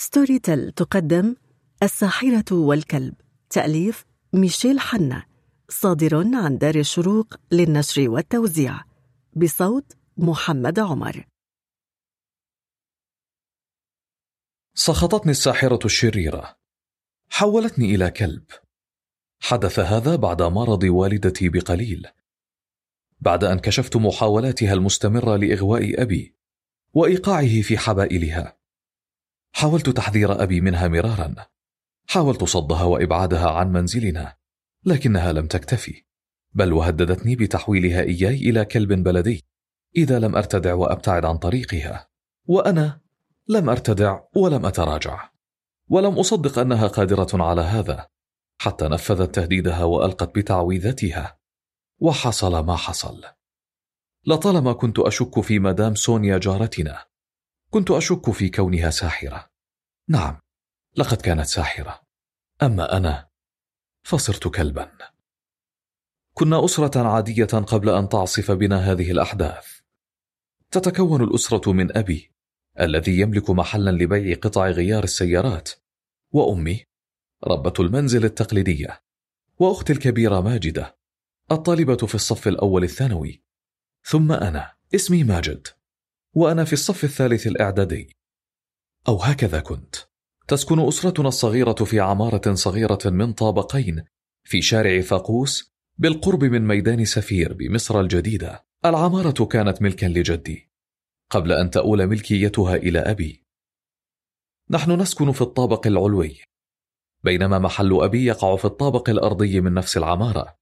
[0.00, 1.36] ستوري تيل تقدم
[1.82, 3.14] الساحرة والكلب
[3.50, 5.26] تأليف ميشيل حنا
[5.68, 8.80] صادر عن دار الشروق للنشر والتوزيع
[9.36, 11.26] بصوت محمد عمر.
[14.74, 16.56] سخطتني الساحرة الشريرة.
[17.28, 18.44] حولتني إلى كلب.
[19.40, 22.06] حدث هذا بعد مرض والدتي بقليل.
[23.20, 26.34] بعد أن كشفت محاولاتها المستمرة لإغواء أبي
[26.94, 28.59] وإيقاعه في حبائلها.
[29.52, 31.34] حاولت تحذير أبي منها مرارا.
[32.06, 34.36] حاولت صدها وإبعادها عن منزلنا
[34.84, 36.04] لكنها لم تكتفي
[36.52, 39.44] بل وهددتني بتحويلها إياي إلى كلب بلدي.
[39.96, 42.08] إذا لم أرتدع وأبتعد عن طريقها
[42.46, 43.00] وأنا
[43.48, 45.30] لم أرتدع ولم أتراجع.
[45.88, 48.08] ولم أصدق أنها قادرة على هذا
[48.58, 51.38] حتى نفذت تهديدها وألقت بتعويذتها.
[51.98, 53.24] وحصل ما حصل.
[54.26, 57.04] لطالما كنت أشك في مدام سونيا جارتنا
[57.70, 59.50] كنت أشك في كونها ساحرة.
[60.08, 60.40] نعم
[60.96, 62.00] لقد كانت ساحرة.
[62.62, 63.28] أما أنا
[64.02, 64.92] فصرت كلبا.
[66.34, 69.80] كنا أسرة عادية قبل أن تعصف بنا هذه الأحداث.
[70.70, 72.32] تتكون الأسرة من أبي
[72.80, 75.70] الذي يملك محلا لبيع قطع غيار السيارات
[76.32, 76.86] وأمي
[77.44, 79.02] ربة المنزل التقليدية
[79.58, 80.96] وأختي الكبيرة ماجدة
[81.52, 83.42] الطالبة في الصف الأول الثانوي.
[84.04, 85.66] ثم أنا اسمي ماجد.
[86.34, 88.16] وأنا في الصف الثالث الإعدادي.
[89.08, 89.96] أو هكذا كنت.
[90.48, 94.04] تسكن أسرتنا الصغيرة في عمارة صغيرة من طابقين
[94.44, 98.66] في شارع فاقوس بالقرب من ميدان سفير بمصر الجديدة.
[98.84, 100.70] العمارة كانت ملكا لجدي
[101.30, 103.44] قبل أن تؤول ملكيتها إلى أبي.
[104.70, 106.40] نحن نسكن في الطابق العلوي
[107.24, 110.56] بينما محل أبي يقع في الطابق الأرضي من نفس العمارة.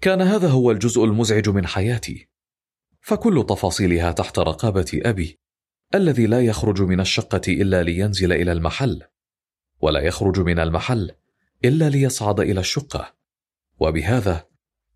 [0.00, 2.31] كان هذا هو الجزء المزعج من حياتي.
[3.02, 5.38] فكل تفاصيلها تحت رقابة أبي
[5.94, 9.02] الذي لا يخرج من الشقة إلا لينزل إلى المحل
[9.80, 11.10] ولا يخرج من المحل
[11.64, 13.14] إلا ليصعد إلى الشقة
[13.80, 14.46] وبهذا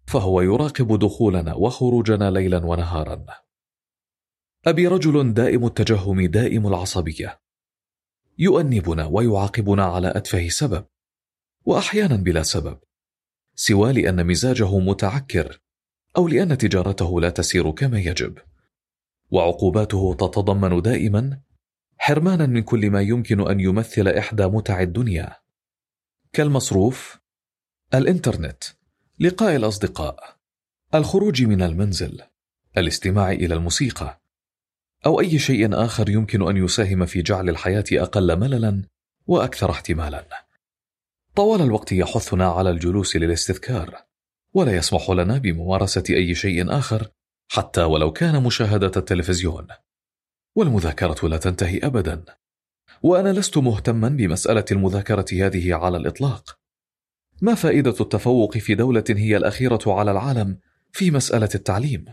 [0.06, 3.24] فهو يراقب دخولنا وخروجنا ليلا ونهارا.
[4.66, 7.40] أبي رجل دائم التجهم دائم العصبية
[8.38, 10.86] يؤنبنا ويعاقبنا على أتفه سبب
[11.64, 12.78] وأحيانا بلا سبب
[13.54, 15.60] سوى لأن مزاجه متعكر
[16.16, 18.38] أو لأن تجارته لا تسير كما يجب.
[19.30, 21.40] وعقوباته تتضمن دائما
[21.98, 25.36] حرمانا من كل ما يمكن أن يمثل إحدى متع الدنيا.
[26.32, 27.18] كالمصروف
[27.94, 28.64] الإنترنت
[29.18, 30.36] لقاء الأصدقاء
[30.94, 32.22] الخروج من المنزل
[32.76, 34.20] الاستماع إلى الموسيقى
[35.06, 38.82] أو أي شيء آخر يمكن أن يساهم في جعل الحياة أقل مللا
[39.26, 40.46] وأكثر احتمالا.
[41.34, 44.05] طوال الوقت يحثنا على الجلوس للاستذكار.
[44.56, 47.08] ولا يسمح لنا بممارسة أي شيء آخر
[47.48, 49.66] حتى ولو كان مشاهدة التلفزيون.
[50.56, 52.24] والمذاكرة لا تنتهي أبدا.
[53.02, 56.58] وأنا لست مهتما بمسألة المذاكرة هذه على الإطلاق.
[57.42, 60.58] ما فائدة التفوق في دولة هي الأخيرة على العالم
[60.92, 62.04] في مسألة التعليم؟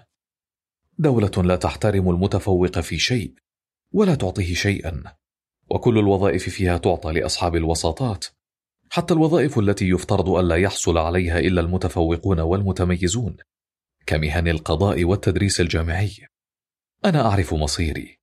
[0.98, 3.34] دولة لا تحترم المتفوق في شيء
[3.92, 5.04] ولا تعطيه شيئا.
[5.70, 8.26] وكل الوظائف فيها تعطى لأصحاب الوساطات.
[8.96, 13.38] حتى الوظائف التي يفترض ألا يحصل عليها إلا المتفوقون والمتميزون
[14.06, 16.28] كمهن القضاء والتدريس الجامعي.
[17.06, 18.20] أنا أعرف مصيري.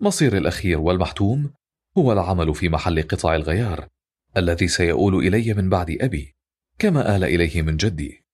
[0.00, 1.50] مصيري الأخير والمحتوم
[1.98, 3.88] هو العمل في محل قطع الغيار
[4.36, 6.34] الذي سيؤول إلي من بعد أبي
[6.78, 8.24] كما آل إليه من جدي.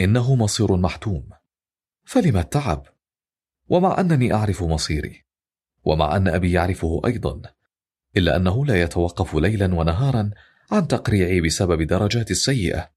[0.00, 1.28] إنه مصير محتوم.
[2.04, 2.86] فلم التعب؟
[3.68, 5.24] ومع أنني أعرف مصيري
[5.84, 7.42] ومع أن أبي يعرفه أيضا
[8.16, 10.30] إلا أنه لا يتوقف ليلا ونهارا
[10.72, 12.90] عن تقريعي بسبب درجاتي السيئة.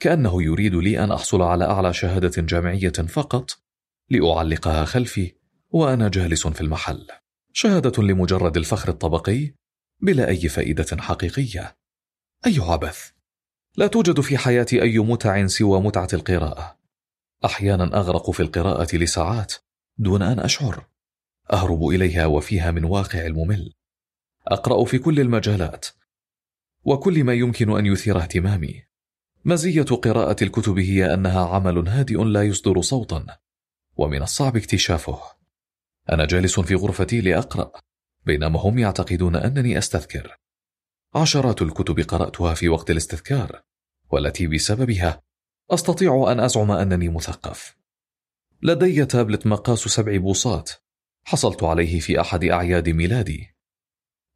[0.00, 3.50] كأنه يريد لي أن أحصل على أعلى شهادة جامعية فقط
[4.10, 5.32] لأعلقها خلفي
[5.70, 7.06] وأنا جالس في المحل.
[7.52, 9.54] شهادة لمجرد الفخر الطبقي
[10.00, 11.76] بلا أي فائدة حقيقية.
[12.46, 13.10] أي عبث
[13.76, 16.78] لا توجد في حياتي أي متع سوى متعة القراءة.
[17.44, 19.54] أحيانا أغرق في القراءة لساعات
[19.98, 20.86] دون أن أشعر.
[21.52, 23.72] أهرب إليها وفيها من واقع الممل.
[24.48, 25.86] أقرأ في كل المجالات.
[26.88, 28.82] وكل ما يمكن أن يثير اهتمامي.
[29.44, 33.26] مزية قراءة الكتب هي أنها عمل هادئ لا يصدر صوتا
[33.96, 35.20] ومن الصعب اكتشافه.
[36.12, 37.72] أنا جالس في غرفتي لأقرأ
[38.26, 40.36] بينما هم يعتقدون أنني أستذكر.
[41.14, 43.62] عشرات الكتب قرأتها في وقت الاستذكار
[44.10, 45.22] والتي بسببها
[45.70, 47.76] أستطيع أن أزعم أنني مثقف.
[48.62, 50.70] لدي تابلت مقاس سبع بوصات
[51.24, 53.54] حصلت عليه في أحد أعياد ميلادي.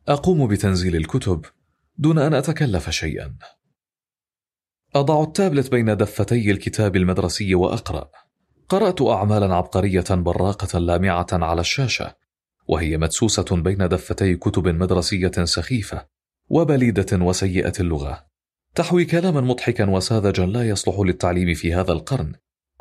[0.08, 1.44] أقوم بتنزيل الكتب
[2.02, 3.36] دون أن أتكلف شيئا.
[4.94, 8.10] أضع التابلت بين دفتي الكتاب المدرسي وأقرأ.
[8.68, 12.16] قرأت أعمالا عبقرية براقة لامعة على الشاشة
[12.68, 16.06] وهي مدسوسة بين دفتي كتب مدرسية سخيفة
[16.48, 18.26] وبليدة وسيئة اللغة.
[18.74, 22.34] تحوي كلاما مضحكا وساذجا لا يصلح للتعليم في هذا القرن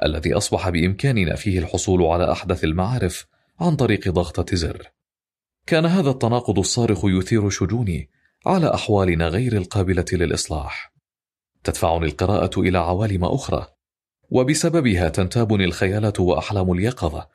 [0.03, 3.25] الذي أصبح بإمكاننا فيه الحصول على أحدث المعارف
[3.59, 4.87] عن طريق ضغطة زر.
[5.67, 8.10] كان هذا التناقض الصارخ يثير شجوني
[8.45, 10.93] على أحوالنا غير القابلة للإصلاح.
[11.63, 13.67] تدفعني القراءة إلى عوالم أخرى
[14.29, 17.27] وبسببها تنتابني الخيالات وأحلام اليقظة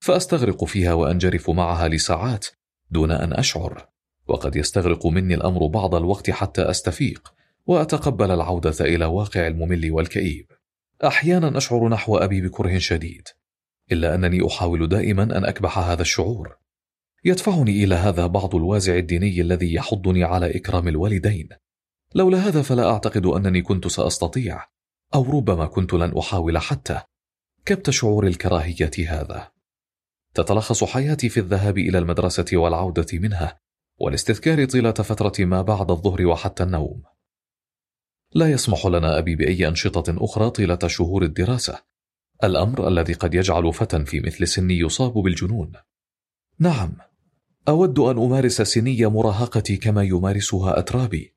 [0.00, 2.46] فأستغرق فيها وأنجرف معها لساعات
[2.90, 3.88] دون أن أشعر.
[4.26, 7.34] وقد يستغرق مني الأمر بعض الوقت حتى أستفيق
[7.66, 10.46] وأتقبل العودة إلى واقع الممل والكئيب.
[11.04, 13.28] أحيانا أشعر نحو أبي بكره شديد
[13.92, 16.56] إلا أنني أحاول دائما أن أكبح هذا الشعور.
[17.24, 21.48] يدفعني إلى هذا بعض الوازع الديني الذي يحضني على إكرام الوالدين.
[22.14, 24.64] لولا هذا فلا أعتقد أنني كنت سأستطيع
[25.14, 27.00] أو ربما كنت لن أحاول حتى.
[27.64, 29.50] كبت شعور الكراهية هذا.
[30.34, 33.60] تتلخص حياتي في الذهاب إلى المدرسة والعودة منها
[34.00, 37.02] والاستذكار طيلة فترة ما بعد الظهر وحتى النوم.
[38.34, 41.82] لا يسمح لنا أبي بأي أنشطة أخرى طيلة شهور الدراسة.
[42.44, 45.72] الأمر الذي قد يجعل فتى في مثل سني يصاب بالجنون.
[46.58, 46.96] نعم
[47.68, 51.34] أود أن أمارس سني مراهقتي كما يمارسها أترابي.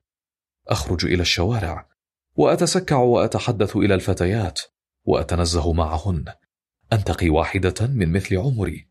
[0.67, 1.89] أخرج إلى الشوارع
[2.35, 4.61] وأتسكع وأتحدث إلى الفتيات
[5.05, 6.25] وأتنزه معهن.
[6.93, 8.87] أنتقي واحدة من مثل عمري.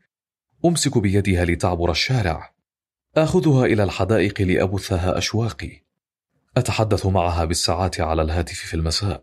[0.65, 2.55] أمسك بيدها لتعبر الشارع.
[3.17, 5.85] آخذها إلى الحدائق لأبثها أشواقي.
[6.57, 9.23] أتحدث معها بالساعات على الهاتف في المساء.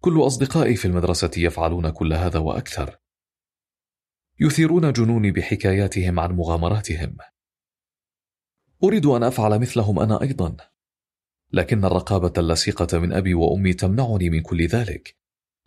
[0.00, 2.98] كل أصدقائي في المدرسة يفعلون كل هذا وأكثر.
[4.40, 7.16] يثيرون جنوني بحكاياتهم عن مغامراتهم.
[8.84, 10.56] أريد أن أفعل مثلهم أنا أيضا.
[11.52, 15.16] لكن الرقابة اللصيقة من أبي وأمي تمنعني من كل ذلك.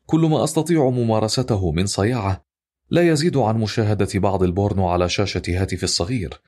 [0.06, 2.46] كل ما أستطيع ممارسته من صياعة
[2.90, 6.42] لا يزيد عن مشاهدة بعض البورنو على شاشة هاتفي الصغير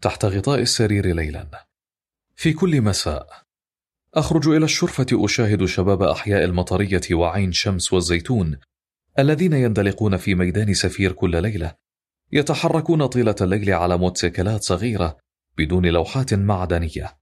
[0.00, 1.66] تحت غطاء السرير ليلا.
[2.34, 3.42] في كل مساء
[4.14, 8.58] أخرج إلى الشرفة أشاهد شباب أحياء المطرية وعين شمس والزيتون
[9.18, 11.74] الذين يندلقون في ميدان سفير كل ليلة
[12.32, 15.16] يتحركون طيلة الليل على موتسيكلات صغيرة
[15.58, 17.18] بدون لوحات معدنية.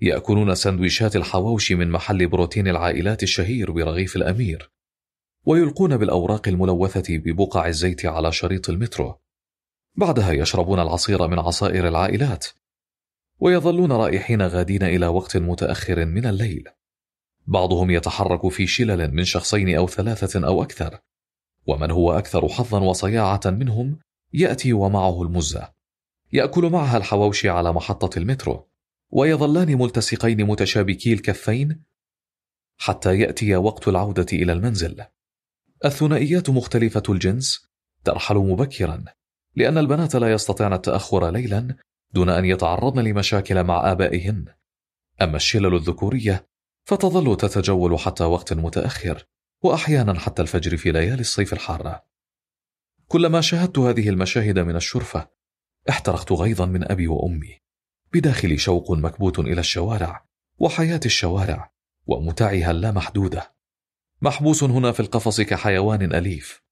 [0.00, 4.70] يأكلون سندويشات الحواوشي من محل بروتين العائلات الشهير برغيف الأمير.
[5.46, 9.14] ويلقون بالأوراق الملوثة ببقع الزيت على شريط المترو.
[9.94, 12.46] بعدها يشربون العصير من عصائر العائلات.
[13.38, 16.68] ويظلون رائحين غادين إلى وقت متأخر من الليل.
[17.46, 20.98] بعضهم يتحرك في شلل من شخصين أو ثلاثة أو أكثر.
[21.66, 23.98] ومن هو أكثر حظا وصياعة منهم
[24.32, 25.73] يأتي ومعه المزة.
[26.34, 28.68] يأكل معها الحواوشي على محطة المترو
[29.10, 31.84] ويظلان ملتصقين متشابكي الكفين
[32.76, 35.04] حتى يأتي وقت العودة إلى المنزل.
[35.84, 37.70] الثنائيات مختلفة الجنس
[38.04, 39.04] ترحل مبكرا
[39.56, 41.76] لأن البنات لا يستطيعن التأخر ليلا
[42.10, 44.44] دون أن يتعرضن لمشاكل مع آبائهن.
[45.22, 46.46] أما الشلل الذكورية
[46.84, 49.26] فتظل تتجول حتى وقت متأخر
[49.62, 52.04] وأحيانا حتى الفجر في ليالي الصيف الحارة.
[53.08, 55.34] كلما شاهدت هذه المشاهد من الشرفة
[55.88, 57.60] احترقت غيظا من أبي وأمي.
[58.12, 60.26] بداخلي شوق مكبوت إلى الشوارع
[60.58, 61.72] وحياة الشوارع
[62.06, 63.54] ومتعها اللامحدودة
[64.22, 66.62] محبوس هنا في القفص كحيوان أليف.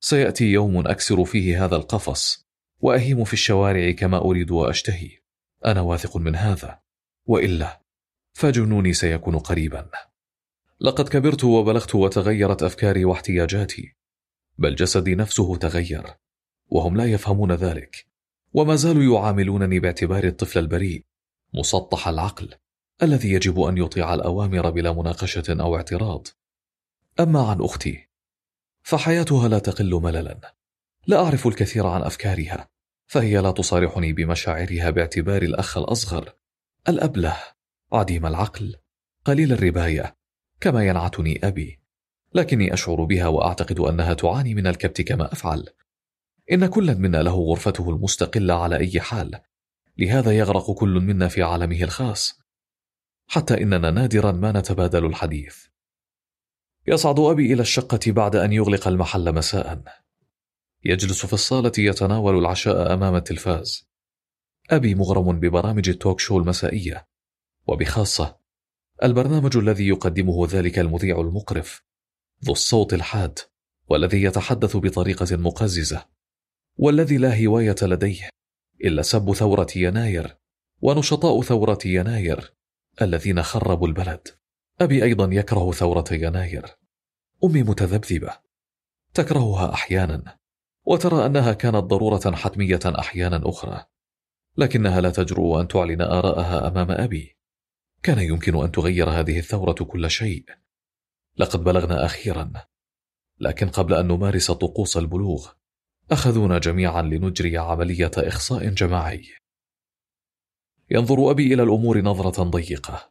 [0.00, 2.48] سيأتي يوم أكسر فيه هذا القفص
[2.80, 5.10] وأهيم في الشوارع كما أريد وأشتهي
[5.66, 6.80] أنا واثق من هذا.
[7.26, 7.80] وإلا
[8.32, 9.90] فجنوني سيكون قريبا.
[10.80, 13.96] لقد كبرت وبلغت وتغيرت أفكاري واحتياجاتي
[14.58, 16.06] بل جسدي نفسه تغير
[16.66, 18.07] وهم لا يفهمون ذلك.
[18.54, 21.04] وما زالوا يعاملونني باعتبار الطفل البريء
[21.54, 22.54] مسطح العقل
[23.02, 26.26] الذي يجب أن يطيع الأوامر بلا مناقشة أو اعتراض.
[27.20, 28.08] أما عن أختي
[28.82, 30.54] فحياتها لا تقل مللا.
[31.06, 32.68] لا أعرف الكثير عن أفكارها
[33.06, 36.34] فهي لا تصارحني بمشاعرها باعتبار الأخ الأصغر
[36.88, 37.36] الأبله
[37.92, 38.76] عديم العقل
[39.24, 40.16] قليل الرباية
[40.60, 41.80] كما ينعتني أبي.
[42.34, 45.68] لكني أشعر بها وأعتقد أنها تعاني من الكبت كما أفعل.
[46.52, 49.40] إن كل منا له غرفته المستقلة على أي حال.
[49.98, 52.40] لهذا يغرق كل منا في عالمه الخاص.
[53.26, 55.56] حتى إننا نادرا ما نتبادل الحديث.
[56.86, 59.82] يصعد أبي إلى الشقة بعد أن يغلق المحل مساء.
[60.84, 63.88] يجلس في الصالة يتناول العشاء أمام التلفاز.
[64.70, 67.08] أبي مغرم ببرامج التوك شو المسائية.
[67.66, 68.38] وبخاصة
[69.02, 71.82] البرنامج الذي يقدمه ذلك المذيع المقرف
[72.44, 73.38] ذو الصوت الحاد
[73.88, 76.17] والذي يتحدث بطريقة مقززة.
[76.78, 78.28] والذي لا هواية لديه
[78.84, 80.36] إلا سب ثورة يناير
[80.80, 82.54] ونشطاء ثورة يناير
[83.02, 84.28] الذين خربوا البلد.
[84.80, 86.66] أبي أيضا يكره ثورة يناير.
[87.44, 88.32] أمي متذبذبة
[89.14, 90.38] تكرهها أحيانا
[90.86, 93.84] وترى أنها كانت ضرورة حتمية أحيانا أخرى
[94.56, 97.36] لكنها لا تجرؤ أن تعلن آراءها أمام أبي.
[98.02, 100.44] كان يمكن أن تغير هذه الثورة كل شيء.
[101.36, 102.52] لقد بلغنا أخيرا
[103.40, 105.57] لكن قبل أن نمارس طقوس البلوغ
[106.10, 109.24] أخذونا جميعا لنجري عملية إخصاء جماعي.
[110.90, 113.10] ينظر أبي إلى الأمور نظرة ضيقة.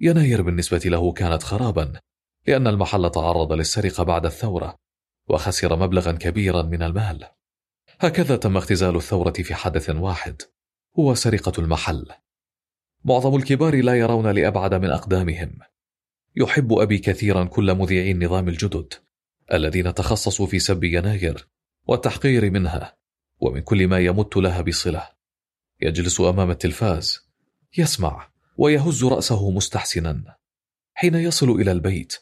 [0.00, 2.00] يناير بالنسبة له كانت خرابا
[2.46, 4.76] لأن المحل تعرض للسرقة بعد الثورة
[5.28, 7.28] وخسر مبلغا كبيرا من المال.
[8.00, 10.42] هكذا تم اختزال الثورة في حدث واحد
[10.98, 12.06] هو سرقة المحل.
[13.04, 15.58] معظم الكبار لا يرون لأبعد من أقدامهم.
[16.36, 18.94] يحب أبي كثيرا كل مذيعي النظام الجدد
[19.52, 21.48] الذين تخصصوا في سب يناير.
[21.86, 22.96] والتحقير منها
[23.40, 25.08] ومن كل ما يمت لها بصلة.
[25.80, 27.20] يجلس أمام التلفاز
[27.78, 30.36] يسمع ويهز رأسه مستحسنا.
[30.94, 32.16] حين يصل إلى البيت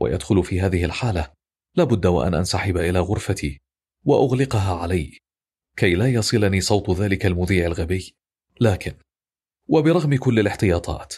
[0.00, 1.32] ويدخل في هذه الحالة
[1.74, 3.60] لابد وأن أنسحب إلى غرفتي
[4.04, 5.18] وأغلقها علي.
[5.76, 8.16] كي لا يصلني صوت ذلك المذيع الغبي.
[8.60, 8.94] لكن
[9.68, 11.14] وبرغم كل الاحتياطات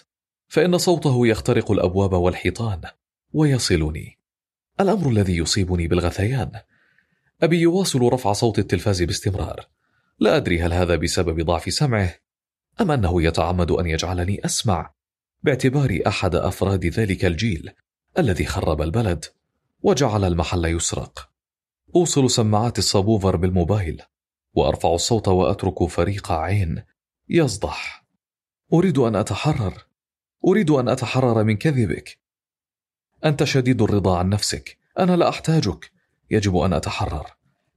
[0.48, 2.80] فإن صوته يخترق الأبواب والحيطان
[3.32, 4.18] ويصلني.
[4.80, 6.52] الأمر الذي يصيبني بالغثيان
[7.42, 9.68] أبي يواصل رفع صوت التلفاز باستمرار.
[10.18, 12.14] لا أدري هل هذا بسبب ضعف سمعه
[12.80, 14.94] أم أنه يتعمد أن يجعلني أسمع.
[15.42, 17.70] باعتباري أحد أفراد ذلك الجيل
[18.18, 19.24] الذي خرب البلد
[19.82, 21.30] وجعل المحل يسرق.
[21.96, 24.02] أوصل سماعات الصابوفر بالموبايل
[24.54, 26.82] وأرفع الصوت وأترك فريق عين
[27.28, 28.06] يصدح.
[28.72, 29.86] أريد أن أتحرر.
[30.46, 32.18] أريد أن أتحرر من كذبك.
[33.24, 34.78] أنت شديد الرضا عن نفسك.
[34.98, 35.97] أنا لا أحتاجك.
[36.30, 37.26] يجب أن أتحرر.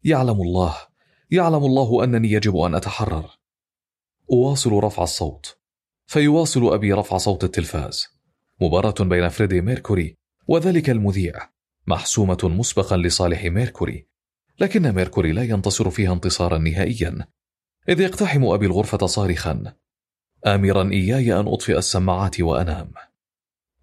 [0.04, 0.76] يعلم الله.
[1.32, 3.30] يعلم الله أنني يجب أن أتحرر.
[4.32, 5.58] أواصل رفع الصوت.
[6.08, 8.08] فيواصل أبي رفع صوت التلفاز.
[8.62, 10.18] مباراة بين فريدي ميركوري
[10.48, 11.34] وذلك المذيع.
[11.88, 14.08] محسومة مسبقا لصالح ميركوري.
[14.60, 17.28] لكن ميركوري لا ينتصر فيها انتصارا نهائيا.
[17.90, 19.74] إذ يقتحم أبي الغرفة صارخا.
[20.48, 22.92] آمرا إياي أن أطفئ السماعات وأنام.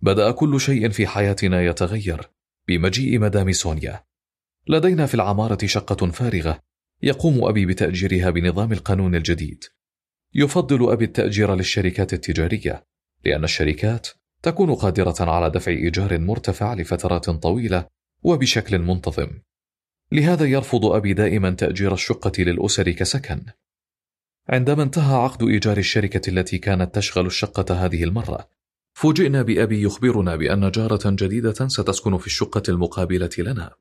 [0.03, 2.31] بدأ كل شيء في حياتنا يتغير
[2.69, 4.08] بمجيء مدام سونيا.
[4.67, 6.61] لدينا في العمارة شقة فارغة
[7.03, 9.65] يقوم أبي بتأجيرها بنظام القانون الجديد.
[10.35, 12.85] يفضل أبي التأجير للشركات التجارية
[13.25, 14.09] لأن الشركات
[14.43, 17.87] تكون قادرة على دفع إيجار مرتفع لفترات طويلة
[18.23, 19.31] وبشكل منتظم.
[20.13, 23.43] لهذا يرفض أبي دائما تأجير الشقة للأسر كسكن.
[24.49, 28.49] عندما انتهى عقد إيجار الشركة التي كانت تشغل الشقة هذه المرة
[28.95, 33.75] فوجئنا بأبي يخبرنا بأن جارة جديدة ستسكن في الشقة المقابلة لنا.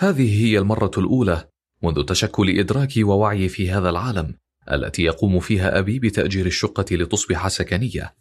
[0.00, 1.48] هذه هي المرة الأولى
[1.82, 4.34] منذ تشكل إدراكي ووعي في هذا العالم
[4.72, 8.16] التي يقوم فيها أبي بتأجير الشقة لتصبح سكنية.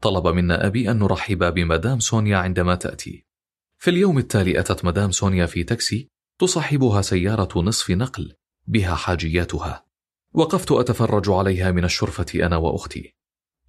[0.00, 3.26] طلب منا أبي أن نرحب بمدام سونيا عندما تأتي.
[3.78, 8.32] في اليوم التالي أتت مدام سونيا في تاكسي تصاحبها سيارة نصف نقل
[8.66, 9.86] بها حاجياتها.
[10.32, 13.14] وقفت أتفرج عليها من الشرفة أنا وأختي.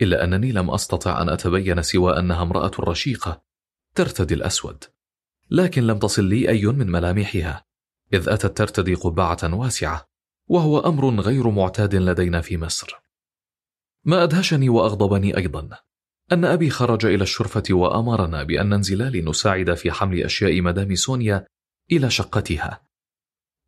[0.02, 3.42] إلا أنني لم أستطع أن أتبين سوى أنها امرأة رشيقة
[3.96, 4.84] ترتدي الأسود.
[5.54, 7.66] لكن لم تصل لي أي من ملامحها
[8.14, 10.06] إذ أتت ترتدي قبعة واسعة
[10.48, 13.02] وهو أمر غير معتاد لدينا في مصر.
[14.06, 15.70] ما أدهشني وأغضبني أيضا
[16.32, 21.48] أن أبي خرج إلى الشرفة وأمرنا بأن ننزل لنساعد في حمل أشياء مدام سونيا
[21.92, 22.82] إلى شقتها.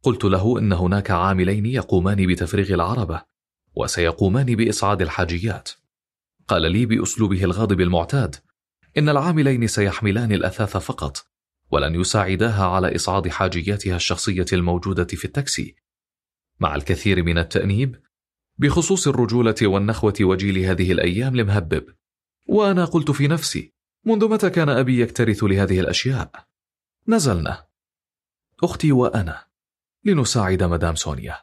[0.04, 3.22] قلت له إن هناك عاملين يقومان بتفريغ العربة
[3.75, 5.70] وسيقومان بإصعاد الحاجيات.
[6.48, 8.36] قال لي بأسلوبه الغاضب المعتاد
[8.98, 11.35] إن العاملين سيحملان الأثاث فقط
[11.72, 15.75] ولن يساعداها على إصعاد حاجياتها الشخصية الموجودة في التاكسي.
[16.60, 18.01] مع الكثير من التأنيب
[18.57, 21.95] بخصوص الرجولة والنخوة وجيل هذه الأيام لمهبب.
[22.45, 23.74] وأنا قلت في نفسي
[24.05, 26.31] منذ متى كان أبي يكترث لهذه الأشياء؟
[27.07, 27.65] نزلنا.
[28.63, 29.45] أختي وأنا.
[30.03, 31.38] لنساعد مدام سونيا.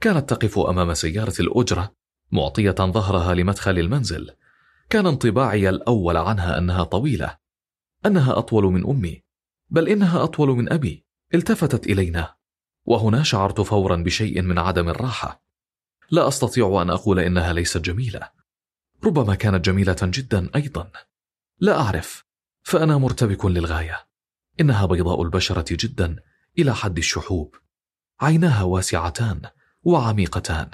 [0.00, 1.94] كانت تقف أمام سيارة الأجرة
[2.32, 4.30] معطية ظهرها لمدخل المنزل.
[4.90, 7.36] كان انطباعي الأول عنها أنها طويلة
[8.06, 9.23] أنها أطول من أمي.
[9.70, 11.04] بل إنها أطول من أبي.
[11.34, 12.34] التفتت إلينا.
[12.84, 15.44] وهنا شعرت فورا بشيء من عدم الراحة.
[16.10, 18.30] لا أستطيع أن أقول إنها ليست جميلة.
[19.04, 20.90] ربما كانت جميلة جدا أيضا.
[21.60, 22.24] لا أعرف.
[22.62, 24.06] فأنا مرتبك للغاية.
[24.60, 26.16] إنها بيضاء البشرة جدا
[26.58, 27.56] إلى حد الشحوب.
[28.20, 29.42] عيناها واسعتان
[29.82, 30.70] وعميقتان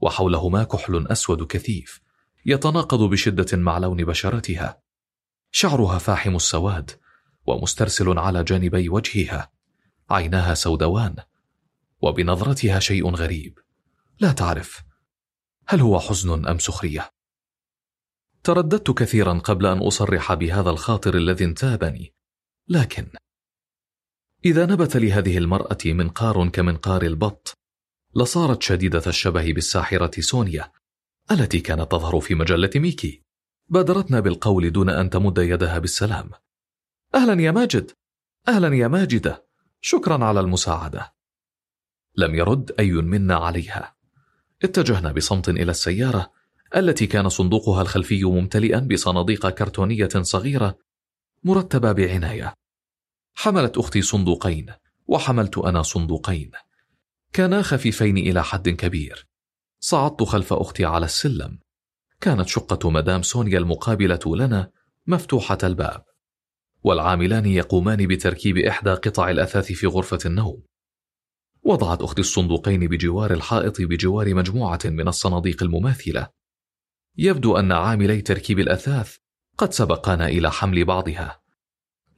[0.00, 2.00] وحولهما كحل أسود كثيف
[2.46, 4.82] يتناقض بشدة مع لون بشرتها.
[5.50, 6.90] شعرها فاحم السواد
[7.50, 9.50] ومسترسل على جانبي وجهها.
[10.10, 11.16] عيناها سودوان
[12.02, 13.58] وبنظرتها شيء غريب.
[14.20, 14.82] لا تعرف
[15.66, 17.10] هل هو حزن أم سخرية؟
[18.44, 22.14] ترددت كثيرا قبل أن أصرح بهذا الخاطر الذي انتابني.
[22.68, 23.10] لكن
[24.44, 27.58] إذا نبت لهذه المرأة منقار كمنقار البط
[28.16, 30.72] لصارت شديدة الشبه بالساحرة سونيا
[31.30, 33.22] التي كانت تظهر في مجلة ميكي.
[33.68, 36.30] بادرتنا بالقول دون أن تمد يدها بالسلام.
[37.14, 37.90] أهلا يا ماجد.
[38.48, 39.46] أهلا يا ماجدة
[39.80, 41.14] شكرا على المساعدة.
[42.16, 43.96] لم يرد أي منا عليها.
[44.64, 46.30] اتجهنا بصمت إلى السيارة
[46.76, 50.78] التي كان صندوقها الخلفي ممتلئا بصناديق كرتونية صغيرة
[51.44, 52.54] مرتبة بعناية.
[53.34, 54.72] حملت أختي صندوقين
[55.06, 56.50] وحملت أنا صندوقين.
[57.32, 59.26] كانا خفيفين إلى حد كبير.
[59.80, 61.58] صعدت خلف أختي على السلم.
[62.20, 64.70] كانت شقة مدام سونيا المقابلة لنا
[65.06, 66.09] مفتوحة الباب.
[66.82, 70.62] والعاملان يقومان بتركيب إحدى قطع الأثاث في غرفة النوم.
[71.62, 76.30] وضعت أختي الصندوقين بجوار الحائط بجوار مجموعة من الصناديق المماثلة.
[77.16, 79.16] يبدو أن عاملي تركيب الأثاث
[79.58, 81.42] قد سبقانا إلى حمل بعضها.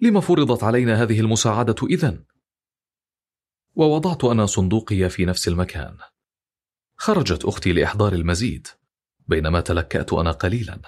[0.00, 2.24] لما فرضت علينا هذه المساعدة إذن؟
[3.74, 5.96] ووضعت أنا صندوقي في نفس المكان.
[6.96, 8.66] خرجت أختي لإحضار المزيد
[9.28, 10.80] بينما تلكأت أنا قليلا.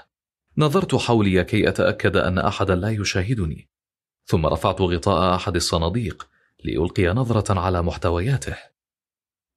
[0.58, 3.68] نظرت حولي كي أتأكد أن أحدا لا يشاهدني
[4.26, 6.28] ثم رفعت غطاء أحد الصناديق
[6.64, 8.56] لألقي نظرة على محتوياته.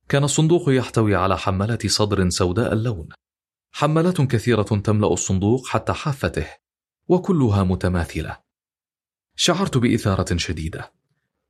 [0.09, 3.09] كان الصندوق يحتوي على حمالات صدر سوداء اللون
[3.71, 6.47] حمالات كثيرة تملأ الصندوق حتى حافته
[7.07, 8.37] وكلها متماثلة.
[9.35, 10.93] شعرت بإثارة شديدة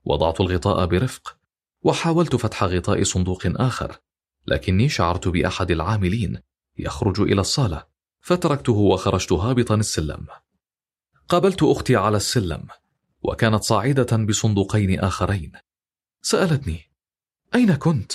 [0.06, 1.38] وضعت الغطاء برفق
[1.82, 3.98] وحاولت فتح غطاء صندوق آخر
[4.48, 6.40] لكني شعرت بأحد العاملين
[6.78, 7.97] يخرج إلى الصالة.
[8.28, 10.28] فتركته وخرجت هابطا السلم.
[11.30, 12.68] قابلت أختي على السلم
[13.24, 15.52] وكانت صاعدة بصندوقين آخرين.
[16.22, 16.82] سألتني
[17.56, 18.12] أين كنت؟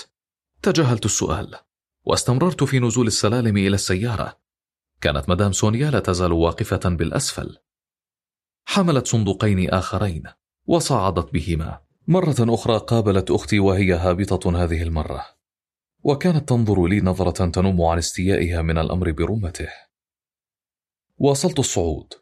[0.62, 1.54] تجاهلت السؤال
[2.04, 4.38] واستمررت في نزول السلالم إلى السيارة.
[5.00, 7.58] كانت مدام سونيا لا تزال واقفة بالأسفل.
[8.64, 10.22] حملت صندوقين آخرين
[10.66, 11.80] وصعدت بهما.
[12.08, 15.26] مرة أخرى قابلت أختي وهي هابطة هذه المرة.
[16.02, 19.68] وكانت تنظر لي نظرة تنم عن استيائها من الأمر برمته.
[21.24, 22.12] واصلت الصعود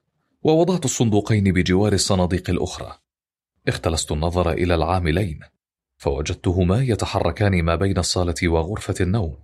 [0.43, 2.99] ووضعت الصندوقين بجوار الصناديق الأخرى.
[3.69, 5.41] اختلست النظر إلى العاملين
[5.97, 9.37] فوجدتهما يتحركان ما بين الصالة وغرفة النوم.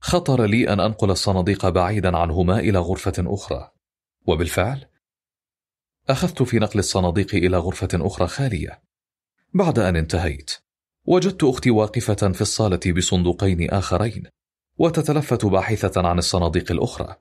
[0.00, 3.70] خطر لي أن أنقل الصناديق بعيدا عنهما إلى غرفة أخرى.
[4.26, 4.86] وبالفعل
[6.08, 8.82] أخذت في نقل الصناديق إلى غرفة أخرى خالية.
[9.54, 10.50] بعد أن انتهيت
[11.04, 14.26] وجدت أختي واقفة في الصالة بصندوقين آخرين
[14.78, 17.16] وتتلفت باحثة عن الصناديق الأخرى.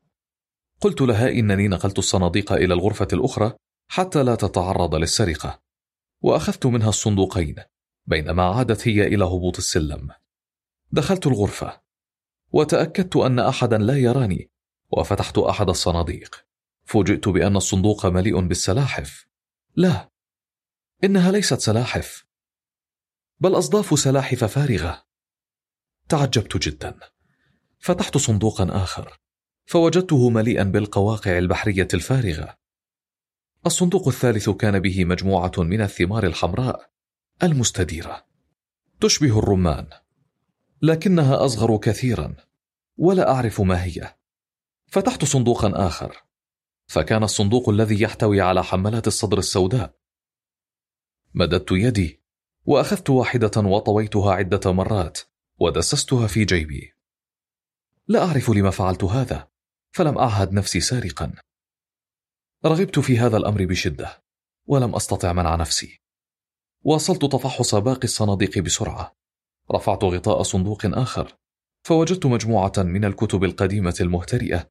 [0.82, 3.54] قلت لها إنني نقلت الصناديق إلى الغرفة الأخرى
[3.88, 5.62] حتى لا تتعرض للسرقة
[6.22, 7.56] وأخذت منها الصندوقين
[8.06, 10.10] بينما عادت هي إلى هبوط السلم.
[10.92, 11.82] دخلت الغرفة
[12.52, 14.52] وتأكدت أن أحدا لا يراني
[14.92, 16.46] وفتحت أحد الصناديق.
[16.86, 19.28] فوجئت بأن الصندوق مليء بالسلاحف.
[19.76, 20.12] لا
[21.04, 22.26] إنها ليست سلاحف
[23.40, 25.06] بل أصداف سلاحف فارغة.
[26.10, 27.00] تعجبت جدا
[27.80, 29.20] فتحت صندوقا آخر.
[29.70, 32.58] فوجدته مليئا بالقواقع البحرية الفارغة.
[33.66, 36.90] الصندوق الثالث كان به مجموعة من الثمار الحمراء
[37.44, 38.26] المستديرة.
[39.02, 39.88] تشبه الرمان
[40.82, 42.36] لكنها أصغر كثيرا
[42.98, 44.16] ولا أعرف ما هي.
[44.88, 46.24] فتحت صندوقا آخر
[46.88, 49.96] فكان الصندوق الذي يحتوي على حملات الصدر السوداء.
[51.34, 52.22] مددت يدي
[52.66, 55.20] وأخذت واحدة وطويتها عدة مرات
[55.60, 56.94] ودسستها في جيبي.
[58.08, 59.49] لا أعرف لما فعلت هذا.
[59.92, 61.34] فلم أعهد نفسي سارقا.
[62.66, 64.24] رغبت في هذا الأمر بشدة
[64.66, 66.02] ولم أستطع منع نفسي.
[66.82, 69.16] واصلت تفحص باقي الصناديق بسرعة.
[69.72, 71.38] رفعت غطاء صندوق آخر
[71.84, 74.70] فوجدت مجموعة من الكتب القديمة المهترئة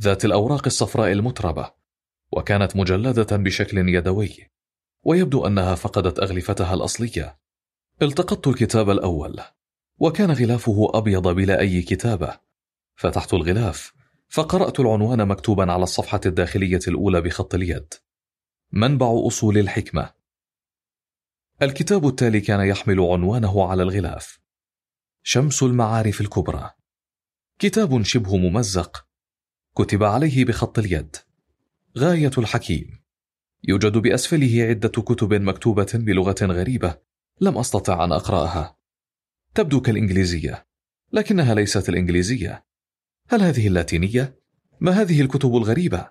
[0.00, 1.72] ذات الأوراق الصفراء المتربة
[2.32, 4.50] وكانت مجلدة بشكل يدوي.
[5.04, 7.38] ويبدو أنها فقدت أغلفتها الأصلية.
[8.02, 9.40] التقطت الكتاب الأول
[9.98, 12.40] وكان غلافه أبيض بلا أي كتابة.
[12.96, 13.92] فتحت الغلاف
[14.34, 17.94] فقرأت العنوان مكتوبا على الصفحة الداخلية الأولى بخط اليد.
[18.72, 20.10] منبع أصول الحكمة.
[21.62, 24.38] الكتاب التالي كان يحمل عنوانه على الغلاف.
[25.22, 26.70] شمس المعارف الكبرى.
[27.58, 29.06] كتاب شبه ممزق.
[29.76, 31.16] كتب عليه بخط اليد.
[31.98, 33.02] غاية الحكيم.
[33.64, 36.98] يوجد بأسفله عدة كتب مكتوبة بلغة غريبة
[37.40, 38.76] لم أستطع أن أقرأها.
[39.54, 40.66] تبدو كالإنجليزية
[41.12, 42.73] لكنها ليست الإنجليزية.
[43.28, 44.40] هل هذه اللاتينية؟
[44.80, 46.10] ما هذه الكتب الغريبة؟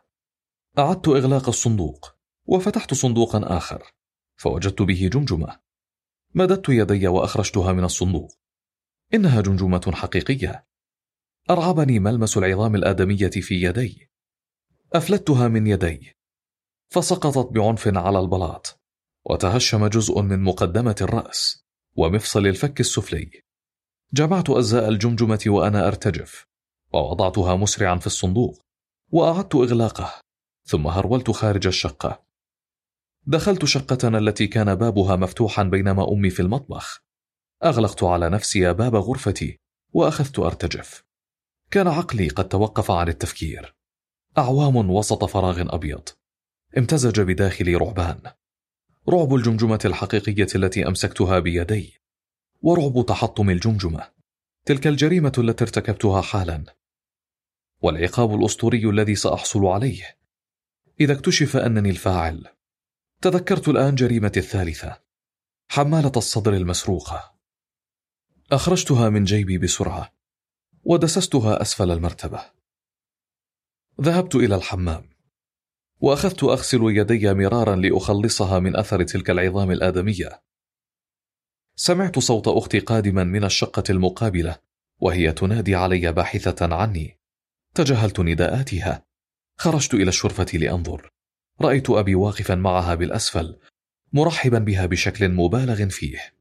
[0.80, 3.94] أعدت إغلاق الصندوق وفتحت صندوقا آخر
[4.36, 5.60] فوجدت به جمجمة.
[6.36, 8.38] مددت يدي وأخرجتها من الصندوق.
[9.14, 10.68] إنها جمجمة حقيقية.
[11.50, 14.12] أرعبني ملمس العظام الآدمية في يدي.
[14.94, 16.18] أفلتها من يدي.
[16.90, 18.82] فسقطت بعنف على البلاط
[19.26, 23.32] وتهشم جزء من مقدمة الرأس ومفصل الفك السفلي.
[24.14, 26.53] جمعت أجزاء الجمجمة وأنا أرتجف.
[26.94, 28.62] ووضعتها مسرعا في الصندوق
[29.12, 30.14] وأعدت إغلاقه
[30.66, 32.24] ثم هرولت خارج الشقة.
[33.28, 37.00] دخلت شقتنا التي كان بابها مفتوحا بينما أمي في المطبخ.
[37.64, 39.60] أغلقت على نفسي باب غرفتي
[39.94, 41.04] وأخذت أرتجف.
[41.72, 43.76] كان عقلي قد توقف عن التفكير.
[44.38, 46.10] أعوام وسط فراغ أبيض.
[46.78, 48.22] امتزج بداخلي رعبان.
[49.10, 51.94] رعب الجمجمة الحقيقية التي أمسكتها بيدي.
[52.62, 54.12] ورعب تحطم الجمجمة.
[54.66, 56.64] تلك الجريمة التي ارتكبتها حالا.
[57.84, 60.18] والعقاب الأسطوري الذي سأحصل عليه.
[61.00, 62.48] إذا اكتشف أنني الفاعل
[63.22, 65.02] تذكرت الآن جريمتي الثالثة
[65.68, 67.34] حمالة الصدر المسروقة
[68.52, 70.14] أخرجتها من جيبي بسرعة
[70.84, 72.42] ودسستها أسفل المرتبة.
[74.02, 75.10] ذهبت إلى الحمام
[76.00, 80.42] وأخذت أغسل يدي مرارا لأخلصها من أثر تلك العظام الآدمية.
[81.76, 84.58] سمعت صوت أختي قادما من الشقة المقابلة
[85.00, 87.23] وهي تنادي علي باحثة عني.
[87.76, 89.06] تجاهلت نداءاتها.
[89.58, 91.10] خرجت إلى الشرفة لأنظر.
[91.62, 93.60] رأيت أبي واقفا معها بالأسفل
[94.14, 96.34] مرحبا بها بشكل مبالغ فيه.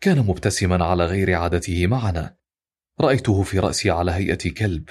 [0.00, 2.36] كان مبتسما على غير عادته معنا.
[3.00, 4.88] رأيته في رأسي على هيئة كلب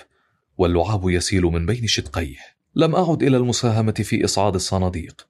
[0.58, 2.38] واللعاب يسيل من بين شدقيه.
[2.76, 5.28] لم أعد إلى المساهمة في إصعاد الصناديق.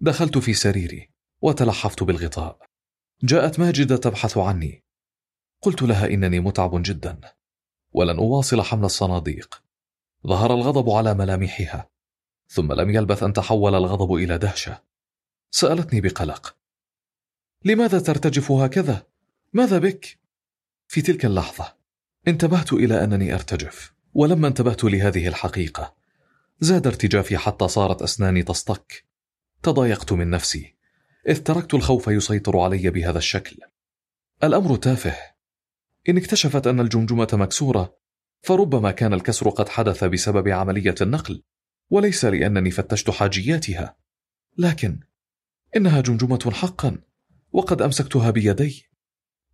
[0.00, 1.10] دخلت في سريري
[1.42, 2.58] وتلحفت بالغطاء.
[3.22, 4.84] جاءت ماجدة تبحث عني.
[5.62, 7.20] قلت لها إنني متعب جدا
[7.92, 9.69] ولن أواصل حمل الصناديق.
[10.26, 11.90] ظهر الغضب على ملامحها
[12.48, 14.82] ثم لم يلبث أن تحول الغضب إلى دهشة.
[15.50, 16.56] سألتني بقلق.
[17.64, 19.06] لماذا ترتجف هكذا؟
[19.52, 20.18] ماذا بك؟
[20.88, 21.76] في تلك اللحظة
[22.28, 25.94] انتبهت إلى أنني أرتجف ولما انتبهت لهذه الحقيقة
[26.60, 29.04] زاد ارتجافي حتى صارت أسناني تصطك.
[29.62, 30.74] تضايقت من نفسي
[31.28, 33.56] إذ تركت الخوف يسيطر علي بهذا الشكل.
[34.44, 35.16] الأمر تافه.
[36.08, 37.96] إن اكتشفت أن الجمجمة مكسورة
[38.40, 41.42] فربما كان الكسر قد حدث بسبب عملية النقل
[41.90, 43.96] وليس لأنني فتشت حاجياتها.
[44.58, 45.00] لكن
[45.76, 46.98] إنها جمجمة حقا
[47.52, 48.86] وقد أمسكتها بيدي.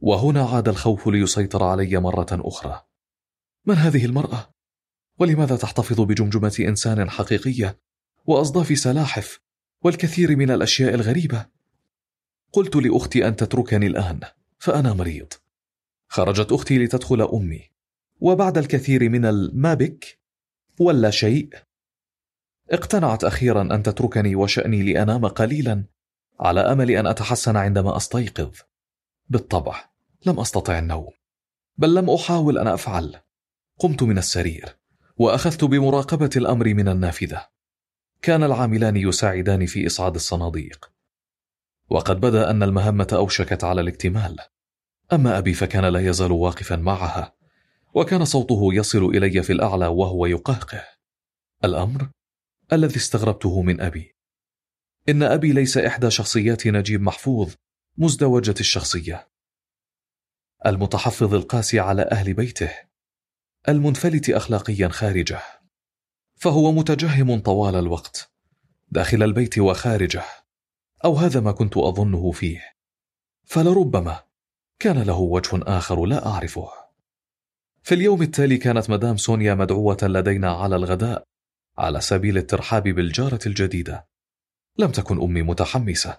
[0.00, 2.82] وهنا عاد الخوف ليسيطر علي مرة أخرى.
[3.66, 4.54] من هذه المرأة؟
[5.18, 7.78] ولماذا تحتفظ بجمجمة إنسان حقيقية
[8.24, 9.40] وأصداف سلاحف
[9.82, 11.46] والكثير من الأشياء الغريبة؟
[12.52, 14.20] قلت لأختي أن تتركني الآن
[14.58, 15.32] فأنا مريض.
[16.08, 17.75] خرجت أختي لتدخل أمي.
[18.20, 20.18] وبعد الكثير من الما بك
[20.80, 21.48] ولا شيء.
[22.70, 25.84] اقتنعت أخيرا أن تتركني وشأني لأنام قليلا
[26.40, 28.54] على أمل أن أتحسن عندما أستيقظ.
[29.28, 29.90] بالطبع
[30.26, 31.10] لم أستطع النوم
[31.78, 33.20] بل لم أحاول أن أفعل.
[33.78, 34.76] قمت من السرير
[35.16, 37.46] وأخذت بمراقبة الأمر من النافذة.
[38.22, 40.92] كان العاملان يساعدان في إصعاد الصناديق.
[41.88, 44.36] وقد بدأ أن المهمة أوشكت على الاكتمال.
[45.12, 47.35] أما أبي فكان لا يزال واقفا معها.
[47.96, 50.84] وكان صوته يصل إلي في الأعلى وهو يقهقه.
[51.64, 52.08] الأمر؟
[52.72, 54.16] الذي استغربته من أبي.
[55.08, 57.54] إن أبي ليس إحدى شخصيات نجيب محفوظ
[57.96, 59.28] مزدوجة الشخصية.
[60.66, 62.70] المتحفظ القاسي على أهل بيته.
[63.68, 65.40] المنفلت أخلاقيا خارجه.
[66.34, 68.32] فهو متجهم طوال الوقت
[68.88, 70.24] داخل البيت وخارجه.
[71.04, 72.76] أو هذا ما كنت أظنه فيه.
[73.44, 74.24] فلربما
[74.78, 76.75] كان له وجه آخر لا أعرفه.
[77.86, 81.24] في اليوم التالي كانت مدام سونيا مدعوة لدينا على الغداء
[81.78, 84.08] على سبيل الترحاب بالجارة الجديدة.
[84.78, 86.18] لم تكن أمي متحمسة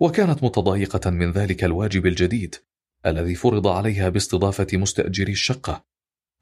[0.00, 2.54] وكانت متضايقة من ذلك الواجب الجديد
[3.06, 5.84] الذي فرض عليها باستضافة مستأجري الشقة.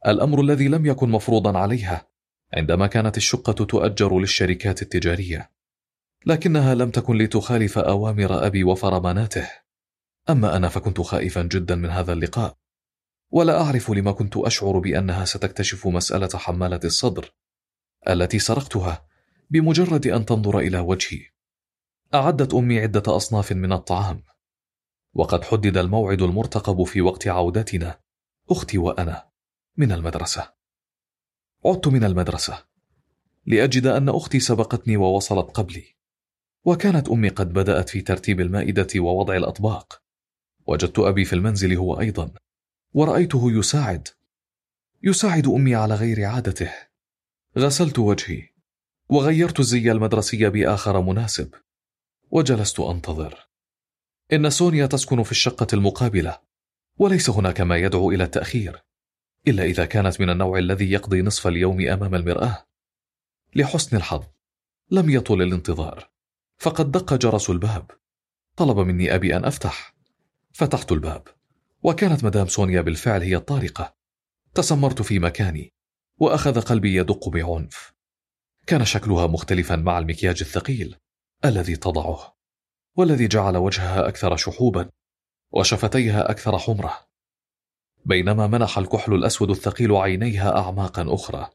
[0.06, 2.08] الأمر الذي لم يكن مفروضا عليها
[2.54, 5.50] عندما كانت الشقة تؤجر للشركات التجارية.
[6.26, 9.50] لكنها لم تكن لتخالف أوامر أبي وفرماناته
[10.30, 12.67] أما أنا فكنت خائفا جدا من هذا اللقاء.
[13.30, 17.34] ولا أعرف لما كنت أشعر بأنها ستكتشف مسألة حمالة الصدر
[18.08, 19.06] التي سرقتها
[19.50, 21.20] بمجرد أن تنظر إلى وجهي.
[22.14, 24.22] أعدت أمي عدة أصناف من الطعام
[25.14, 28.00] وقد حدد الموعد المرتقب في وقت عودتنا
[28.50, 29.28] أختي وأنا
[29.76, 30.52] من المدرسة.
[31.64, 32.64] عدت من المدرسة
[33.46, 35.84] لأجد أن أختي سبقتني ووصلت قبلي
[36.64, 40.02] وكانت أمي قد بدأت في ترتيب المائدة ووضع الأطباق.
[40.66, 42.30] وجدت أبي في المنزل هو أيضا.
[42.98, 44.08] ورأيته يساعد.
[45.02, 46.72] يساعد أمي على غير عادته.
[47.58, 48.48] غسلت وجهي.
[49.08, 51.54] وغيرت الزي المدرسي بآخر مناسب.
[52.30, 53.48] وجلست أنتظر.
[54.32, 56.38] إن سونيا تسكن في الشقة المقابلة.
[56.96, 58.84] وليس هناك ما يدعو إلى التأخير.
[59.48, 62.66] إلا إذا كانت من النوع الذي يقضي نصف اليوم أمام المرآة.
[63.56, 64.24] لحسن الحظ.
[64.90, 66.10] لم يطل الانتظار.
[66.58, 67.90] فقد دق جرس الباب.
[68.56, 69.94] طلب مني أبي أن أفتح.
[70.52, 71.37] فتحت الباب.
[71.82, 73.94] وكانت مدام سونيا بالفعل هي الطارقة.
[74.54, 75.72] تسمرت في مكاني
[76.20, 77.92] وأخذ قلبي يدق بعنف.
[78.66, 80.96] كان شكلها مختلفا مع المكياج الثقيل
[81.44, 82.36] الذي تضعه
[82.96, 84.90] والذي جعل وجهها أكثر شحوبا
[85.50, 87.08] وشفتيها أكثر حمرة.
[88.04, 91.50] بينما منح الكحل الأسود الثقيل عينيها أعماقا أخرى.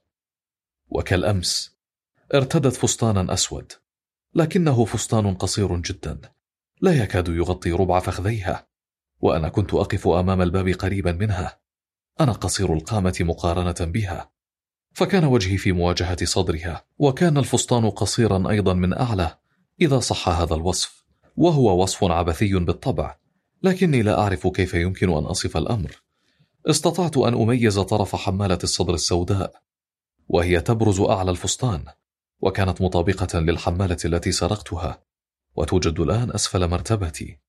[0.90, 1.78] وكالأمس
[2.34, 3.72] ارتدت فستانا أسود
[4.36, 6.22] لكنه فستان قصير جدا
[6.82, 8.73] لا يكاد يغطي ربع فخذيها.
[9.24, 11.60] وأنا كنت أقف أمام الباب قريبا منها.
[12.20, 14.32] أنا قصير القامة مقارنة بها.
[14.94, 19.38] فكان وجهي في مواجهة صدرها وكان الفستان قصيرا أيضا من أعلى
[19.82, 21.04] إذا صح هذا الوصف.
[21.38, 23.18] وهو وصف عبثي بالطبع
[23.64, 26.02] لكني لا أعرف كيف يمكن أن أصف الأمر.
[26.70, 29.62] استطعت أن أميز طرف حمالة الصدر السوداء
[30.28, 31.86] وهي تبرز أعلى الفستان
[32.42, 35.04] وكانت مطابقة للحمالة التي سرقتها.
[35.56, 37.40] وتوجد الآن أسفل مرتبتي.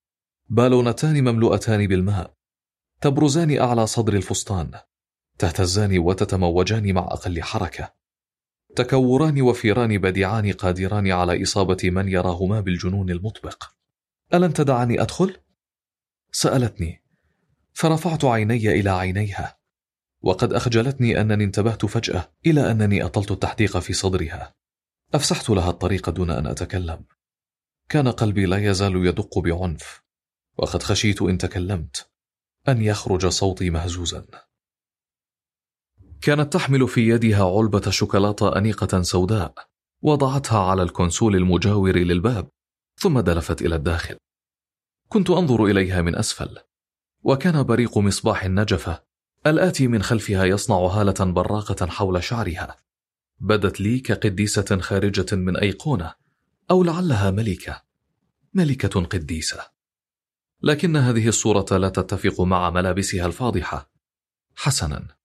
[0.49, 2.35] بالونتان مملوءتان بالماء
[3.01, 4.81] تبرزان أعلى صدر الفستان
[5.39, 7.95] تهتزان وتتموجان مع أقل حركة
[8.77, 13.65] تكوران وفيران بديعان قادران على إصابة من يراهما بالجنون المطبق.
[14.35, 15.37] ألن تدعني أدخل؟
[16.33, 17.03] سألتني
[17.73, 19.59] فرفعت عيني إلى عينيها
[20.23, 24.55] وقد أخجلتني أنني انتبهت فجأة إلى أنني أطلت التحديق في صدرها.
[25.15, 27.05] أفسحت لها الطريق دون أن أتكلم.
[27.89, 30.04] كان قلبي لا يزال يدق بعنف.
[30.57, 32.11] وقد خشيت إن تكلمت
[32.69, 34.27] أن يخرج صوتي مهزوزا.
[36.23, 39.55] كانت تحمل في يدها علبة شوكولاتة أنيقة سوداء
[40.03, 42.49] وضعتها على الكونسول المجاور للباب
[43.01, 44.17] ثم دلفت إلى الداخل.
[45.09, 46.59] كنت أنظر إليها من أسفل
[47.23, 49.03] وكان بريق مصباح النجفة
[49.47, 52.77] الآتي من خلفها يصنع هالة براقة حول شعرها.
[53.41, 56.15] بدت لي كقديسة خارجة من أيقونة
[56.71, 57.83] أو لعلها ملكة
[58.55, 59.74] ملكة قديسة.
[60.65, 63.91] لكن هذه الصورة لا تتفق مع ملابسها الفاضحة.
[64.57, 65.17] حسنا.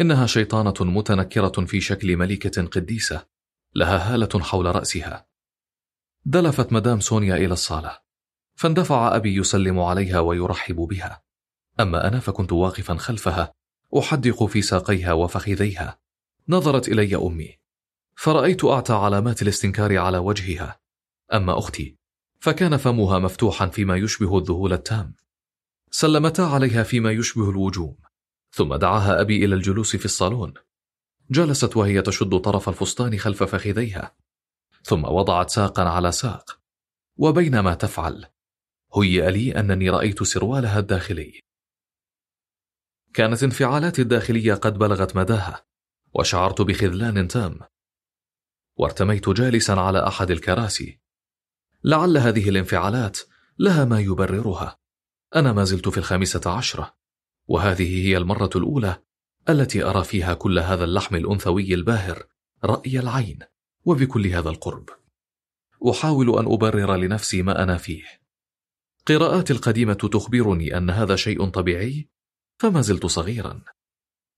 [0.00, 3.26] إنها شيطانة متنكرة في شكل ملكة قديسة
[3.74, 5.26] لها هالة حول رأسها.
[6.24, 7.98] دلفت مدام سونيا إلى الصالة.
[8.54, 11.22] فاندفع أبي يسلم عليها ويرحب بها.
[11.80, 13.52] أما أنا فكنت واقفا خلفها
[13.98, 15.98] أحدق في ساقيها وفخذيها.
[16.48, 17.58] نظرت إلي أمي.
[18.14, 20.80] فرأيت أعتى علامات الاستنكار على وجهها.
[21.32, 22.01] أما أختي
[22.42, 25.14] فكان فمها مفتوحا فيما يشبه الذهول التام.
[25.90, 27.96] سلمتا عليها فيما يشبه الوجوم
[28.50, 30.54] ثم دعاها أبي إلى الجلوس في الصالون.
[31.30, 34.16] جلست وهي تشد طرف الفستان خلف فخذيها
[34.82, 36.60] ثم وضعت ساقا على ساق.
[37.16, 38.26] وبينما تفعل
[38.96, 41.40] هيئ لي أنني رأيت سروالها الداخلي.
[43.14, 45.64] كانت انفعالاتي الداخلية قد بلغت مداها
[46.14, 47.60] وشعرت بخذلان تام.
[48.76, 51.01] وارتميت جالسا على أحد الكراسي.
[51.84, 53.18] لعل هذه الانفعالات
[53.58, 54.78] لها ما يبررها.
[55.36, 56.94] أنا ما زلت في الخامسة عشرة
[57.48, 59.02] وهذه هي المرة الأولى
[59.48, 62.26] التي أرى فيها كل هذا اللحم الأنثوي الباهر
[62.64, 63.38] رأي العين
[63.84, 64.88] وبكل هذا القرب.
[65.90, 68.04] أحاول أن أبرر لنفسي ما أنا فيه.
[69.06, 72.08] قراءاتي القديمة تخبرني أن هذا شيء طبيعي
[72.58, 73.62] فما زلت صغيرا.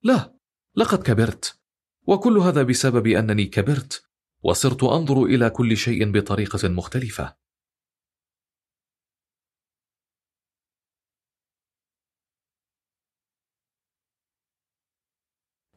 [0.03, 0.35] لا
[0.77, 1.61] لقد كبرت
[2.07, 4.04] وكل هذا بسبب أنني كبرت
[4.45, 7.37] وصرت أنظر إلى كل شيء بطريقة مختلفة.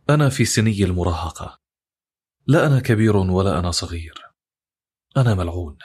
[0.10, 1.60] أنا في سني المراهقة.
[2.48, 4.22] لا أنا كبير ولا أنا صغير.
[5.18, 5.78] أنا ملعون.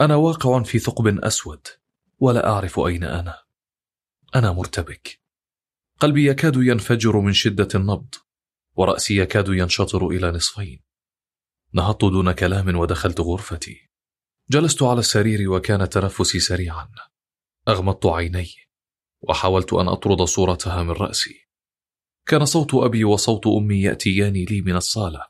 [0.00, 1.66] أنا واقع في ثقب أسود
[2.18, 3.42] ولا أعرف أين أنا.
[4.34, 5.20] أنا مرتبك.
[6.00, 8.14] قلبي يكاد ينفجر من شدة النبض
[8.74, 10.81] ورأسي يكاد ينشطر إلى نصفين.
[11.74, 13.90] نهضت دون كلام ودخلت غرفتي.
[14.50, 16.88] جلست على السرير وكان تنفسي سريعا.
[17.68, 18.48] أغمضت عيني
[19.20, 21.48] وحاولت أن أطرد صورتها من رأسي.
[22.26, 25.26] كان صوت أبي وصوت أمي يأتيان لي من الصالة.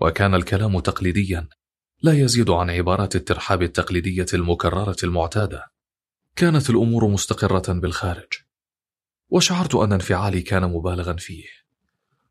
[0.00, 1.48] وكان الكلام تقليديا.
[2.02, 5.72] لا يزيد عن عبارات الترحاب التقليدية المكررة المعتادة.
[6.36, 8.32] كانت الأمور مستقرة بالخارج.
[9.28, 11.44] وشعرت أن انفعالي كان مبالغا فيه.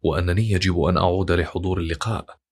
[0.04, 2.43] وأنني يجب أن أعود لحضور اللقاء.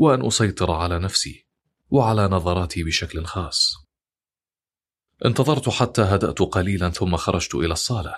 [0.00, 1.46] وأن أسيطر على نفسي
[1.90, 3.74] وعلى نظراتي بشكل خاص.
[5.24, 8.14] انتظرت حتى هدأت قليلا ثم خرجت إلى الصالة.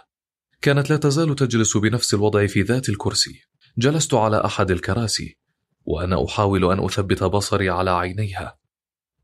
[0.61, 3.43] كانت لا تزال تجلس بنفس الوضع في ذات الكرسي.
[3.79, 5.39] جلست على أحد الكراسي
[5.85, 8.59] وأنا أحاول أن أثبت بصري على عينيها.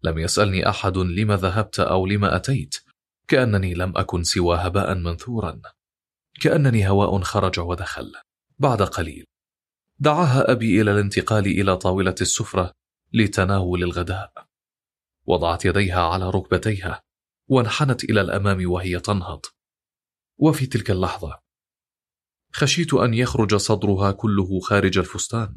[0.02, 2.74] لم يسألني أحد لم ذهبت أو لم أتيت
[3.28, 5.60] كأنني لم أكن سوى هباء منثورا.
[6.40, 8.12] كأنني هواء خرج ودخل.
[8.58, 9.24] بعد قليل
[10.00, 12.74] دعاها أبي إلى الانتقال إلى طاولة السفرة
[13.12, 14.48] لتناول الغداء.
[15.26, 17.02] وضعت يديها على ركبتيها
[17.48, 19.40] وانحنت إلى الأمام وهي تنهض.
[20.38, 21.40] وفي تلك اللحظة
[22.52, 25.56] خشيت أن يخرج صدرها كله خارج الفستان.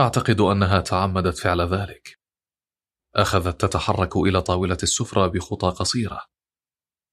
[0.00, 2.20] أعتقد أنها تعمدت فعل ذلك.
[3.14, 6.26] أخذت تتحرك إلى طاولة السفرة بخطى قصيرة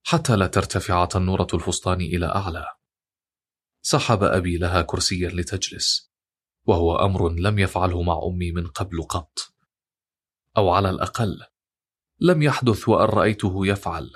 [0.03, 2.67] حتى لا ترتفع تنورة الفستان إلى أعلى.
[3.81, 6.08] سحب أبي لها كرسيا لتجلس.
[6.65, 9.39] وهو أمر لم يفعله مع أمي من قبل قط.
[10.57, 11.39] أو على الأقل
[12.19, 14.13] لم يحدث وأن رأيته يفعل.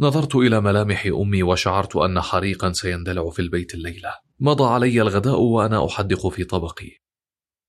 [0.00, 4.14] نظرت إلى ملامح أمي وشعرت أن حريقا سيندلع في البيت الليلة.
[4.40, 6.98] مضى علي الغداء وأنا أحدق في طبقي.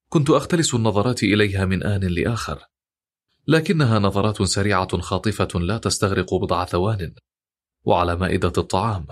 [0.09, 2.63] كنت أختلس النظرات إليها من آن لآخر.
[3.47, 7.15] لكنها نظرات سريعة خاطفة لا تستغرق بضع ثوان.
[7.83, 9.07] وعلى مائدة الطعام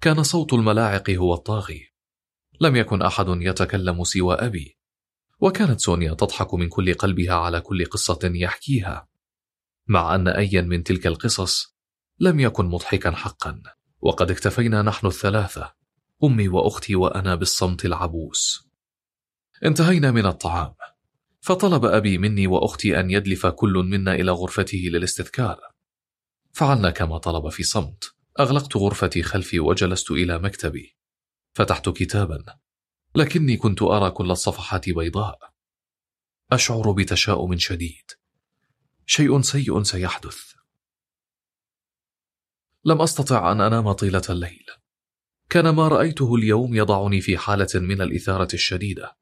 [0.00, 1.95] كان صوت الملاعق هو الطاغي.
[2.60, 4.76] لم يكن أحد يتكلم سوى أبي.
[5.40, 9.08] وكانت سونيا تضحك من كل قلبها على كل قصة يحكيها.
[9.86, 11.76] مع أن أيا من تلك القصص
[12.20, 13.62] لم يكن مضحكا حقا.
[14.00, 15.74] وقد اكتفينا نحن الثلاثة
[16.24, 18.68] أمي وأختي وأنا بالصمت العبوس.
[19.64, 20.74] انتهينا من الطعام.
[21.40, 25.60] فطلب أبي مني وأختي أن يدلف كل منا إلى غرفته للاستذكار.
[26.52, 28.04] فعلنا كما طلب في صمت.
[28.40, 30.95] أغلقت غرفتي خلفي وجلست إلى مكتبي.
[31.56, 32.44] فتحت كتابا
[33.14, 35.38] لكني كنت أرى كل الصفحات بيضاء.
[36.52, 38.10] أشعر بتشاؤم شديد.
[39.06, 40.38] شيء سيء سيحدث.
[42.84, 44.66] لم أستطع أن أنام طيلة الليل.
[45.50, 49.16] كان ما رأيته اليوم يضعني في حالة من الإثارة الشديدة.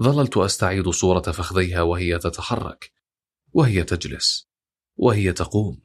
[0.00, 2.92] ظللت أستعيد صورة فخذيها وهي تتحرك
[3.52, 4.48] وهي تجلس
[4.96, 5.82] وهي تقوم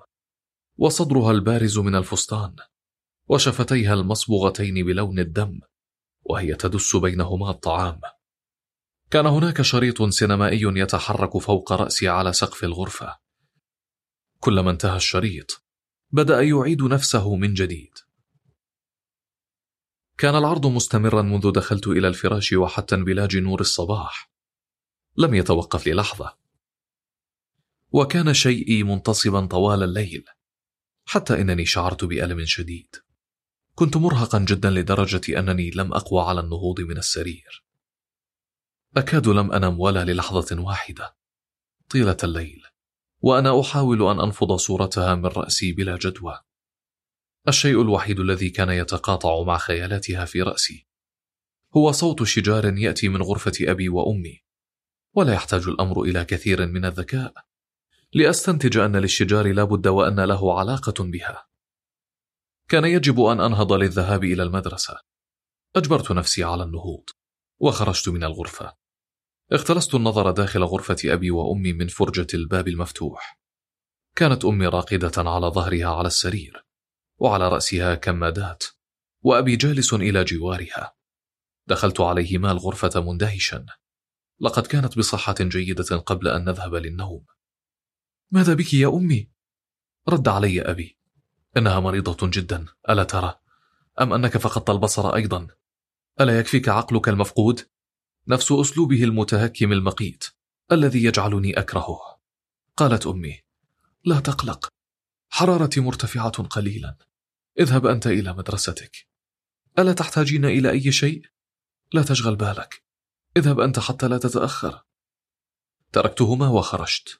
[0.77, 2.55] وصدرها البارز من الفستان.
[3.29, 5.59] وشفتيها المصبوغتين بلون الدم
[6.23, 8.01] وهي تدس بينهما الطعام.
[9.11, 13.17] كان هناك شريط سينمائي يتحرك فوق رأسي على سقف الغرفة.
[14.39, 15.65] كلما انتهى الشريط
[16.11, 17.93] بدأ يعيد نفسه من جديد.
[20.17, 24.31] كان العرض مستمرا منذ دخلت إلى الفراش وحتى انبلاج نور الصباح.
[25.17, 26.37] لم يتوقف للحظة.
[27.91, 30.25] وكان شيئي منتصبا طوال الليل
[31.05, 32.95] حتى إنني شعرت بألم شديد.
[33.75, 37.63] كنت مرهقا جدا لدرجة أنني لم أقوى على النهوض من السرير.
[38.97, 41.15] أكاد لم أنم ولا للحظة واحدة.
[41.89, 42.63] طيلة الليل
[43.21, 46.39] وأنا أحاول أن أنفض صورتها من رأسي بلا جدوى.
[47.47, 50.87] الشيء الوحيد الذي كان يتقاطع مع خيالاتها في رأسي
[51.77, 54.43] هو صوت شجار يأتي من غرفة أبي وأمي.
[55.13, 57.33] ولا يحتاج الأمر إلى كثير من الذكاء
[58.13, 61.52] لأستنتج أن للشجار لا بد وأن له علاقة بها.
[62.73, 64.99] كان يجب أن أنهض للذهاب إلى المدرسة.
[65.75, 67.03] أجبرت نفسي على النهوض
[67.59, 68.77] وخرجت من الغرفة.
[69.51, 73.39] اختلست النظر داخل غرفة أبي وأمي من فرجة الباب المفتوح.
[74.15, 76.65] كانت أمي راقدة على ظهرها على السرير
[77.17, 78.63] وعلى رأسها كمادات
[79.21, 80.95] وأبي جالس إلى جوارها.
[81.67, 83.65] دخلت عليهما الغرفة مندهشا.
[84.41, 87.25] لقد كانت بصحة جيدة قبل أن نذهب للنوم.
[88.31, 89.31] ماذا بك يا أمي؟
[90.09, 91.02] رد علي أبي.
[91.57, 93.39] إنها مريضة جدا ألا ترى؟
[94.01, 95.47] أم أنك فقدت البصر أيضا؟
[96.21, 97.61] ألا يكفيك عقلك المفقود؟
[98.27, 100.25] نفس أسلوبه المتهكم المقيت
[100.71, 101.99] الذي يجعلني أكرهه
[102.77, 103.39] قالت أمي
[104.05, 104.67] لا تقلق
[105.29, 106.97] حرارتي مرتفعة قليلا
[107.59, 109.07] اذهب أنت إلى مدرستك
[109.79, 111.21] ألا تحتاجين إلى أي شيء؟
[111.93, 112.83] لا تشغل بالك
[113.37, 114.83] اذهب أنت حتى لا تتأخر
[115.91, 117.19] تركتهما وخرجت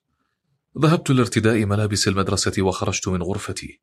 [0.77, 3.81] ذهبت لارتداء ملابس المدرسة وخرجت من غرفتي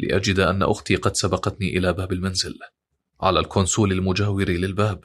[0.00, 2.58] لأجد أن أختي قد سبقتني إلى باب المنزل
[3.20, 5.04] على الكونسول المجاور للباب.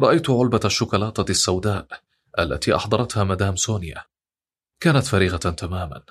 [0.00, 1.88] رأيت علبة الشوكولاتة السوداء
[2.38, 4.04] التي أحضرتها مدام سونيا.
[4.80, 6.02] كانت فريغة تماما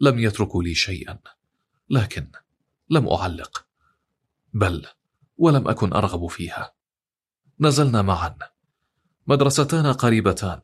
[0.00, 1.18] لم يتركوا لي شيئا
[1.90, 2.30] لكن
[2.90, 3.66] لم أعلق.
[4.54, 4.86] بل
[5.36, 6.74] ولم أكن أرغب فيها.
[7.60, 8.38] نزلنا معا
[9.26, 10.60] مدرستان قريبتان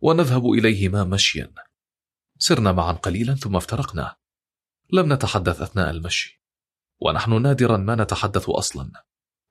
[0.00, 1.54] ونذهب إليهما مشيا.
[2.38, 4.16] سرنا معا قليلا ثم افترقنا.
[4.92, 6.42] لم نتحدث أثناء المشي.
[7.00, 8.92] ونحن نادرا ما نتحدث أصلا.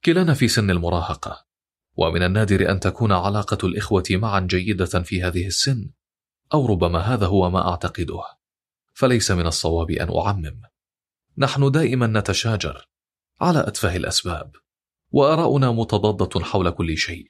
[0.06, 1.46] كلانا في سن المراهقة.
[1.96, 5.90] ومن النادر أن تكون علاقة الإخوة معا جيدة في هذه السن.
[6.54, 8.22] أو ربما هذا هو ما أعتقده.
[8.94, 10.62] فليس من الصواب أن أعمم.
[11.38, 12.90] نحن دائما نتشاجر.
[13.42, 14.52] على أتفه الأسباب.
[15.12, 17.28] وآراؤنا متضادة حول كل شيء.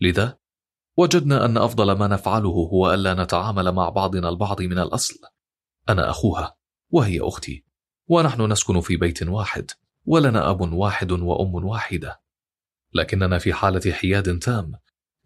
[0.00, 0.38] لذا
[0.96, 5.14] وجدنا أن أفضل ما نفعله هو ألا نتعامل مع بعضنا البعض من الأصل.
[5.88, 6.61] أنا أخوها.
[6.92, 7.64] وهي أختي
[8.08, 9.70] ونحن نسكن في بيت واحد
[10.04, 12.20] ولنا أب واحد وأم واحدة.
[12.94, 14.72] لكننا في حالة حياد تام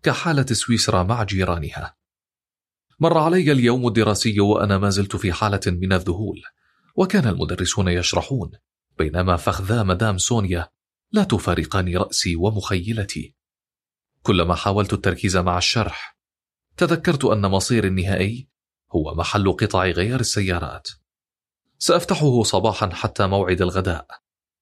[0.02, 1.96] كحالة سويسرا مع جيرانها.
[3.00, 6.42] مر علي اليوم الدراسي وأنا ما زلت في حالة من الذهول
[6.96, 8.50] وكان المدرسون يشرحون
[8.98, 10.68] بينما فخذا مدام سونيا
[11.12, 13.34] لا تفارقان رأسي ومخيلتي.
[14.22, 16.18] كلما حاولت التركيز مع الشرح
[16.76, 18.48] تذكرت أن مصيري النهائي
[18.92, 20.88] هو محل قطع غيار السيارات.
[21.78, 24.06] سأفتحه صباحا حتى موعد الغداء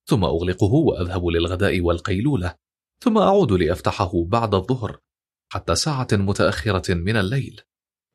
[0.07, 2.55] ثم أغلقه وأذهب للغداء والقيلولة
[3.01, 5.01] ثم أعود لأفتحه بعد الظهر
[5.49, 7.61] حتى ساعة متأخرة من الليل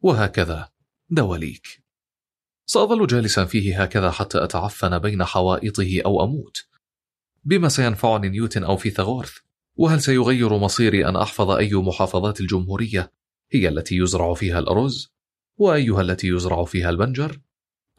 [0.01, 0.69] وهكذا
[1.09, 1.83] دواليك.
[2.65, 6.67] سأظل جالسا فيه هكذا حتى أتعفن بين حوائطه أو أموت.
[7.43, 9.33] بما سينفعني نيوتن أو فيثاغورث؟
[9.75, 13.11] وهل سيغير مصيري أن أحفظ أي محافظات الجمهورية
[13.51, 15.13] هي التي يزرع فيها الأرز؟
[15.57, 17.39] وأيها التي يزرع فيها البنجر؟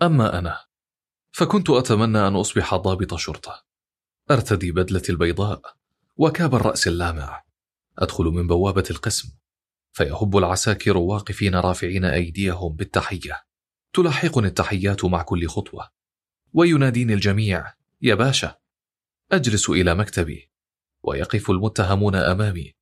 [0.03, 0.70] أما أنا
[1.33, 3.65] فكنت أتمنى أن أصبح ضابط شرطة.
[4.31, 5.77] أرتدي بدلتي البيضاء
[6.17, 7.45] وكاب الرأس اللامع.
[7.99, 9.33] أدخل من بوابة القسم.
[9.93, 13.45] فيهب العساكر واقفين رافعين أيديهم بالتحية.
[13.93, 15.91] تلاحقني التحيات مع كل خطوة.
[16.53, 17.73] ويناديني الجميع
[18.03, 18.57] يا باشا!
[19.33, 20.51] أجلس إلى مكتبي.
[21.03, 22.75] ويقف المتهمون أمامي.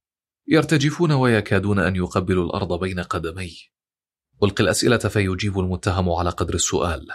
[0.46, 3.56] يرتجفون ويكادون أن يقبلوا الأرض بين قدمي.
[4.42, 7.08] ألقي الأسئلة فيجيب المتهم على قدر السؤال.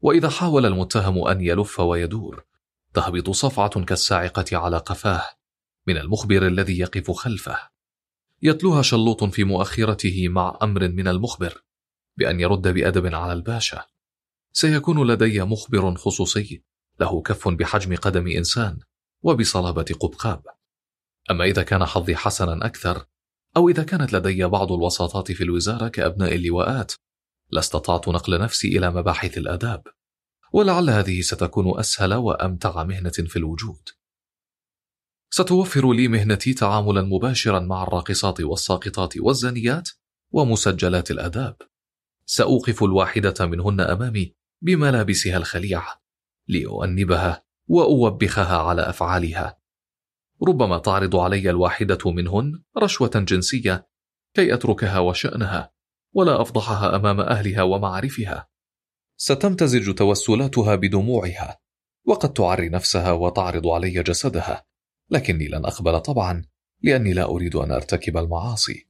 [0.00, 2.44] وإذا حاول المتهم أن يلف ويدور
[2.94, 5.24] تهبط صفعة كالصاعقة على قفاه
[5.86, 7.58] من المخبر الذي يقف خلفه.
[8.42, 11.64] يتلوها شلوط في مؤخرته مع أمر من المخبر
[12.16, 13.84] بأن يرد بأدب على الباشا.
[14.52, 16.62] سيكون لدي مخبر خصوصي
[17.00, 18.78] له كف بحجم قدم إنسان
[19.22, 20.42] وبصلابة قبقاب.
[21.30, 23.06] أما إذا كان حظي حسنا أكثر
[23.56, 26.92] أو إذا كانت لدي بعض الوساطات في الوزارة كأبناء اللواءات
[27.50, 29.82] لاستطعت نقل نفسي إلى مباحث الآداب
[30.52, 33.88] ولعل هذه ستكون أسهل وأمتع مهنة في الوجود.
[35.30, 39.88] ستوفر لي مهنتي تعاملا مباشرا مع الراقصات والساقطات والزانيات
[40.30, 41.56] ومسجلات الآداب.
[42.26, 46.02] سأوقف الواحدة منهن أمامي بملابسها الخليعة
[46.48, 49.58] لأؤنبها وأوبخها على أفعالها.
[50.48, 53.88] ربما تعرض علي الواحدة منهن رشوة جنسية
[54.34, 55.77] كي أتركها وشأنها.
[56.12, 58.48] ولا أفضحها أمام أهلها ومعارفها.
[59.16, 61.60] ستمتزج توسلاتها بدموعها
[62.04, 64.64] وقد تعري نفسها وتعرض علي جسدها
[65.10, 66.44] لكني لن أقبل طبعا
[66.82, 68.88] لأني لا أريد أن أرتكب المعاصي.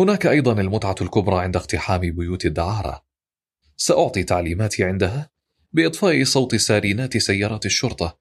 [0.00, 3.04] هناك أيضا المتعة الكبرى عند اقتحام بيوت الدعارة.
[3.76, 5.30] سأعطي تعليماتي عندها
[5.72, 8.18] بإطفاء صوت سارينات سيارات الشرطة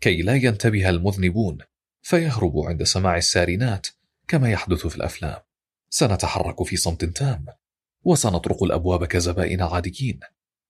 [0.00, 1.58] كي لا ينتبه المذنبون
[2.02, 3.86] فيهربوا عند سماع السارينات
[4.28, 5.47] كما يحدث في الأفلام.
[5.90, 7.46] سنتحرك في صمت تام
[8.04, 10.20] وسنطرق الأبواب كزبائن عاديين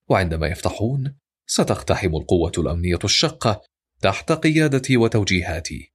[0.08, 1.16] وعندما يفتحون
[1.46, 3.62] ستقتحم القوة الأمنية الشقة
[4.00, 5.92] تحت قيادتي وتوجيهاتي.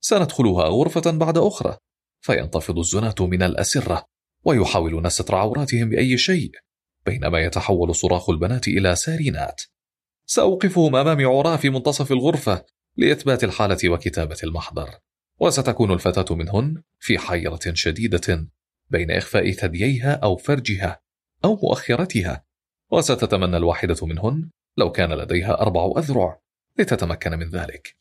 [0.00, 1.76] سندخلها غرفة بعد أخرى
[2.20, 4.04] فينتفض الزناة من الأسرة
[4.44, 6.50] ويحاولون ستر عوراتهم بأي شيء
[7.06, 9.62] بينما يتحول صراخ البنات إلى سارينات.
[10.26, 12.64] سأوقفهم أمام عراة في منتصف الغرفة
[12.96, 14.90] لإثبات الحالة وكتابة المحضر.
[15.40, 18.48] وستكون الفتاة منهن في حيرة شديدة
[18.90, 21.00] بين إخفاء ثدييها أو فرجها
[21.44, 22.44] أو مؤخرتها
[22.90, 26.40] وستتمنى الواحدة منهن لو كان لديها أربع أذرع
[26.78, 27.96] لتتمكن من ذلك.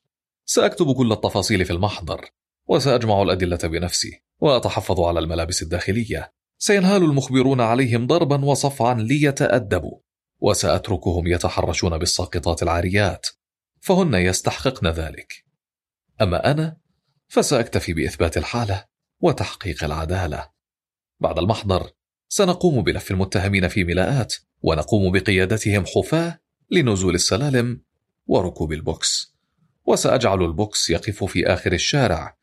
[0.46, 2.26] سأكتب كل التفاصيل في المحضر
[2.68, 6.34] وسأجمع الأدلة بنفسي وأتحفظ على الملابس الداخلية.
[6.58, 10.00] سينهال المخبرون عليهم ضربا وصفعا ليتأدبوا
[10.40, 13.28] وسأتركهم يتحرشون بالساقطات العاريات
[13.82, 15.46] فهن يستحققن ذلك.
[16.22, 16.79] أما أنا
[17.30, 18.86] فسأكتفي بإثبات الحالة
[19.22, 20.50] وتحقيق العدالة.
[21.20, 21.92] بعد المحضر
[22.30, 26.40] سنقوم بلف المتهمين في ملاءات ونقوم بقيادتهم حفاة
[26.72, 27.82] لنزول السلالم
[28.28, 29.36] وركوب البوكس.
[29.86, 32.38] وسأجعل البوكس يقف في آخر الشارع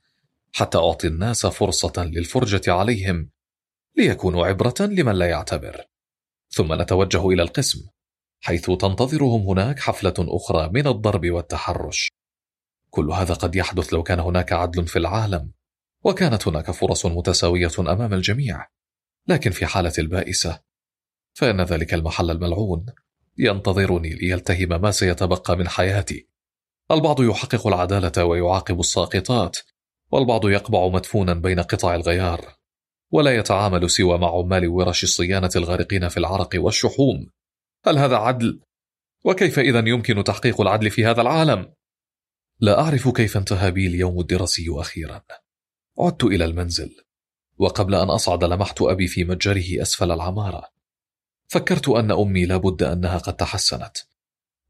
[0.53, 3.31] حتى أعطي الناس فرصة للفرجة عليهم
[3.97, 5.81] ليكونوا عبرة لمن لا يعتبر.
[6.51, 7.87] ثم نتوجه إلى القسم
[8.41, 12.16] حيث تنتظرهم هناك حفلة أخرى من الضرب والتحرش.
[12.97, 15.53] كل هذا قد يحدث لو كان هناك عدل في العالم
[16.05, 18.67] وكانت هناك فرص متساوية أمام الجميع.
[19.29, 20.61] لكن في حالة البائسة
[21.35, 22.87] فإن ذلك المحل الملعون.
[23.39, 26.29] ينتظرني ليلتهم ما سيتبقى من حياتي.
[26.91, 29.59] البعض يحقق العدالة ويعاقب الساقطات
[30.11, 32.55] والبعض يقبع مدفونا بين قطع الغيار.
[33.13, 37.31] ولا يتعامل سوى مع عمال ورش الصيانة الغارقين في العرق والشحوم.
[37.87, 38.61] هل هذا عدل؟
[39.25, 41.76] وكيف إذا يمكن تحقيق العدل في هذا العالم؟
[42.61, 45.23] لا أعرف كيف انتهى بي اليوم الدراسي أخيرا.
[45.99, 46.97] عدت إلى المنزل
[47.59, 50.71] وقبل أن أصعد لمحت أبي في متجره أسفل العمارة.
[51.49, 53.97] فكرت أن أمي لابد أنها قد تحسنت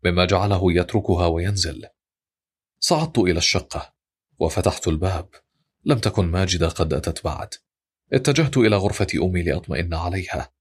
[0.05, 1.87] مما جعله يتركها وينزل.
[2.81, 3.95] صعدت إلى الشقة
[4.39, 5.29] وفتحت الباب.
[5.85, 7.55] لم تكن ماجدة قد أتت بعد.
[8.13, 10.53] اتجهت إلى غرفة أمي لأطمئن عليها.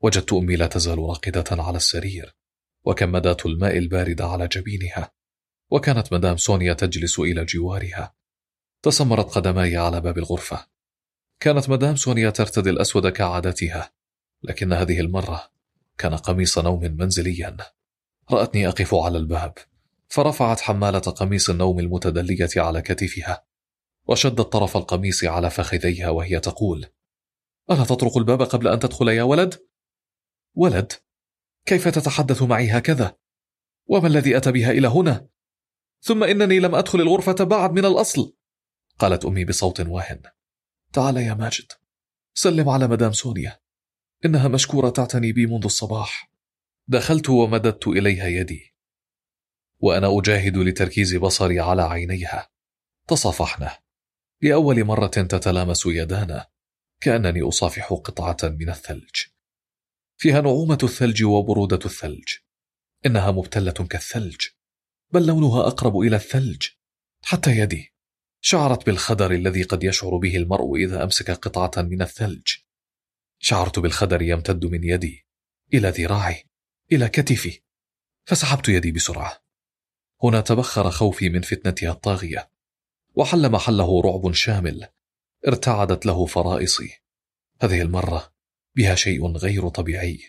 [0.00, 2.36] وجدت أمي لا تزال راقدة على السرير
[2.84, 5.12] وكمدات الماء البارد على جبينها.
[5.70, 8.14] وكانت مدام سونيا تجلس إلى جوارها
[8.82, 10.66] تسمرت قدماي على باب الغرفة
[11.40, 13.92] كانت مدام سونيا ترتدي الأسود كعادتها
[14.42, 15.50] لكن هذه المرة
[15.98, 17.56] كان قميص نوم منزليا
[18.30, 19.54] رأتني أقف على الباب
[20.08, 23.44] فرفعت حمالة قميص النوم المتدلية على كتفها
[24.08, 26.86] وشدت طرف القميص على فخذيها وهي تقول
[27.70, 29.54] ألا تطرق الباب قبل أن تدخل يا ولد؟
[30.54, 30.92] ولد؟
[31.66, 33.16] كيف تتحدث معي هكذا؟
[33.86, 35.28] وما الذي أتى بها إلى هنا؟
[36.02, 38.36] ثم إنني لم أدخل الغرفة بعد من الأصل.
[38.98, 40.22] قالت أمي بصوت واهن
[40.92, 41.72] تعال يا ماجد
[42.34, 43.60] سلم على مدام سونيا.
[44.24, 46.32] إنها مشكورة تعتني بي منذ الصباح.
[46.88, 48.74] دخلت ومددت إليها يدي.
[49.80, 52.50] وأنا أجاهد لتركيز بصري على عينيها.
[53.08, 53.78] تصافحنا.
[54.42, 56.46] لأول مرة تتلامس يدانا.
[57.00, 59.16] كأنني أصافح قطعة من الثلج.
[60.16, 62.28] فيها نعومة الثلج وبرودة الثلج.
[63.06, 64.46] إنها مبتلة كالثلج.
[65.12, 66.66] بل لونها أقرب إلى الثلج
[67.22, 67.92] حتى يدي.
[68.40, 72.48] شعرت بالخدر الذي قد يشعر به المرء إذا أمسك قطعة من الثلج.
[73.38, 75.26] شعرت بالخدر يمتد من يدي
[75.74, 76.44] إلى ذراعي
[76.92, 77.60] إلى كتفي
[78.24, 79.42] فسحبت يدي بسرعة.
[80.22, 82.50] هنا تبخر خوفي من فتنتها الطاغية
[83.14, 84.88] وحل محله رعب شامل
[85.46, 87.02] ارتعدت له فرائصي.
[87.62, 88.32] هذه المرة
[88.76, 90.20] بها شيء غير طبيعي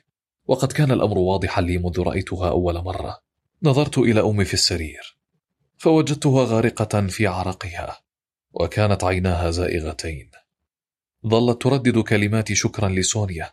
[0.46, 3.24] وقد كان الأمر واضحا لي منذ رأيتها أول مرة.
[3.66, 5.18] نظرت إلى أمي في السرير
[5.78, 8.02] فوجدتها غارقة في عرقها
[8.52, 10.32] وكانت عيناها زائغتين.
[11.28, 13.52] ظلت تردد كلمات شكرا لسونيا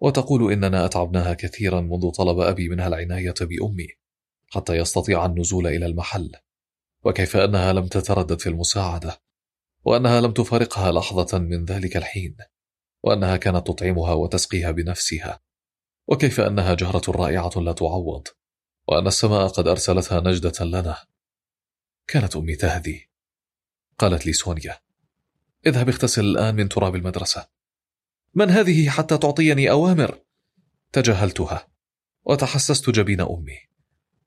[0.00, 3.88] وتقول إننا أتعبناها كثيرا منذ طلب أبي منها العناية بأمي
[4.46, 6.32] حتى يستطيع النزول إلى المحل
[7.04, 9.20] وكيف أنها لم تتردد في المساعدة
[9.84, 12.36] وأنها لم تفارقها لحظة من ذلك الحين
[13.02, 15.40] وأنها كانت تطعمها وتسقيها بنفسها
[16.06, 18.28] وكيف أنها جهرة رائعة لا تعوض.
[18.88, 20.96] وأن السماء قد أرسلتها نجدة لنا
[22.06, 23.10] كانت أمي تهدي
[23.98, 24.80] قالت لي سونيا
[25.66, 27.48] اذهب اغتسل الآن من تراب المدرسة
[28.34, 30.20] من هذه حتى تعطيني أوامر؟
[30.92, 31.68] تجاهلتها
[32.24, 33.58] وتحسست جبين أمي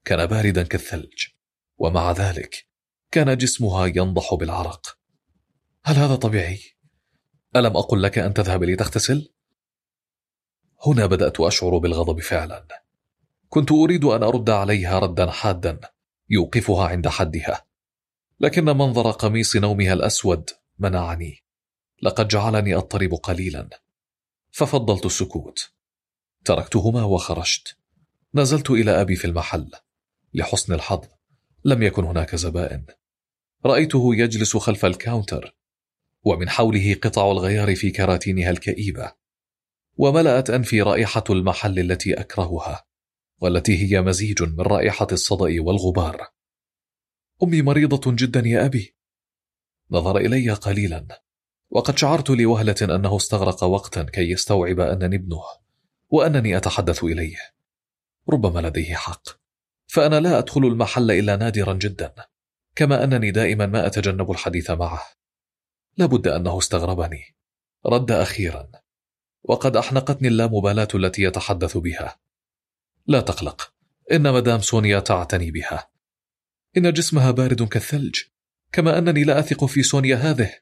[0.05, 1.25] كان باردا كالثلج
[1.77, 2.67] ومع ذلك
[3.11, 4.97] كان جسمها ينضح بالعرق
[5.83, 6.59] هل هذا طبيعي؟
[7.55, 9.33] ألم أقل لك أن تذهب لتغتسل؟
[10.85, 12.80] هنا بدأت أشعر بالغضب فعلا
[13.53, 15.79] كنت أريد أن أرد عليها ردا حادا
[16.29, 17.65] يوقفها عند حدها.
[18.39, 20.49] لكن منظر قميص نومها الأسود
[20.79, 21.43] منعني.
[22.03, 23.69] لقد جعلني أضطرب قليلا.
[24.51, 25.71] ففضلت السكوت.
[26.45, 27.77] تركتهما وخرجت.
[28.35, 29.71] نزلت إلى أبي في المحل.
[30.33, 31.05] لحسن الحظ
[31.65, 32.85] لم يكن هناك زبائن
[33.65, 35.55] رأيته يجلس خلف الكاونتر.
[36.23, 39.11] ومن حوله قطع الغيار في كراتينها الكئيبة.
[39.97, 42.90] وملأت أنفي رائحة المحل التي أكرهها.
[43.41, 46.27] والتي هي مزيج من رائحة الصدأ والغبار.
[47.43, 48.95] أمي مريضة جدا يا أبي.
[49.91, 51.23] نظر إلي قليلا.
[51.69, 55.41] وقد شعرت لوهلة أنه استغرق وقتا كي يستوعب أنني ابنه
[56.09, 57.37] وأنني أتحدث إليه.
[58.29, 59.23] ربما لديه حق.
[59.87, 62.13] فأنا لا أدخل المحل إلا نادرا جدا
[62.75, 65.01] كما أنني دائما ما أتجنب الحديث معه.
[65.97, 67.35] لابد أنه استغربني.
[67.85, 68.71] رد أخيرا.
[69.43, 72.19] وقد أحنقتني اللامبالاة التي يتحدث بها.
[73.07, 73.73] لا تقلق
[74.11, 75.89] إن مدام سونيا تعتني بها.
[76.77, 78.19] إن جسمها بارد كالثلج
[78.71, 80.53] كما أنني لا أثق في سونيا هذه.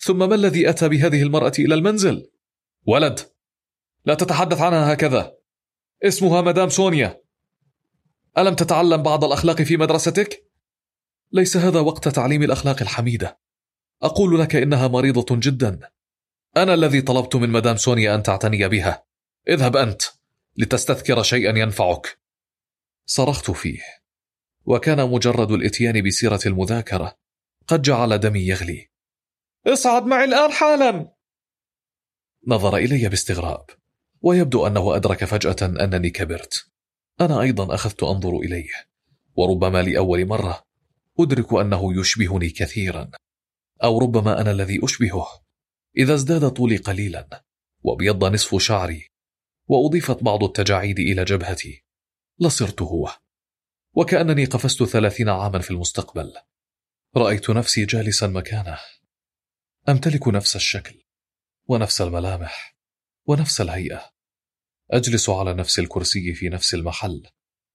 [0.00, 2.30] ثم ما الذي أتى بهذه المرأة إلى المنزل؟
[2.86, 3.20] ولد.
[4.04, 5.36] لا تتحدث عنها هكذا.
[6.02, 7.22] اسمها مدام سونيا.
[8.38, 10.50] ألم تتعلم بعض الأخلاق في مدرستك؟
[11.32, 13.40] ليس هذا وقت تعليم الأخلاق الحميدة.
[14.02, 15.80] أقول لك إنها مريضة جدا.
[16.56, 19.04] أنا الذي طلبت من مدام سونيا أن تعتني بها.
[19.48, 20.02] اذهب أنت.
[20.58, 22.18] لتستذكر شيئا ينفعك.
[23.06, 23.80] صرخت فيه
[24.64, 27.18] وكان مجرد الإتيان بسيرة المذاكرة.
[27.66, 28.90] قد جعل دمي يغلي.
[29.66, 31.12] اصعد معي الآن حالا!
[32.46, 33.66] نظر إلي باستغراب
[34.22, 36.70] ويبدو أنه أدرك فجأة أنني كبرت.
[37.20, 38.70] أنا أيضا أخذت أنظر إليه
[39.34, 40.62] وربما لأول مرة.
[41.20, 43.10] أدرك أنه يشبهني كثيرا
[43.82, 45.26] أو ربما أنا الذي أشبهه.
[45.96, 47.44] إذا ازداد طولي قليلا
[47.82, 49.08] وأبيض نصف شعري
[49.68, 51.84] وأضيفت بعض التجاعيد إلى جبهتي.
[52.40, 53.10] لصرت هو.
[53.94, 56.34] وكأنني قفزت ثلاثين عاما في المستقبل.
[57.16, 58.78] رأيت نفسي جالسا مكانه.
[59.88, 61.02] أمتلك نفس الشكل
[61.66, 62.78] ونفس الملامح
[63.26, 64.12] ونفس الهيئة.
[64.90, 67.26] أجلس على نفس الكرسي في نفس المحل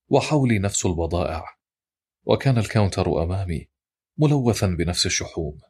[0.08, 1.44] وحولي نفس البضائع
[2.24, 3.68] وكان الكاونتر أمامي
[4.18, 5.60] ملوثا بنفس الشحوم.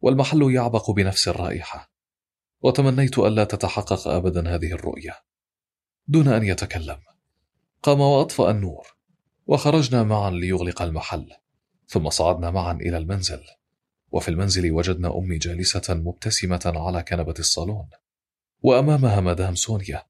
[0.00, 1.92] والمحل يعبق بنفس الرائحة.
[2.60, 5.30] وتمنيت ألا تتحقق أبدا هذه الرؤية.
[6.10, 6.98] دون أن يتكلم.
[7.82, 8.86] قام وأطفأ النور
[9.46, 11.32] وخرجنا معا ليغلق المحل
[11.86, 13.40] ثم صعدنا معا إلى المنزل.
[14.12, 17.88] وفي المنزل وجدنا أمي جالسة مبتسمة على كنبة الصالون
[18.62, 20.06] وأمامها مدام سونيا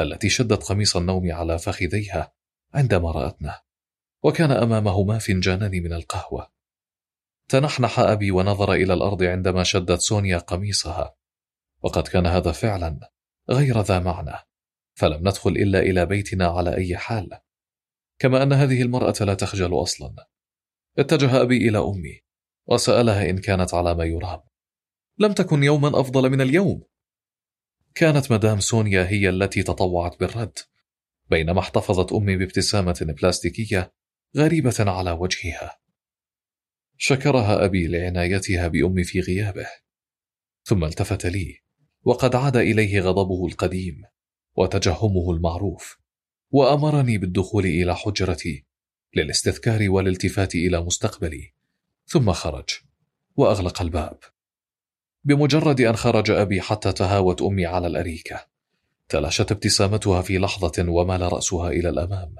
[0.00, 2.32] التي شدت قميص النوم على فخذيها
[2.74, 3.60] عندما رأتنا
[4.22, 6.50] وكان أمامهما فنجانان من القهوة.
[7.48, 11.14] تنحنح أبي ونظر إلى الأرض عندما شدت سونيا قميصها
[11.82, 13.10] وقد كان هذا فعلا
[13.50, 14.47] غير ذا معنى.
[14.98, 17.30] فلم ندخل إلا إلى بيتنا على أي حال.
[18.18, 20.14] كما أن هذه المرأة لا تخجل أصلا.
[20.98, 22.20] اتجه أبي إلى أمي
[22.66, 24.40] وسألها إن كانت على ما يرام.
[25.18, 26.82] لم تكن يوما أفضل من اليوم.
[27.94, 30.58] كانت مدام سونيا هي التي تطوعت بالرد
[31.30, 33.92] بينما احتفظت أمي بابتسامة بلاستيكية
[34.36, 35.78] غريبة على وجهها.
[36.96, 39.66] شكرها أبي لعنايتها بأمي في غيابه.
[40.64, 41.58] ثم التفت لي
[42.04, 44.02] وقد عاد إليه غضبه القديم.
[44.58, 45.98] وتجهمه المعروف
[46.50, 48.64] وأمرني بالدخول إلى حجرتي
[49.16, 51.52] للاستذكار والالتفات إلى مستقبلي
[52.06, 52.68] ثم خرج
[53.36, 54.18] وأغلق الباب.
[55.24, 58.46] بمجرد أن خرج أبي حتى تهاوت أمي على الأريكة
[59.08, 62.34] تلاشت ابتسامتها في لحظة ومال رأسها إلى الأمام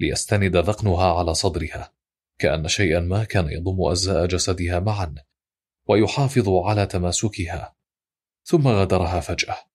[0.00, 1.92] ليستند ذقنها على صدرها
[2.38, 5.14] كأن شيئا ما كان يضم أجزاء جسدها معا
[5.86, 7.74] ويحافظ على تماسكها
[8.44, 9.67] ثم غادرها فجأة.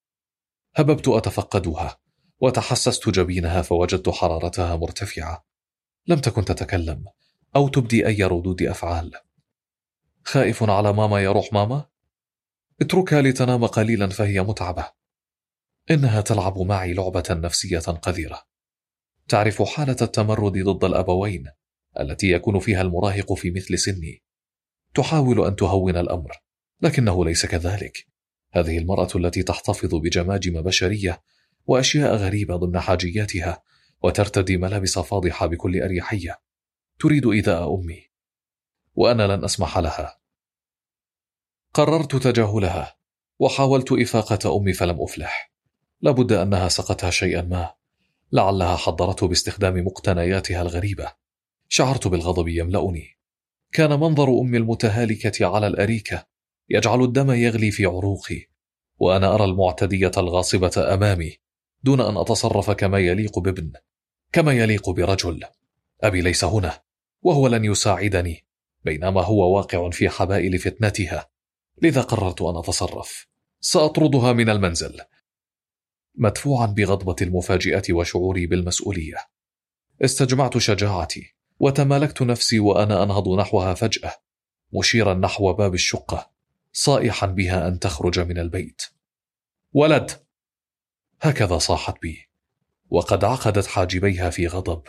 [0.76, 1.99] هببت أتفقدها
[2.39, 5.45] وتحسست جبينها فوجدت حرارتها مرتفعة.
[6.07, 7.05] لم تكن تتكلم
[7.55, 9.11] أو تبدي أي ردود أفعال.
[10.24, 11.86] خائف على ماما يا روح ماما؟
[12.82, 14.91] اتركها لتنام قليلا فهي متعبة.
[15.91, 18.43] إنها تلعب معي لعبة نفسية قذرة.
[19.28, 21.51] تعرف حالة التمرد ضد الأبوين
[21.99, 24.24] التي يكون فيها المراهق في مثل سني.
[24.95, 26.32] تحاول أن تهون الأمر
[26.82, 28.12] لكنه ليس كذلك.
[28.54, 31.22] هذه المرأة التي تحتفظ بجماجم بشرية
[31.68, 33.64] وأشياء غريبة ضمن حاجياتها
[34.01, 36.39] وترتدي ملابس فاضحة بكل أريحية.
[36.99, 38.10] تريد إيذاء أمي
[38.95, 40.20] وأنا لن أسمح لها.
[41.74, 42.95] قررت تجاهلها
[43.39, 45.54] وحاولت إفاقة أمي فلم أفلح.
[46.01, 47.74] لابد أنها سقتها شيئا ما.
[48.32, 51.12] لعلها حضرته باستخدام مقتنياتها الغريبة.
[51.70, 53.18] شعرت بالغضب يملأني.
[53.72, 56.32] كان منظر أمي المتهالكة على الأريكة
[56.70, 58.47] يجعل الدم يغلي في عروقي
[58.99, 61.38] وأنا أرى المعتدية الغاصبة أمامي
[61.84, 63.72] دون أن أتصرف كما يليق بابن
[64.34, 65.43] كما يليق برجل.
[66.01, 66.82] أبي ليس هنا
[67.22, 68.45] وهو لن يساعدني
[68.84, 71.30] بينما هو واقع في حبائل فتنتها.
[71.82, 73.28] لذا قررت أن أتصرف.
[73.61, 75.01] سأطردها من المنزل.
[76.16, 79.18] مدفوعا بغضبة المفاجئة وشعوري بالمسؤولية.
[80.01, 84.14] استجمعت شجاعتي وتمالكت نفسي وأنا أنهض نحوها فجأة
[84.74, 86.32] مشيرا نحو باب الشقة.
[86.74, 88.82] صائحا بها أن تخرج من البيت.
[89.74, 90.11] ولد
[91.21, 92.30] هكذا صاحت بي.
[92.89, 94.84] وقد عقدت حاجبيها في غضب.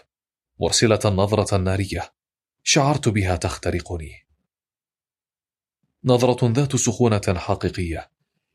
[0.60, 2.14] مرسلة نظرة نارية.
[2.62, 4.26] شعرت بها تخترقني.
[6.04, 8.10] نظرة ذات سخونة حقيقية.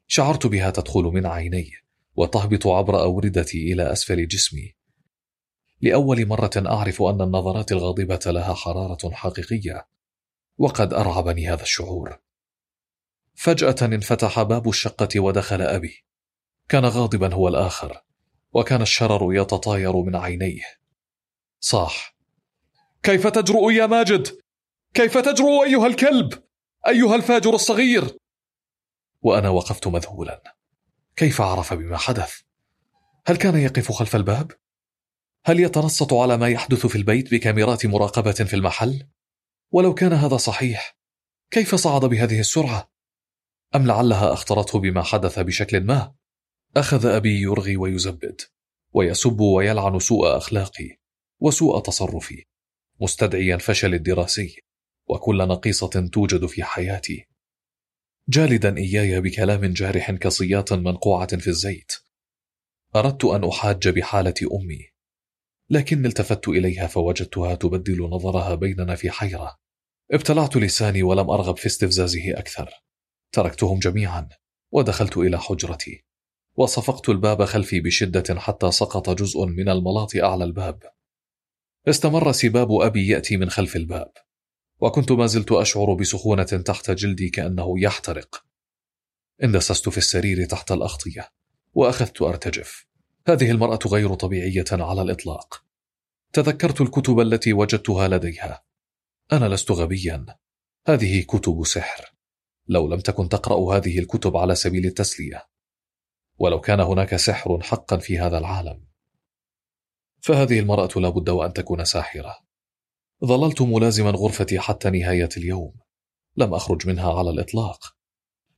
[0.08, 1.72] شعرت بها تدخل من عيني.
[2.16, 4.76] وتهبط عبر أوردتي إلى أسفل جسمي.
[5.82, 9.88] لأول مرة أعرف أن النظرات الغاضبة لها حرارة حقيقية.
[10.58, 12.20] وقد أرعبني هذا الشعور.
[13.40, 16.06] فجأة انفتح باب الشقة ودخل أبي.
[16.70, 18.04] كان غاضبا هو الآخر
[18.54, 20.64] وكان الشرر يتطاير من عينيه.
[21.60, 22.16] صاح.
[23.04, 24.28] كيف تجرؤ يا ماجد؟
[24.94, 26.44] كيف تجرؤ أيها الكلب؟
[26.88, 28.18] أيها الفاجر الصغير؟
[29.22, 30.56] وأنا وقفت مذهولا.
[31.16, 32.42] كيف عرف بما حدث؟
[33.26, 34.52] هل كان يقف خلف الباب؟
[35.46, 39.08] هل يتنصت على ما يحدث في البيت بكاميرات مراقبة في المحل؟
[39.72, 40.98] ولو كان هذا صحيح
[41.52, 42.99] كيف صعد بهذه السرعة؟
[43.76, 46.16] أم لعلها أخطرته بما حدث بشكل ما؟
[46.78, 48.42] أخذ أبي يرغي ويزبد
[48.94, 50.98] ويسب ويلعن سوء أخلاقي
[51.40, 52.46] وسوء تصرفي
[53.02, 54.62] مستدعيا فشلي الدراسي
[55.08, 57.26] وكل نقيصة توجد في حياتي.
[58.30, 61.92] جالدا إياي بكلام جارح كصياط منقوعة في الزيت.
[62.96, 64.86] أردت أن أحاج بحالة أمي
[65.70, 69.56] لكن التفت إليها فوجدتها تبدل نظرها بيننا في حيرة.
[70.12, 72.70] ابتلعت لساني ولم أرغب في استفزازه أكثر.
[73.32, 74.30] تركتهم جميعا
[74.72, 76.04] ودخلت إلى حجرتي.
[76.56, 80.84] وصفقت الباب خلفي بشدة حتى سقط جزء من الملاط أعلى الباب.
[81.88, 84.12] استمر سباب أبي يأتي من خلف الباب.
[84.80, 88.46] وكنت ما زلت أشعر بسخونة تحت جلدي كأنه يحترق.
[89.44, 91.30] اندسست في السرير تحت الأغطية
[91.74, 92.86] وأخذت أرتجف.
[93.28, 95.64] هذه المرأة غير طبيعية على الإطلاق.
[96.34, 98.64] تذكرت الكتب التي وجدتها لديها.
[99.32, 100.26] أنا لست غبيا.
[100.88, 102.19] هذه كتب سحر.
[102.70, 105.46] لو لم تكن تقرأ هذه الكتب على سبيل التسلية.
[106.40, 108.86] ولو كان هناك سحر حقا في هذا العالم.
[110.22, 112.36] فهذه المرأة لا بد وأن تكون ساحرة.
[113.26, 115.74] ظللت ملازما غرفتي حتى نهاية اليوم.
[116.38, 117.96] لم أخرج منها على الإطلاق.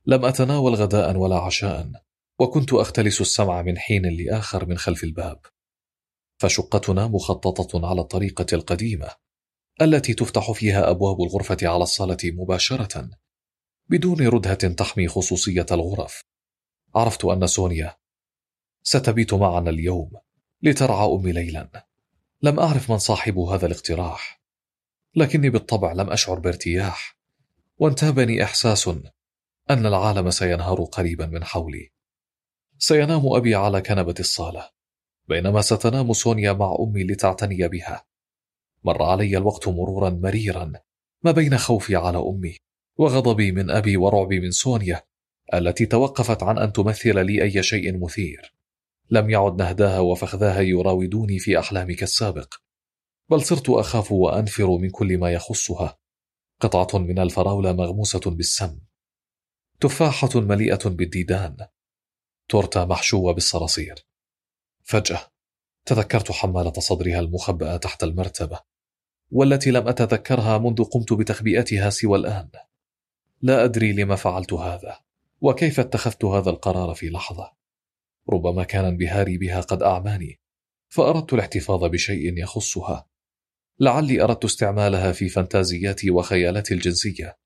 [0.06, 1.90] لم أتناول غداء ولا عشاء.
[2.38, 5.40] وكنت أختلس السمع من حين لآخر من خلف الباب.
[6.38, 9.10] فشقتنا مخططة على الطريقة القديمة
[9.82, 13.21] التي تفتح فيها أبواب الغرفة على الصالة مباشرة.
[13.92, 16.24] بدون ردهة تحمي خصوصية الغرف.
[16.94, 17.96] عرفت أن سونيا
[18.82, 20.10] ستبيت معنا اليوم
[20.62, 21.86] لترعى أمي ليلا.
[22.42, 24.42] لم أعرف من صاحب هذا الاقتراح
[25.16, 27.18] لكني بالطبع لم أشعر بارتياح
[27.78, 28.88] وانتابني إحساس
[29.70, 31.92] أن العالم سينهار قريبا من حولي.
[32.78, 34.70] سينام أبي على كنبة الصالة
[35.28, 38.04] بينما ستنام سونيا مع أمي لتعتني بها.
[38.84, 40.72] مر علي الوقت مرورا مريرا
[41.22, 42.58] ما بين خوفي على أمي
[42.98, 45.02] وغضبي من أبي ورعبي من سونيا
[45.54, 48.54] التي توقفت عن أن تمثل لي أي شيء مثير.
[49.10, 52.54] لم يعد نهداها وفخذاها يراودوني في أحلامي كالسابق
[53.30, 55.98] بل صرت أخاف وأنفر من كل ما يخصها.
[56.60, 58.78] قطعة من الفراولة مغموسة بالسم.
[59.80, 61.56] تفاحة مليئة بالديدان.
[62.48, 64.06] تورتة محشوة بالصراصير.
[64.82, 65.20] فجأة
[65.86, 68.60] تذكرت حمالة صدرها المخبأة تحت المرتبة
[69.30, 72.50] والتي لم أتذكرها منذ قمت بتخبئتها سوى الآن.
[73.42, 74.98] لا أدري لما فعلت هذا
[75.40, 77.52] وكيف اتخذت هذا القرار في لحظة.
[78.30, 80.40] ربما كان انبهاري بها قد أعماني
[80.88, 83.08] فأردت الاحتفاظ بشيء يخصها.
[83.80, 87.38] لعلي أردت استعمالها في فانتازياتي وخيالاتي الجنسية.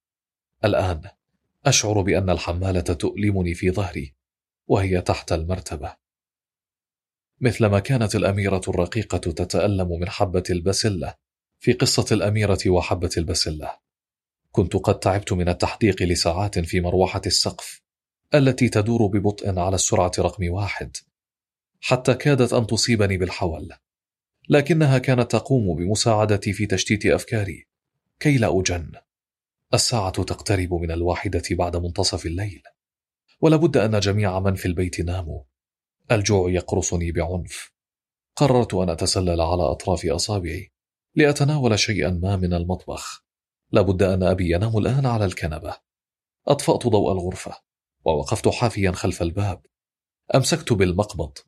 [0.64, 1.00] الآن
[1.66, 4.14] أشعر بأن الحمالة تؤلمني في ظهري
[4.66, 5.96] وهي تحت المرتبة.
[7.40, 11.14] مثلما كانت الأميرة الرقيقة تتألم من حبة البسلة
[11.58, 13.85] في قصة الأميرة وحبة البسلة.
[14.56, 17.82] كنت قد تعبت من التحديق لساعات في مروحة السقف
[18.34, 20.96] التي تدور ببطء على السرعة رقم واحد
[21.80, 23.68] حتى كادت أن تصيبني بالحول.
[24.48, 27.66] لكنها كانت تقوم بمساعدتي في تشتيت أفكاري.
[28.20, 28.92] كي لا أجن.
[29.74, 32.62] الساعة تقترب من الواحدة بعد منتصف الليل.
[33.40, 35.42] ولابد أن جميع من في البيت ناموا.
[36.12, 37.72] الجوع يقرصني بعنف.
[38.36, 40.72] قررت أن أتسلل على أطراف أصابعي
[41.14, 43.25] لأتناول شيئا ما من المطبخ.
[43.76, 45.76] لابد أن أبي ينام الآن على الكنبة.
[46.48, 47.52] أطفأت ضوء الغرفة
[48.04, 49.66] ووقفت حافيا خلف الباب.
[50.34, 51.38] أمسكت بالمقبض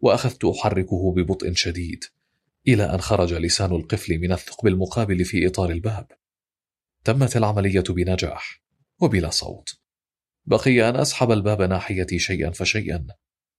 [0.00, 2.04] وأخذت أحركه ببطء شديد
[2.68, 6.06] إلى أن خرج لسان القفل من الثقب المقابل في إطار الباب.
[7.04, 8.62] تمت العملية بنجاح
[9.00, 9.80] وبلا صوت.
[10.46, 13.06] بقي أن أسحب الباب ناحيتي شيئا فشيئا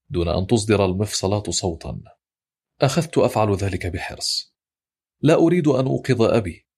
[0.09, 2.01] دون أن تصدر المفصلات صوتا.
[2.81, 4.55] أخذت أفعل ذلك بحرص.
[5.21, 6.68] لا أريد أن أوقظ أبي.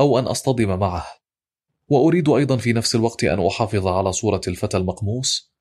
[0.00, 1.06] أو أن أصطدم معه.
[1.88, 5.52] وأريد أيضا في نفس الوقت أن أحافظ على صورة الفتى المقموص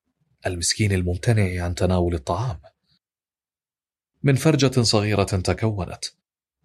[0.46, 2.60] المسكين الممتنع عن تناول الطعام.
[4.24, 6.06] من فرجة صغيرة تكونت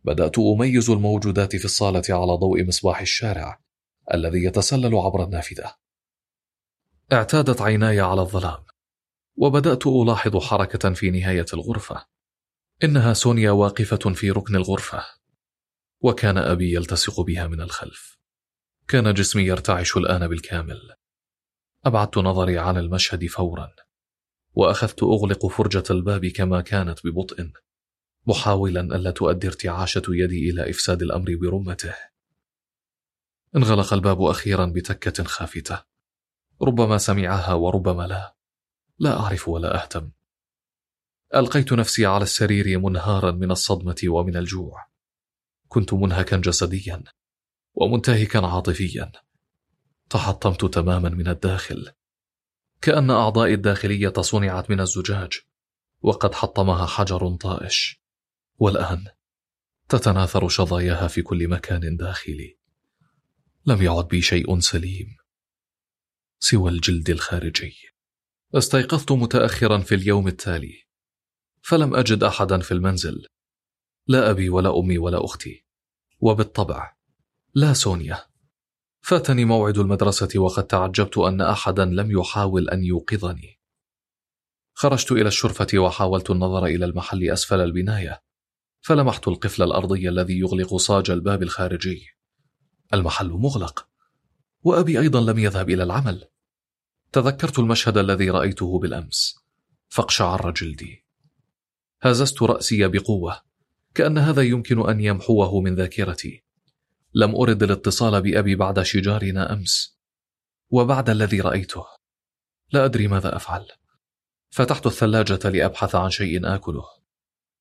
[0.05, 3.61] بدأت أميز الموجودات في الصالة على ضوء مصباح الشارع
[4.15, 5.75] الذي يتسلل عبر النافذة.
[7.13, 8.65] اعتادت عيناي على الظلام
[9.37, 12.07] وبدأت ألاحظ حركة في نهاية الغرفة.
[12.85, 15.05] إنها سونيا واقفة في ركن الغرفة.
[16.03, 18.19] وكان أبي يلتصق بها من الخلف.
[18.89, 20.81] كان جسمي يرتعش الآن بالكامل.
[21.85, 23.71] أبعدت نظري عن المشهد فورا
[24.55, 27.51] وأخذت أغلق فرجة الباب كما كانت ببطء
[28.27, 31.95] محاولا ألا تؤدي ارتعاشة يدي إلى إفساد الأمر برمته.
[33.57, 35.85] انغلق الباب أخيرا بتكة خافتة.
[36.63, 38.35] ربما سمعها وربما لا.
[38.99, 40.11] لا أعرف ولا أهتم.
[41.35, 44.92] ألقيت نفسي على السرير منهارا من الصدمة ومن الجوع.
[45.73, 47.05] كنت منهكا جسديا
[47.75, 49.13] ومنتهكا عاطفيا.
[50.11, 51.93] تحطمت تماما من الداخل.
[52.81, 55.33] كأن أعضائي الداخلية صنعت من الزجاج
[56.03, 58.01] وقد حطمها حجر طائش.
[58.59, 59.07] والآن
[59.89, 62.59] تتناثر شظاياها في كل مكان داخلي.
[63.67, 65.17] لم يعد بي شيء سليم
[66.41, 67.75] سوى الجلد الخارجي.
[68.55, 70.83] استيقظت متأخرا في اليوم التالي
[71.63, 73.27] فلم أجد أحدا في المنزل
[74.07, 75.62] لا أبي ولا أمي ولا أختي.
[76.23, 76.97] وبالطبع.
[77.55, 78.25] لا سونيا.
[79.01, 83.61] فاتني موعد المدرسة وقد تعجبت أن أحدا لم يحاول أن يوقظني.
[84.75, 88.23] خرجت إلى الشرفة وحاولت النظر إلى المحل أسفل البناية
[88.81, 92.07] فلمحت القفل الأرضي الذي يغلق صاج الباب الخارجي.
[92.95, 93.89] المحل مغلق
[94.63, 96.29] وأبي أيضا لم يذهب إلى العمل.
[97.13, 99.35] تذكرت المشهد الذي رأيته بالأمس
[99.89, 101.05] فاقشعر جلدي.
[102.03, 103.52] هززت رأسي بقوة.
[103.95, 106.45] كأن هذا يمكن أن يمحوه من ذاكرتي.
[107.15, 109.99] لم أرد الاتصال بأبي بعد شجارنا أمس
[110.71, 111.85] وبعد الذي رأيته.
[112.73, 113.69] لا أدري ماذا أفعل.
[114.51, 116.85] فتحت الثلاجة لأبحث عن شيء آكله.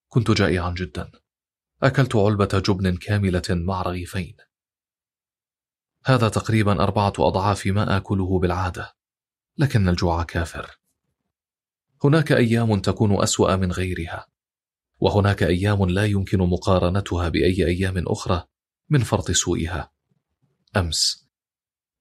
[0.07, 1.11] كنت جائعا جدا.
[1.84, 4.38] أكلت علبة جبن كاملة مع رغيفين.
[6.05, 8.95] هذا تقريبا أربعة أضعاف ما آكله بالعادة.
[9.57, 10.79] لكن الجوع كافر.
[12.03, 14.27] هناك أيام تكون أسوأ من غيرها.
[15.02, 18.43] وهناك أيام لا يمكن مقارنتها بأي أيام أخرى
[18.89, 19.91] من فرط سوءها
[20.78, 21.30] أمس.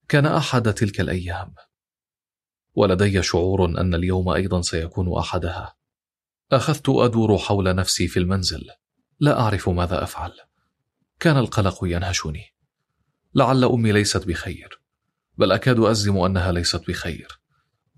[0.09, 1.55] كان أحد تلك الأيام.
[2.75, 5.77] ولدي شعور أن اليوم أيضا سيكون أحدها.
[6.53, 8.67] أخذت أدور حول نفسي في المنزل.
[9.21, 10.33] لا أعرف ماذا أفعل.
[11.21, 12.45] كان القلق ينهشني.
[13.35, 14.83] لعل أمي ليست بخير.
[15.39, 17.41] بل أكاد أزم أنها ليست بخير.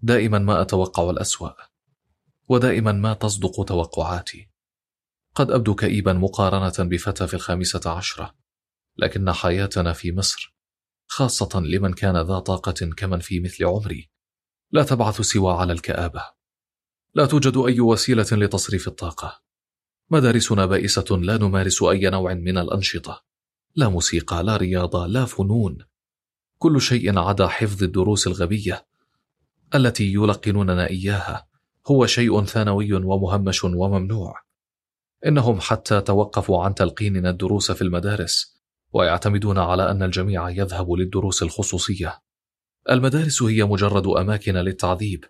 [0.03, 1.53] دائما ما أتوقع الأسوأ.
[2.49, 4.52] ودائما ما تصدق توقعاتي.
[5.35, 8.35] قد أبدو كئيبا مقارنة بفتى في الخامسة عشرة
[8.97, 10.55] لكن حياتنا في مصر
[11.07, 14.13] خاصة لمن كان ذا طاقة كمن في مثل عمري
[14.73, 16.25] لا تبعث سوى على الكآبة.
[17.15, 19.43] لا توجد أي وسيلة لتصريف الطاقة.
[20.11, 23.25] مدارسنا بائسة لا نمارس أي نوع من الأنشطة.
[23.75, 25.79] لا موسيقى لا رياضة لا فنون.
[26.59, 28.87] كل شيء عدا حفظ الدروس الغبية
[29.75, 31.49] التي يلقنوننا إياها.
[31.87, 34.35] هو شيء ثانوي ومهمش وممنوع.
[35.27, 38.63] إنهم حتى توقفوا عن تلقيننا الدروس في المدارس
[38.93, 42.23] ويعتمدون على أن الجميع يذهب للدروس الخصوصية.
[42.91, 45.25] المدارس هي مجرد أماكن للتعذيب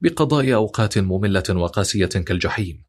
[0.00, 2.86] بقضاء أوقات مملة وقاسية كالجحيم.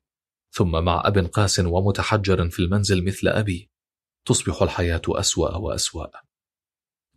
[0.51, 3.69] ثم مع أب قاس ومتحجر في المنزل مثل أبي
[4.25, 6.07] تصبح الحياة أسوأ وأسوأ.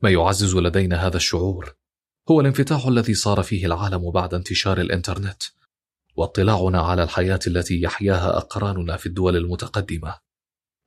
[0.02, 1.74] ما يعزز لدينا هذا الشعور
[2.30, 5.42] هو الانفتاح الذي صار فيه العالم بعد انتشار الإنترنت.
[6.16, 10.18] واطلاعنا على الحياة التي يحياها أقراننا في الدول المتقدمة.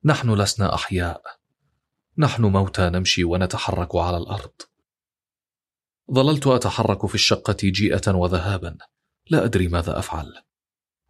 [0.04, 1.22] نحن لسنا أحياء.
[2.18, 4.52] نحن موتى نمشي ونتحرك على الأرض.
[6.12, 8.78] ظللت أتحرك في الشقة جيئة وذهابا.
[9.30, 10.42] لا أدري ماذا أفعل.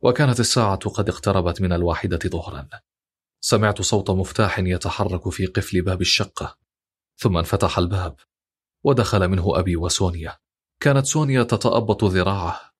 [0.03, 2.69] وكانت الساعة قد اقتربت من الواحدة ظهرا.
[3.41, 6.59] سمعت صوت مفتاح يتحرك في قفل باب الشقة.
[7.17, 8.17] ثم انفتح الباب.
[8.85, 10.37] ودخل منه أبي وسونيا.
[10.81, 12.74] كانت سونيا تتأبط ذراعه.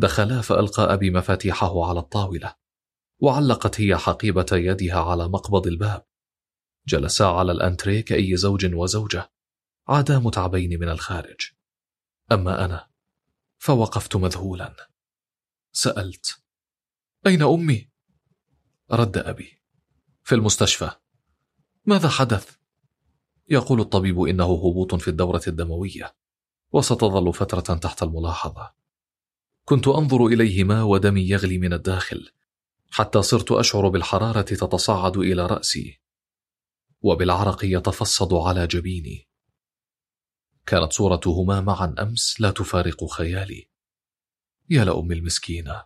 [0.00, 2.54] دخلا فألقى أبي مفاتيحه على الطاولة
[3.18, 6.06] وعلقت هي حقيبة يدها على مقبض الباب.
[6.86, 9.32] جلسا على الأنتري كأي زوج وزوجة
[9.88, 11.40] عادا متعبين من الخارج.
[12.32, 12.88] أما أنا
[13.58, 14.90] فوقفت مذهولا.
[15.72, 16.42] سألت
[17.26, 17.90] أين أمي؟
[18.90, 19.62] رد أبي
[20.22, 20.90] في المستشفى.
[21.86, 22.56] ماذا حدث؟
[23.48, 26.16] يقول الطبيب إنه هبوط في الدورة الدموية
[26.72, 28.79] وستظل فترة تحت الملاحظة.
[29.70, 32.30] كنت أنظر إليهما ودمي يغلي من الداخل
[32.90, 36.00] حتى صرت أشعر بالحرارة تتصاعد إلى رأسي
[37.02, 39.28] وبالعرق يتفصد على جبيني.
[40.66, 43.68] كانت صورتهما معا أمس لا تفارق خيالي.
[44.70, 45.84] يا لأم المسكينة!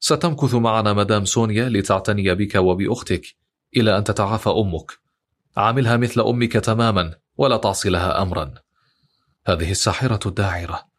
[0.00, 3.36] ستمكث معنا مدام سونيا لتعتني بك وبأختك
[3.76, 4.92] إلى أن تتعافى أمك.
[5.56, 8.54] عاملها مثل أمك تماما ولا تعصي لها أمرا.
[9.46, 10.91] هذه الساحرة الداعرة.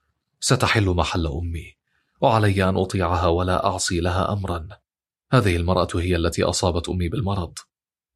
[0.46, 1.76] ستحل محل أمي
[2.22, 4.68] وعلي أن أطيعها ولا أعصي لها أمرا
[5.32, 7.54] هذه المرأة هي التي أصابت أمي بالمرض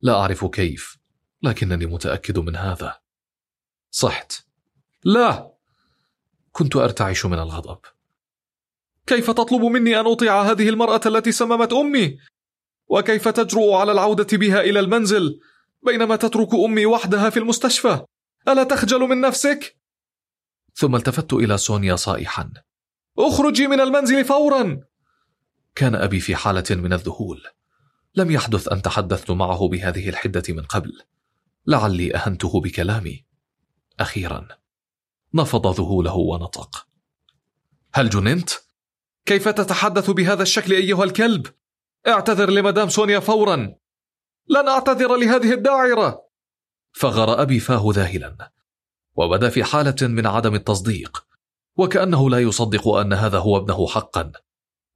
[0.02, 0.98] لا أعرف كيف
[1.44, 3.00] لكنني متأكد من هذا
[3.92, 4.34] صحت
[5.04, 5.52] لا
[6.52, 7.80] كنت أرتعش من الغضب
[9.06, 12.18] كيف تطلب مني أن أطيع هذه المرأة التي سممت أمي؟
[12.88, 15.40] وكيف تجرؤ على العودة بها إلى المنزل
[15.86, 18.06] بينما تترك أمي وحدها في المستشفى؟
[18.48, 19.77] ألا تخجل من نفسك؟
[20.78, 22.54] ثم التفت إلى سونيا صائحا.
[23.20, 24.80] اخرجي من المنزل فورا.
[25.76, 27.44] كان أبي في حالة من الذهول.
[28.16, 31.02] لم يحدث أن تحدثت معه بهذه الحدة من قبل.
[31.68, 33.26] لعلي أهنته بكلامي.
[34.00, 34.48] أخيرا
[35.34, 36.88] نفض ذهوله ونطق.
[37.94, 38.50] هل جننت؟
[39.26, 41.48] كيف تتحدث بهذا الشكل أيها الكلب؟
[42.08, 43.76] اعتذر لمدام سونيا فورا.
[44.50, 46.28] لن أعتذر لهذه الداعرة.
[46.94, 48.57] فغر أبي فاه ذاهلا.
[49.18, 51.28] وبدا في حالة من عدم التصديق
[51.78, 54.32] وكأنه لا يصدق أن هذا هو ابنه حقا.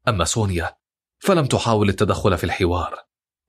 [0.08, 0.78] أما سونيا
[1.20, 2.96] فلم تحاول التدخل في الحوار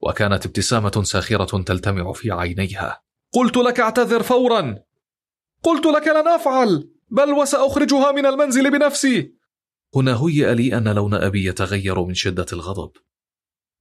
[0.01, 3.03] وكانت ابتسامة ساخرة تلتمع في عينيها.
[3.33, 4.83] قلت لك اعتذر فورا!
[5.63, 6.89] قلت لك لن أفعل!
[7.09, 9.33] بل وسأخرجها من المنزل بنفسي!
[9.95, 12.91] هنا هيأ لي أن لون أبي يتغير من شدة الغضب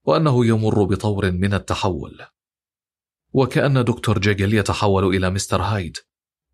[0.05, 2.21] وأنه يمر بطور من التحول.
[3.33, 5.97] وكأن دكتور جيكل يتحول إلى مستر هايد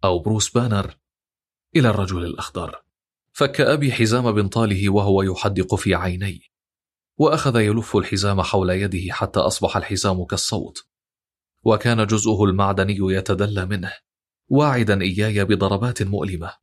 [0.04, 0.96] أو بروس بانر
[1.76, 2.82] إلى الرجل الأخضر.
[3.32, 6.42] فك أبي حزام بنطاله وهو يحدق في عيني
[7.18, 10.86] وأخذ يلف الحزام حول يده حتى أصبح الحزام كالسوط
[11.62, 13.92] وكان جزءه المعدني يتدلى منه
[14.48, 16.54] واعدا إياي بضربات مؤلمة.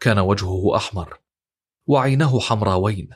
[0.00, 1.18] كان وجهه أحمر
[1.86, 3.08] وعيناه حمراوين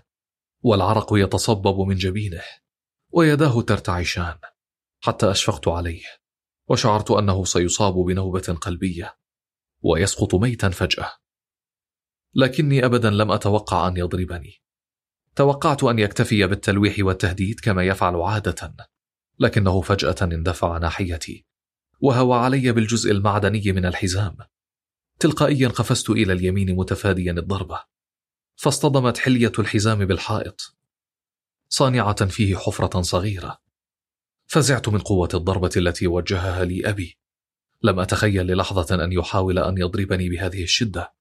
[0.63, 2.43] والعرق يتصبب من جبينه
[3.11, 4.39] ويداه ترتعشان
[5.01, 6.05] حتى أشفقت عليه
[6.69, 9.22] وشعرت أنه سيصاب بنوبة قلبية.
[9.83, 11.13] ويسقط ميتا فجأة.
[12.35, 14.63] لكني أبدا لم أتوقع أن يضربني.
[15.37, 18.75] توقعت أن يكتفي بالتلويح والتهديد كما يفعل عادة
[19.39, 21.47] لكنه فجأة اندفع ناحيتي
[22.01, 24.37] وهوى علي بالجزء المعدني من الحزام.
[25.19, 27.85] تلقائيا قفزت إلى اليمين متفاديا الضربة.
[28.57, 30.77] فاصطدمت حلية الحزام بالحائط.
[31.69, 33.59] صانعة فيه حفرة صغيرة.
[34.47, 37.19] فزعت من قوة الضربة التي وجهها لي أبي.
[37.83, 41.15] لم أتخيل للحظة أن يحاول أن يضربني بهذه الشدة.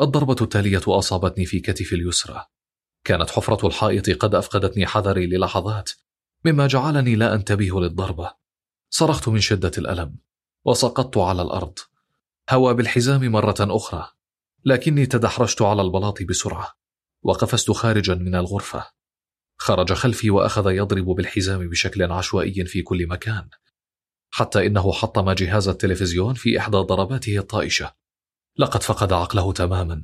[0.00, 2.46] الضربة التالية أصابتني في كتفي اليسرى.
[3.04, 5.90] كانت حفرة الحائط قد أفقدتني حذري للحظات
[6.44, 8.34] مما جعلني لا أنتبه للضربة.
[8.90, 10.16] صرخت من شدة الألم
[10.64, 11.78] وسقطت على الأرض.
[12.50, 14.10] هوى بالحزام مرة أخرى
[14.64, 16.76] لكني تدحرجت على البلاط بسرعة
[17.22, 18.86] وقفزت خارجا من الغرفة.
[19.56, 23.48] خرج خلفي وأخذ يضرب بالحزام بشكل عشوائي في كل مكان.
[24.30, 27.94] حتى إنه حطم جهاز التلفزيون في إحدى ضرباته الطائشة.
[28.56, 30.02] لقد فقد عقله تماما.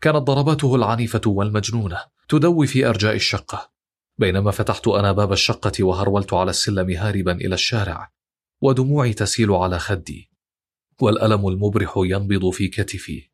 [0.00, 3.70] كانت ضرباته العنيفة والمجنونة تدوي في أرجاء الشقة.
[4.18, 8.12] بينما فتحت أنا باب الشقة وهرولت على السلم هاربا إلى الشارع
[8.60, 10.30] ودموعي تسيل على خدي
[11.00, 13.30] والألم المبرح ينبض في كتفي.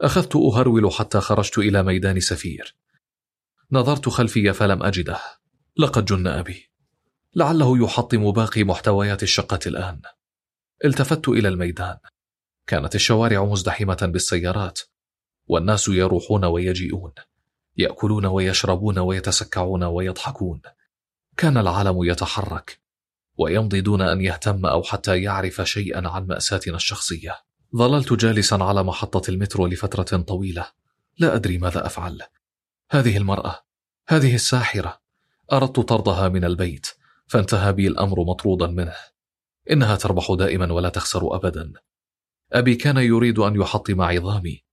[0.00, 2.76] أخذت أهرول حتى خرجت إلى ميدان سفير.
[3.72, 5.18] نظرت خلفي فلم أجده.
[5.76, 6.70] لقد جن أبي.
[7.36, 10.00] لعله يحطم باقي محتويات الشقة الآن.
[10.84, 11.96] التفت إلى الميدان.
[12.66, 14.80] كانت الشوارع مزدحمة بالسيارات
[15.46, 17.12] والناس يروحون ويجيئون
[17.76, 20.60] يأكلون ويشربون ويتسكعون ويضحكون.
[21.36, 22.80] كان العالم يتحرك
[23.38, 27.38] ويمضي دون أن يهتم أو حتى يعرف شيئا عن مأساتنا الشخصية.
[27.76, 30.66] ظللت جالسا على محطة المترو لفترة طويلة.
[31.18, 32.22] لا أدري ماذا أفعل.
[32.90, 33.64] هذه المرأة
[34.08, 35.00] هذه الساحرة.
[35.52, 36.86] أردت طردها من البيت.
[37.26, 38.96] فانتهى بي الأمر مطرودا منه.
[39.70, 41.72] إنها تربح دائما ولا تخسر أبدا.
[42.52, 44.64] أبي كان يريد أن يحطم عظامي.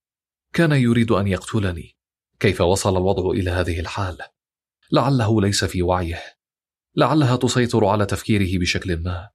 [0.53, 1.97] كان يريد أن يقتلني.
[2.39, 4.17] كيف وصل الوضع إلى هذه الحال؟
[4.91, 6.21] لعله ليس في وعيه.
[6.95, 9.29] لعلها تسيطر على تفكيره بشكل ما.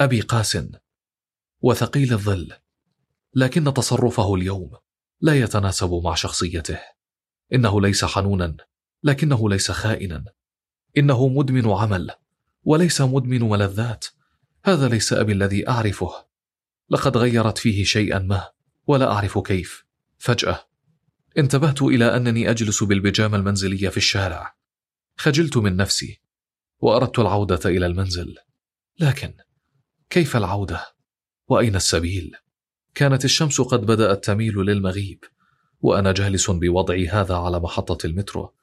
[0.00, 0.58] أبي قاس.
[1.60, 2.52] وثقيل الظل.
[3.34, 4.70] لكن تصرفه اليوم
[5.20, 6.78] لا يتناسب مع شخصيته.
[7.52, 8.56] إنه ليس حنونا.
[9.02, 10.24] لكنه ليس خائنا.
[10.96, 12.10] إنه مدمن عمل.
[12.64, 14.06] وليس مدمن ملذات
[14.64, 16.12] هذا ليس أبي الذي أعرفه.
[16.90, 18.48] لقد غيرت فيه شيئا ما
[18.86, 19.84] ولا أعرف كيف.
[20.18, 20.68] فجأة.
[21.38, 24.56] انتبهت إلى أنني أجلس بالبيجامة المنزلية في الشارع.
[25.16, 26.20] خجلت من نفسي
[26.80, 28.36] وأردت العودة إلى المنزل.
[29.00, 29.34] لكن
[30.10, 30.86] كيف العودة؟
[31.48, 32.36] وأين السبيل؟
[32.94, 35.24] كانت الشمس قد بدأت تميل للمغيب
[35.80, 38.54] وأنا جالس بوضعي هذا على محطة المترو.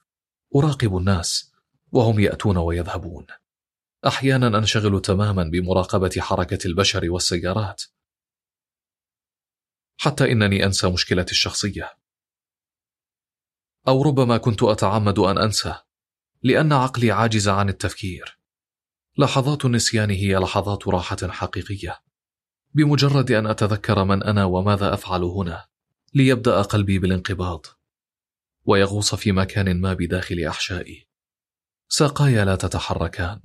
[0.56, 1.52] أراقب الناس
[1.92, 3.26] وهم يأتون ويذهبون.
[4.08, 7.84] أحيانا أنشغل تماما بمراقبة حركة البشر والسيارات.
[9.98, 11.98] حتى إنني أنسى مشكلتي الشخصية.
[13.88, 15.76] أو ربما كنت أتعمد أن أنسى
[16.44, 18.40] لأن عقلي عاجز عن التفكير.
[19.18, 22.02] لحظات النسيان هي لحظات راحة حقيقية.
[22.74, 25.68] بمجرد أن أتذكر من أنا وماذا أفعل هنا
[26.14, 27.66] ليبدأ قلبي بالانقباض.
[28.66, 31.08] ويغوص في مكان ما بداخل أحشائي.
[31.90, 33.42] ساقاي لا تتحركان.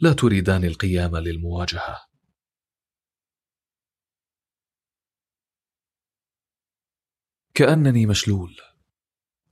[0.00, 2.08] لا تريدان القيام للمواجهة.
[7.54, 8.56] كأنني مشلول.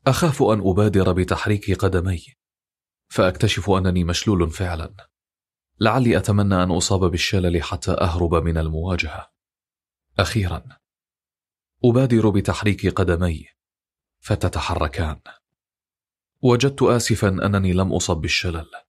[0.06, 2.24] أخاف أن أبادر بتحريك قدمي.
[3.08, 5.10] فأكتشف أنني مشلول فعلا.
[5.80, 9.32] لعلي أتمنى أن أصاب بالشلل حتى أهرب من المواجهة.
[10.18, 10.64] أخيرا
[11.84, 13.46] أبادر بتحريك قدمي.
[14.20, 15.20] فتتحركان.
[16.42, 18.85] وجدت آسفا أنني لم أصب بالشلل.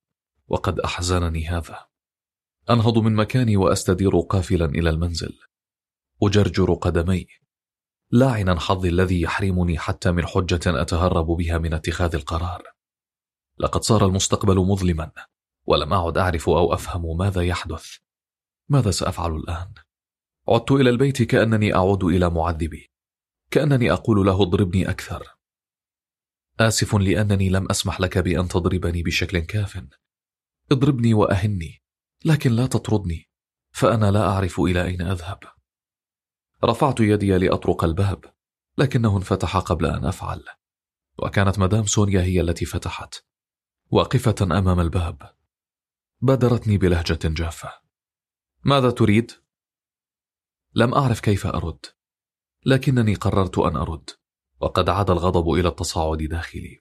[0.48, 1.86] وقد أحزنني هذا.
[2.70, 5.38] أنهض من مكاني وأستدير قافلا إلى المنزل.
[6.22, 7.26] أجرجر قدمي.
[8.10, 12.62] لاعنا حظي الذي يحرمني حتى من حجة أتهرب بها من اتخاذ القرار.
[13.58, 15.10] لقد صار المستقبل مظلما
[15.66, 17.96] ولم أعد أعرف أو أفهم ماذا يحدث.
[18.68, 19.74] ماذا سأفعل الآن؟
[20.48, 22.90] عدت إلى البيت كأنني أعود إلى معذبي.
[23.50, 25.36] كأنني أقول له اضربني أكثر.
[26.60, 29.82] آسف لأنني لم أسمح لك بأن تضربني بشكل كاف.
[30.72, 31.82] اضربني وأهني
[32.24, 33.30] لكن لا تطردني
[33.70, 35.38] فأنا لا أعرف إلى أين أذهب.
[36.64, 38.24] رفعت يدي لأطرق الباب
[38.78, 40.44] لكنه انفتح قبل أن أفعل
[41.18, 43.24] وكانت مدام سونيا هي التي فتحت
[43.90, 45.34] واقفة أمام الباب.
[46.20, 47.72] بادرتني بلهجة جافة.
[48.64, 49.32] ماذا تريد؟
[50.74, 51.86] لم أعرف كيف أرد
[52.66, 54.10] لكنني قررت أن أرد
[54.60, 56.80] وقد عاد الغضب إلى التصاعد داخلي.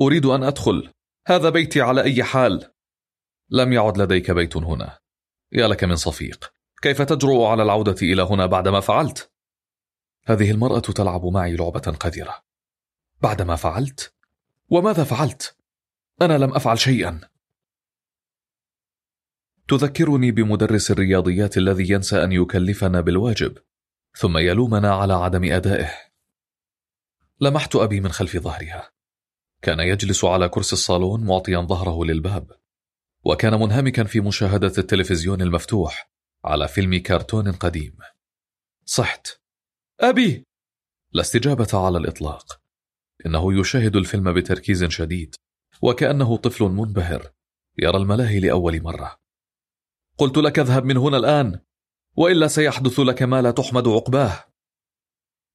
[0.00, 0.92] أريد أن أدخل
[1.26, 2.75] هذا بيتي على أي حال؟
[3.50, 4.98] لم يعد لديك بيت هنا.
[5.52, 6.52] يا لك من صفيق.
[6.82, 9.30] كيف تجرؤ على العودة إلى هنا بعدما فعلت؟
[10.24, 12.42] هذه المرأة تلعب معي لعبة قذرة.
[13.20, 14.14] بعدما فعلت؟
[14.68, 15.56] وماذا فعلت؟
[16.22, 17.20] أنا لم أفعل شيئا.
[19.68, 23.58] تذكرني بمدرس الرياضيات الذي ينسى أن يكلفنا بالواجب
[24.16, 25.90] ثم يلومنا على عدم أدائه.
[27.40, 28.90] لمحت أبي من خلف ظهرها.
[29.62, 32.65] كان يجلس على كرسي الصالون معطيا ظهره للباب.
[33.28, 36.10] وكان منهمكا في مشاهدة التلفزيون المفتوح
[36.44, 37.98] على فيلم كرتون قديم.
[38.84, 39.28] صحت.
[40.00, 40.44] أبي!
[41.12, 42.60] لا استجابة على الإطلاق.
[43.26, 45.34] إنه يشاهد الفيلم بتركيز شديد
[45.82, 47.32] وكأنه طفل منبهر
[47.78, 49.16] يرى الملاهي لأول مرة.
[50.18, 51.60] قلت لك اذهب من هنا الآن
[52.16, 54.44] وإلا سيحدث لك ما لا تحمد عقباه.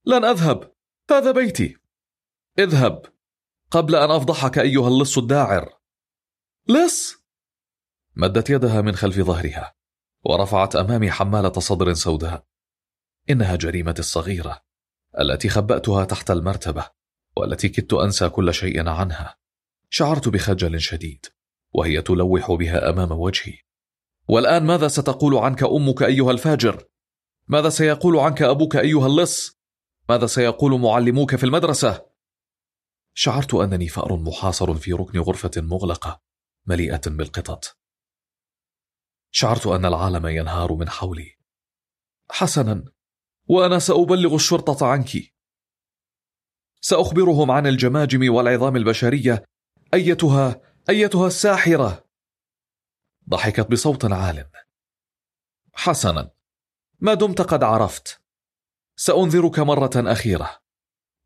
[0.05, 0.73] لن أذهب.
[1.11, 1.77] هذا بيتي.
[2.59, 3.05] اذهب.
[3.71, 5.79] قبل أن أفضحك أيها اللص الداعر.
[6.69, 7.20] لص!
[8.15, 9.75] مدت يدها من خلف ظهرها
[10.23, 12.45] ورفعت أمامي حمالة صدر سوداء
[13.29, 14.61] إنها جريمتي الصغيرة
[15.19, 16.85] التي خبأتها تحت المرتبة
[17.37, 19.37] والتي كدت أنسى كل شيء عنها
[19.89, 21.25] شعرت بخجل شديد
[21.73, 23.53] وهي تلوح بها أمام وجهي
[24.27, 26.83] والآن ماذا ستقول عنك أمك أيها الفاجر؟
[27.47, 29.59] ماذا سيقول عنك أبوك أيها اللص؟
[30.09, 32.05] ماذا سيقول معلموك في المدرسة؟
[33.13, 36.21] شعرت أنني فأر محاصر في ركن غرفة مغلقة
[36.65, 37.80] مليئة بالقطط
[39.31, 41.37] شعرت أن العالم ينهار من حولي.
[42.31, 42.83] حسنا
[43.47, 45.33] وأنا سأبلغ الشرطة عنك.
[46.81, 49.45] سأخبرهم عن الجماجم والعظام البشرية.
[49.93, 52.05] أيتها أيتها الساحرة؟
[53.29, 54.49] ضحكت بصوت عال
[55.73, 56.31] حسنا
[56.99, 58.21] ما دمت قد عرفت.
[58.95, 60.61] سأنذرك مرة أخيرة.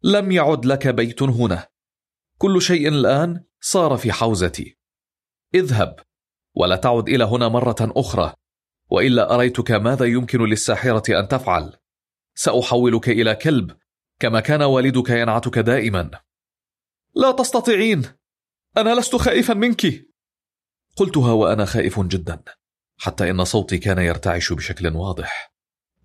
[0.04, 1.68] لم يعد لك بيت هنا.
[2.38, 4.78] كل شيء الآن صار في حوزتي.
[5.56, 6.00] اذهب.
[6.56, 8.34] ولا تعد إلى هنا مرة أخرى.
[8.90, 11.78] وإلا أريتك ماذا يمكن للساحرة أن تفعل؟
[12.36, 13.78] سأحولك إلى كلب
[14.20, 16.12] كما كان والدك ينعتك دائما.
[17.16, 18.04] لا تستطيعين!
[18.78, 20.06] أنا لست خائفا منك!
[20.96, 22.44] قلتها وأنا خائف جدا
[22.98, 25.54] حتى إن صوتي كان يرتعش بشكل واضح.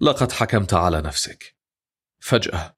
[0.00, 1.56] لقد حكمت على نفسك.
[2.18, 2.76] فجأة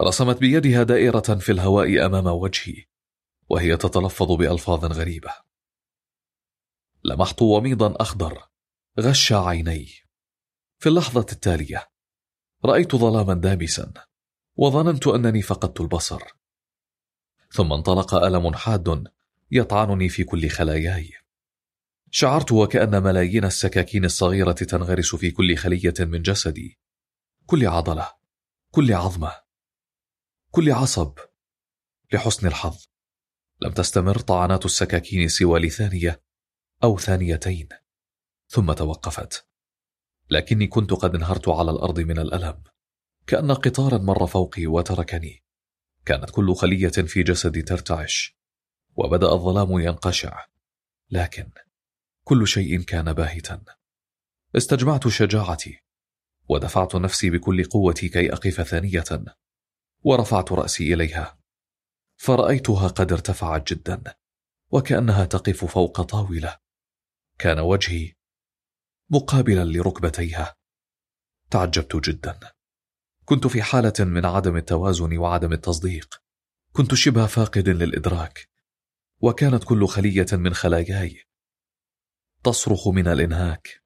[0.00, 2.84] رسمت بيدها دائرة في الهواء أمام وجهي
[3.48, 5.45] وهي تتلفظ بألفاظ غريبة.
[7.06, 8.48] لمحت وميضا أخضر
[9.00, 9.88] غش عيني.
[10.78, 11.88] في اللحظة التالية
[12.64, 13.92] رأيت ظلاما دامسا
[14.56, 16.22] وظننت أنني فقدت البصر.
[17.52, 19.04] ثم انطلق ألم حاد
[19.50, 21.12] يطعنني في كل خلاياي.
[22.10, 26.78] شعرت وكأن ملايين السكاكين الصغيرة تنغرس في كل خلية من جسدي.
[27.46, 28.12] كل عضلة
[28.70, 29.32] كل عظمة
[30.50, 31.18] كل عصب.
[32.12, 32.84] لحسن الحظ
[33.60, 36.25] لم تستمر طعنات السكاكين سوى لثانية
[36.84, 37.68] أو ثانيتين.
[38.48, 39.48] ثم توقفت.
[40.30, 42.62] لكني كنت قد انهرت على الأرض من الألم.
[43.26, 45.44] كأن قطارا مر فوقي وتركني.
[46.04, 48.38] كانت كل خلية في جسدي ترتعش.
[48.96, 50.46] وبدأ الظلام ينقشع.
[51.10, 51.50] لكن
[52.24, 53.64] كل شيء كان باهتا.
[54.56, 55.82] استجمعت شجاعتي.
[56.48, 59.04] ودفعت نفسي بكل قوتي كي أقف ثانية.
[60.04, 61.38] ورفعت رأسي إليها.
[62.16, 64.14] فرأيتها قد ارتفعت جدا.
[64.70, 66.65] وكأنها تقف فوق طاولة.
[67.38, 68.12] كان وجهي
[69.10, 70.56] مقابلا لركبتيها.
[71.50, 72.40] تعجبت جدا.
[73.24, 76.22] كنت في حالة من عدم التوازن وعدم التصديق.
[76.72, 78.48] كنت شبه فاقد للإدراك.
[79.20, 81.22] وكانت كل خلية من خلاياي
[82.44, 83.82] تصرخ من الإنهاك.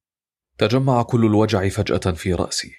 [0.59, 2.73] تجمع كل الوجع فجأة في رأسي.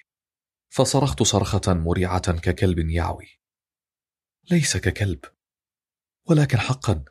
[0.68, 3.40] فصرخت صرخة مريعة ككلب يعوي.
[4.50, 5.24] ليس ككلب
[6.24, 7.04] ولكن حقا.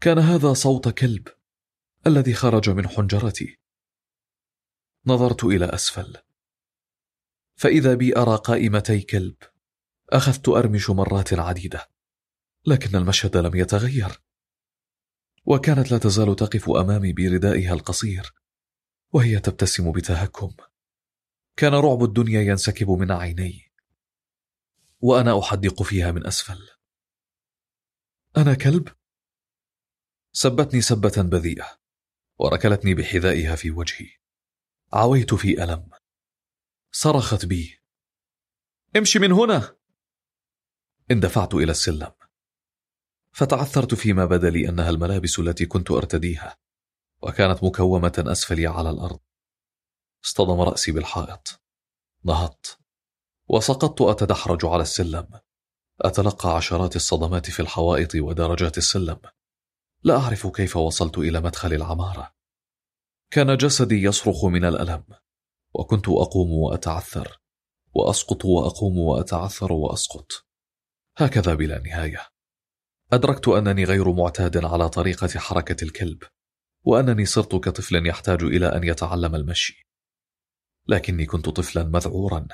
[0.00, 1.28] كان هذا صوت كلب.
[2.06, 3.58] الذي خرج من حنجرتي.
[5.06, 6.16] نظرت إلى أسفل.
[7.54, 9.36] فإذا بي أرى قائمتي كلب
[10.10, 11.88] أخذت أرمش مرات عديدة
[12.66, 14.22] لكن المشهد لم يتغير.
[15.44, 18.34] وكانت لا تزال تقف أمامي بردائها القصير
[19.12, 20.54] وهي تبتسم بتهكم.
[21.56, 23.72] كان رعب الدنيا ينسكب من عيني
[25.00, 26.68] وأنا أحدق فيها من أسفل.
[28.36, 28.88] أنا كلب؟
[30.32, 31.81] سبتني سبة بذيئة.
[32.42, 34.08] وركلتني بحذائها في وجهي.
[34.92, 35.90] عويت في ألم.
[36.92, 37.80] صرخت بي.
[38.96, 39.76] امشي من هنا!
[41.10, 42.12] اندفعت إلى السلم.
[43.32, 46.58] فتعثرت فيما بدا لي أنها الملابس التي كنت أرتديها
[47.22, 49.20] وكانت مكومة أسفلي على الأرض.
[50.24, 51.62] اصطدم رأسي بالحائط.
[52.24, 52.78] نهضت.
[53.48, 55.40] وسقطت أتدحرج على السلم.
[56.00, 59.20] أتلقى عشرات الصدمات في الحوائط ودرجات السلم.
[60.04, 62.34] لا أعرف كيف وصلت إلى مدخل العمارة.
[63.30, 65.04] كان جسدي يصرخ من الألم
[65.74, 67.40] وكنت أقوم وأتعثر
[67.94, 70.32] وأسقط وأقوم وأتعثر وأسقط.
[71.16, 72.28] هكذا بلا نهاية.
[73.12, 76.22] أدركت أنني غير معتاد على طريقة حركة الكلب
[76.84, 79.88] وأنني صرت كطفل يحتاج إلى أن يتعلم المشي.
[80.86, 82.46] لكني كنت طفلا مذعورا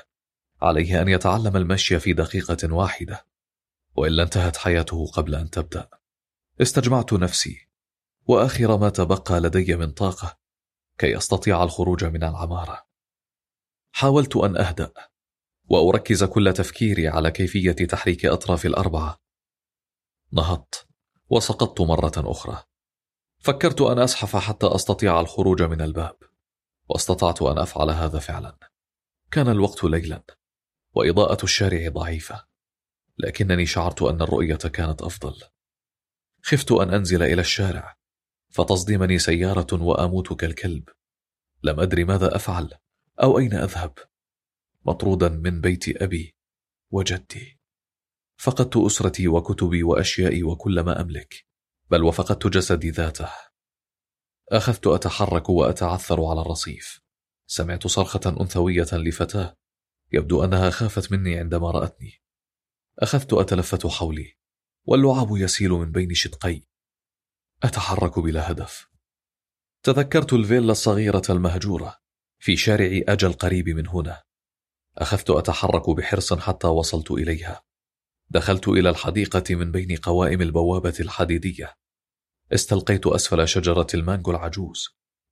[0.62, 3.26] عليه أن يتعلم المشي في دقيقة واحدة
[3.96, 5.97] وإلا انتهت حياته قبل أن تبدأ.
[6.60, 7.68] استجمعت نفسي
[8.26, 10.38] وآخر ما تبقى لدي من طاقة
[10.98, 12.86] كي أستطيع الخروج من العمارة.
[13.92, 14.92] حاولت أن أهدأ
[15.70, 19.20] وأركز كل تفكيري على كيفية تحريك أطراف الأربعة.
[20.32, 20.88] نهضت
[21.30, 22.62] وسقطت مرة أخرى.
[23.38, 26.16] فكرت أن أزحف حتى أستطيع الخروج من الباب
[26.88, 28.58] واستطعت أن أفعل هذا فعلا.
[29.30, 30.24] كان الوقت ليلا
[30.94, 32.46] وإضاءة الشارع ضعيفة
[33.18, 35.42] لكنني شعرت أن الرؤية كانت أفضل.
[36.42, 37.98] خفت أن أنزل إلى الشارع
[38.48, 40.88] فتصدمني سيارة وأموت كالكلب.
[41.62, 42.74] لم أدري ماذا أفعل
[43.22, 43.98] أو أين أذهب؟
[44.86, 46.36] مطرودا من بيت أبي
[46.90, 47.60] وجدي.
[48.36, 51.46] فقدت أسرتي وكتبي وأشيائي وكل ما أملك
[51.90, 53.28] بل وفقدت جسدي ذاته.
[54.52, 57.00] أخذت أتحرك وأتعثر على الرصيف.
[57.46, 59.56] سمعت صرخة أنثوية لفتاة
[60.12, 62.22] يبدو أنها خافت مني عندما رأتني.
[62.98, 64.37] أخذت أتلفت حولي.
[64.90, 66.62] واللعاب يسيل من بين شدقي.
[67.62, 68.88] أتحرك بلا هدف.
[69.82, 71.98] تذكرت الفيلا الصغيرة المهجورة
[72.38, 74.22] في شارع أجل قريب من هنا.
[74.98, 77.62] أخذت أتحرك بحرص حتى وصلت إليها.
[78.30, 81.76] دخلت إلى الحديقة من بين قوائم البوابة الحديدية.
[82.52, 84.88] استلقيت أسفل شجرة المانجو العجوز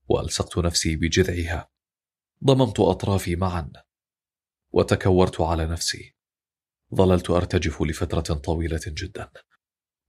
[0.09, 1.71] وألصقت نفسي بجذعها.
[2.45, 3.73] ضممت أطرافي معا.
[4.73, 6.16] وتكورت على نفسي.
[6.95, 9.31] ظللت أرتجف لفترة طويلة جدا.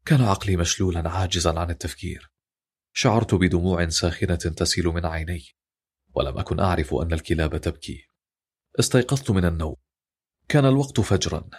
[0.06, 2.32] كان عقلي مشلولا عاجزا عن التفكير.
[2.94, 5.44] شعرت بدموع ساخنة تسيل من عيني
[6.14, 8.08] ولم أكن أعرف أن الكلاب تبكي.
[8.80, 9.76] استيقظت من النوم.
[10.50, 11.50] كان الوقت فجرا.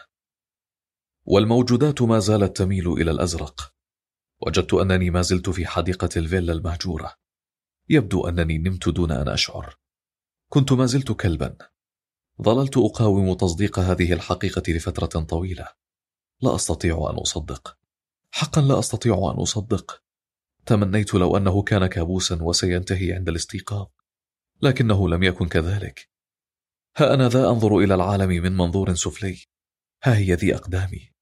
[1.25, 3.75] والموجودات ما زالت تميل إلى الأزرق.
[4.47, 7.15] وجدت أنني ما زلت في حديقة الفيلا المهجورة.
[7.89, 9.77] يبدو أنني نمت دون أن أشعر.
[10.49, 11.57] كنت ما زلت كلبا.
[12.43, 15.69] ظللت أقاوم تصديق هذه الحقيقة لفترة طويلة.
[16.41, 17.79] لا أستطيع أن أصدق.
[18.31, 20.03] حقا لا أستطيع أن أصدق.
[20.67, 23.87] تمنيت لو أنه كان كابوسا وسينتهي عند الاستيقاظ
[24.63, 26.11] لكنه لم يكن كذلك.
[26.97, 29.45] ها أنا ذا أنظر إلى العالم من منظور سفلي.
[30.05, 31.13] ها هي ذي أقدامي.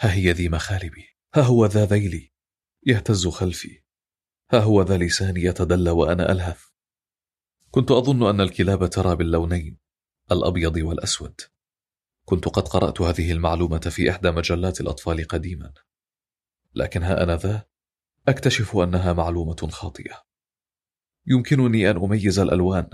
[0.00, 1.06] ها هي ذي مخالبي.
[1.34, 2.32] ها هو ذا ذيلي.
[2.86, 3.82] يهتز خلفي.
[4.52, 6.62] ها هو ذا لساني يتدلى وأنا ألهث.
[7.70, 9.78] كنت أظن أن الكلاب ترى باللونين.
[10.32, 11.40] الأبيض والأسود.
[12.24, 15.72] كنت قد قرأت هذه المعلومة في إحدى مجلات الأطفال قديما.
[16.74, 17.66] لكن ها أنا ذا
[18.28, 20.22] أكتشف أنها معلومة خاطئة.
[21.26, 22.90] يمكنني أن أميز الألوان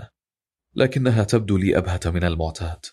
[0.75, 2.85] لكنها تبدو لي أبهت من المعتاد.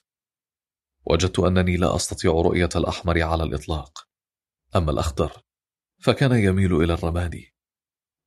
[1.06, 4.08] وجدت أنني لا أستطيع رؤية الأحمر على الإطلاق.
[4.76, 5.42] أما الأخضر
[5.98, 7.54] فكان يميل إلى الرمادي.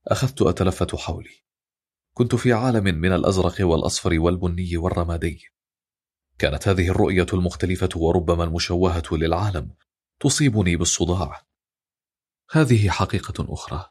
[0.07, 1.43] أخذت أتلفت حولي.
[2.13, 5.56] كنت في عالم من الأزرق والأصفر والبني والرمادي.
[6.39, 9.75] كانت هذه الرؤية المختلفة وربما المشوهة للعالم
[10.19, 11.47] تصيبني بالصداع.
[12.51, 13.89] هذه حقيقة أخرى.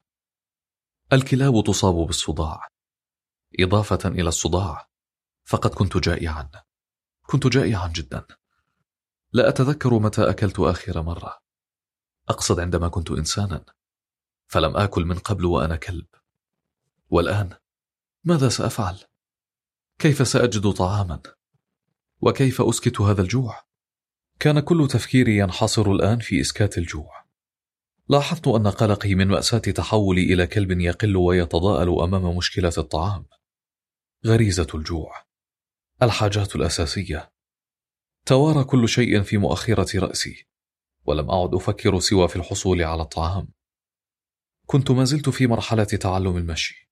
[1.12, 2.68] الكلاب تصاب بالصداع.
[3.60, 4.88] إضافة إلى الصداع
[5.44, 6.50] فقد كنت جائعا.
[7.26, 8.26] كنت جائعا جدا.
[9.32, 11.38] لا أتذكر متى أكلت آخر مرة.
[12.28, 13.64] أقصد عندما كنت إنسانا.
[14.46, 16.06] فلم آكل من قبل وأنا كلب.
[17.10, 17.54] والآن
[18.24, 18.98] ماذا سأفعل؟
[19.98, 21.35] كيف سأجد طعاما؟
[22.20, 23.66] وكيف أسكت هذا الجوع؟
[24.40, 27.26] كان كل تفكيري ينحصر الآن في إسكات الجوع.
[28.08, 33.26] لاحظت أن قلقي من مأساة تحولي إلى كلب يقل ويتضاءل أمام مشكلة الطعام.
[34.26, 35.12] غريزة الجوع.
[36.02, 37.32] الحاجات الأساسية.
[38.26, 40.46] توارى كل شيء في مؤخرة رأسي
[41.04, 43.48] ولم أعد أفكر سوى في الحصول على الطعام.
[44.66, 46.90] كنت ما زلت في مرحلة تعلم المشي.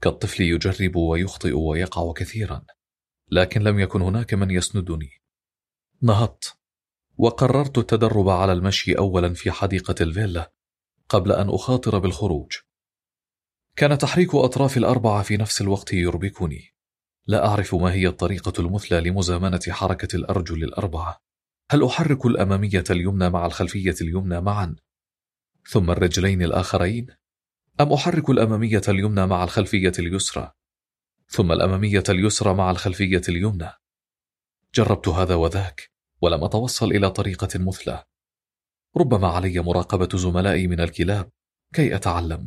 [0.00, 2.64] كالطفل يجرب ويخطئ ويقع كثيرا.
[3.30, 5.10] لكن لم يكن هناك من يسندني.
[6.02, 6.56] نهضت.
[7.18, 10.52] وقررت التدرب على المشي أولا في حديقة الفيلا
[11.08, 12.52] قبل أن أخاطر بالخروج.
[13.76, 16.74] كان تحريك أطراف الأربعة في نفس الوقت يربكني.
[17.26, 21.22] لا أعرف ما هي الطريقة المثلى لمزامنة حركة الأرجل الأربعة.
[21.70, 24.76] هل أحرك الأمامية اليمنى مع الخلفية اليمنى معا؟
[25.68, 27.06] ثم الرجلين الآخرين؟
[27.80, 30.52] أم أحرك الأمامية اليمنى مع الخلفية اليسرى؟
[31.28, 33.70] ثم الأمامية اليسرى مع الخلفية اليمنى.
[34.74, 35.90] جربت هذا وذاك
[36.20, 38.04] ولم أتوصل إلى طريقة مثلى
[38.96, 41.30] ربما علي مراقبة زملائي من الكلاب
[41.72, 42.46] كي أتعلم.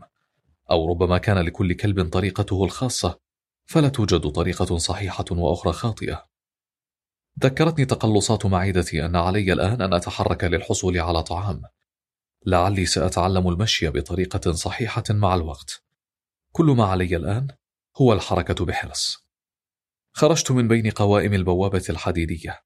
[0.71, 3.19] أو ربما كان لكل كلب طريقته الخاصة
[3.65, 6.25] فلا توجد طريقة صحيحة وأخرى خاطئة.
[7.43, 11.61] ذكرتني تقلصات معدتي أن علي الآن أن أتحرك للحصول على طعام.
[12.45, 15.83] لعلي سأتعلم المشي بطريقة صحيحة مع الوقت.
[16.51, 17.47] كل ما علي الآن
[18.01, 19.29] هو الحركة بحرص.
[20.11, 22.59] خرجت من بين قوائم البوابة الحديدية.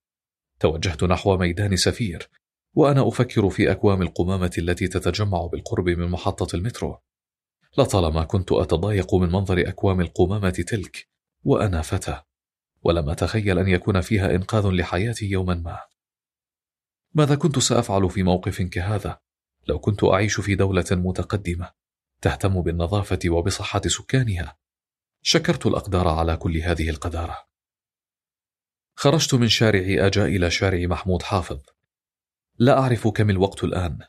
[0.59, 2.29] توجهت نحو ميدان سفير
[2.73, 6.97] وأنا أفكر في أكوام القمامة التي تتجمع بالقرب من محطة المترو.
[7.77, 11.07] لطالما كنت أتضايق من منظر أكوام القمامة تلك
[11.43, 12.21] وأنا فتى
[12.81, 15.79] ولم أتخيل أن يكون فيها إنقاذ لحياتي يوما ما.
[17.13, 19.19] ماذا كنت سأفعل في موقف كهذا؟
[19.67, 21.71] لو كنت أعيش في دولة متقدمة
[22.21, 24.57] تهتم بالنظافة وبصحة سكانها
[25.25, 27.47] شكرت الأقدار على كل هذه القدارة.
[28.95, 31.59] خرجت من شارع أجا إلى شارع محمود حافظ.
[32.57, 33.99] لا أعرف كم الوقت الآن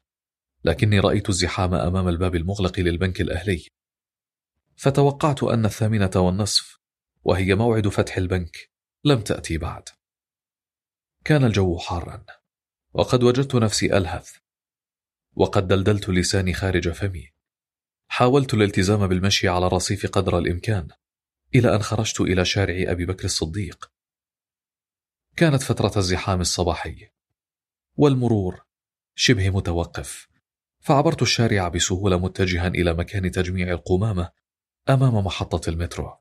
[0.64, 3.66] لكني رأيت الزحام أمام الباب المغلق للبنك الأهلي.
[4.76, 6.78] فتوقعت أن الثامنة والنصف
[7.24, 8.70] وهي موعد فتح البنك
[9.04, 9.88] لم تأتي بعد.
[11.24, 12.24] كان الجو حارا
[12.92, 14.36] وقد وجدت نفسي ألهث.
[15.34, 17.32] وقد دلدلت لساني خارج فمي.
[18.08, 20.88] حاولت الالتزام بالمشي على الرصيف قدر الإمكان.
[21.54, 23.90] إلى أن خرجت إلى شارع أبي بكر الصديق.
[25.36, 27.08] كانت فترة الزحام الصباحي
[27.96, 28.64] والمرور
[29.14, 30.28] شبه متوقف
[30.80, 34.30] فعبرت الشارع بسهولة متجها إلى مكان تجميع القمامة
[34.88, 36.12] أمام محطة المترو.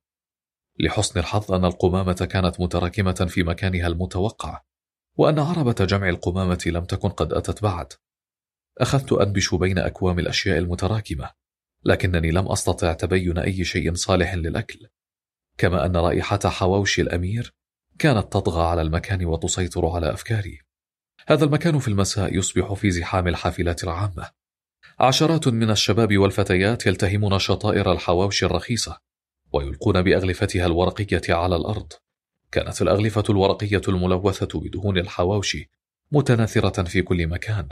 [0.80, 4.61] لحسن الحظ أن القمامة كانت متراكمة في مكانها المتوقع
[5.15, 7.93] وأن عربة جمع القمامة لم تكن قد أتت بعد.
[8.77, 11.31] أخذت أنبش بين أكوام الأشياء المتراكمة
[11.85, 14.88] لكنني لم أستطع تبين أي شيء صالح للأكل.
[15.57, 17.53] كما أن رائحة حواوشي الأمير
[17.99, 20.59] كانت تطغى على المكان وتسيطر على أفكاري.
[21.27, 24.30] هذا المكان في المساء يصبح في زحام الحافلات العامة.
[24.99, 28.99] عشرات من الشباب والفتيات يلتهمون شطائر الحواوشي الرخيصة
[29.53, 31.93] ويلقون بأغلفتها الورقية على الأرض.
[32.51, 35.69] كانت الأغلفة الورقية الملوثة بدهون الحواوشي
[36.11, 37.67] متناثرة في كل مكان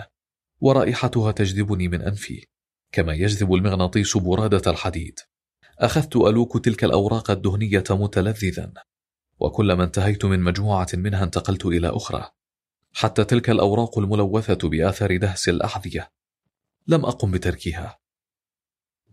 [0.61, 2.45] ورائحتها تجذبني من أنفي
[2.91, 5.19] كما يجذب المغناطيس برادة الحديد.
[5.81, 8.73] أخذت ألوك تلك الأوراق الدهنية متلذذا
[9.39, 12.31] وكلما انتهيت من مجموعة منها انتقلت إلى أخرى
[12.93, 16.11] حتى تلك الأوراق الملوثة بآثار دهس الأحذية.
[16.87, 17.99] لم أقم بتركها.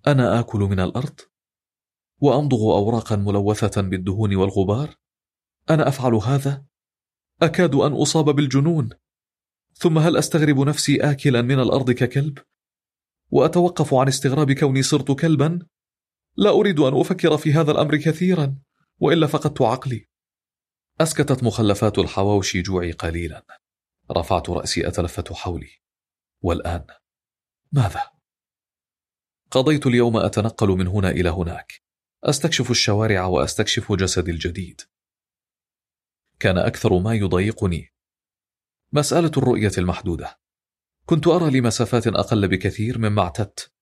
[0.07, 1.21] أنا آكل من الأرض؟
[2.21, 4.95] وأمضغ أوراقا ملوثة بالدهون والغبار؟
[5.71, 6.65] أنا أفعل هذا؟
[7.43, 8.91] أكاد أن أصاب بالجنون.
[9.75, 12.39] ثم هل أستغرب نفسي آكلا من الأرض ككلب؟
[13.31, 15.67] وأتوقف عن استغراب كوني صرت كلبا؟
[16.39, 18.59] لا أريد أن أفكر في هذا الأمر كثيرا
[18.99, 20.09] وإلا فقدت عقلي.
[21.01, 23.47] أسكتت مخلفات الحواوشي جوعي قليلا.
[24.13, 25.71] رفعت رأسي أتلفت حولي.
[26.43, 26.87] والآن
[27.73, 28.11] ماذا؟
[29.51, 31.83] قضيت اليوم أتنقل من هنا إلى هناك.
[32.25, 34.81] أستكشف الشوارع وأستكشف جسدي الجديد.
[36.41, 37.95] كان أكثر ما يضايقني
[38.93, 40.39] مسألة الرؤية المحدودة.
[41.07, 43.78] كنت أرى لمسافات أقل بكثير مما اعتدت.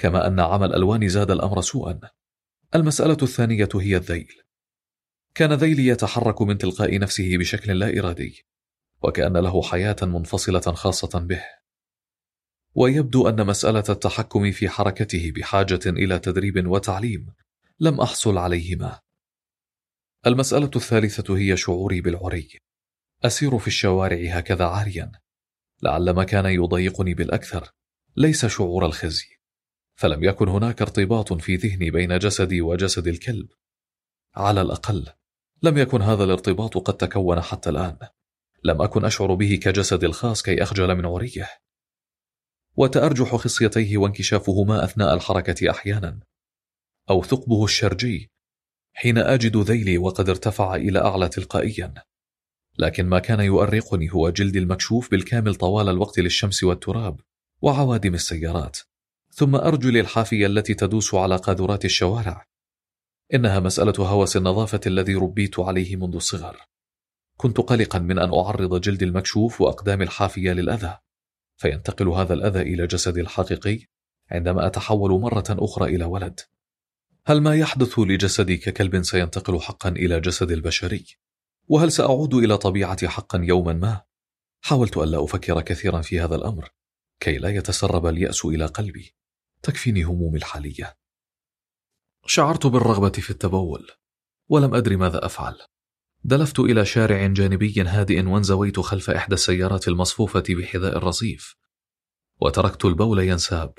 [0.00, 2.00] كما أن عمى الألوان زاد الأمر سوءا.
[2.74, 4.32] المسألة الثانية هي الذيل.
[5.34, 8.46] كان ذيلي يتحرك من تلقاء نفسه بشكل لا إرادي
[9.02, 11.42] وكأن له حياة منفصلة خاصة به.
[12.74, 17.26] ويبدو أن مسألة التحكم في حركته بحاجة إلى تدريب وتعليم
[17.80, 19.00] لم أحصل عليهما.
[20.26, 22.48] المسألة الثالثة هي شعوري بالعري.
[23.24, 25.12] أسير في الشوارع هكذا عاريا.
[25.82, 27.70] لعل ما كان يضايقني بالأكثر
[28.16, 29.39] ليس شعور الخزي.
[30.00, 33.48] فلم يكن هناك ارتباط في ذهني بين جسدي وجسد الكلب.
[34.34, 35.06] على الأقل
[35.62, 37.96] لم يكن هذا الارتباط قد تكون حتى الآن.
[38.64, 41.48] لم أكن أشعر به كجسدي الخاص كي أخجل من عريه
[42.76, 46.20] وتأرجح خصيتيه وانكشافهما أثناء الحركة أحيانا.
[47.10, 48.30] أو ثقبه الشرجي
[48.92, 51.94] حين أجد ذيلي وقد ارتفع إلى أعلى تلقائيا.
[52.78, 57.20] لكن ما كان يؤرقني هو جلدي المكشوف بالكامل طوال الوقت للشمس والتراب
[57.62, 58.78] وعوادم السيارات.
[59.40, 62.46] ثم أرجلي الحافية التي تدوس على قاذورات الشوارع.
[63.34, 66.56] إنها مسألة هوس النظافة الذي ربيت عليه منذ الصغر.
[67.36, 70.98] كنت قلقا من أن أعرض جلدي المكشوف وأقدام الحافية للأذى.
[71.56, 73.78] فينتقل هذا الأذى إلى جسدي الحقيقي
[74.30, 76.40] عندما أتحول مرة أخرى إلى ولد.
[77.26, 81.04] هل ما يحدث لجسدي ككلب سينتقل حقا إلى جسد البشري؟
[81.68, 84.02] وهل سأعود إلى طبيعتي حقا يوما ما؟
[84.60, 86.68] حاولت ألا أفكر كثيرا في هذا الأمر
[87.20, 89.19] كي لا يتسرب اليأس إلى قلبي.
[89.62, 90.96] تكفيني همومي الحالية.
[92.26, 93.90] شعرت بالرغبة في التبول
[94.48, 95.58] ولم أدري ماذا أفعل.
[96.24, 101.56] دلفت إلى شارع جانبي هادئ وانزويت خلف إحدى السيارات المصفوفة بحذاء الرصيف
[102.40, 103.74] وتركت البول ينساب.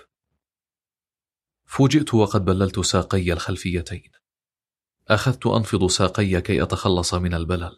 [1.65, 4.11] فوجئت وقد بللت ساقي الخلفيتين.
[5.07, 7.77] أخذت أنفض ساقي كي أتخلص من البلل.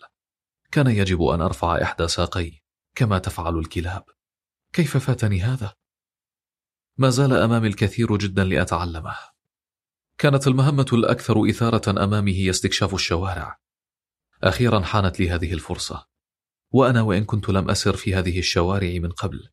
[0.72, 2.52] كان يجب أن أرفع إحدى ساقي
[2.96, 4.06] كما تفعل الكلاب.
[4.74, 5.74] كيف فاتني هذا؟
[6.98, 9.16] ما زال أمامي الكثير جدا لأتعلمه.
[10.18, 13.60] كانت المهمة الأكثر إثارة أمامي هي استكشاف الشوارع.
[14.44, 16.08] أخيرا حانت لي هذه الفرصة.
[16.72, 19.50] وأنا وإن كنت لم أسر في هذه الشوارع من قبل.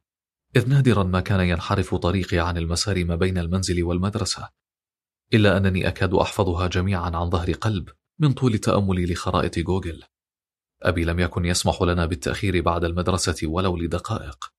[0.56, 4.48] إذ نادرا ما كان ينحرف طريقي عن المسار ما بين المنزل والمدرسة.
[5.34, 7.88] إلا أنني أكاد أحفظها جميعا عن ظهر قلب
[8.18, 10.02] من طول تأملي لخرائط جوجل.
[10.82, 14.52] أبي لم يكن يسمح لنا بالتأخير بعد المدرسة ولو لدقائق.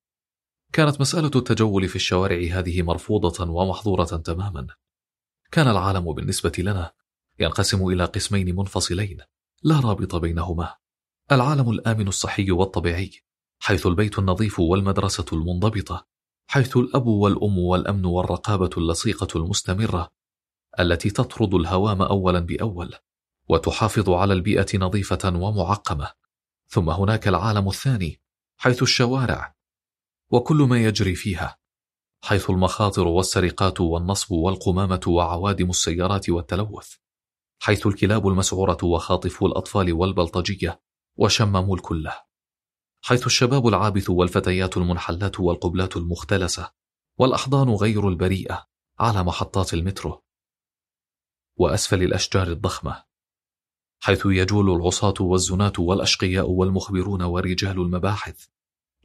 [0.73, 4.67] كانت مسألة التجول في الشوارع هذه مرفوضة ومحظورة تماما.
[5.51, 6.91] كان العالم بالنسبة لنا
[7.39, 9.17] ينقسم إلى قسمين منفصلين
[9.63, 10.75] لا رابط بينهما.
[11.31, 13.11] العالم الآمن الصحي والطبيعي
[13.59, 16.07] حيث البيت النظيف والمدرسة المنضبطة
[16.47, 20.11] حيث الأب والأم والأمن والرقابة اللصيقة المستمرة
[20.79, 22.93] التي تطرد الهوام أولا بأول
[23.49, 26.11] وتحافظ على البيئة نظيفة ومعقمة.
[26.67, 28.21] ثم هناك العالم الثاني
[28.57, 29.60] حيث الشوارع
[30.31, 31.57] وكل ما يجري فيها
[32.23, 36.95] حيث المخاطر والسرقات والنصب والقمامة وعوادم السيارات والتلوث
[37.61, 40.81] حيث الكلاب المسعورة وخاطفو الأطفال والبلطجية
[41.17, 42.13] وشمموا الكله
[43.01, 46.71] حيث الشباب العابث والفتيات المنحلات والقبلات المختلسة
[47.17, 48.67] والأحضان غير البريئة
[48.99, 50.23] على محطات المترو
[51.57, 53.03] وأسفل الأشجار الضخمة
[54.03, 58.47] حيث يجول العصاة والزناة والأشقياء والمخبرون ورجال المباحث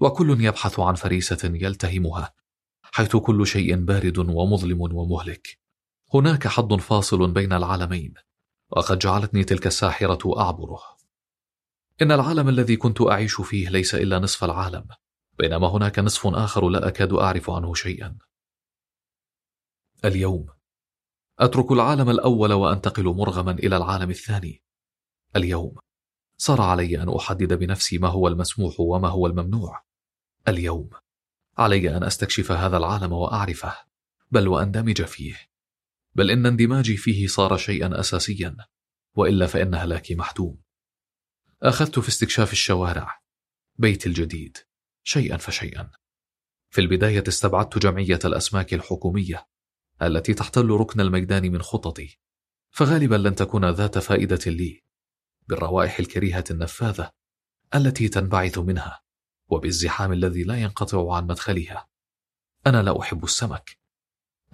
[0.01, 2.35] وكل يبحث عن فريسة يلتهمها
[2.82, 5.59] حيث كل شيء بارد ومظلم ومهلك.
[6.14, 8.14] هناك حد فاصل بين العالمين
[8.70, 10.81] وقد جعلتني تلك الساحرة أعبره.
[12.02, 14.89] إن العالم الذي كنت أعيش فيه ليس إلا نصف العالم
[15.39, 18.18] بينما هناك نصف آخر لا أكاد أعرف عنه شيئا.
[20.05, 20.47] اليوم
[21.39, 24.62] أترك العالم الأول وأنتقل مرغما إلى العالم الثاني.
[25.36, 25.74] اليوم
[26.39, 29.86] صار علي أن أحدد بنفسي ما هو المسموح وما هو الممنوع.
[30.48, 30.90] اليوم.
[31.59, 33.74] علي أن أستكشف هذا العالم وأعرفه
[34.31, 35.36] بل وأندمج فيه.
[36.14, 38.56] بل إن اندماجي فيه صار شيئا أساسيا
[39.14, 40.60] وإلا فإن هلاكي محتوم.
[41.62, 43.20] أخذت في استكشاف الشوارع
[43.77, 44.59] بيتي الجديد
[45.05, 45.90] شيئا فشيئا.
[46.70, 49.47] في البداية استبعدت جمعية الأسماك الحكومية
[50.02, 52.18] التي تحتل ركن الميدان من خططي.
[52.70, 54.82] فغالبا لن تكون ذات فائدة لي
[55.48, 57.10] بالروائح الكريهة النفاذة
[57.74, 59.06] التي تنبعث منها.
[59.48, 61.89] وبالزحام الذي لا ينقطع عن مدخلها.
[62.66, 63.78] أنا لا أحب السمك.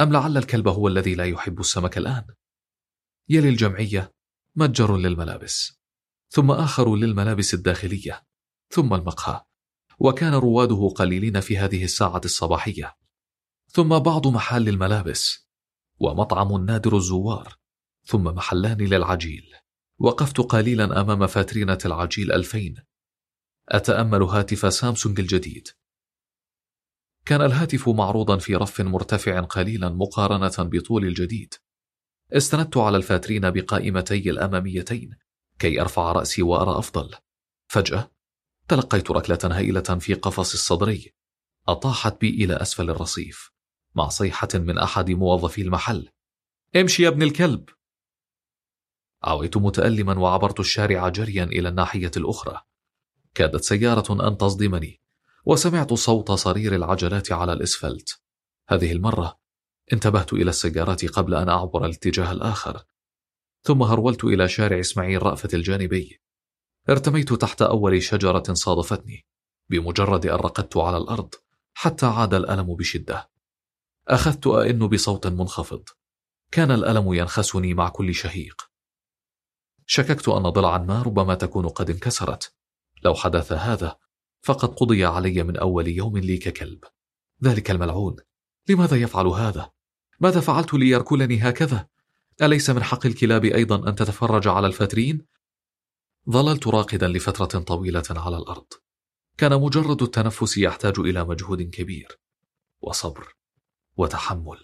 [0.00, 2.26] أم لعل الكلب هو الذي لا يحب السمك الآن؟
[3.28, 4.14] يلي الجمعية
[4.56, 5.80] متجر للملابس
[6.28, 8.22] ثم آخر للملابس الداخلية
[8.70, 9.44] ثم المقهى
[9.98, 12.96] وكان رواده قليلين في هذه الساعة الصباحية.
[13.68, 15.48] ثم بعض محال الملابس
[16.00, 17.56] ومطعم نادر الزوار
[18.04, 19.54] ثم محلان للعجيل.
[19.98, 22.74] وقفت قليلا أمام فاترينة العجيل ألفين
[23.72, 25.68] أتأمل هاتف سامسونج الجديد.
[27.24, 31.54] كان الهاتف معروضا في رف مرتفع قليلا مقارنة بطول الجديد.
[32.32, 35.16] استندت على الفاترين بقائمتي الأماميتين
[35.58, 37.10] كي أرفع رأسي وأرى أفضل.
[37.68, 38.10] فجأة
[38.68, 41.12] تلقيت ركلة هائلة في قفص الصدري.
[41.68, 43.52] أطاحت بي إلى أسفل الرصيف
[43.94, 46.08] مع صيحة من أحد موظفي المحل.
[46.76, 47.68] امشي يا ابن الكلب!
[49.24, 52.62] عويت متألما وعبرت الشارع جريا إلى الناحية الأخرى.
[53.34, 55.00] كادت سيارة أن تصدمني
[55.44, 58.20] وسمعت صوت صرير العجلات على الإسفلت.
[58.68, 59.38] هذه المرة
[59.92, 62.84] انتبهت إلى السيارات قبل أن أعبر الاتجاه الآخر
[63.62, 66.20] ثم هرولت إلى شارع إسماعيل رأفت الجانبي.
[66.88, 69.26] ارتميت تحت أول شجرة صادفتني
[69.68, 71.34] بمجرد أن رقدت على الأرض
[71.74, 73.30] حتى عاد الألم بشدة.
[74.08, 75.84] أخذت أئن بصوت منخفض.
[76.50, 78.62] كان الألم ينخسني مع كل شهيق.
[79.86, 82.54] شككت أن ضلعا ما ربما تكون قد انكسرت.
[83.04, 83.96] لو حدث هذا
[84.42, 86.84] فقد قضي علي من أول يوم لي ككلب
[87.44, 88.16] ذلك الملعون
[88.68, 89.70] لماذا يفعل هذا؟
[90.20, 91.88] ماذا فعلت ليركلني هكذا؟
[92.42, 95.26] أليس من حق الكلاب أيضا أن تتفرج على الفاترين؟
[96.30, 98.66] ظللت راقدا لفترة طويلة على الأرض
[99.38, 102.18] كان مجرد التنفس يحتاج إلى مجهود كبير
[102.80, 103.36] وصبر
[103.96, 104.58] وتحمل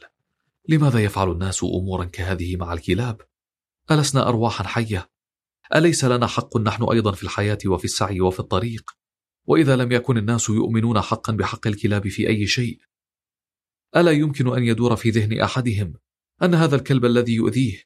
[0.69, 3.21] لماذا يفعل الناس أمورا كهذه مع الكلاب؟
[3.91, 5.11] ألسنا أرواحا حية؟
[5.75, 8.91] أليس لنا حق نحن أيضا في الحياة وفي السعي وفي الطريق؟
[9.47, 12.81] وإذا لم يكن الناس يؤمنون حقا بحق الكلاب في أي شيء
[13.97, 15.95] ألا يمكن أن يدور في ذهن أحدهم
[16.43, 17.83] أن هذا الكلب الذي يؤذيه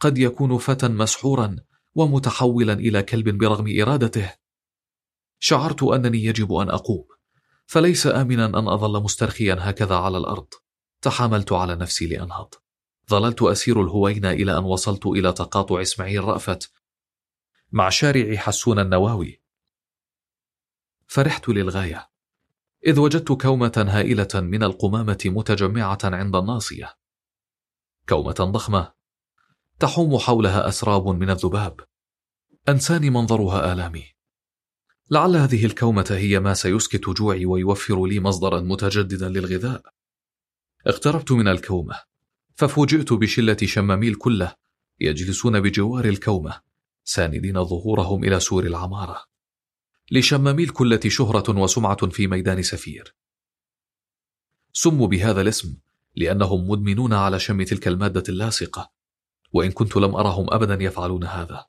[0.00, 1.56] قد يكون فتى مسحورا
[1.94, 4.32] ومتحولا إلى كلب برغم إرادته؟
[5.38, 7.04] شعرت أنني يجب أن أقوم
[7.66, 10.46] فليس آمنا أن أظل مسترخيا هكذا على الأرض.
[11.02, 12.54] تحاملت على نفسي لأنهض.
[13.10, 16.72] ظللت أسير الهوينة إلى أن وصلت إلى تقاطع إسماعيل رأفت
[17.72, 19.42] مع شارع حسون النواوي.
[21.06, 22.10] فرحت للغاية
[22.86, 26.94] إذ وجدت كومة هائلة من القمامة متجمعة عند الناصية.
[28.08, 28.92] كومة ضخمة
[29.78, 31.80] تحوم حولها أسراب من الذباب.
[32.68, 34.04] أنساني منظرها آلامي.
[35.10, 39.82] لعل هذه الكومة هي ما سيسكت جوعي ويوفر لي مصدرا متجددا للغذاء.
[40.86, 42.02] اقتربت من الكومة
[42.54, 44.54] ففوجئت بشلة شمامي الكلة
[45.00, 46.71] يجلسون بجوار الكومة.
[47.04, 49.24] ساندين ظهورهم إلى سور العمارة.
[50.10, 53.14] لشمامي الكلة شهرة وسمعة في ميدان سفير.
[54.72, 55.76] سموا بهذا الاسم
[56.16, 58.90] لأنهم مدمنون على شم تلك المادة اللاصقة
[59.52, 61.66] وإن كنت لم أرهم أبدا يفعلون هذا.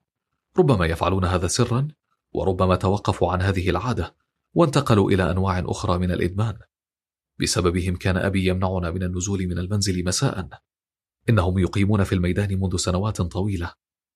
[0.57, 1.88] ربما يفعلون هذا سرا
[2.34, 4.15] وربما توقفوا عن هذه العادة
[4.53, 6.57] وانتقلوا إلى أنواع أخرى من الإدمان.
[7.39, 10.49] بسببهم كان أبي يمنعنا من النزول من المنزل مساء.
[11.30, 13.73] إنهم يقيمون في الميدان منذ سنوات طويلة.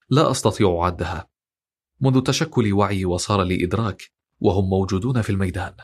[0.09, 1.29] لا أستطيع عدها.
[2.01, 5.75] منذ تشكل وعي وصار لي إدراك وهم موجودون في الميدان.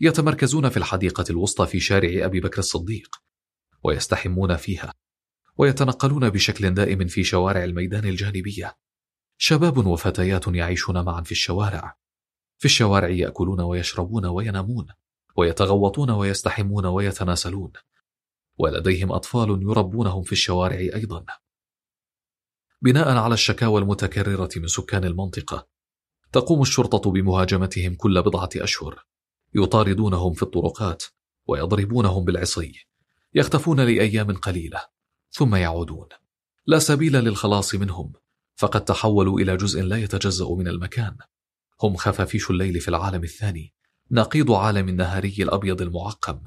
[0.00, 3.16] يتمركزون في الحديقة الوسطى في شارع أبي بكر الصديق
[3.84, 4.94] ويستحمون فيها
[5.58, 8.76] ويتنقلون بشكل دائم في شوارع الميدان الجانبية.
[9.38, 11.96] شباب وفتيات يعيشون معا في الشوارع.
[12.58, 14.86] في الشوارع يأكلون ويشربون وينامون
[15.36, 17.72] ويتغوطون ويستحمون ويتناسلون.
[18.58, 21.24] ولديهم أطفال يربونهم في الشوارع أيضا.
[22.82, 25.68] بناء على الشكاوى المتكررة من سكان المنطقة
[26.32, 29.04] تقوم الشرطة بمهاجمتهم كل بضعة أشهر.
[29.54, 31.04] يطاردونهم في الطرقات
[31.46, 32.86] ويضربونهم بالعصي
[33.34, 34.80] يختفون لأيام قليلة
[35.30, 36.08] ثم يعودون.
[36.66, 38.12] لا سبيل للخلاص منهم
[38.56, 41.16] فقد تحولوا إلى جزء لا يتجزأ من المكان.
[41.82, 43.74] هم خفافيش الليل في العالم الثاني
[44.10, 46.40] نقيض عالم النهاري الأبيض المعقم.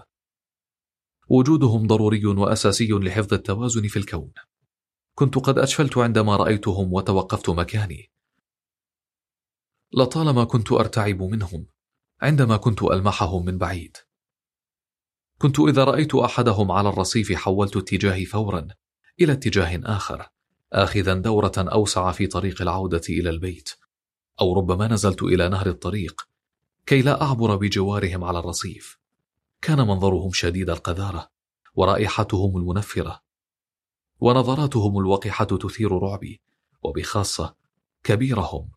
[1.30, 4.32] وجودهم ضروري وأساسي لحفظ التوازن في الكون.
[5.20, 8.12] كنت قد أشفلت عندما رأيتهم وتوقفت مكاني.
[9.94, 11.68] لطالما كنت أرتعب منهم
[12.22, 13.98] عندما كنت ألمحهم من بعيد.
[15.38, 18.68] كنت إذا رأيت أحدهم على الرصيف حولت اتجاهي فورا
[19.22, 20.30] إلى اتجاه آخر
[20.74, 23.70] آخذا دورة أوسع في طريق العودة إلى البيت
[24.42, 26.28] أو ربما نزلت إلى نهر الطريق
[26.86, 29.00] كي لا أعبر بجوارهم على الرصيف.
[29.62, 31.30] كان منظرهم شديد القذارة
[31.76, 33.29] ورائحتهم المنفرة.
[34.20, 36.42] ونظراتهم الوقحة تثير رعبي
[36.84, 37.56] وبخاصة
[38.04, 38.72] كبيرهم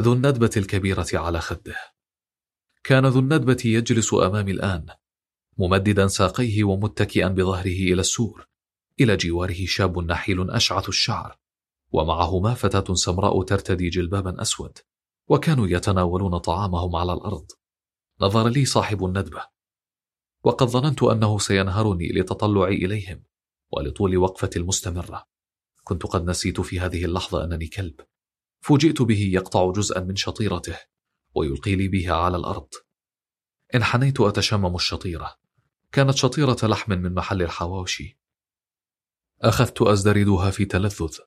[0.00, 1.76] ذو الندبة الكبيرة على خده.
[2.84, 4.86] كان ذو الندبة يجلس أمامي الآن
[5.58, 8.46] ممددا ساقيه ومتكئا بظهره إلى السور
[9.00, 11.38] إلى جواره شاب نحيل أشعث الشعر
[11.92, 14.78] ومعهما فتاة سمراء ترتدي جلبابا أسود
[15.28, 17.46] وكانوا يتناولون طعامهم على الأرض.
[18.20, 19.46] نظر لي صاحب الندبة
[20.44, 23.22] وقد ظننت أنه سينهرني لتطلعي إليهم.
[23.72, 25.26] ولطول وقفتي المستمرة.
[25.84, 28.00] كنت قد نسيت في هذه اللحظة أنني كلب.
[28.60, 30.78] فوجئت به يقطع جزءا من شطيرته
[31.34, 32.68] ويلقي لي بها على الأرض.
[33.74, 35.36] انحنيت أتشمم الشطيرة.
[35.92, 38.18] كانت شطيرة لحم من محل الحواوشي.
[39.42, 41.18] أخذت أزدردها في تلذذ.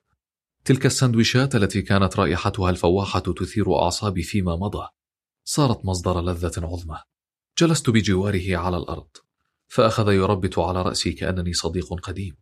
[0.66, 4.88] تلك السندويشات التي كانت رائحتها الفواحة تثير أعصابي فيما مضى.
[5.44, 6.98] صارت مصدر لذة عظمى.
[7.58, 9.08] جلست بجواره على الأرض.
[9.76, 12.38] فأخذ يربت على رأسي كأنني صديق قديم.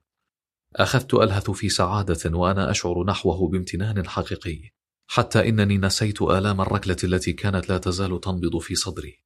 [0.76, 4.70] أخذت ألهث في سعادة وأنا أشعر نحوه بامتنان حقيقي
[5.08, 9.24] حتى إنني نسيت آلام الركلة التي كانت لا تزال تنبض في صدري.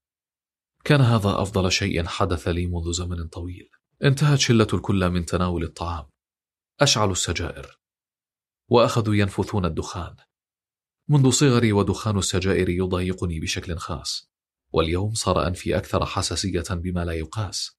[0.83, 3.69] كان هذا أفضل شيء حدث لي منذ زمن طويل.
[4.03, 6.05] انتهت شلة الكل من تناول الطعام.
[6.79, 7.79] أشعلوا السجائر.
[8.69, 10.15] وأخذوا ينفثون الدخان.
[11.09, 14.31] منذ صغري ودخان السجائر يضايقني بشكل خاص.
[14.73, 17.76] واليوم صار أنفي أكثر حساسية بما لا يقاس.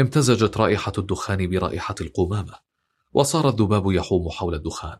[0.00, 2.54] امتزجت رائحة الدخان برائحة القمامة
[3.12, 4.98] وصار الذباب يحوم حول الدخان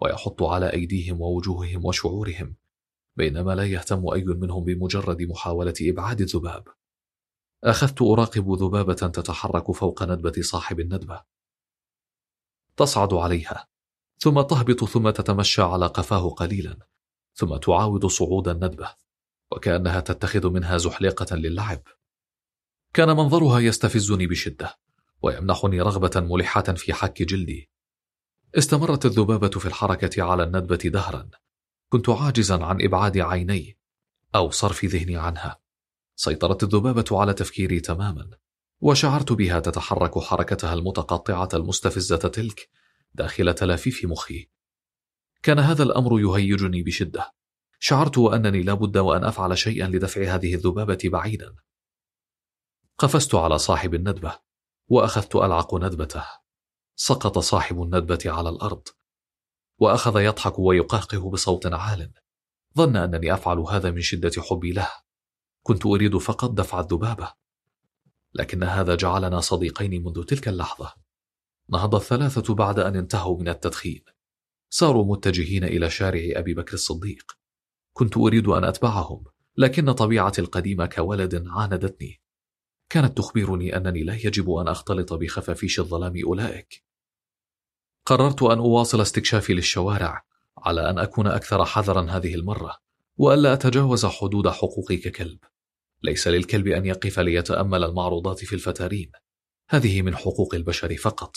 [0.00, 2.56] ويحط على أيديهم ووجوههم وشعورهم
[3.16, 6.68] بينما لا يهتم أي منهم بمجرد محاولة إبعاد الذباب.
[7.64, 11.22] أخذت أراقب ذبابة تتحرك فوق ندبة صاحب الندبة.
[12.76, 13.68] تصعد عليها
[14.18, 16.78] ثم تهبط ثم تتمشى على قفاه قليلا
[17.34, 18.94] ثم تعاود صعود الندبة
[19.52, 21.82] وكأنها تتخذ منها زحليقة للعب.
[22.96, 24.78] كان منظرها يستفزني بشدة
[25.22, 27.70] ويمنحني رغبة ملحة في حك جلدي.
[28.58, 31.28] استمرت الذبابة في الحركة على الندبة دهرا.
[31.88, 33.78] كنت عاجزا عن إبعاد عيني
[34.34, 35.60] أو صرف ذهني عنها.
[36.14, 38.30] سيطرت الذبابة على تفكيري تماما
[38.80, 42.68] وشعرت بها تتحرك حركتها المتقطعة المستفزة تلك
[43.14, 44.48] داخل تلافيف مخي.
[45.42, 47.32] كان هذا الأمر يهيجني بشدة.
[47.78, 51.65] شعرت وأنني لابد وأن أفعل شيئا لدفع هذه الذبابة بعيدا.
[52.98, 54.38] قفزت على صاحب الندبة
[54.88, 56.24] وأخذت ألعق ندبته.
[56.96, 58.82] سقط صاحب الندبة على الأرض
[59.78, 62.12] وأخذ يضحك ويقهقه بصوت عال.
[62.76, 64.88] ظن أنني أفعل هذا من شدة حبي له.
[65.62, 67.32] كنت أريد فقط دفع الذبابة.
[68.34, 70.92] لكن هذا جعلنا صديقين منذ تلك اللحظة.
[71.68, 74.04] نهض الثلاثة بعد أن انتهوا من التدخين.
[74.70, 77.32] صاروا متجهين إلى شارع أبي بكر الصديق.
[77.92, 79.24] كنت أريد أن أتبعهم
[79.56, 82.25] لكن طبيعتي القديمة كولد عاندتني.
[82.88, 86.84] كانت تخبرني أنني لا يجب أن أختلط بخفافيش الظلام أولئك.
[88.06, 90.24] قررت أن أواصل استكشافي للشوارع
[90.58, 92.76] على أن أكون أكثر حذرا هذه المرة
[93.16, 95.38] وألا أتجاوز حدود حقوقي ككلب.
[96.02, 99.12] ليس للكلب أن يقف ليتأمل المعروضات في الفتارين.
[99.70, 101.36] هذه من حقوق البشر فقط.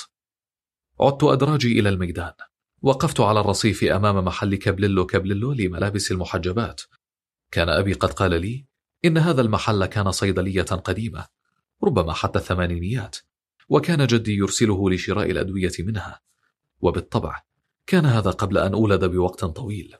[1.01, 2.33] عدت أدراجي إلى الميدان
[2.81, 6.81] وقفت على الرصيف أمام محل كبللو كبللو لملابس المحجبات.
[7.51, 8.65] كان أبي قد قال لي
[9.05, 11.38] إن هذا المحل كان صيدلية قديمة
[11.83, 13.17] ربما حتى الثمانينيات
[13.69, 16.21] وكان جدي يرسله لشراء الأدوية منها.
[16.81, 17.43] وبالطبع
[17.87, 19.95] كان هذا قبل أن أولد بوقت طويل.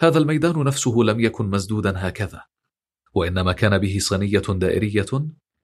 [0.00, 2.42] هذا الميدان نفسه لم يكن مسدودا هكذا
[3.14, 5.06] وإنما كان به صينية دائرية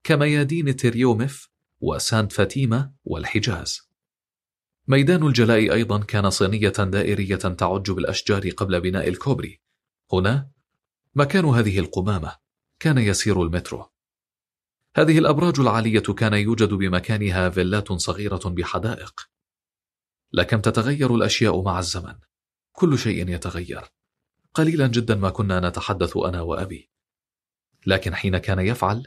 [0.04, 1.48] كميادين تريومف
[1.80, 3.90] وسانت فاتيما والحجاز.
[4.88, 9.60] ميدان الجلاء أيضا كان صينية دائرية تعج بالأشجار قبل بناء الكوبري.
[10.12, 10.50] هنا
[11.14, 12.36] مكان هذه القمامة
[12.80, 13.93] كان يسير المترو.
[14.96, 19.20] هذه الأبراج العالية كان يوجد بمكانها فيلات صغيرة بحدائق.
[20.32, 22.14] لكم تتغير الأشياء مع الزمن.
[22.72, 23.84] كل شيء يتغير.
[24.54, 26.90] قليلا جدا ما كنا نتحدث أنا وأبي.
[27.86, 29.06] لكن حين كان يفعل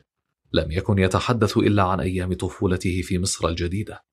[0.53, 4.03] لم يكن يتحدث إلا عن أيام طفولته في مصر الجديدة.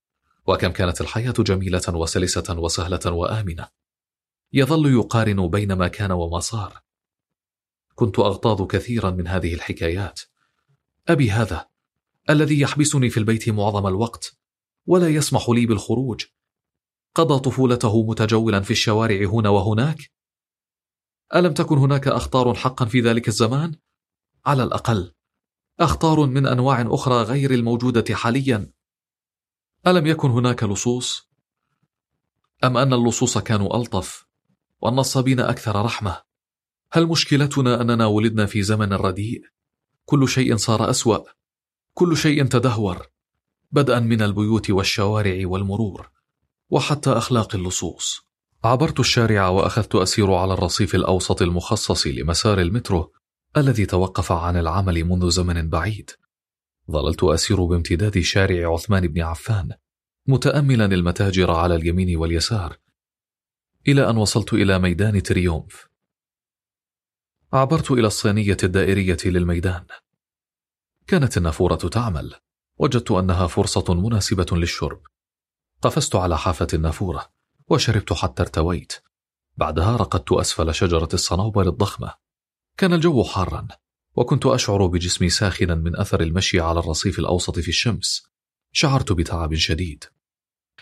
[0.46, 3.68] وكم كانت الحياة جميلة وسلسة وسهلة وآمنة.
[4.52, 6.80] يظل يقارن بين ما كان وما صار.
[7.94, 10.20] كنت أغتاظ كثيرا من هذه الحكايات.
[11.08, 11.68] أبي هذا
[12.30, 14.36] الذي يحبسني في البيت معظم الوقت
[14.86, 16.24] ولا يسمح لي بالخروج
[17.14, 20.10] قضى طفولته متجولا في الشوارع هنا وهناك
[21.34, 23.74] ألم تكن هناك أخطار حقا في ذلك الزمان؟
[24.46, 25.12] على الأقل
[25.80, 28.72] أخطار من أنواع أخرى غير الموجودة حاليا
[29.86, 31.30] ألم يكن هناك لصوص؟
[32.64, 34.26] أم أن اللصوص كانوا ألطف
[34.80, 36.22] والنصابين أكثر رحمة؟
[36.92, 39.53] هل مشكلتنا أننا ولدنا في زمن رديء؟
[40.04, 41.18] كل شيء صار أسوأ.
[41.94, 43.06] كل شيء تدهور.
[43.72, 46.10] بدءا من البيوت والشوارع والمرور
[46.70, 48.20] وحتى أخلاق اللصوص.
[48.64, 53.12] عبرت الشارع وأخذت أسير على الرصيف الأوسط المخصص لمسار المترو
[53.56, 56.10] الذي توقف عن العمل منذ زمن بعيد.
[56.90, 59.70] ظللت أسير بامتداد شارع عثمان بن عفان
[60.26, 62.76] متأملا المتاجر على اليمين واليسار
[63.88, 65.93] إلى أن وصلت إلى ميدان تريومف.
[67.54, 69.86] عبرت إلى الصينية الدائرية للميدان.
[71.06, 72.34] كانت النافورة تعمل.
[72.78, 75.00] وجدت أنها فرصة مناسبة للشرب.
[75.82, 77.30] قفزت على حافة النافورة
[77.68, 78.92] وشربت حتى ارتويت.
[79.56, 82.14] بعدها رقدت أسفل شجرة الصنوبر الضخمة.
[82.76, 83.68] كان الجو حارا
[84.16, 88.26] وكنت أشعر بجسمي ساخنا من أثر المشي على الرصيف الأوسط في الشمس.
[88.72, 90.04] شعرت بتعب شديد.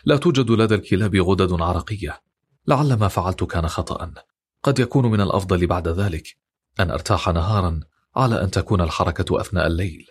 [0.04, 2.22] لا توجد لدى الكلاب غدد عرقية.
[2.66, 4.14] لعل ما فعلت كان خطأ
[4.62, 6.41] قد يكون من الأفضل بعد ذلك.
[6.80, 7.80] أن أرتاح نهارا
[8.16, 10.06] على أن تكون الحركة أثناء الليل.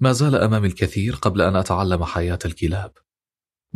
[0.00, 2.92] ما زال أمامي الكثير قبل أن أتعلم حياة الكلاب.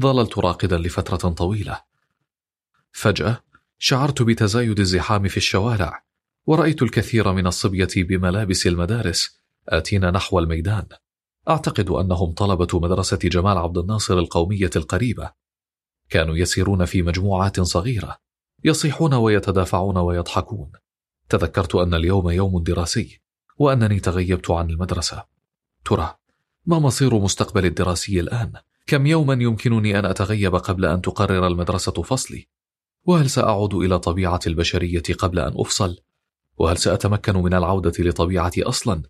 [0.01, 1.81] ظللت راقدا لفترة طويلة.
[2.93, 3.43] فجأة
[3.79, 6.05] شعرت بتزايد الزحام في الشوارع
[6.47, 10.87] ورأيت الكثير من الصبية بملابس المدارس آتين نحو الميدان.
[11.49, 15.33] أعتقد أنهم طلبة مدرسة جمال عبد الناصر القومية القريبة.
[16.11, 18.19] كانوا يسيرون في مجموعات صغيرة
[18.65, 20.73] يصيحون ويتدافعون ويضحكون.
[21.29, 23.21] تذكرت أن اليوم يوم دراسي
[23.59, 25.25] وأنني تغيبت عن المدرسة
[25.85, 26.15] ترى
[26.67, 28.53] ما مصير مستقبل الدراسي الآن؟
[28.87, 32.49] كم يوما يمكنني أن أتغيب قبل أن تقرر المدرسة فصلي؟
[33.05, 35.99] وهل سأعود إلى طبيعة البشرية قبل أن أفصل؟
[36.57, 39.03] وهل سأتمكن من العودة لطبيعتي أصلا؟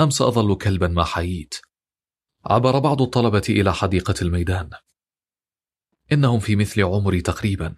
[0.00, 1.54] أم سأظل كلبا ما حييت؟
[2.44, 4.70] عبر بعض الطلبة إلى حديقة الميدان
[6.12, 7.74] إنهم في مثل عمري تقريبا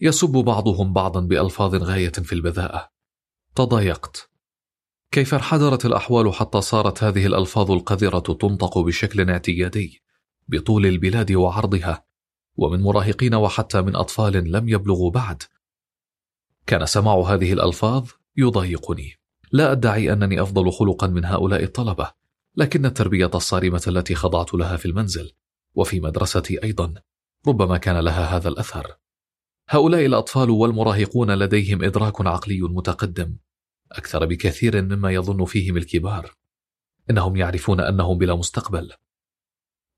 [0.00, 2.97] يسب بعضهم بعضا بألفاظ غاية في البذاءة
[3.58, 4.30] تضايقت.
[5.10, 10.02] كيف انحدرت الأحوال حتى صارت هذه الألفاظ القذرة تنطق بشكل اعتيادي
[10.48, 12.04] بطول البلاد وعرضها
[12.56, 15.42] ومن مراهقين وحتى من أطفال لم يبلغوا بعد.
[16.66, 19.12] كان سماع هذه الألفاظ يضايقني.
[19.52, 22.12] لا أدعي أنني أفضل خلقا من هؤلاء الطلبة
[22.56, 25.32] لكن التربية الصارمة التي خضعت لها في المنزل
[25.74, 26.94] وفي مدرستي أيضا
[27.48, 28.96] ربما كان لها هذا الأثر.
[29.68, 33.36] هؤلاء الأطفال والمراهقون لديهم إدراك عقلي متقدم.
[33.92, 36.34] أكثر بكثير مما يظن فيهم الكبار
[37.10, 38.92] إنهم يعرفون أنهم بلا مستقبل.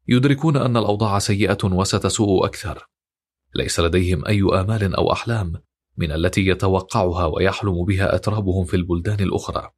[0.09, 2.89] يدركون أن الأوضاع سيئة وستسوء أكثر.
[3.55, 5.63] ليس لديهم أي آمال أو أحلام
[5.97, 9.71] من التي يتوقعها ويحلم بها أترابهم في البلدان الأخرى.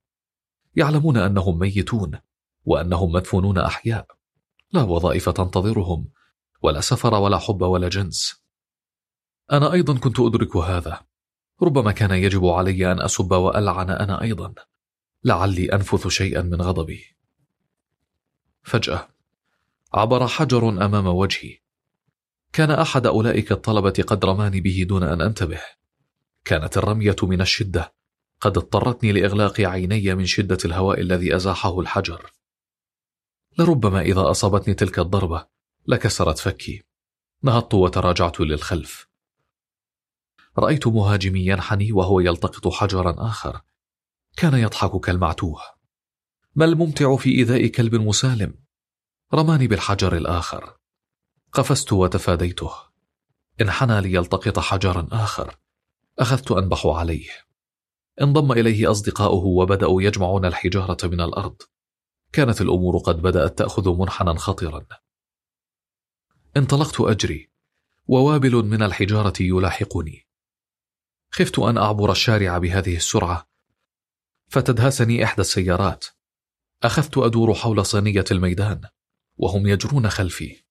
[0.76, 2.18] يعلمون أنهم ميتون
[2.64, 4.06] وأنهم مدفونون أحياء.
[4.72, 6.08] لا وظائف تنتظرهم
[6.62, 8.42] ولا سفر ولا حب ولا جنس.
[9.52, 11.00] أنا أيضا كنت أدرك هذا.
[11.62, 14.54] ربما كان يجب علي أن أسب وألعن أنا أيضا.
[15.24, 17.04] لعلي أنفث شيئا من غضبي.
[18.62, 19.08] فجأة
[19.94, 21.58] عبر حجر أمام وجهي.
[22.52, 25.60] كان أحد أولئك الطلبة قد رماني به دون أن أنتبه.
[26.44, 27.94] كانت الرمية من الشدة.
[28.40, 32.32] قد اضطرتني لإغلاق عيني من شدة الهواء الذي أزاحه الحجر.
[33.58, 35.46] لربما إذا أصابتني تلك الضربة
[35.86, 36.82] لكسرت فكي.
[37.42, 39.11] نهضت وتراجعت للخلف.
[40.58, 43.60] رأيت مهاجمي ينحني وهو يلتقط حجرا آخر.
[44.36, 45.60] كان يضحك كالمعتوه.
[46.54, 48.54] ما الممتع في إيذاء كلب مسالم؟
[49.34, 50.76] رماني بالحجر الآخر.
[51.52, 52.70] قفزت وتفاديته.
[53.60, 55.56] انحنى ليلتقط حجرا آخر.
[56.18, 57.28] أخذت أنبح عليه.
[58.22, 61.56] انضم إليه أصدقاؤه وبدأوا يجمعون الحجارة من الأرض.
[62.32, 64.86] كانت الأمور قد بدأت تأخذ منحنى خطرا
[66.56, 67.50] انطلقت أجري.
[68.06, 70.26] ووابل من الحجارة يلاحقني.
[71.34, 73.48] خفت أن أعبر الشارع بهذه السرعة.
[74.48, 76.04] فتدهسني إحدى السيارات.
[76.82, 78.80] أخذت أدور حول صينية الميدان
[79.36, 80.62] وهم يجرون خلفي.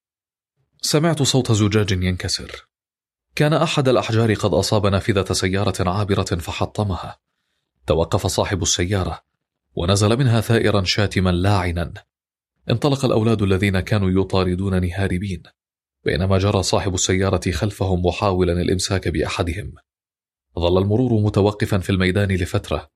[0.81, 2.67] سمعت صوت زجاج ينكسر.
[3.35, 7.19] كان أحد الأحجار قد أصاب نافذة سيارة عابرة فحطمها.
[7.87, 9.21] توقف صاحب السيارة
[9.75, 11.93] ونزل منها ثائرا شاتما لاعنا.
[12.69, 15.43] انطلق الأولاد الذين كانوا يطاردونني هاربين
[16.05, 19.73] بينما جرى صاحب السيارة خلفهم محاولا الإمساك بأحدهم.
[20.59, 22.89] ظل المرور متوقفا في الميدان لفترة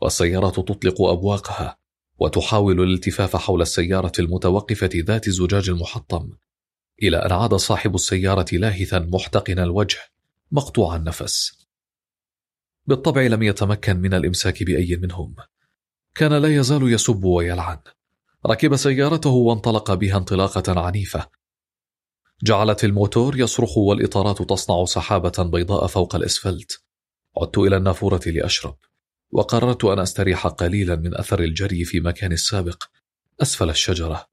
[0.00, 1.78] والسيارة تطلق أبواقها
[2.18, 6.30] وتحاول الالتفاف حول السيارة المتوقفة ذات الزجاج المحطم
[7.02, 9.98] إلى أن عاد صاحب السيارة لاهثا محتقن الوجه
[10.52, 11.66] مقطوع النفس.
[12.86, 15.34] بالطبع لم يتمكن من الإمساك بأي منهم.
[16.14, 17.78] كان لا يزال يسب ويلعن.
[18.46, 21.26] ركب سيارته وانطلق بها انطلاقة عنيفة.
[22.42, 26.82] جعلت الموتور يصرخ والإطارات تصنع سحابة بيضاء فوق الإسفلت.
[27.36, 28.76] عدت إلى النافورة لأشرب
[29.32, 32.84] وقررت أن أستريح قليلا من أثر الجري في مكان السابق
[33.42, 34.26] أسفل الشجرة.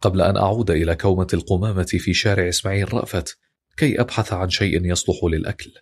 [0.00, 3.38] قبل أن أعود إلى كومة القمامة في شارع إسماعيل رأفت
[3.76, 5.72] كي أبحث عن شيء يصلح للأكل.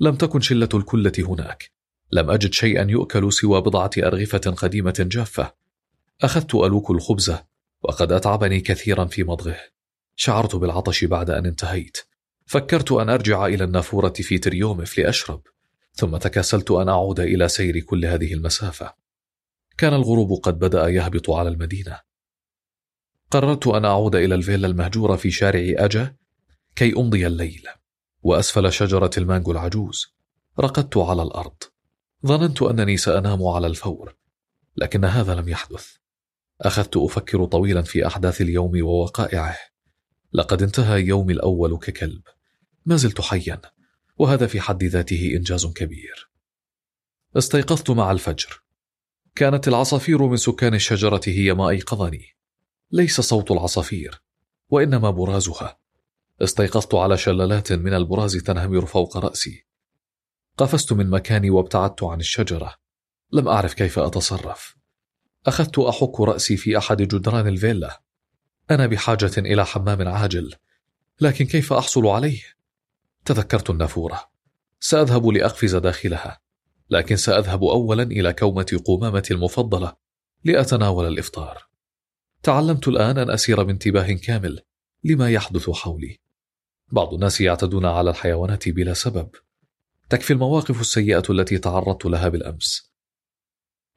[0.00, 1.70] لم تكن شلة الكلة هناك.
[2.12, 5.54] لم أجد شيئا يؤكل سوى بضعة أرغفة قديمة جافة.
[6.22, 7.34] أخذت ألوك الخبز
[7.82, 9.60] وقد أتعبني كثيرا في مضغه.
[10.16, 11.98] شعرت بالعطش بعد أن انتهيت.
[12.46, 15.42] فكرت أن أرجع إلى النافورة في تريومف لأشرب
[15.92, 18.94] ثم تكاسلت أن أعود إلى سير كل هذه المسافة.
[19.78, 22.00] كان الغروب قد بدأ يهبط على المدينة.
[23.30, 26.16] قررت أن أعود إلى الفيلا المهجورة في شارع أجا
[26.76, 27.68] كي أمضي الليل
[28.22, 30.16] وأسفل شجرة المانجو العجوز.
[30.60, 31.56] رقدت على الأرض.
[32.26, 34.16] ظننت أنني سأنام على الفور
[34.76, 35.96] لكن هذا لم يحدث.
[36.60, 39.56] أخذت أفكر طويلا في أحداث اليوم ووقائعه.
[40.32, 42.22] لقد انتهى يومي الأول ككلب.
[42.86, 43.60] ما زلت حيا
[44.16, 46.30] وهذا في حد ذاته إنجاز كبير.
[47.36, 48.62] استيقظت مع الفجر.
[49.34, 52.36] كانت العصافير من سكان الشجرة هي ما أيقظني
[52.92, 54.22] ليس صوت العصافير
[54.68, 55.78] وإنما برازها.
[56.42, 59.66] استيقظت على شلالات من البراز تنهمر فوق رأسي.
[60.56, 62.74] قفزت من مكاني وابتعدت عن الشجرة.
[63.32, 64.76] لم أعرف كيف أتصرف.
[65.46, 68.02] أخذت أحك رأسي في أحد جدران الفيلا.
[68.70, 70.54] أنا بحاجة إلى حمام عاجل.
[71.20, 72.55] لكن كيف أحصل عليه؟
[73.26, 74.30] تذكرت النافورة.
[74.80, 76.40] سأذهب لأقفز داخلها
[76.90, 79.96] لكن سأذهب أولا إلى كومة قمامتي المفضلة
[80.44, 81.66] لأتناول الإفطار.
[82.42, 84.60] تعلمت الآن أن أسير بانتباه كامل
[85.04, 86.20] لما يحدث حولي.
[86.92, 89.30] بعض الناس يعتدون على الحيوانات بلا سبب.
[90.10, 92.92] تكفي المواقف السيئة التي تعرضت لها بالأمس.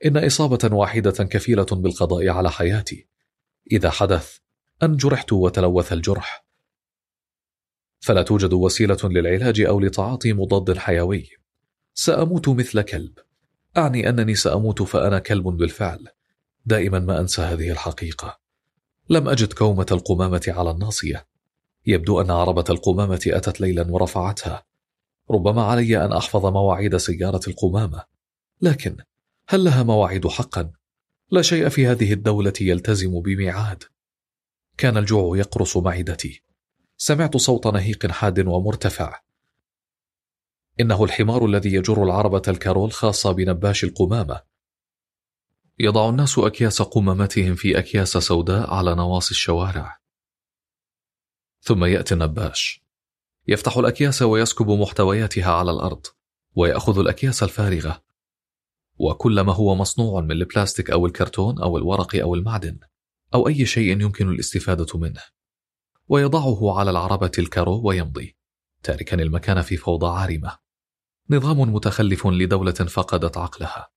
[0.06, 3.08] إن إصابة واحدة كفيلة بالقضاء على حياتي.
[3.72, 4.38] إذا حدث
[4.84, 6.49] أن جرحت وتلوث الجرح.
[8.00, 11.30] فلا توجد وسيلة للعلاج أو لتعاطي مضاد حيوي
[11.94, 13.14] سأموت مثل كلب.
[13.78, 16.08] أعني أنني سأموت فأنا كلب بالفعل.
[16.66, 18.40] دائما ما أنسى هذه الحقيقة.
[19.10, 21.28] لم أجد كومة القمامة على الناصية.
[21.86, 24.64] يبدو أن عربة القمامة أتت ليلا ورفعتها.
[25.32, 28.04] ربما علي أن أحفظ مواعيد سيارة القمامة.
[28.62, 28.98] لكن
[29.48, 30.72] هل لها مواعيد حقا؟
[31.32, 33.84] لا شيء في هذه الدولة يلتزم بميعاد.
[34.78, 36.44] كان الجوع يقرص معدتي.
[37.02, 39.22] سمعت صوت نهيق حاد ومرتفع.
[40.80, 44.42] إنه الحمار الذي يجر العربة الكارول خاصة بنباش القمامة.
[45.80, 50.00] يضع الناس أكياس قمامتهم في أكياس سوداء على نواصي الشوارع.
[51.62, 52.84] ثم يأتي النباش.
[53.48, 56.06] يفتح الأكياس ويسكب محتوياتها على الأرض
[56.56, 58.04] ويأخذ الأكياس الفارغة.
[58.98, 62.80] وكل ما هو مصنوع من البلاستيك أو الكرتون أو الورق أو المعدن
[63.34, 65.39] أو أي شيء يمكن الاستفادة منه.
[66.10, 68.36] ويضعه على العربة الكارو ويمضي.
[68.84, 70.58] تاركا المكان في فوضى عارمة.
[71.30, 73.90] نظام متخلف لدولة فقدت عقلها.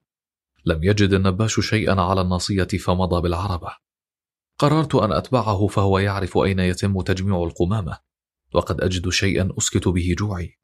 [0.65, 3.77] لم يجد النباش شيئا على الناصية فمضى بالعربة.
[4.59, 7.99] قررت أن أتبعه فهو يعرف أين يتم تجميع القمامة
[8.55, 10.59] وقد أجد شيئا أسكت به جوعي.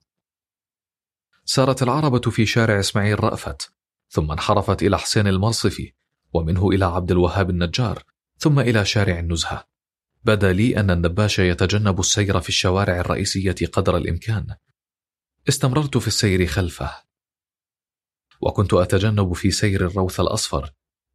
[1.44, 3.72] سارت العربة في شارع إسماعيل رأفت
[4.08, 5.92] ثم انحرفت إلى حسين المرصفي
[6.32, 8.02] ومنه إلى عبد الوهاب النجار
[8.38, 9.77] ثم إلى شارع النزهة.
[10.28, 14.56] بدا لي أن النباش يتجنب السير في الشوارع الرئيسية قدر الإمكان.
[15.48, 16.90] استمررت في السير خلفه.
[18.40, 20.70] وكنت أتجنب في سير الروث الأصفر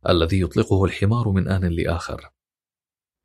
[0.09, 2.29] الذي يطلقه الحمار من آن لآخر.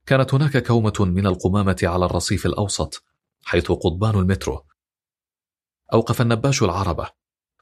[0.06, 3.05] كانت هناك كومة من القمامة على الرصيف الأوسط
[3.44, 4.66] حيث قضبان المترو.
[5.93, 7.10] أوقف النباش العربة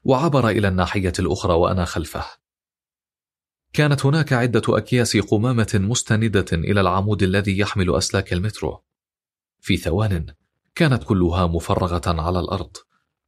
[0.03, 2.25] وعبر إلى الناحية الأخرى وأنا خلفه.
[3.77, 8.83] كانت هناك عدة أكياس قمامة مستندة إلى العمود الذي يحمل أسلاك المترو.
[9.59, 10.25] في ثوان
[10.75, 12.77] كانت كلها مفرغة على الأرض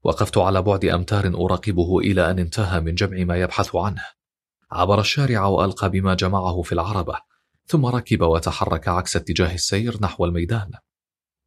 [0.03, 4.03] وقفت على بعد أمتار أراقبه إلى أن انتهى من جمع ما يبحث عنه.
[4.71, 7.15] عبر الشارع وألقى بما جمعه في العربة
[7.65, 10.71] ثم ركب وتحرك عكس اتجاه السير نحو الميدان.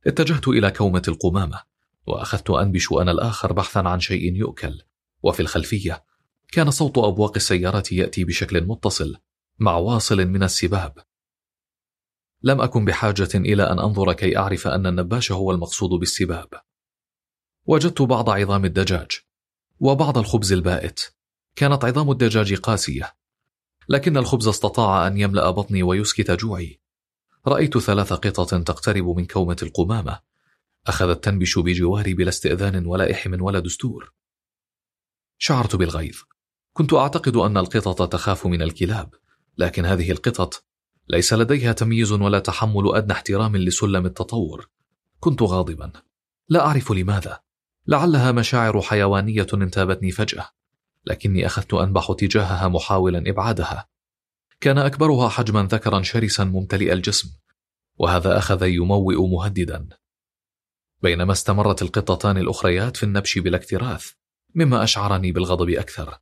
[0.07, 1.63] اتجهت إلى كومة القمامة
[2.07, 4.83] وأخذت أنبش أنا الآخر بحثا عن شيء يؤكل.
[5.23, 6.05] وفي الخلفية
[6.53, 9.17] كان صوت أبواق السيارة يأتي بشكل متصل
[9.59, 10.99] مع واصل من السباب.
[12.43, 16.49] لم أكن بحاجة إلى أن أنظر كي أعرف أن النباش هو المقصود بالسباب.
[17.67, 19.11] وجدت بعض عظام الدجاج
[19.81, 21.01] وبعض الخبز البائت.
[21.57, 23.17] كانت عظام الدجاج قاسية
[23.89, 26.81] لكن الخبز استطاع أن يملأ بطني ويسكت جوعي.
[27.47, 30.21] رأيت ثلاث قطط تقترب من كومة القمامة.
[30.87, 34.13] أخذت تنبش بجواري بلا استئذان ولا إحم ولا دستور.
[35.39, 36.17] شعرت بالغيظ.
[36.73, 39.15] كنت أعتقد أن القطط تخاف من الكلاب
[39.59, 40.65] لكن هذه القطط
[41.09, 44.69] ليس لديها تمييز ولا تحمل أدنى احترام لسلم التطور.
[45.21, 45.93] كنت غاضبا.
[46.49, 47.41] لا أعرف لماذا.
[47.87, 50.49] لعلها مشاعر حيوانية انتابتني فجأة
[51.05, 53.89] لكني أخذت أنبح تجاهها محاولا إبعادها.
[54.61, 57.31] كان أكبرها حجما ذكرا شرسا ممتلئ الجسم
[57.99, 59.89] وهذا أخذ يموئ مهددا.
[61.03, 64.11] بينما استمرت القطتان الأخريات في النبش بلا اكتراث
[64.55, 66.19] مما أشعرني بالغضب أكثر.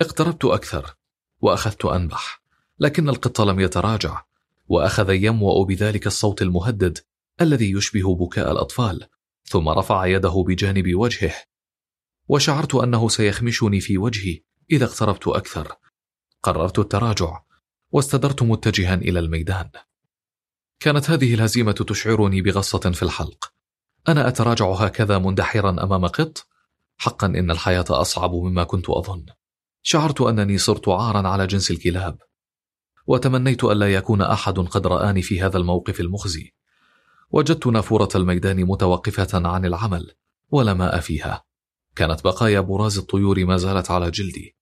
[0.00, 0.96] اقتربت أكثر
[1.40, 2.42] وأخذت أنبح
[2.78, 4.24] لكن القط لم يتراجع
[4.68, 6.98] وأخذ يموأ بذلك الصوت المهدد
[7.40, 9.06] الذي يشبه بكاء الأطفال
[9.44, 11.34] ثم رفع يده بجانب وجهه.
[12.28, 14.40] وشعرت أنه سيخمشني في وجهي
[14.70, 15.76] إذا اقتربت أكثر.
[16.42, 17.40] قررت التراجع
[17.92, 19.70] واستدرت متجها إلى الميدان.
[20.80, 23.52] كانت هذه الهزيمة تشعرني بغصة في الحلق.
[24.08, 26.46] أنا أتراجع هكذا مندحرا أمام قط؟
[26.98, 29.26] حقا إن الحياة أصعب مما كنت أظن.
[29.82, 32.18] شعرت أنني صرت عارا على جنس الكلاب
[33.06, 36.54] وتمنيت ألا يكون أحد قد رآني في هذا الموقف المخزي.
[37.30, 40.12] وجدت نافورة الميدان متوقفة عن العمل
[40.50, 41.44] ولا ماء فيها.
[41.96, 44.56] كانت بقايا براز الطيور ما زالت على جلدي.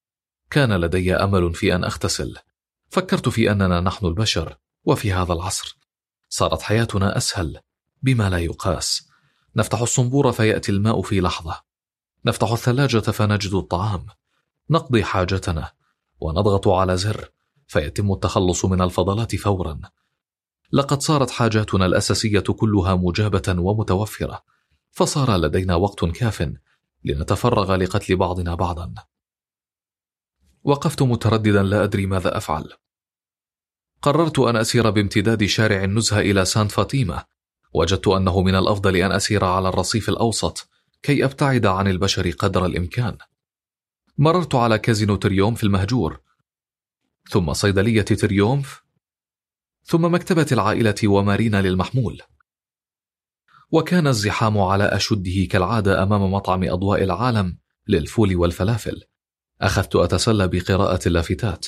[0.51, 2.36] كان لدي أمل في أن أغتسل
[2.89, 5.78] فكرت في أننا نحن البشر وفي هذا العصر.
[6.28, 7.61] صارت حياتنا أسهل
[8.03, 9.09] بما لا يقاس.
[9.57, 11.61] نفتح الصنبور فيأتي الماء في لحظة.
[12.24, 14.07] نفتح الثلاجة فنجد الطعام.
[14.70, 15.73] نقضي حاجتنا
[16.20, 17.28] ونضغط على زر
[17.66, 19.81] فيتم التخلص من الفضلات فورا.
[20.73, 24.45] لقد صارت حاجاتنا الأساسية كلها مجابة ومتوفرة
[24.90, 26.53] فصار لدينا وقت كاف
[27.05, 28.95] لنتفرغ لقتل بعضنا بعضا.
[30.65, 32.73] وقفت مترددا لا أدري ماذا أفعل.
[34.03, 37.24] قررت أن أسير بامتداد شارع النزهة إلى سانت فاتيما.
[37.74, 40.69] وجدت أنه من الأفضل أن أسير على الرصيف الأوسط
[41.03, 43.19] كي أبتعد عن البشر قدر الإمكان.
[44.20, 46.20] مررت على كازينو تريومف المهجور
[47.31, 48.82] ثم صيدلية تريومف
[49.85, 52.23] ثم مكتبة العائلة ومارينا للمحمول.
[53.70, 57.59] وكان الزحام على أشده كالعادة أمام مطعم أضواء العالم
[57.89, 59.03] للفول والفلافل.
[59.61, 61.66] أخذت أتسلى بقراءة اللافتات.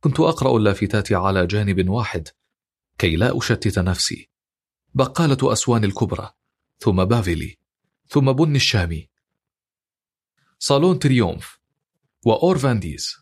[0.00, 2.28] كنت أقرأ اللافتات على جانب واحد
[2.98, 4.30] كي لا أشتت نفسي.
[4.94, 6.30] بقالة أسوان الكبرى
[6.78, 7.58] ثم بافيلي
[8.08, 9.10] ثم بن الشامي.
[10.58, 11.61] صالون تريومف
[12.26, 13.16] وأورفانديز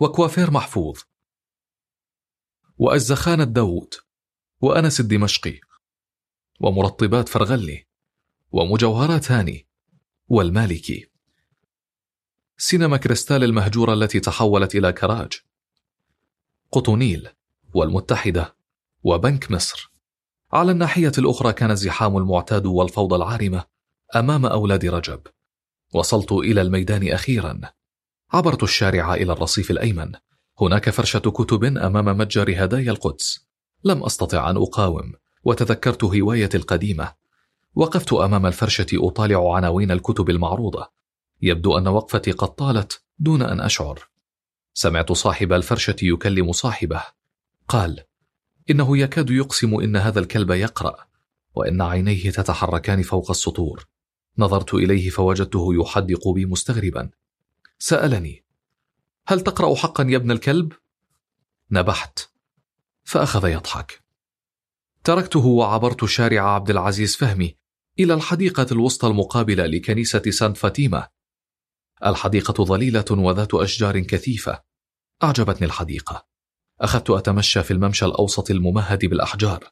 [0.00, 1.00] وكوافير محفوظ.
[2.78, 3.94] وأجزخانة داوود
[4.60, 5.60] وأنس الدمشقي.
[6.60, 7.86] ومرطبات فرغلي.
[8.52, 9.66] ومجوهرات هاني.
[10.28, 11.10] والمالكي.
[12.56, 15.32] سينما كريستال المهجورة التي تحولت إلى كراج.
[16.72, 17.28] قطونيل
[17.74, 18.56] والمتحدة.
[19.02, 19.92] وبنك مصر.
[20.52, 23.64] على الناحية الأخرى كان الزحام المعتاد والفوضى العارمة
[24.16, 25.26] أمام أولاد رجب.
[25.94, 27.60] وصلت إلى الميدان أخيرا.
[28.32, 30.12] عبرت الشارع إلى الرصيف الأيمن.
[30.60, 33.46] هناك فرشة كتب أمام متجر هدايا القدس.
[33.84, 35.12] لم أستطع أن أقاوم
[35.44, 37.12] وتذكرت هوايتي القديمة.
[37.74, 40.90] وقفت أمام الفرشة أطالع عناوين الكتب المعروضة.
[41.42, 44.08] يبدو أن وقفتي قد طالت دون أن أشعر.
[44.74, 47.02] سمعت صاحب الفرشة يكلم صاحبه.
[47.68, 48.00] قال
[48.70, 50.96] إنه يكاد يقسم إن هذا الكلب يقرأ
[51.54, 53.93] وإن عينيه تتحركان فوق السطور.
[54.38, 57.10] نظرت إليه فوجدته يحدق بي مستغربا.
[57.78, 58.44] سألني
[59.26, 60.72] هل تقرأ حقا يا ابن الكلب؟
[61.70, 62.18] نبحت.
[63.04, 64.02] فأخذ يضحك.
[65.04, 67.56] تركته وعبرت شارع عبد العزيز فهمي
[67.98, 71.08] إلى الحديقة الوسطى المقابلة لكنيسة سانت فاتيما
[72.06, 74.62] الحديقة ظليلة وذات أشجار كثيفة.
[75.22, 76.26] أعجبتني الحديقة.
[76.80, 79.70] أخذت أتمشى في الممشى الأوسط الممهد بالأحجار.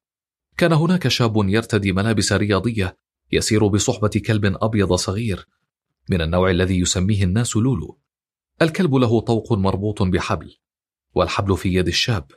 [0.56, 2.96] كان هناك شاب يرتدي ملابس رياضية
[3.32, 5.48] يسير بصحبة كلب أبيض صغير.
[6.10, 7.98] من النوع الذي يسميه الناس لولو.
[8.62, 10.56] الكلب له طوق مربوط بحبل
[11.14, 12.30] والحبل في يد الشاب.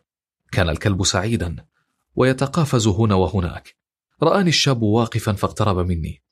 [0.51, 1.65] كان الكلب سعيدا
[2.15, 3.75] ويتقافز هنا وهناك.
[4.23, 6.23] رآني الشاب واقفا فاقترب مني.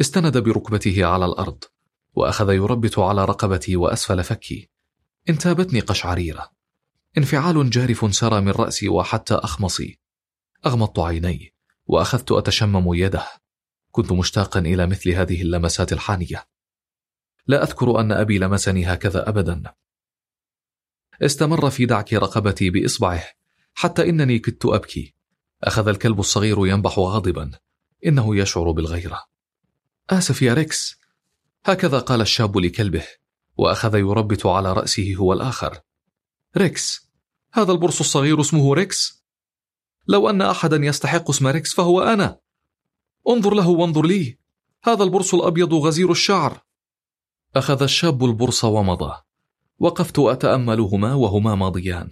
[0.00, 1.64] استند بركبته على الأرض
[2.14, 4.68] وأخذ يربت على رقبتي وأسفل فكي.
[5.28, 6.50] انتابتني قشعريرة.
[7.18, 9.98] انفعال جارف سرى من رأسي وحتى أخمصي.
[10.66, 11.54] أغمضت عيني
[11.86, 13.26] وأخذت أتشمم يده.
[13.90, 16.48] كنت مشتاقا إلى مثل هذه اللمسات الحانية.
[17.46, 19.62] لا أذكر أن أبي لمسني هكذا أبدا.
[21.22, 23.24] استمر في دعك رقبتي بإصبعه
[23.74, 25.14] حتى إنني كدت أبكي.
[25.64, 27.50] أخذ الكلب الصغير ينبح غاضبا.
[28.06, 29.24] إنه يشعر بالغيرة.
[30.10, 30.98] آسف يا ريكس.
[31.64, 33.04] هكذا قال الشاب لكلبه
[33.56, 35.80] وأخذ يربت على رأسه هو الآخر.
[36.56, 37.10] ريكس
[37.52, 39.24] هذا البرص الصغير اسمه ريكس؟
[40.08, 42.38] لو أن أحدا يستحق اسم ريكس فهو أنا.
[43.28, 44.38] انظر له وانظر لي.
[44.84, 46.62] هذا البرص الأبيض غزير الشعر.
[47.56, 49.14] أخذ الشاب البرص ومضى.
[49.78, 52.10] وقفت أتأملهما وهما ماضيان.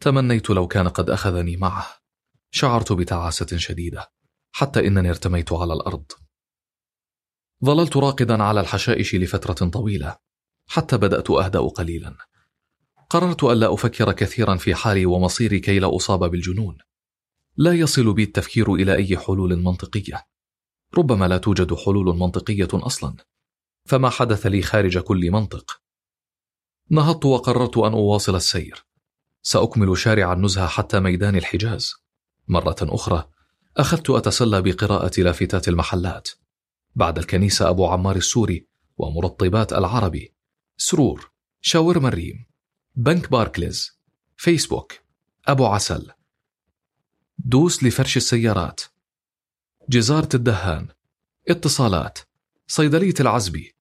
[0.00, 1.86] تمنيت لو كان قد أخذني معه.
[2.50, 4.10] شعرت بتعاسة شديدة.
[4.52, 6.04] حتى إنني ارتميت على الأرض.
[7.64, 10.16] ظللت راقدا على الحشائش لفترة طويلة.
[10.66, 12.16] حتى بدأت أهدأ قليلا.
[13.10, 16.78] قررت ألا أفكر كثيرا في حالي ومصيري كي لا أصاب بالجنون.
[17.56, 20.26] لا يصل بي التفكير إلى أي حلول منطقية.
[20.98, 23.16] ربما لا توجد حلول منطقية أصلا.
[23.84, 25.80] فما حدث لي خارج كل منطق.
[26.90, 28.86] نهضت وقررت أن أواصل السير.
[29.42, 31.94] سأكمل شارع النزهة حتى ميدان الحجاز.
[32.48, 33.28] مرة أخرى
[33.76, 36.28] أخذت أتسلى بقراءة لافتات المحلات.
[36.94, 38.66] بعد الكنيسة أبو عمار السوري
[38.96, 40.34] ومرطبات العربي.
[40.76, 42.46] سرور شاورما الريم
[42.94, 44.00] بنك باركليز
[44.36, 44.92] فيسبوك
[45.46, 46.10] أبو عسل.
[47.38, 48.80] دوس لفرش السيارات.
[49.88, 50.88] جزارة الدهان.
[51.48, 52.18] اتصالات
[52.66, 53.74] صيدلية العزبي.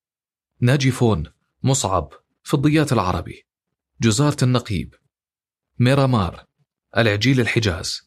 [0.60, 1.23] ناجي فون
[1.64, 2.14] مصعب
[2.44, 3.45] فضيات العربي.
[4.02, 4.95] جزارة النقيب.
[5.80, 6.45] ميرامار
[6.98, 8.02] العجيل الحجاز.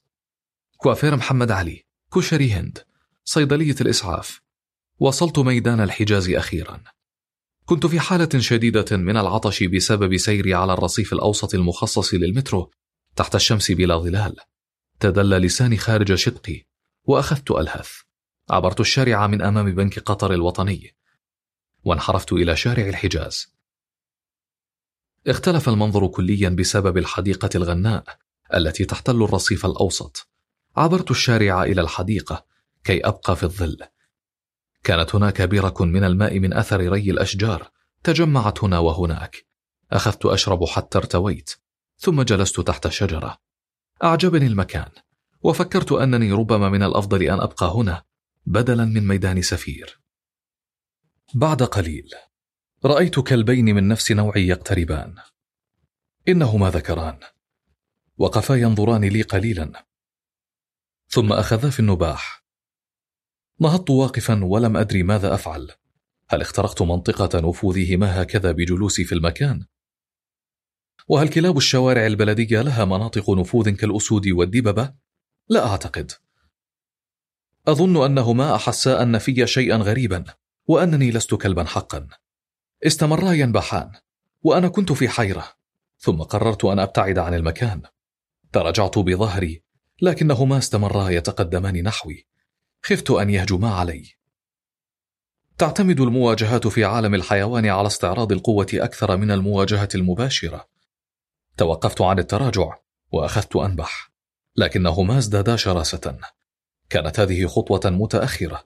[0.76, 1.84] كوافير محمد علي
[2.14, 2.78] كشري هند.
[3.24, 4.40] صيدلية الإسعاف
[4.98, 6.82] وصلت ميدان الحجاز أخيرا.
[7.64, 12.70] كنت في حالة شديدة من العطش بسبب سيري على الرصيف الأوسط المخصص للمترو
[13.16, 14.36] تحت الشمس بلا ظلال.
[15.00, 16.67] تدلى لساني خارج شدقي
[17.08, 17.90] وأخذت ألهث
[18.50, 20.94] عبرت الشارع من أمام بنك قطر الوطني.
[21.84, 23.54] وانحرفت إلى شارع الحجاز.
[25.26, 28.04] اختلف المنظر كليا بسبب الحديقة الغناء
[28.54, 30.28] التي تحتل الرصيف الأوسط.
[30.76, 32.44] عبرت الشارع إلى الحديقة
[32.84, 33.78] كي أبقى في الظل.
[34.84, 37.70] كانت هناك برك من الماء من أثر ري الأشجار.
[38.04, 39.46] تجمعت هنا وهناك.
[39.92, 41.54] أخذت أشرب حتى ارتويت.
[41.98, 43.38] ثم جلست تحت شجرة.
[44.04, 44.88] أعجبني المكان.
[45.42, 48.04] وفكرت أنني ربما من الأفضل أن أبقى هنا
[48.46, 50.00] بدلا من ميدان سفير.
[51.34, 52.10] بعد قليل
[52.84, 55.14] رأيت كلبين من نفس نوعي يقتربان.
[56.28, 57.18] إنهما ذكران
[58.18, 59.86] وقفا ينظران لي قليلا.
[61.08, 62.44] ثم أخذا في النباح.
[63.60, 65.70] نهضت واقفا ولم أدري ماذا أفعل.
[66.28, 69.66] هل اخترقت منطقة نفوذهما هكذا بجلوسي في المكان؟
[71.08, 74.94] وهل كلاب الشوارع البلدية لها مناطق نفوذ كالأسود والدببة؟
[75.48, 76.12] لا أعتقد.
[77.68, 80.24] أظن أنهما أحسا أن في شيئا غريبا
[80.66, 82.08] وأنني لست كلبا حقا.
[82.86, 83.92] استمرا ينبحان
[84.42, 85.48] وأنا كنت في حيرة
[85.98, 87.82] ثم قررت أن أبتعد عن المكان.
[88.52, 89.62] تراجعت بظهري
[90.02, 92.26] لكنهما استمرا يتقدمان نحوي.
[92.82, 94.18] خفت أن يهجما علي.
[95.58, 100.68] تعتمد المواجهات في عالم الحيوان على استعراض القوة أكثر من المواجهة المباشرة.
[101.56, 102.78] توقفت عن التراجع
[103.12, 104.07] وأخذت أنبح.
[104.58, 106.18] لكنهما ازدادا شراسة.
[106.90, 108.64] كانت هذه خطوة متأخرة.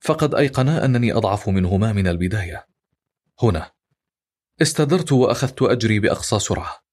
[0.00, 2.66] فقد أيقنا أنني أضعف منهما من البداية.
[3.42, 3.72] هنا.
[4.62, 6.84] استدرت وأخذت أجري بأقصى سرعة.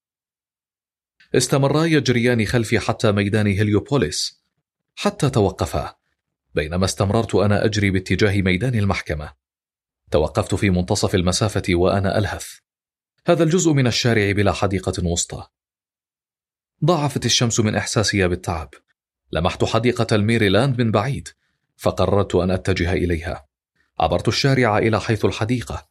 [1.36, 4.44] استمرا يجريان خلفي حتى ميدان هليوبوليس.
[4.96, 5.96] حتى توقفا.
[6.56, 9.34] بينما استمررت أنا أجري باتجاه ميدان المحكمة.
[10.12, 12.48] توقفت في منتصف المسافة وأنا ألهث.
[13.28, 15.48] هذا الجزء من الشارع بلا حديقة وسطى.
[16.86, 18.70] ضاعفت الشمس من إحساسي بالتعب.
[19.32, 21.30] لمحت حديقة الميريلاند من بعيد
[21.78, 23.46] فقررت أن أتجه إليها.
[24.00, 25.90] عبرت الشارع إلى حيث الحديقة.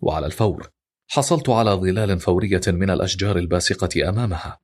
[0.00, 0.70] وعلى الفور
[1.08, 4.60] حصلت على ظلال فورية من الأشجار الباسقة أمامها.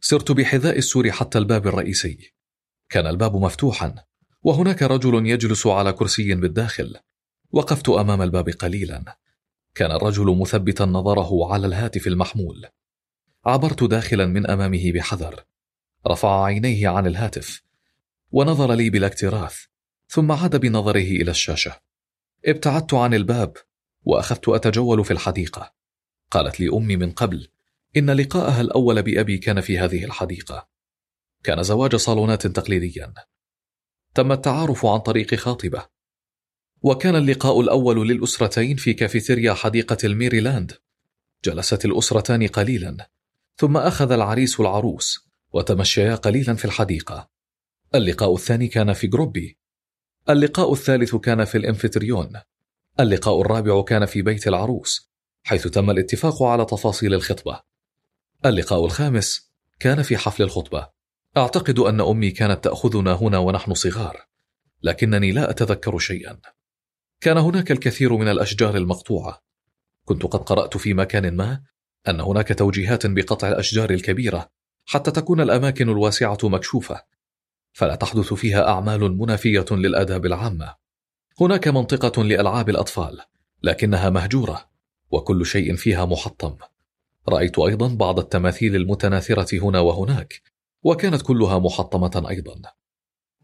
[0.00, 2.32] سرت بحذاء السور حتى الباب الرئيسي.
[2.88, 3.94] كان الباب مفتوحا
[4.42, 6.96] وهناك رجل يجلس على كرسي بالداخل.
[7.50, 9.18] وقفت أمام الباب قليلا.
[9.74, 12.66] كان الرجل مثبتا نظره على الهاتف المحمول.
[13.46, 15.44] عبرت داخلا من أمامه بحذر.
[16.06, 17.62] رفع عينيه عن الهاتف.
[18.32, 19.58] ونظر لي بلا اكتراث
[20.08, 21.80] ثم عاد بنظره إلى الشاشة.
[22.46, 23.56] ابتعدت عن الباب
[24.02, 25.74] وأخذت أتجول في الحديقة.
[26.30, 27.48] قالت لي أمي من قبل
[27.96, 30.68] إن لقاءها الأول بأبي كان في هذه الحديقة.
[31.42, 33.14] كان زواج صالونات تقليديا.
[34.14, 35.86] تم التعارف عن طريق خاطبة.
[36.82, 40.72] وكان اللقاء الأول للأسرتين في كافيتيريا حديقة الميريلاند.
[41.44, 43.10] جلست الأسرتان قليلا.
[43.56, 47.30] ثم أخذ العريس العروس وتمشيا قليلا في الحديقة.
[47.94, 49.58] اللقاء الثاني كان في جروبي.
[50.28, 52.32] اللقاء الثالث كان في الانفتريون
[53.00, 55.10] اللقاء الرابع كان في بيت العروس
[55.42, 57.60] حيث تم الاتفاق على تفاصيل الخطبة.
[58.46, 60.88] اللقاء الخامس كان في حفل الخطبة.
[61.36, 64.26] أعتقد أن أمي كانت تأخذنا هنا ونحن صغار
[64.82, 66.40] لكنني لا أتذكر شيئا.
[67.20, 69.42] كان هناك الكثير من الأشجار المقطوعة.
[70.04, 71.62] كنت قد قرأت في مكان ما
[72.08, 74.50] أن هناك توجيهات بقطع الأشجار الكبيرة
[74.86, 77.02] حتى تكون الأماكن الواسعة مكشوفة
[77.72, 80.74] فلا تحدث فيها أعمال منافية للآداب العامة.
[81.40, 83.20] هناك منطقة لألعاب الأطفال
[83.62, 84.70] لكنها مهجورة
[85.10, 86.56] وكل شيء فيها محطم.
[87.28, 90.42] رأيت أيضا بعض التماثيل المتناثرة هنا وهناك
[90.82, 92.62] وكانت كلها محطمة أيضا.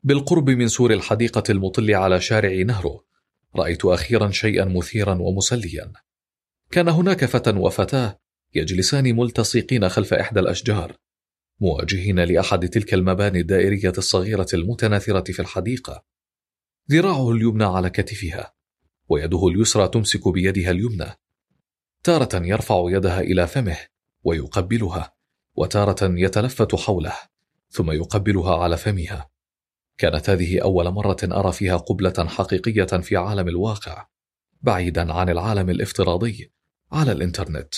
[0.02, 3.04] بالقرب من سور الحديقة المطل على شارع نهرو
[3.56, 5.92] رأيت أخيرا شيئا مثيرا ومسليا.
[6.70, 8.19] كان هناك فتى وفتاة
[8.54, 10.96] يجلسان ملتصقين خلف إحدى الأشجار
[11.60, 16.04] مواجهين لأحد تلك المباني الدائرية الصغيرة المتناثرة في الحديقة.
[16.90, 18.54] ذراعه اليمنى على كتفها
[19.08, 21.06] ويده اليسرى تمسك بيدها اليمنى.
[22.04, 23.76] تارة يرفع يدها إلى فمه
[24.24, 25.14] ويقبلها
[25.54, 27.14] وتارة يتلفت حوله
[27.70, 29.30] ثم يقبلها على فمها.
[29.98, 34.06] كانت هذه أول مرة أرى فيها قبلة حقيقية في عالم الواقع
[34.62, 36.52] بعيدا عن العالم الافتراضي
[36.92, 37.74] على الإنترنت.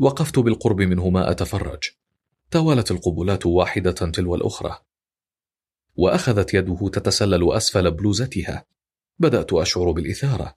[0.00, 1.78] وقفت بالقرب منهما أتفرج.
[2.50, 4.78] توالت القبلات واحدة تلو الأخرى.
[5.96, 8.64] وأخذت يده تتسلل أسفل بلوزتها.
[9.18, 10.56] بدأت أشعر بالإثارة.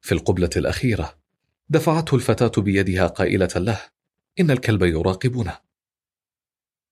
[0.00, 1.18] في القبلة الأخيرة
[1.68, 3.80] دفعته الفتاة بيدها قائلة له
[4.40, 5.60] إن الكلب يراقبنا.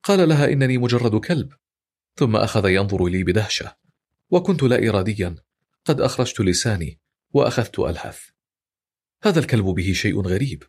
[0.02, 1.52] قال لها إنني مجرد كلب.
[2.16, 3.76] ثم أخذ ينظر لي بدهشة.
[4.30, 5.36] وكنت لا إراديا.
[5.84, 6.98] قد أخرجت لساني
[7.32, 8.20] وأخذت ألهث.
[9.22, 10.62] هذا الكلب به شيء غريب.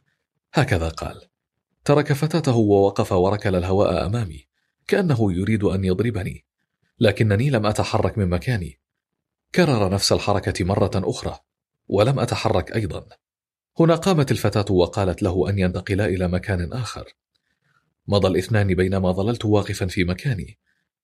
[0.58, 1.22] هكذا قال.
[1.86, 4.48] ترك فتاته ووقف وركل الهواء أمامي.
[4.88, 6.46] كأنه يريد أن يضربني.
[7.00, 8.80] لكنني لم أتحرك من مكاني.
[9.56, 11.40] كرر نفس الحركة مرة أخرى
[11.88, 13.06] ولم أتحرك أيضا.
[13.80, 17.14] هنا قامت الفتاة وقالت له أن ينتقل إلى مكان آخر.
[18.08, 20.60] مضى الاثنان بينما ظللت واقفا في مكاني.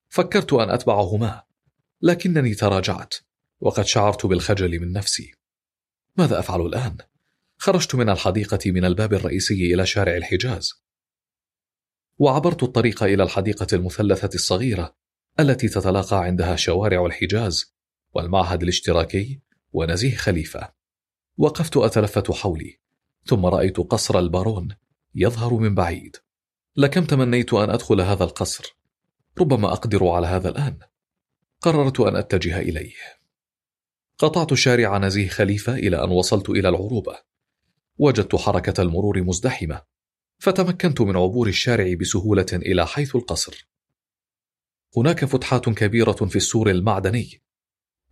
[0.10, 1.44] فكرت أن أتبعهما
[2.02, 3.14] لكنني تراجعت
[3.60, 5.34] وقد شعرت بالخجل من نفسي.
[6.18, 6.98] ماذا أفعل الآن؟
[7.62, 10.74] خرجت من الحديقة من الباب الرئيسي إلى شارع الحجاز.
[12.20, 14.96] وعبرت الطريق إلى الحديقة المثلثة الصغيرة
[15.40, 17.76] التي تتلاقى عندها شوارع الحجاز
[18.14, 19.42] والمعهد الاشتراكي
[19.74, 20.74] ونزيه خليفة.
[21.38, 22.80] وقفت أتلفت حولي
[23.26, 24.76] ثم رأيت قصر البارون
[25.16, 26.16] يظهر من بعيد.
[26.76, 28.78] لكم تمنيت أن أدخل هذا القصر.
[29.40, 30.80] ربما أقدر على هذا الآن.
[31.60, 32.96] قررت أن أتجه إليه.
[34.18, 37.31] قطعت شارع نزيه خليفة إلى أن وصلت إلى العروبة.
[38.02, 39.82] وجدت حركة المرور مزدحمة
[40.40, 43.70] فتمكنت من عبور الشارع بسهولة إلى حيث القصر.
[44.98, 47.44] هناك فتحات كبيرة في السور المعدني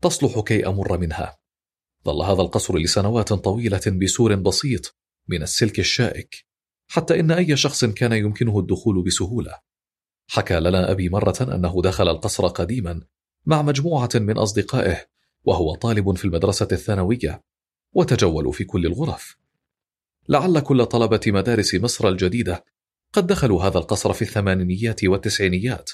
[0.01, 1.39] تصلح كي أمر منها.
[2.05, 4.97] ظل هذا القصر لسنوات طويلة بسور بسيط
[5.27, 6.45] من السلك الشائك
[6.87, 9.59] حتى إن أي شخص كان يمكنه الدخول بسهولة.
[10.27, 13.01] حكى لنا أبي مرة أنه دخل القصر قديما
[13.45, 15.05] مع مجموعة من أصدقائه
[15.43, 17.43] وهو طالب في المدرسة الثانوية
[17.93, 19.39] وتجولوا في كل الغرف.
[20.29, 22.65] لعل كل طلبة مدارس مصر الجديدة
[23.13, 25.91] قد دخلوا هذا القصر في الثمانينيات والتسعينيات.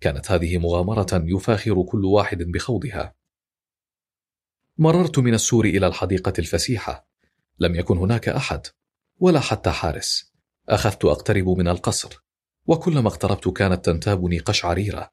[0.00, 3.14] كانت هذه مغامرة يفاخر كل واحد بخوضها.
[4.78, 7.08] مررت من السور إلى الحديقة الفسيحة.
[7.58, 8.66] لم يكن هناك أحد
[9.18, 10.32] ولا حتى حارس.
[10.68, 12.24] أخذت أقترب من القصر
[12.66, 15.10] وكلما اقتربت كانت تنتابني قشعريرة.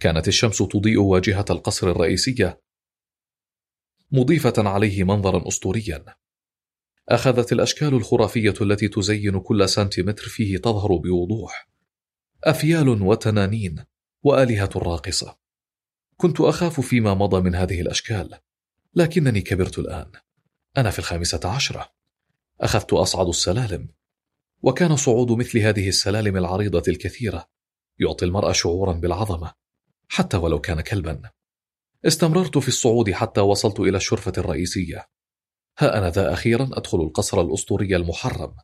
[0.00, 2.60] كانت الشمس تضيء واجهة القصر الرئيسية
[4.12, 6.04] مضيفة عليه منظرا أسطوريا.
[7.08, 11.68] أخذت الأشكال الخرافية التي تزين كل سنتيمتر فيه تظهر بوضوح.
[12.44, 13.84] أفيال وتنانين
[14.22, 15.36] وآلهة راقصة.
[16.16, 18.38] كنت أخاف فيما مضى من هذه الأشكال
[18.94, 20.12] لكنني كبرت الآن.
[20.76, 21.92] أنا في الخامسة عشرة.
[22.60, 23.88] أخذت أصعد السلالم
[24.62, 27.48] وكان صعود مثل هذه السلالم العريضة الكثيرة
[27.98, 29.52] يعطي المرأة شعورا بالعظمة
[30.08, 31.30] حتى ولو كان كلبا.
[32.06, 35.13] استمررت في الصعود حتى وصلت إلى الشرفة الرئيسية.
[35.78, 38.54] ها أنا ذا أخيرا أدخل القصر الأسطوري المحرم.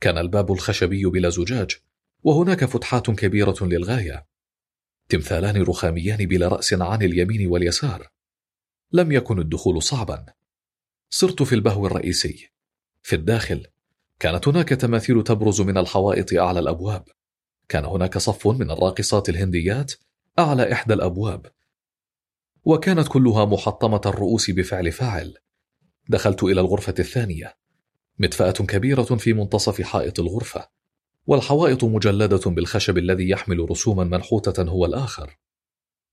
[0.00, 1.76] كان الباب الخشبي بلا زجاج
[2.22, 4.26] وهناك فتحات كبيرة للغاية.
[5.08, 8.08] تمثالان رخاميان بلا رأس عن اليمين واليسار.
[8.92, 10.26] لم يكن الدخول صعبا.
[11.10, 12.50] صرت في البهو الرئيسي.
[13.02, 13.66] في الداخل
[14.20, 17.04] كانت هناك تماثيل تبرز من الحوائط أعلى الأبواب.
[17.68, 19.92] كان هناك صف من الراقصات الهنديات
[20.38, 21.46] أعلى إحدى الأبواب.
[22.64, 25.34] وكانت كلها محطمة الرؤوس بفعل فاعل.
[26.08, 27.56] دخلت إلى الغرفة الثانية.
[28.18, 30.68] مدفأة كبيرة في منتصف حائط الغرفة
[31.26, 35.38] والحوائط مجلدة بالخشب الذي يحمل رسوما منحوتة هو الآخر.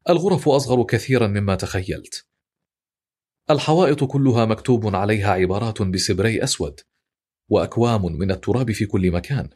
[0.10, 2.26] الغرف أصغر كثيرا مما تخيلت.
[3.50, 6.80] الحوائط كلها مكتوب عليها عبارات بسبري أسود
[7.50, 9.50] وأكوام من التراب في كل مكان.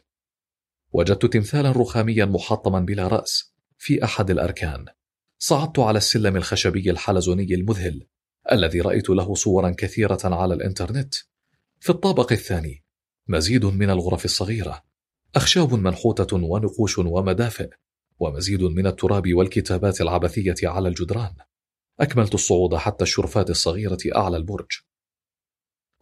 [0.92, 4.84] وجدت تمثالا رخاميا محطما بلا رأس في أحد الأركان.
[5.38, 8.06] صعدت على السلم الخشبي الحلزوني المذهل.
[8.52, 11.14] الذي رأيت له صورا كثيرة على الإنترنت.
[11.80, 12.84] في الطابق الثاني
[13.28, 14.84] مزيد من الغرف الصغيرة
[15.36, 17.70] أخشاب منحوتة ونقوش ومدافئ
[18.18, 21.34] ومزيد من التراب والكتابات العبثية على الجدران.
[22.00, 24.66] أكملت الصعود حتى الشرفات الصغيرة أعلى البرج.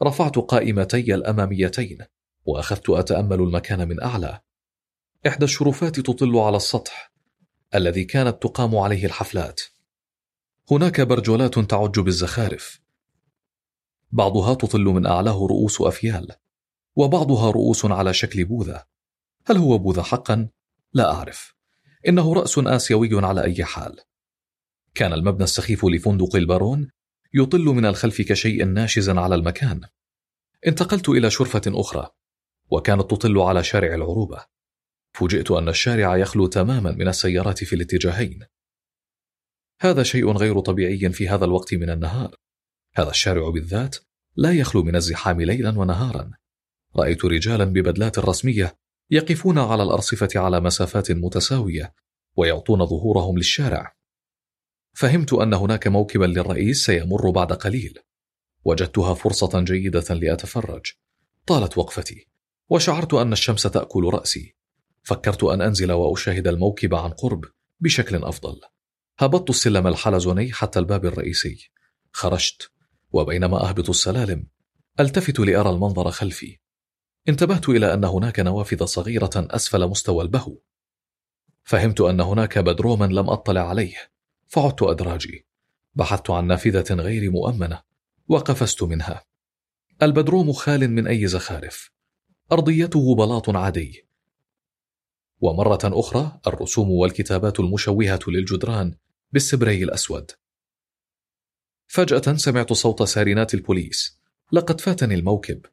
[0.03, 1.99] رفعت قائمتي الأماميتين
[2.45, 4.41] وأخذت أتأمل المكان من أعلى.
[5.27, 7.13] إحدى الشرفات تطل على السطح
[7.75, 9.61] الذي كانت تقام عليه الحفلات.
[10.71, 12.81] هناك برجولات تعج بالزخارف.
[14.13, 16.29] بعضها تطل من أعلاه رؤوس أفيال
[16.97, 18.85] وبعضها رؤوس على شكل بوذا.
[19.47, 20.49] هل هو بوذا حقا؟
[20.93, 21.55] لا أعرف.
[22.09, 24.01] إنه رأس آسيوي على أي حال.
[24.95, 26.91] كان المبنى السخيف لفندق البارون
[27.35, 29.81] يطل من الخلف كشيء ناشز على المكان.
[30.67, 32.09] انتقلت إلى شرفة أخرى
[32.71, 34.45] وكانت تطل على شارع العروبة.
[35.13, 38.47] فوجئت أن الشارع يخلو تماما من السيارات في الاتجاهين.
[39.85, 42.35] هذا شيء غير طبيعي في هذا الوقت من النهار.
[42.95, 43.97] هذا الشارع بالذات
[44.37, 46.31] لا يخلو من الزحام ليلا ونهارا.
[46.97, 48.77] رأيت رجالا ببدلات رسمية
[49.11, 51.95] يقفون على الأرصفة على مسافات متساوية
[52.37, 53.97] ويعطون ظهورهم للشارع.
[54.93, 57.99] فهمت أن هناك موكبا للرئيس سيمر بعد قليل.
[58.65, 60.87] وجدتها فرصة جيدة لأتفرج.
[61.47, 62.27] طالت وقفتي
[62.71, 64.57] وشعرت أن الشمس تأكل رأسي.
[65.03, 67.45] فكرت أن أنزل وأشاهد الموكب عن قرب
[67.81, 68.61] بشكل أفضل.
[69.19, 71.71] هبطت السلم الحلزوني حتى الباب الرئيسي.
[72.13, 72.71] خرجت
[73.13, 74.47] وبينما أهبط السلالم
[75.01, 76.59] ألتفت لأرى المنظر خلفي.
[77.29, 80.59] انتبهت إلى أن هناك نوافذ صغيرة أسفل مستوى البهو.
[81.63, 83.97] فهمت أن هناك بدروما لم أطلع عليه.
[84.49, 85.47] فعدت أدراجي.
[85.95, 87.83] بحثت عن نافذة غير مؤمنة
[88.29, 89.25] وقفزت منها.
[90.03, 91.91] البدروم خال من أي زخارف.
[92.53, 94.07] أرضيته بلاط عادي.
[95.41, 98.95] ومرة أخرى الرسوم والكتابات المشوهة للجدران
[99.35, 100.31] بالسبري الأسود.
[101.87, 104.21] فجأة سمعت صوت سارينات البوليس.
[104.53, 105.67] لقد فاتني الموكب.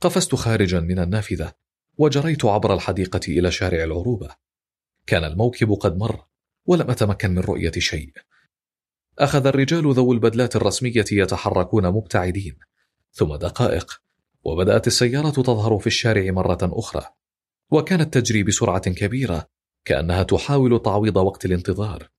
[0.00, 1.52] قفزت خارجا من النافذة
[1.98, 4.30] وجريت عبر الحديقة إلى شارع العروبة.
[5.06, 6.24] كان الموكب قد مر
[6.66, 8.12] ولم أتمكن من رؤية شيء.
[9.18, 12.58] أخذ الرجال ذو البدلات الرسمية يتحركون مبتعدين.
[13.12, 14.00] ثم دقائق
[14.44, 17.06] وبدأت السيارة تظهر في الشارع مرة أخرى.
[17.70, 19.48] وكانت تجري بسرعة كبيرة
[19.84, 22.14] كأنها تحاول تعويض وقت الانتظار.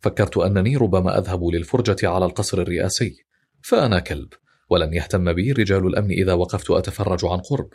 [0.00, 3.24] فكرت أنني ربما أذهب للفرجة على القصر الرئاسي
[3.62, 4.28] فأنا كلب
[4.70, 7.70] ولن يهتم بي رجال الأمن إذا وقفت أتفرج عن قرب.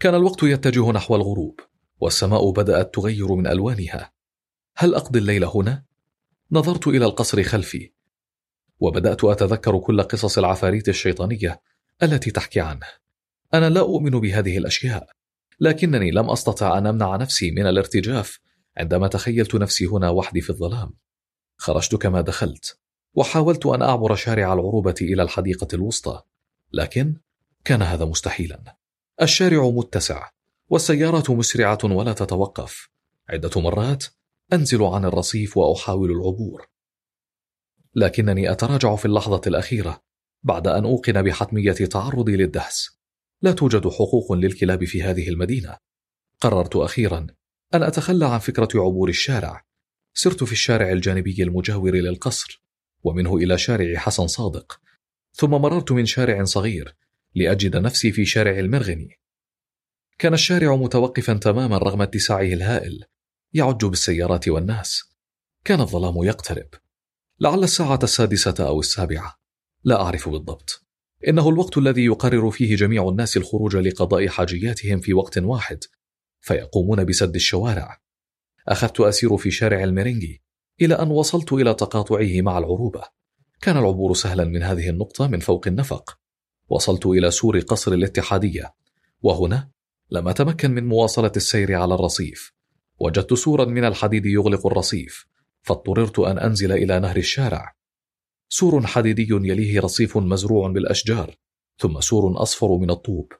[0.00, 1.60] كان الوقت يتجه نحو الغروب
[2.00, 4.12] والسماء بدأت تغير من ألوانها.
[4.76, 5.84] هل أقضي الليل هنا؟
[6.52, 7.92] نظرت إلى القصر خلفي
[8.80, 11.60] وبدأت أتذكر كل قصص العفاريت الشيطانية
[12.02, 12.86] التي تحكي عنه.
[13.54, 15.08] أنا لا أؤمن بهذه الأشياء
[15.60, 18.38] لكنني لم أستطع أن أمنع نفسي من الارتجاف
[18.76, 20.94] عندما تخيلت نفسي هنا وحدي في الظلام
[21.56, 22.78] خرجت كما دخلت
[23.14, 26.22] وحاولت أن أعبر شارع العروبة إلى الحديقة الوسطى
[26.72, 27.16] لكن
[27.64, 28.76] كان هذا مستحيلا.
[29.22, 30.30] الشارع متسع
[30.68, 32.88] والسيارة مسرعة ولا تتوقف.
[33.28, 34.04] عدة مرات
[34.52, 36.68] أنزل عن الرصيف وأحاول العبور.
[37.94, 40.02] لكنني أتراجع في اللحظة الأخيرة
[40.42, 42.98] بعد أن أوقن بحتمية تعرضي للدهس.
[43.42, 45.76] لا توجد حقوق للكلاب في هذه المدينة.
[46.40, 47.26] قررت أخيرا
[47.74, 49.64] أن أتخلى عن فكرة عبور الشارع.
[50.14, 52.62] سرت في الشارع الجانبي المجاور للقصر
[53.04, 54.80] ومنه إلى شارع حسن صادق.
[55.32, 56.96] ثم مررت من شارع صغير
[57.34, 59.20] لأجد نفسي في شارع المرغني.
[60.18, 63.04] كان الشارع متوقفا تماما رغم اتساعه الهائل.
[63.52, 65.02] يعج بالسيارات والناس.
[65.64, 66.68] كان الظلام يقترب.
[67.40, 69.36] لعل الساعة السادسة أو السابعة.
[69.84, 70.86] لا أعرف بالضبط.
[71.28, 75.84] إنه الوقت الذي يقرر فيه جميع الناس الخروج لقضاء حاجياتهم في وقت واحد.
[76.46, 78.00] فيقومون بسد الشوارع.
[78.68, 80.42] أخذت أسير في شارع الميرينجي
[80.80, 83.02] إلى أن وصلت إلى تقاطعه مع العروبة.
[83.62, 86.18] كان العبور سهلا من هذه النقطة من فوق النفق.
[86.68, 88.74] وصلت إلى سور قصر الاتحادية.
[89.22, 89.70] وهنا
[90.10, 92.52] لم أتمكن من مواصلة السير على الرصيف.
[93.00, 95.26] وجدت سورا من الحديد يغلق الرصيف.
[95.62, 97.76] فاضطررت أن أنزل إلى نهر الشارع.
[98.48, 101.36] سور حديدي يليه رصيف مزروع بالأشجار.
[101.78, 103.32] ثم سور أصفر من الطوب.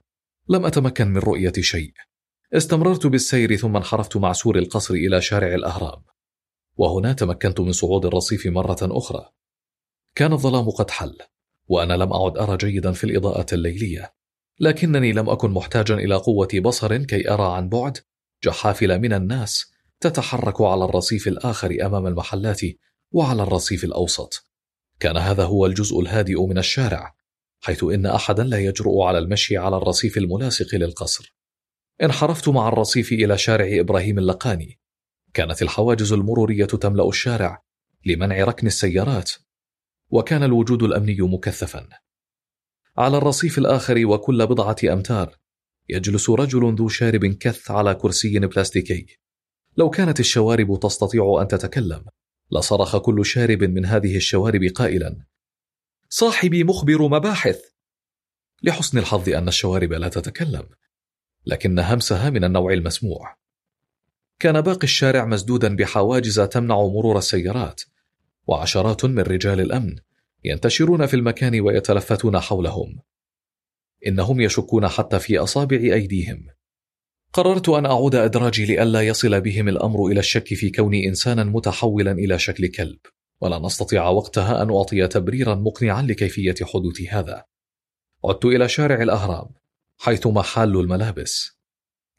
[0.49, 1.93] لم أتمكن من رؤية شيء.
[2.55, 6.03] استمررت بالسير ثم انحرفت مع سور القصر إلى شارع الأهرام.
[6.77, 9.31] وهنا تمكنت من صعود الرصيف مرة أخرى.
[10.15, 11.19] كان الظلام قد حل
[11.69, 14.15] وأنا لم أعد أرى جيدا في الإضاءة الليلية.
[14.61, 17.99] لكنني لم أكن محتاجا إلى قوة بصر كي أرى عن بعد
[18.45, 22.61] جحافل من الناس تتحرك على الرصيف الآخر أمام المحلات
[23.13, 24.45] وعلى الرصيف الأوسط.
[25.01, 27.17] كان هذا هو الجزء الهادئ من الشارع
[27.61, 31.37] حيث إن أحدا لا يجرؤ على المشي على الرصيف الملاصق للقصر.
[32.03, 34.81] انحرفت مع الرصيف إلى شارع إبراهيم اللقاني.
[35.35, 37.63] كانت الحواجز المرورية تملأ الشارع
[38.07, 39.33] لمنع ركن السيارات
[40.11, 41.89] وكان الوجود الأمني مكثفا.
[42.97, 45.39] على الرصيف الآخر وكل بضعة أمتار
[45.89, 49.07] يجلس رجل ذو شارب كث على كرسي بلاستيكي.
[49.77, 52.05] لو كانت الشوارب تستطيع أن تتكلم
[52.53, 55.27] لصرخ كل شارب من هذه الشوارب قائلا
[56.09, 57.61] صاحبي مخبر مباحث!
[58.63, 60.69] لحسن الحظ أن الشوارب لا تتكلم.
[61.47, 63.37] لكن همسها من النوع المسموع.
[64.39, 67.83] كان باقي الشارع مسدودا بحواجز تمنع مرور السيارات
[68.47, 69.97] وعشرات من رجال الأمن
[70.45, 73.01] ينتشرون في المكان ويتلفتون حولهم.
[74.07, 76.47] إنهم يشكون حتى في أصابع أيديهم.
[77.33, 82.39] قررت أن أعود أدراجي لئلا يصل بهم الأمر إلى الشك في كوني إنسانا متحولا إلى
[82.39, 82.99] شكل كلب
[83.41, 87.45] ولن أستطيع وقتها أن أعطي تبريرا مقنعا لكيفية حدوث هذا.
[88.25, 89.49] عدت إلى شارع الأهرام.
[89.99, 91.51] حيث محل الملابس.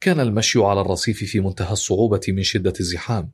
[0.01, 3.31] كان المشي على الرصيف في منتهى الصعوبة من شدة الزحام.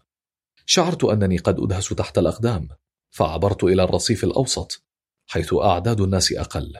[0.65, 2.67] شعرت أنني قد أدهس تحت الأقدام
[3.11, 4.83] فعبرت إلى الرصيف الأوسط
[5.27, 6.73] حيث أعداد الناس أقل.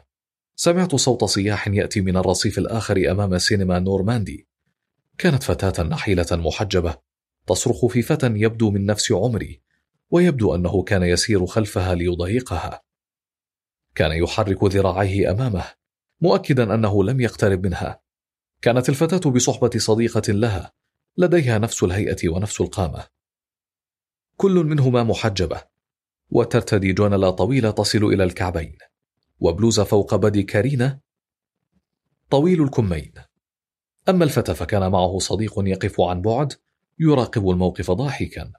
[0.56, 4.48] سمعت صوت صياح يأتي من الرصيف الآخر أمام سينما نورماندي.
[5.18, 6.96] كانت فتاة نحيلة محجبة
[7.48, 9.62] تصرخ في فتى يبدو من نفس عمري
[10.10, 12.84] ويبدو أنه كان يسير خلفها ليضايقها
[13.96, 15.66] كان يحرك ذراعيه أمامه
[16.24, 18.02] مؤكدا أنه لم يقترب منها.
[18.62, 20.72] كانت الفتاة بصحبة صديقة لها
[21.18, 23.08] لديها نفس الهيئة ونفس القامة.
[24.38, 25.62] كل منهما محجبة
[26.30, 28.78] وترتدي جونلا طويلة تصل إلى الكعبين
[29.40, 31.00] وبلوزة فوق body كارينا
[32.30, 33.14] طويل الكمين.
[34.10, 36.54] أما الفتى فكان معه صديق يقف عن بعد
[37.00, 38.52] يراقب الموقف ضاحكا.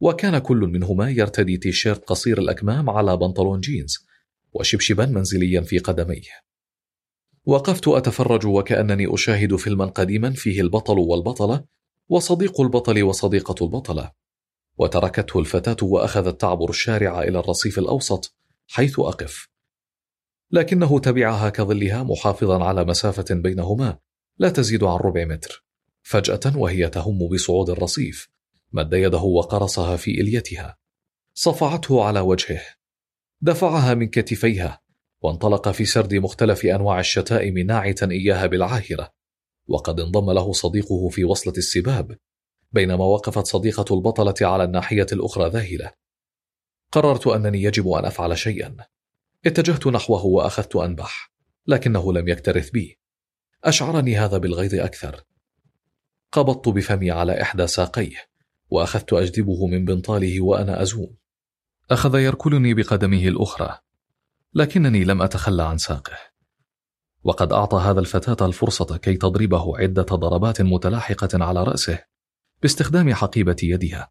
[0.00, 4.06] وكان كل منهما يرتدي تيشيرت قصير الأكمام على بنطلون جينز
[4.52, 6.51] وشبشبا منزليا في قدميه.
[7.46, 11.64] وقفت أتفرج وكأنني أشاهد فيلما قديما فيه البطل والبطلة
[12.08, 14.12] وصديق البطل وصديقة البطلة.
[14.78, 18.34] وتركته الفتاة وأخذت تعبر الشارع إلى الرصيف الأوسط
[18.68, 19.48] حيث أقف.
[20.50, 23.98] لكنه تبعها كظلها محافظا على مسافة بينهما
[24.38, 25.64] لا تزيد عن ربع متر.
[26.02, 28.28] فجأة وهي تهم بصعود الرصيف
[28.72, 30.76] مد يده وقرصها في إليتها.
[31.34, 32.62] صفعته على وجهه.
[33.40, 34.80] دفعها من كتفيها.
[35.22, 39.12] وانطلق في سرد مختلف أنواع الشتائم ناعتا إياها بالعاهرة
[39.68, 42.16] وقد انضم له صديقه في وصلة السباب
[42.72, 45.92] بينما وقفت صديقة البطلة على الناحية الأخرى ذاهلة.
[46.92, 48.76] قررت أنني يجب أن أفعل شيئا.
[49.46, 51.32] اتجهت نحوه وأخذت أنبح
[51.66, 52.98] لكنه لم يكترث بي.
[53.64, 55.24] أشعرني هذا بالغيظ أكثر.
[56.32, 58.16] قبضت بفمي على إحدى ساقيه
[58.70, 61.16] وأخذت أجذبه من بنطاله وأنا أزوم.
[61.90, 63.78] أخذ يركلني بقدمه الأخرى.
[64.54, 66.16] لكنني لم أتخلى عن ساقه.
[67.24, 71.98] وقد أعطى هذا الفتاة الفرصة كي تضربه عدة ضربات متلاحقة على رأسه
[72.62, 74.10] باستخدام حقيبة يدها.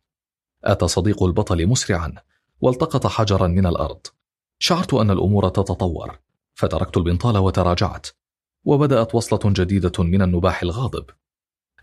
[0.63, 2.15] أتى صديق البطل مسرعا
[2.61, 4.01] والتقط حجرا من الأرض.
[4.59, 6.19] شعرت أن الأمور تتطور
[6.53, 8.07] فتركت البنطال وتراجعت
[8.63, 11.05] وبدأت وصلة جديدة من النباح الغاضب.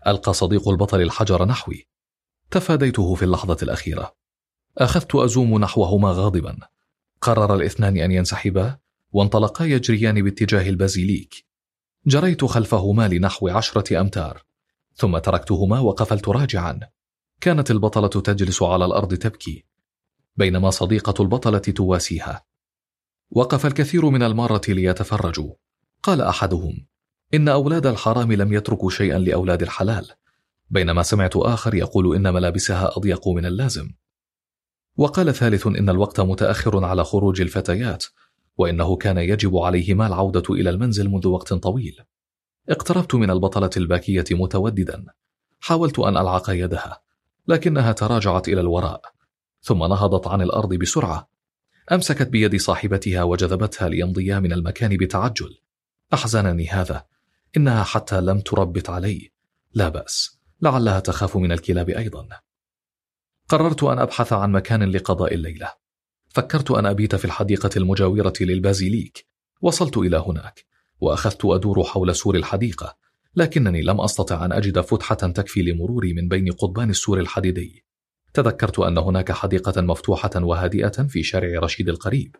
[0.07, 1.87] ألقى صديق البطل الحجر نحوي.
[2.51, 4.15] تفاديته في اللحظة الأخيرة.
[4.77, 6.59] أخذت أزوم نحوهما غاضبا.
[7.21, 8.77] قرر الاثنان أن ينسحبا
[9.11, 11.45] وانطلقا يجريان باتجاه البازيليك.
[12.07, 14.43] جريت خلفهما لنحو عشرة أمتار
[14.95, 16.79] ثم تركتهما وقفلت راجعا.
[17.41, 19.65] كانت البطلة تجلس على الأرض تبكي
[20.35, 22.45] بينما صديقة البطلة تواسيها.
[23.31, 25.53] وقف الكثير من المارة ليتفرجوا.
[26.03, 26.87] قال أحدهم
[27.33, 30.07] إن أولاد الحرام لم يتركوا شيئا لأولاد الحلال.
[30.69, 33.91] بينما سمعت آخر يقول إن ملابسها أضيق من اللازم.
[34.99, 38.05] وقال ثالث إن الوقت متأخر على خروج الفتيات
[38.57, 41.97] وإنه كان يجب عليهما العودة إلى المنزل منذ وقت طويل.
[42.69, 45.05] اقتربت من البطلة الباكية متوددا.
[45.59, 47.01] حاولت أن ألعق يدها
[47.47, 49.01] لكنها تراجعت إلى الوراء
[49.61, 51.29] ثم نهضت عن الأرض بسرعة.
[51.91, 55.57] أمسكت بيد صاحبتها وجذبتها ليمضيا من المكان بتعجل.
[56.13, 57.05] أحزنني هذا
[57.57, 59.31] إنها حتى لم تربت علي.
[59.73, 62.27] لا بأس لعلها تخاف من الكلاب أيضا.
[63.49, 65.73] قررت أن أبحث عن مكان لقضاء الليلة.
[66.27, 69.27] فكرت أن أبيت في الحديقة المجاورة للبازيليك.
[69.61, 70.65] وصلت إلى هناك
[70.99, 72.97] وأخذت أدور حول سور الحديقة
[73.35, 77.85] لكنني لم أستطع أن أجد فتحة تكفي لمروري من بين قضبان السور الحديدي.
[78.33, 82.35] تذكرت أن هناك حديقة مفتوحة وهادئة في شارع رشيد القريب.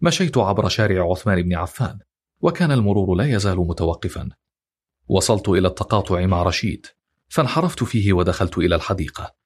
[0.00, 1.98] مشيت عبر شارع عثمان بن عفان
[2.40, 4.28] وكان المرور لا يزال متوقفا.
[5.08, 6.86] وصلت إلى التقاطع مع رشيد
[7.28, 9.43] فانحرفت فيه ودخلت إلى الحديقة.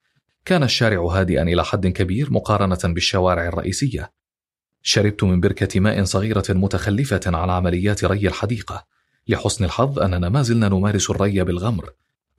[0.49, 4.11] كان الشارع هادئا إلى حد كبير مقارنة بالشوارع الرئيسية.
[4.81, 8.85] شربت من بركة ماء صغيرة متخلفة عن عمليات ري الحديقة
[9.27, 11.89] لحسن الحظ أننا ما زلنا نمارس الري بالغمر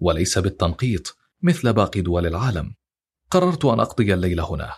[0.01, 2.75] وليس بالتنقيط مثل باقي دول العالم.
[3.31, 4.75] قررت أن أقضي الليل هنا.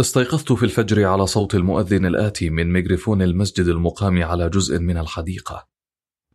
[0.00, 5.68] استيقظت في الفجر على صوت المؤذن الآتي من ميكروفون المسجد المقام على جزء من الحديقة.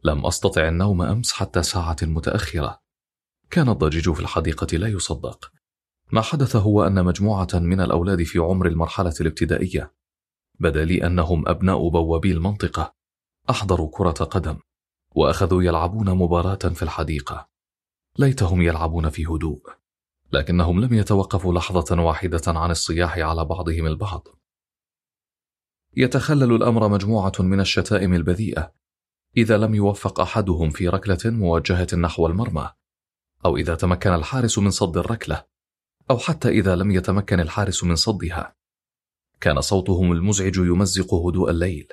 [0.03, 2.80] لم أستطع النوم أمس حتى ساعة متأخرة.
[3.49, 5.52] كان الضجيج في الحديقة لا يصدق.
[6.11, 9.94] ما حدث هو أن مجموعة من الأولاد في عمر المرحلة الابتدائية
[10.60, 12.94] بدا لي أنهم أبناء بوابي المنطقة
[13.49, 14.57] أحضروا كرة قدم
[15.15, 17.49] وأخذوا يلعبون مباراة في الحديقة.
[18.19, 19.82] ليتهم يلعبون في هدوء.
[20.34, 24.27] لكنهم لم يتوقفوا لحظة واحدة عن الصياح على بعضهم البعض.
[25.97, 28.73] يتخلل الأمر مجموعة من الشتائم البذيئة
[29.38, 32.69] إذا لم يوفق أحدهم في ركلة موجهة نحو المرمى،
[33.45, 35.45] أو إذا تمكن الحارس من صد الركلة،
[36.10, 38.55] أو حتى إذا لم يتمكن الحارس من صدها.
[39.41, 41.88] كان صوتهم المزعج يمزق هدوء الليل،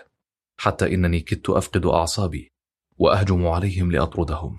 [0.60, 2.52] حتى إنني كدت أفقد أعصابي
[2.98, 4.58] وأهجم عليهم لأطردهم.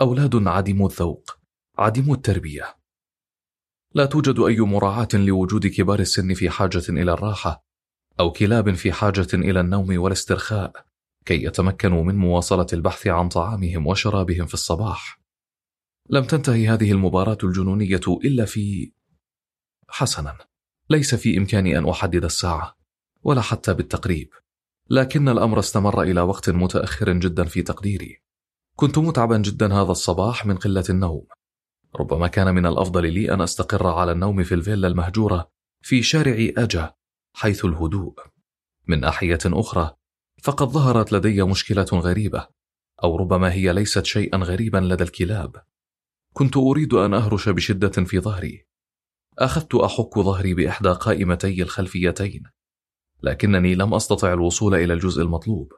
[0.00, 1.38] أولاد عديمو الذوق،
[1.78, 2.81] عديمو التربية،
[3.94, 7.64] لا توجد أي مراعاة لوجود كبار السن في حاجة إلى الراحة
[8.20, 10.86] أو كلاب في حاجة إلى النوم والاسترخاء
[11.24, 15.20] كي يتمكنوا من مواصلة البحث عن طعامهم وشرابهم في الصباح.
[16.10, 18.92] لم تنتهي هذه المباراة الجنونية إلا في
[19.88, 20.38] حسنا،
[20.90, 22.76] ليس في إمكاني أن أحدد الساعة
[23.22, 24.28] ولا حتى بالتقريب،
[24.90, 28.22] لكن الأمر استمر إلى وقت متأخر جدا في تقديري.
[28.76, 31.26] كنت متعبا جدا هذا الصباح من قلة النوم،
[31.96, 35.50] ربما كان من الأفضل لي أن أستقر على النوم في الفيلا المهجورة
[35.82, 36.94] في شارع أجا
[37.34, 38.14] حيث الهدوء.
[38.86, 39.96] من ناحية أخرى
[40.42, 42.48] فقد ظهرت لدي مشكلة غريبة
[43.04, 45.62] أو ربما هي ليست شيئا غريبا لدى الكلاب.
[46.32, 48.66] كنت أريد أن أهرش بشدة في ظهري.
[49.38, 52.42] أخذت أحك ظهري بإحدى قائمتي الخلفيتين
[53.22, 55.72] لكنني لم أستطع الوصول إلى الجزء المطلوب.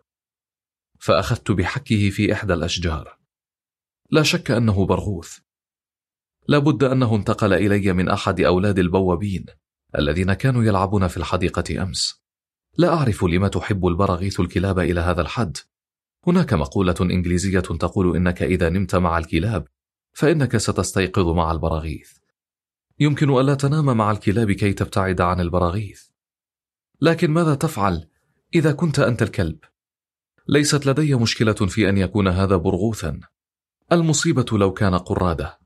[1.00, 3.18] فأخذت بحكه في إحدى الأشجار.
[4.10, 5.43] لا شك أنه برغوث.
[6.48, 9.46] لابد أنه انتقل إلي من أحد أولاد البوابين
[9.98, 12.24] الذين كانوا يلعبون في الحديقة أمس.
[12.78, 15.56] لا أعرف لما تحب البراغيث الكلاب إلى هذا الحد.
[16.26, 19.68] هناك مقولة إنجليزية تقول إنك إذا نمت مع الكلاب
[20.12, 22.12] فإنك ستستيقظ مع البراغيث.
[23.00, 26.02] يمكن ألا تنام مع الكلاب كي تبتعد عن البراغيث.
[27.00, 28.08] لكن ماذا تفعل
[28.54, 29.58] إذا كنت أنت الكلب؟
[30.48, 33.20] ليست لدي مشكلة في أن يكون هذا برغوثا.
[33.92, 35.63] المصيبة لو كان قرادة.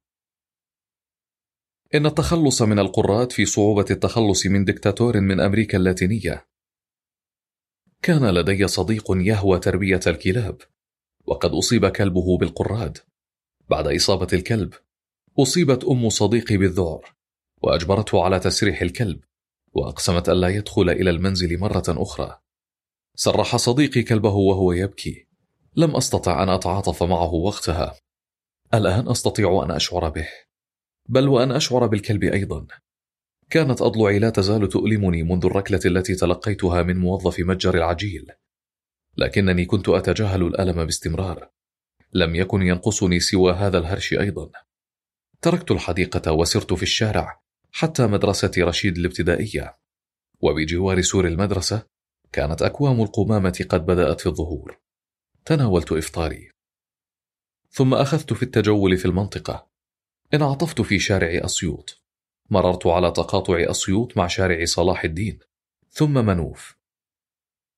[1.95, 6.47] إن التخلص من القراد في صعوبة التخلص من دكتاتور من أمريكا اللاتينية.
[8.03, 10.61] كان لدي صديق يهوى تربية الكلاب،
[11.27, 12.99] وقد أصيب كلبه بالقراد.
[13.71, 14.75] بعد إصابة الكلب،
[15.39, 17.15] أصيبت أم صديقي بالذعر،
[17.63, 19.21] وأجبرته على تسريح الكلب،
[19.73, 22.39] وأقسمت ألا يدخل إلى المنزل مرة أخرى.
[23.15, 25.27] سرح صديقي كلبه وهو يبكي
[25.77, 27.95] لم أستطع أن أتعاطف معه وقتها
[28.75, 30.29] الآن أستطيع أن أشعر به
[31.09, 32.67] بل وأن أشعر بالكلب أيضا.
[33.51, 38.33] كانت أضلعي لا تزال تؤلمني منذ الركلة التي تلقيتها من موظف متجر العجيل.
[39.17, 41.51] لكنني كنت أتجاهل الألم باستمرار.
[42.13, 44.51] لم يكن ينقصني سوى هذا الهرش أيضا.
[45.43, 47.41] تركت الحديقة وسرت في الشارع
[47.73, 49.79] حتى مدرسة رشيد الابتدائية.
[50.41, 51.87] وبجوار سور المدرسة
[52.33, 54.81] كانت أكوام القمامة قد بدأت في الظهور.
[55.45, 56.51] تناولت إفطاري.
[57.71, 59.69] ثم أخذت في التجول في المنطقة.
[60.35, 62.03] انعطفت في شارع أسيوط.
[62.51, 65.39] مررت على تقاطع أسيوط مع شارع صلاح الدين.
[65.91, 66.77] ثم منوف.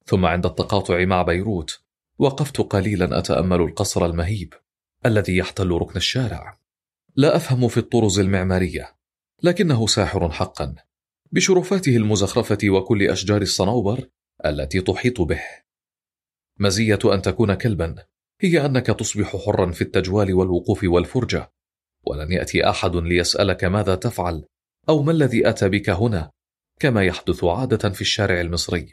[0.05, 1.81] ثم عند التقاطع مع بيروت
[2.19, 4.55] وقفت قليلا أتأمل القصر المهيب
[5.07, 6.59] الذي يحتل ركن الشارع.
[7.17, 8.97] لا أفهم في الطرز المعمارية
[9.43, 10.75] لكنه ساحر حقا.
[11.33, 14.09] بشرفاته المزخرفة وكل أشجار الصنوبر
[14.47, 15.43] التي تحيط به.
[16.59, 18.05] مزية أن تكون كلبا
[18.41, 21.53] هي أنك تصبح حرا في التجوال والوقوف والفرجة.
[22.07, 24.45] ولن يأتي أحد ليسألك ماذا تفعل
[24.89, 26.31] أو ما الذي أتى بك هنا
[26.81, 28.93] كما يحدث عادة في الشارع المصري.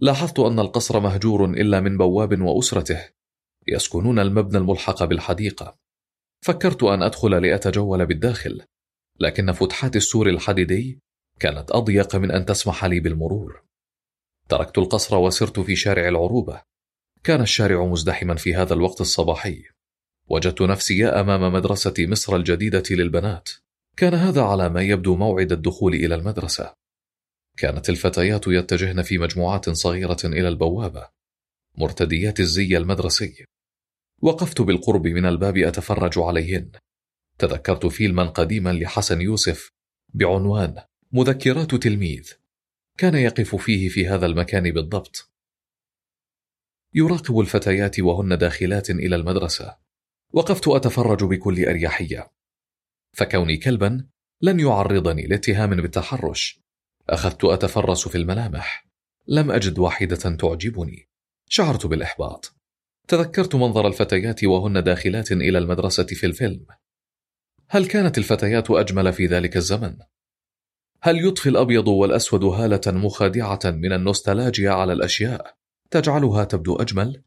[0.00, 3.08] لاحظت أن القصر مهجور إلا من بواب وأسرته
[3.68, 5.78] يسكنون المبنى الملحق بالحديقة.
[6.44, 8.62] فكرت أن أدخل لأتجول بالداخل
[9.20, 11.00] لكن فتحات السور الحديدي
[11.40, 13.64] كانت أضيق من أن تسمح لي بالمرور.
[14.48, 16.62] تركت القصر وسرت في شارع العروبة.
[17.24, 19.64] كان الشارع مزدحما في هذا الوقت الصباحي.
[20.28, 23.48] وجدت نفسي أمام مدرسة مصر الجديدة للبنات.
[23.96, 26.74] كان هذا على ما يبدو موعد الدخول إلى المدرسة.
[27.56, 31.08] كانت الفتيات يتجهن في مجموعات صغيرة إلى البوابة.
[31.78, 33.44] مرتديات الزي المدرسي.
[34.22, 36.70] وقفت بالقرب من الباب أتفرج عليهن.
[37.38, 39.70] تذكرت فيلما قديما لحسن يوسف
[40.14, 40.82] بعنوان
[41.12, 42.32] مذكرات تلميذ.
[42.98, 45.30] كان يقف فيه في هذا المكان بالضبط.
[46.94, 49.83] يراقب الفتيات وهن داخلات إلى المدرسة.
[50.34, 52.30] وقفت أتفرج بكل أريحية.
[53.12, 54.06] فكوني كلبا
[54.42, 56.60] لن يعرضني لاتهام بالتحرش.
[57.08, 58.86] أخذت أتفرس في الملامح.
[59.28, 61.08] لم أجد واحدة تعجبني.
[61.48, 62.54] شعرت بالإحباط.
[63.08, 66.66] تذكرت منظر الفتيات وهن داخلات إلى المدرسة في الفيلم.
[67.68, 69.96] هل كانت الفتيات أجمل في ذلك الزمن؟
[71.02, 75.56] هل يضفي الأبيض والأسود هالة مخادعة من النوستالجيا على الأشياء؟
[75.90, 77.22] تجعلها تبدو أجمل؟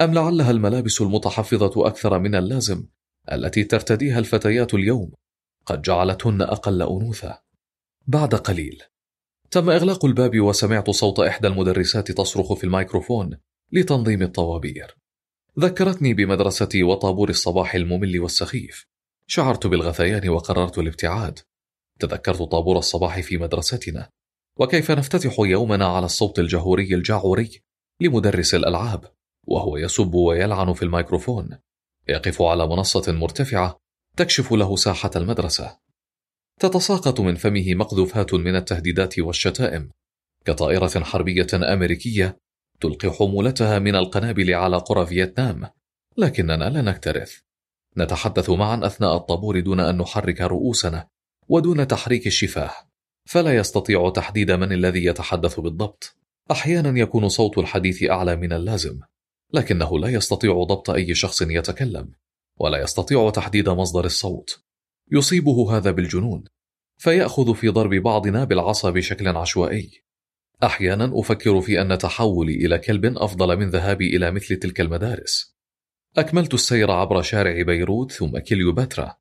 [0.00, 2.86] أم لعلها الملابس المتحفظة أكثر من اللازم
[3.32, 5.12] التي ترتديها الفتيات اليوم؟
[5.66, 7.42] قد جعلتهن أقل أنوثة؟
[8.06, 8.82] بعد قليل.
[9.50, 13.38] تم إغلاق الباب وسمعت صوت إحدى المدرسات تصرخ في الميكروفون
[13.72, 14.96] لتنظيم الطوابير.
[15.58, 18.86] ذكرتني بمدرستي وطابور الصباح الممل والسخيف.
[19.26, 21.38] شعرت بالغثيان وقررت الابتعاد.
[21.98, 24.10] تذكرت طابور الصباح في مدرستنا.
[24.58, 27.62] وكيف نفتتح يومنا على الصوت الجهوري الجعوري
[28.00, 29.12] لمدرس الألعاب؟
[29.46, 31.58] وهو يسب ويلعن في الميكروفون
[32.08, 33.78] يقف على منصة مرتفعة
[34.16, 35.78] تكشف له ساحة المدرسة.
[36.60, 39.90] تتساقط من فمه مقذوفات من التهديدات والشتائم
[40.44, 42.38] كطائرة حربية أمريكية
[42.80, 45.70] تلقي حمولتها من القنابل على قرى فيتنام
[46.16, 47.38] لكننا لا نكترث.
[47.98, 51.08] نتحدث معا أثناء الطابور دون أن نحرك رؤوسنا
[51.48, 52.70] ودون تحريك الشفاه
[53.24, 56.16] فلا يستطيع تحديد من الذي يتحدث بالضبط.
[56.50, 59.00] أحيانا يكون صوت الحديث أعلى من اللازم.
[59.52, 62.12] لكنه لا يستطيع ضبط أي شخص يتكلم
[62.60, 64.64] ولا يستطيع تحديد مصدر الصوت.
[65.12, 66.44] يصيبه هذا بالجنون
[66.96, 70.04] فيأخذ في ضرب بعضنا بالعصا بشكل عشوائي.
[70.62, 75.56] أحيانا أفكر في أن تحولي إلى كلب أفضل من ذهابي إلى مثل تلك المدارس.
[76.16, 79.16] أكملت السير عبر شارع بيروت ثم كليوباترا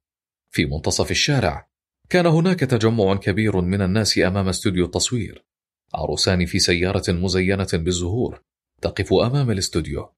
[0.51, 1.69] في منتصف الشارع
[2.09, 5.45] كان هناك تجمع كبير من الناس أمام استوديو التصوير.
[5.93, 8.41] عروسان في سيارة مزينة بالزهور
[8.81, 10.09] تقف أمام الاستوديو.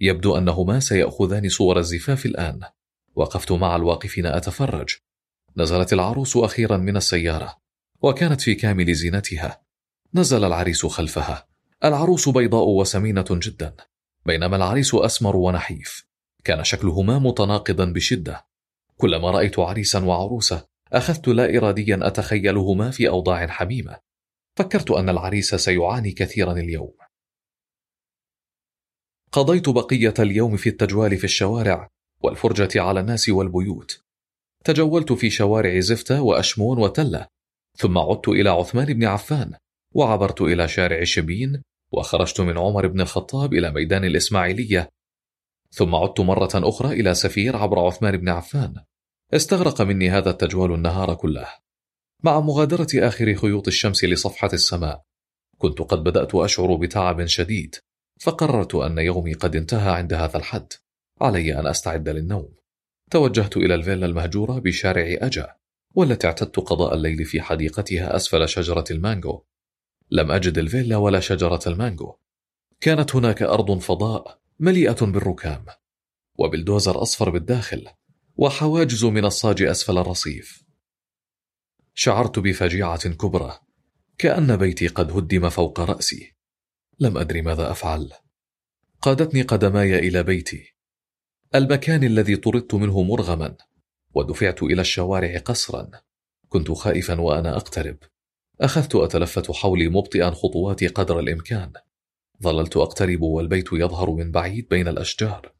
[0.00, 2.60] يبدو أنهما سيأخذان صور الزفاف الآن.
[3.14, 4.88] وقفت مع الواقفين أتفرج.
[5.56, 7.56] نزلت العروس أخيرا من السيارة.
[8.02, 9.62] وكانت في كامل زينتها.
[10.14, 11.46] نزل العريس خلفها.
[11.84, 13.74] العروس بيضاء وسمينة جدا.
[14.26, 16.04] بينما العريس أسمر ونحيف.
[16.44, 18.46] كان شكلهما متناقضا بشدة.
[18.96, 23.96] كلما رأيت عريسا وعروسة أخذت لا إراديا أتخيلهما في أوضاع حميمة.
[24.56, 26.92] فكرت أن العريس سيعاني كثيرا اليوم.
[29.32, 31.88] قضيت بقية اليوم في التجوال في الشوارع
[32.20, 34.00] والفرجة على الناس والبيوت.
[34.64, 37.26] تجولت في شوارع زفتة وأشمون وتلة
[37.76, 39.54] ثم عدت إلى عثمان بن عفان
[39.94, 41.62] وعبرت إلى شارع شبين
[41.92, 44.88] وخرجت من عمر بن الخطاب إلى ميدان الإسماعيلية.
[45.70, 48.74] ثم عدت مرة أخرى إلى سفير عبر عثمان بن عفان.
[49.34, 51.46] استغرق مني هذا التجوال النهار كله.
[52.22, 55.02] مع مغادرة آخر خيوط الشمس لصفحة السماء
[55.58, 57.76] كنت قد بدأت أشعر بتعب شديد.
[58.20, 60.72] فقررت أن يومي قد انتهى عند هذا الحد.
[61.20, 62.54] علي أن أستعد للنوم.
[63.10, 65.56] توجهت إلى الفيلا المهجورة بشارع أجا
[65.94, 69.42] والتي اعتدت قضاء الليل في حديقتها أسفل شجرة المانجو.
[70.10, 72.14] لم أجد الفيلا ولا شجرة المانجو.
[72.80, 75.64] كانت هناك أرض فضاء مليئة بالركام
[76.38, 77.88] وبالدوزر أصفر بالداخل
[78.36, 80.62] وحواجز من الصاج أسفل الرصيف.
[81.94, 83.58] شعرت بفجيعة كبرى
[84.18, 86.39] كأن بيتي قد هدم فوق رأسي.
[87.02, 88.12] لم أدري ماذا أفعل.
[89.02, 90.74] قادتني قدماي إلى بيتي.
[91.54, 93.56] المكان الذي طردت منه مرغما
[94.14, 95.90] ودفعت إلى الشوارع قسرا
[96.48, 97.96] كنت خائفا وأنا أقترب.
[98.60, 101.72] أخذت أتلفت حولي مبطئا خطواتي قدر الإمكان.
[102.42, 105.52] ظللت أقترب والبيت يظهر من بعيد بين الأشجار.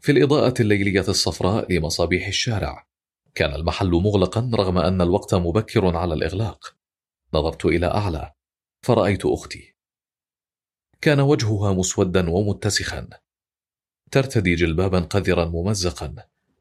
[0.00, 2.86] في الإضاءة الليلية الصفراء لمصابيح الشارع
[3.34, 6.76] كان المحل مغلقا رغم أن الوقت مبكر على الإغلاق.
[7.34, 8.32] نظرت إلى أعلى
[8.82, 9.73] فرأيت أختي.
[11.04, 13.08] كان وجهها مسودا ومتسخا
[14.10, 16.14] ترتدي جلبابا قذرا ممزقا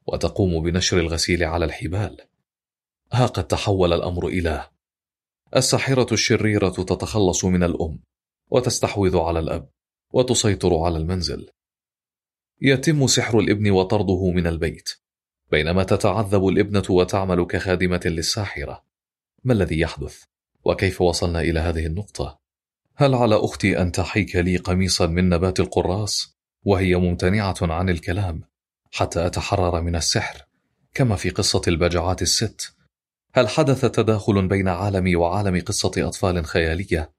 [0.07, 2.17] وتقوم بنشر الغسيل على الحبال
[3.11, 4.69] ها قد تحول الأمر إلى
[5.55, 7.99] الساحرة الشريرة تتخلص من الأم
[8.49, 9.69] وتستحوذ على الأب
[10.13, 11.49] وتسيطر على المنزل
[12.61, 14.89] يتم سحر الإبن وطرده من البيت
[15.51, 18.83] بينما تتعذب الإبنة وتعمل كخادمة للساحرة
[19.43, 20.23] ما الذي يحدث؟
[20.65, 22.42] وكيف وصلنا إلى هذه النقطة؟
[22.95, 28.41] هل على أختي أن تحيك لي قميصا من نبات القراص؟ وهي ممتنعة عن الكلام
[28.91, 30.45] حتى أتحرر من السحر
[30.93, 32.75] كما في قصة البجعات الست.
[33.33, 37.13] هل حدث تداخل بين عالمي وعالم قصة أطفال خيالية؟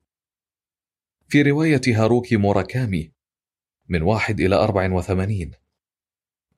[1.29, 3.13] في رواية هاروكي موراكامي
[3.89, 5.53] من واحد إلى أربع وثمانين.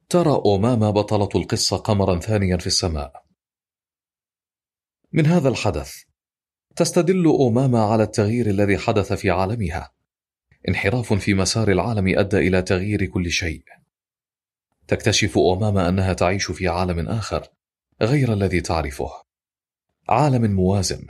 [0.09, 3.27] ترى أوماما بطلة القصة قمرا ثانيا في السماء.
[5.13, 6.06] من هذا الحدث
[6.77, 9.93] تستدل أوماما على التغيير الذي حدث في عالمها.
[10.69, 13.63] انحراف في مسار العالم أدى إلى تغيير كل شيء.
[14.89, 17.49] تكتشف أوماما أنها تعيش في عالم آخر
[18.03, 19.11] غير الذي تعرفه.
[20.09, 21.07] عالم موازن.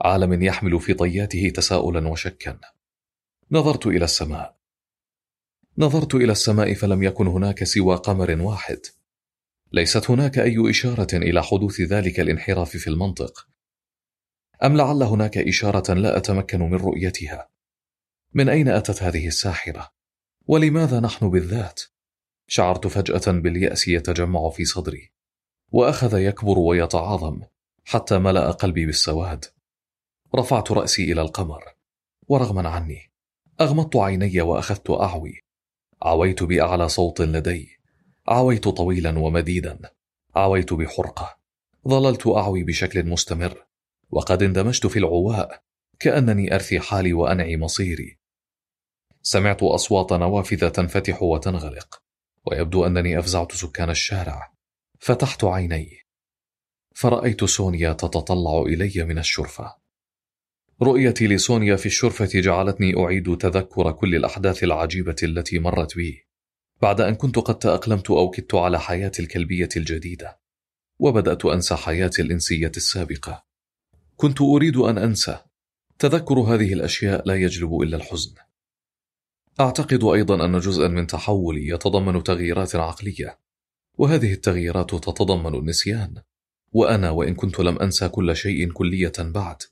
[0.00, 2.58] عالم يحمل في طياته تساؤلا وشكا.
[3.50, 4.56] نظرت إلى السماء.
[5.78, 8.80] نظرت إلى السماء فلم يكن هناك سوى قمر واحد.
[9.72, 13.55] ليست هناك أي إشارة إلى حدوث ذلك الانحراف في المنطق.
[14.64, 17.48] أم لعل هناك إشارة لا أتمكن من رؤيتها؟
[18.34, 19.90] من أين أتت هذه الساحرة؟
[20.46, 21.82] ولماذا نحن بالذات؟
[22.48, 25.12] شعرت فجأة باليأس يتجمع في صدري
[25.72, 27.42] وأخذ يكبر ويتعاظم
[27.84, 29.44] حتى ملأ قلبي بالسواد.
[30.34, 31.64] رفعت رأسي إلى القمر
[32.28, 33.12] ورغما عني
[33.60, 35.40] أغمضت عيني وأخذت أعوي.
[36.02, 37.78] عويت بأعلى صوت لدي
[38.28, 39.78] عويت طويلا ومديدا
[40.36, 41.36] عويت بحرقة.
[41.88, 43.65] ظللت أعوي بشكل مستمر.
[44.10, 45.62] وقد اندمجت في العواء
[45.98, 48.18] كأنني أرثي حالي وأنعي مصيري.
[49.22, 52.02] سمعت أصوات نوافذ تنفتح وتنغلق
[52.44, 54.52] ويبدو أنني أفزعت سكان الشارع.
[55.00, 56.00] فتحت عيني.
[56.94, 59.76] فرأيت سونيا تتطلع إلي من الشرفة.
[60.82, 66.26] رؤيتي لسونيا في الشرفة جعلتني أعيد تذكر كل الأحداث العجيبة التي مرت بي
[66.82, 70.40] بعد أن كنت قد تأقلمت أو كدت على حياتي الكلبية الجديدة
[70.98, 73.46] وبدأت أنسى حياتي الإنسية السابقة.
[74.16, 75.38] كنت أريد أن أنسى.
[75.98, 78.34] تذكر هذه الأشياء لا يجلب إلا الحزن.
[79.60, 83.38] أعتقد أيضا أن جزءا من تحولي يتضمن تغييرات عقلية
[83.98, 86.22] وهذه التغييرات تتضمن النسيان.
[86.72, 89.62] وأنا وإن كنت لم أنسى كل شيء كلية بعد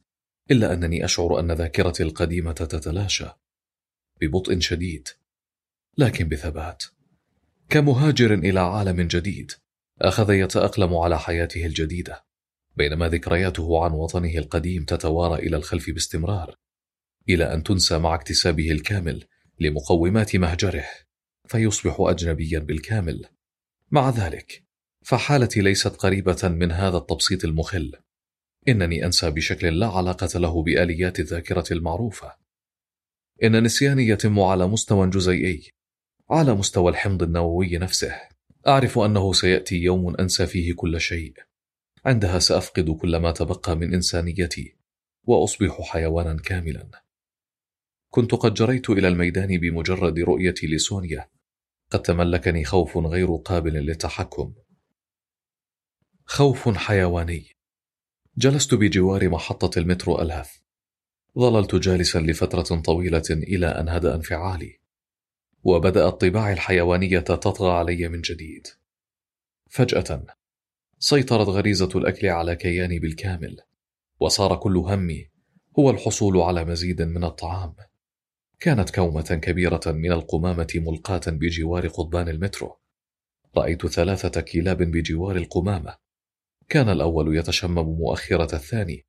[0.50, 3.26] إلا أنني أشعر أن ذاكرتي القديمة تتلاشى.
[4.20, 5.08] ببطء شديد
[5.98, 6.84] لكن بثبات.
[7.68, 9.52] كمهاجر إلى عالم جديد
[10.02, 12.24] أخذ يتأقلم على حياته الجديدة.
[12.76, 16.56] بينما ذكرياته عن وطنه القديم تتوارى إلى الخلف باستمرار
[17.28, 19.24] إلى أن تنسى مع اكتسابه الكامل
[19.60, 20.84] لمقومات مهجره
[21.46, 23.26] فيصبح أجنبيا بالكامل.
[23.90, 24.64] مع ذلك
[25.02, 27.92] فحالتي ليست قريبة من هذا التبسيط المخل.
[28.68, 32.34] إنني أنسى بشكل لا علاقة له بآليات الذاكرة المعروفة.
[33.42, 35.70] إن نسياني يتم على مستوى جزيئي
[36.30, 38.20] على مستوى الحمض النووي نفسه
[38.66, 41.34] أعرف أنه سيأتي يوم أنسى فيه كل شيء.
[42.07, 44.76] عندها سأفقد كل ما تبقى من إنسانيتي
[45.24, 47.05] وأصبح حيوانا كاملا.
[48.10, 51.31] كنت قد جريت إلى الميدان بمجرد رؤيتي لسونيا.
[51.91, 54.55] قد تملكني خوف غير قابل للتحكم.
[56.26, 57.57] خوف حيواني.
[58.36, 60.50] جلست بجوار محطة المترو ألهث
[61.39, 64.81] ظللت جالسا لفترة طويلة إلى أن هدأ انفعالي.
[65.62, 68.66] وبدأت طباعي الحيوانية تطغى علي من جديد.
[69.70, 70.26] فجأة
[71.05, 73.60] سيطرت غريزة الأكل على كياني بالكامل
[74.20, 75.31] وصار كل همي
[75.78, 77.74] هو الحصول على مزيد من الطعام.
[78.60, 82.76] كانت كومة كبيرة من القمامة ملقاة بجوار قضبان المترو.
[83.57, 85.94] رأيت ثلاثة كلاب بجوار القمامة.
[86.68, 89.07] كان الأول يتشمم مؤخرة الثاني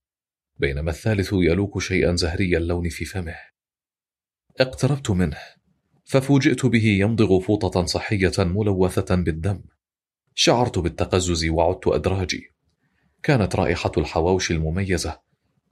[0.57, 3.37] بينما الثالث يلوك شيئا زهري اللون في فمه.
[4.59, 5.39] اقتربت منه
[6.03, 9.63] ففوجئت به يمضغ فوطة صحية ملوثة بالدم.
[10.37, 12.51] شعرت بالتقزز وعدت أدراجي.
[13.23, 15.19] كانت رائحة الحواوشي المميزة.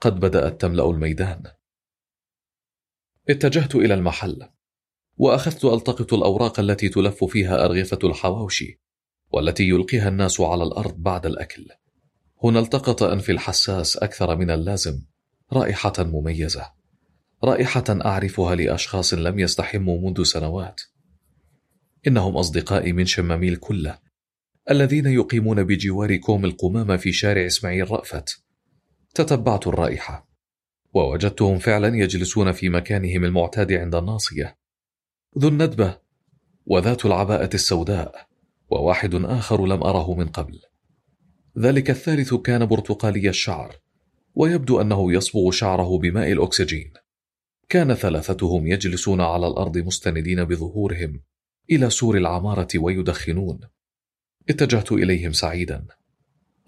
[0.01, 1.43] قد بدأت تملأ الميدان.
[3.29, 4.49] اتجهت إلى المحل.
[5.17, 8.79] وأخذت ألتقط الأوراق التي تلف فيها أرغفة الحواوشي
[9.31, 11.67] والتي يلقيها الناس على الأرض بعد الأكل.
[12.43, 15.01] هنا التقط أنفي الحساس أكثر من اللازم.
[15.53, 16.71] رائحة مميزة.
[17.43, 20.81] رائحة أعرفها لأشخاص لم يستحموا منذ سنوات.
[22.07, 23.99] إنهم أصدقائي من شمامي الكلة
[24.71, 28.43] الذين يقيمون بجوار كوم القمامة في شارع إسماعيل رأفت.
[29.15, 30.27] تتبعت الرائحة.
[30.93, 34.57] ووجدتهم فعلا يجلسون في مكانهم المعتاد عند الناصية.
[35.39, 35.97] ذو الندبة.
[36.65, 38.27] وذات العباءة السوداء.
[38.69, 40.59] وواحد آخر لم أره من قبل.
[41.57, 43.75] ذلك الثالث كان برتقالي الشعر.
[44.35, 46.93] ويبدو أنه يصبغ شعره بماء الأكسجين.
[47.69, 51.21] كان ثلاثتهم يجلسون على الأرض مستندين بظهورهم
[51.71, 53.59] إلى سور العمارة ويدخنون.
[54.49, 55.85] اتجهت إليهم سعيدا.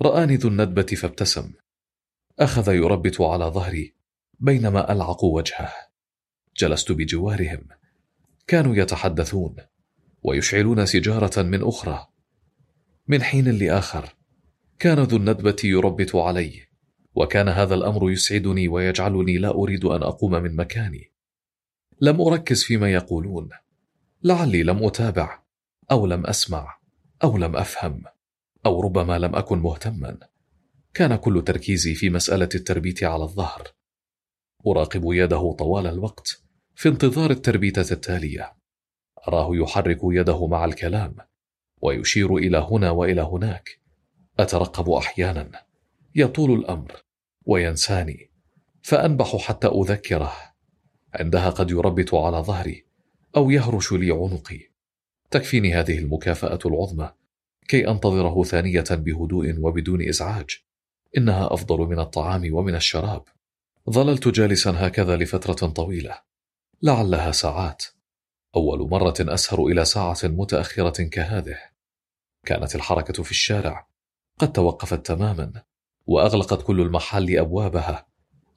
[0.01, 1.51] رآني ذو الندبة فابتسم.
[2.39, 3.93] أخذ يربت على ظهري
[4.39, 5.73] بينما ألعق وجهه.
[6.57, 7.67] جلست بجوارهم.
[8.47, 9.55] كانوا يتحدثون
[10.23, 12.07] ويشعلون سيجارة من أخرى.
[13.07, 14.15] من حين لآخر
[14.79, 16.67] كان ذو الندبة يربت علي
[17.15, 21.11] وكان هذا الأمر يسعدني ويجعلني لا أريد أن أقوم من مكاني.
[22.01, 23.49] لم أركز فيما يقولون.
[24.23, 25.39] لعلي لم أتابع
[25.91, 26.77] أو لم أسمع.
[27.23, 28.03] أو لم أفهم
[28.65, 30.17] أو ربما لم أكن مهتما.
[30.93, 33.67] كان كل تركيزي في مسألة التربيت على الظهر.
[34.67, 36.41] أراقب يده طوال الوقت
[36.75, 38.55] في انتظار التربيتة التالية.
[39.27, 41.15] أراه يحرك يده مع الكلام
[41.81, 43.79] ويشير إلى هنا وإلى هناك.
[44.39, 45.51] أترقب أحيانا.
[46.15, 47.03] يطول الأمر
[47.45, 48.31] وينساني.
[48.81, 50.33] فأنبح حتى أذكره.
[51.13, 52.85] عندها قد يربط على ظهري
[53.37, 54.74] أو يهرش لي عنقي.
[55.35, 57.11] تكفيني هذه المكافأة العظمى
[57.67, 60.49] كي أنتظره ثانية بهدوء وبدون إزعاج.
[61.17, 63.23] إنها أفضل من الطعام ومن الشراب.
[63.89, 66.19] ظللت جالسا هكذا لفترة طويلة.
[66.81, 67.83] لعلها ساعات.
[68.55, 71.57] أول مرة أسهر إلى ساعة متأخرة كهذه.
[72.45, 73.87] كانت الحركة في الشارع.
[74.39, 75.63] قد توقفت تماما
[76.05, 78.07] وأغلقت كل المحال أبوابها.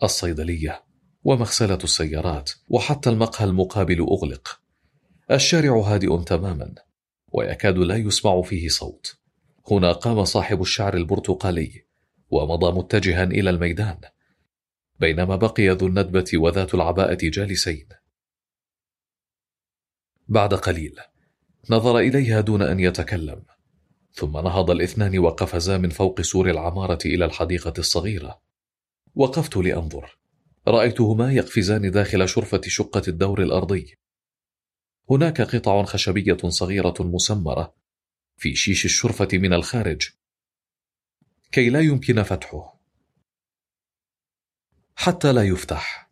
[0.03, 0.85] الصيدلية
[1.25, 4.68] ومغسلة السيارات وحتى المقهى المقابل أغلق.
[5.31, 6.75] الشارع هادئ تماما
[7.33, 9.17] ويكاد لا يسمع فيه صوت.
[9.71, 11.85] هنا قام صاحب الشعر البرتقالي
[12.31, 14.01] ومضى متجها إلى الميدان
[15.01, 17.89] بينما بقي ذو الندبة وذات العباءة جالسين.
[20.29, 21.01] بعد قليل
[21.71, 23.43] نظر إليها دون أن يتكلم
[24.13, 28.41] ثم نهض الاثنان وقفزا من فوق سور العمارة إلى الحديقة الصغيرة.
[29.15, 30.19] وقفت لأنظر
[30.69, 33.99] رأيتهما يقفزان داخل شرفة شقة الدور الأرضي.
[35.11, 37.75] هناك قطع خشبية صغيرة مسمرة
[38.37, 40.09] في شيش الشرفة من الخارج.
[41.53, 42.79] كي لا يمكن فتحه.
[44.97, 46.11] حتى لا يفتح.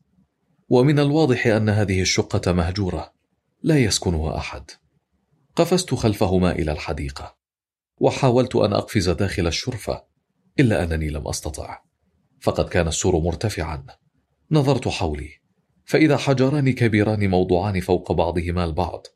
[0.69, 3.13] ومن الواضح أن هذه الشقة مهجورة.
[3.63, 4.71] لا يسكنها أحد.
[5.57, 7.37] قفزت خلفهما إلى الحديقة.
[8.01, 10.05] وحاولت أن أقفز داخل الشرفة
[10.61, 11.83] إلا أنني لم أستطع.
[12.41, 13.87] فقد كان السور مرتفعا.
[14.51, 15.46] نظرت حولي.
[15.87, 19.07] فإذا حجران كبيران موضوعان فوق بعضهما البعض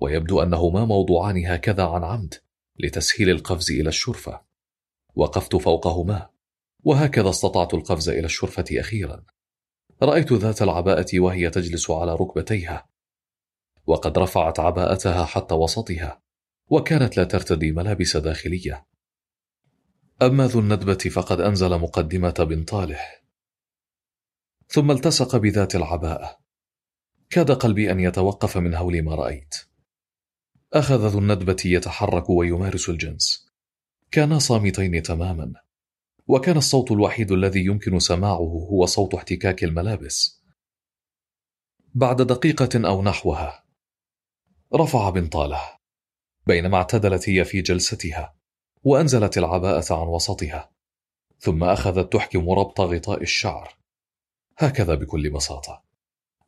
[0.00, 2.34] ويبدو أنهما موضوعان هكذا عن عمد
[2.78, 4.40] لتسهيل القفز إلى الشرفة.
[5.14, 6.28] وقفت فوقهما
[6.84, 9.24] وهكذا استطعت القفز إلى الشرفة أخيرا.
[10.02, 12.88] رأيت ذات العباءة وهي تجلس على ركبتيها
[13.86, 16.22] وقد رفعت عباءتها حتى وسطها
[16.70, 18.86] وكانت لا ترتدي ملابس داخلية.
[20.22, 23.00] أما ذو الندبة فقد أنزل مقدمة بنطاله
[24.68, 26.38] ثم التصق بذات العباءة.
[27.30, 29.54] كاد قلبي أن يتوقف من هول ما رأيت.
[30.72, 33.52] أخذ ذو الندبة يتحرك ويمارس الجنس.
[34.10, 35.52] كانا صامتين تماما.
[36.28, 40.42] وكان الصوت الوحيد الذي يمكن سماعه هو صوت احتكاك الملابس.
[41.94, 43.64] بعد دقيقة أو نحوها
[44.74, 45.60] رفع بنطاله.
[46.46, 48.36] بينما اعتدلت هي في جلستها
[48.84, 50.70] وأنزلت العباءة عن وسطها.
[51.40, 53.76] ثم أخذت تحكم ربط غطاء الشعر.
[54.58, 55.82] هكذا بكل بساطة.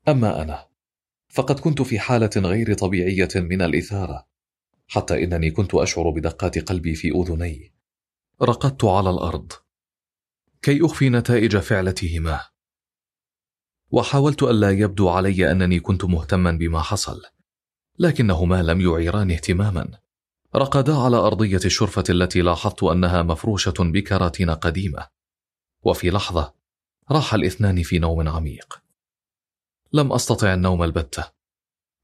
[0.08, 0.66] أما أنا
[1.28, 4.26] فقد كنت في حالة غير طبيعية من الإثارة
[4.88, 7.74] حتى إنني كنت أشعر بدقات قلبي في أذني.
[8.42, 9.52] رقدت على الأرض.
[10.62, 12.40] كي أخفي نتائج فعلتهما.
[13.90, 17.22] وحاولت ألا يبدو علي أنني كنت مهتما بما حصل
[17.98, 19.98] لكنهما لم يعيران اهتماما.
[20.56, 25.08] رقدا على أرضية الشرفة التي لاحظت أنها مفروشة بكراتين قديمة.
[25.82, 26.57] وفي لحظة
[27.10, 28.80] راح الاثنان في نوم عميق.
[29.92, 31.24] لم أستطع النوم البتة.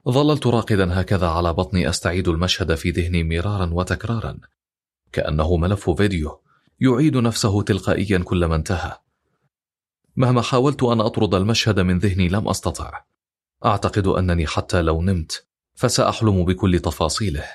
[0.09, 4.39] ظللت راقدا هكذا على بطني أستعيد المشهد في ذهني مرارا وتكرارا.
[5.11, 6.41] كأنه ملف فيديو
[6.79, 8.97] يعيد نفسه تلقائيا كلما انتهى.
[10.15, 13.03] مهما حاولت أن أطرد المشهد من ذهني لم أستطع.
[13.65, 17.45] أعتقد أنني حتى لو نمت فسأحلم بكل تفاصيله.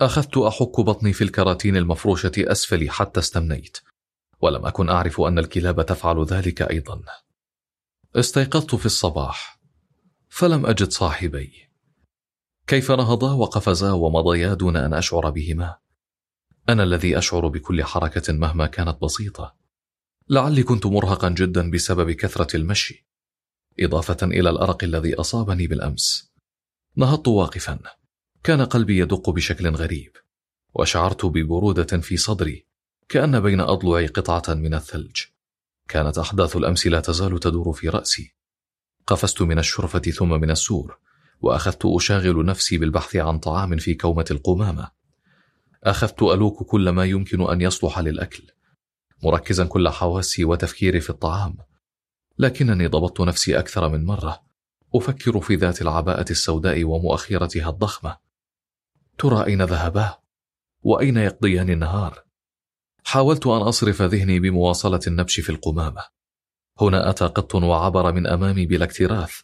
[0.00, 3.78] أخذت أحك بطني في الكراتين المفروشة أسفلي حتى استمنيت.
[4.40, 7.02] ولم أكن أعرف أن الكلاب تفعل ذلك أيضا.
[8.16, 9.60] استيقظت في الصباح.
[10.28, 11.52] فلم أجد صاحبي.
[12.66, 15.76] كيف نهضا وقفزا ومضيا دون أن أشعر بهما؟
[16.68, 19.56] أنا الذي أشعر بكل حركة مهما كانت بسيطة.
[20.28, 23.06] لعلي كنت مرهقا جدا بسبب كثرة المشي.
[23.80, 26.32] إضافة إلى الأرق الذي أصابني بالأمس.
[26.96, 27.78] نهضت واقفا.
[28.44, 30.12] كان قلبي يدق بشكل غريب.
[30.74, 32.66] وشعرت ببرودة في صدري.
[33.08, 35.22] كأن بين أضلعي قطعة من الثلج.
[35.88, 38.34] كانت أحداث الأمس لا تزال تدور في رأسي.
[39.06, 40.98] قفزت من الشرفة ثم من السور
[41.40, 44.90] وأخذت أشاغل نفسي بالبحث عن طعام في كومة القمامة.
[45.84, 48.42] أخذت ألوك كل ما يمكن أن يصلح للأكل
[49.22, 51.56] مركزا كل حواسي وتفكيري في الطعام.
[52.38, 54.42] لكنني ضبطت نفسي أكثر من مرة.
[54.94, 58.16] أفكر في ذات العباءة السوداء ومؤخرتها الضخمة.
[59.18, 60.18] ترى أين ذهبا؟
[60.82, 62.25] وأين يقضيان النهار؟
[63.06, 66.02] حاولت أن أصرف ذهني بمواصلة النبش في القمامة.
[66.80, 69.40] هنا أتى قط وعبر من أمامي بلا اكتراث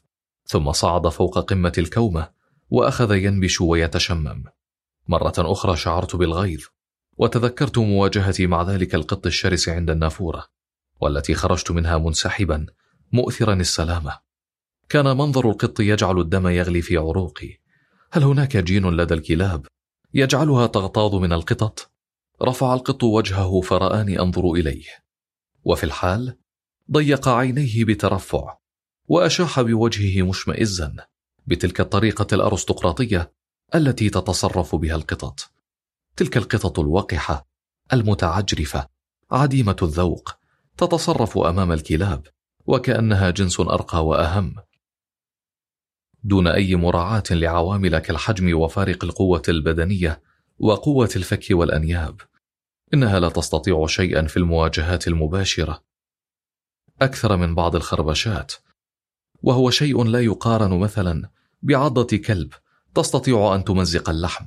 [0.47, 2.31] ثم صعد فوق قمة الكومة
[2.71, 4.45] وأخذ ينبش ويتشمم.
[5.09, 6.65] مرة أخرى شعرت بالغيظ
[7.17, 10.47] وتذكرت مواجهتي مع ذلك القط الشرس عند النافورة
[11.01, 12.67] والتي خرجت منها منسحبا
[13.13, 14.19] مؤثرا السلامة.
[14.89, 17.59] كان منظر القط يجعل الدم يغلي في عروقي.
[18.13, 19.67] هل هناك جين لدى الكلاب
[20.15, 21.92] يجعلها تغتاظ من القطط؟
[22.43, 24.85] رفع القط وجهه فرآني أنظر إليه.
[25.65, 26.39] وفي الحال
[26.91, 28.59] ضيق عينيه بترفع
[29.09, 30.97] وأشاح بوجهه مشمئزا
[31.47, 33.33] بتلك الطريقة الأرستقراطية
[33.75, 35.51] التي تتصرف بها القطط.
[36.17, 37.49] تلك القطط الوقحة
[37.93, 38.89] المتعجرفة
[39.31, 40.35] عديمة الذوق
[40.77, 42.27] تتصرف أمام الكلاب
[42.67, 44.55] وكأنها جنس أرقى وأهم.
[46.25, 50.23] دون أي مراعاة لعوامل كالحجم وفارق القوة البدنية
[50.59, 52.21] وقوة الفك والأنياب.
[52.95, 55.83] إنها لا تستطيع شيئا في المواجهات المباشرة.
[57.03, 58.53] أكثر من بعض الخربشات.
[59.43, 61.31] وهو شيء لا يقارن مثلا
[61.63, 62.53] بعضة كلب
[62.95, 64.47] تستطيع أن تمزق اللحم.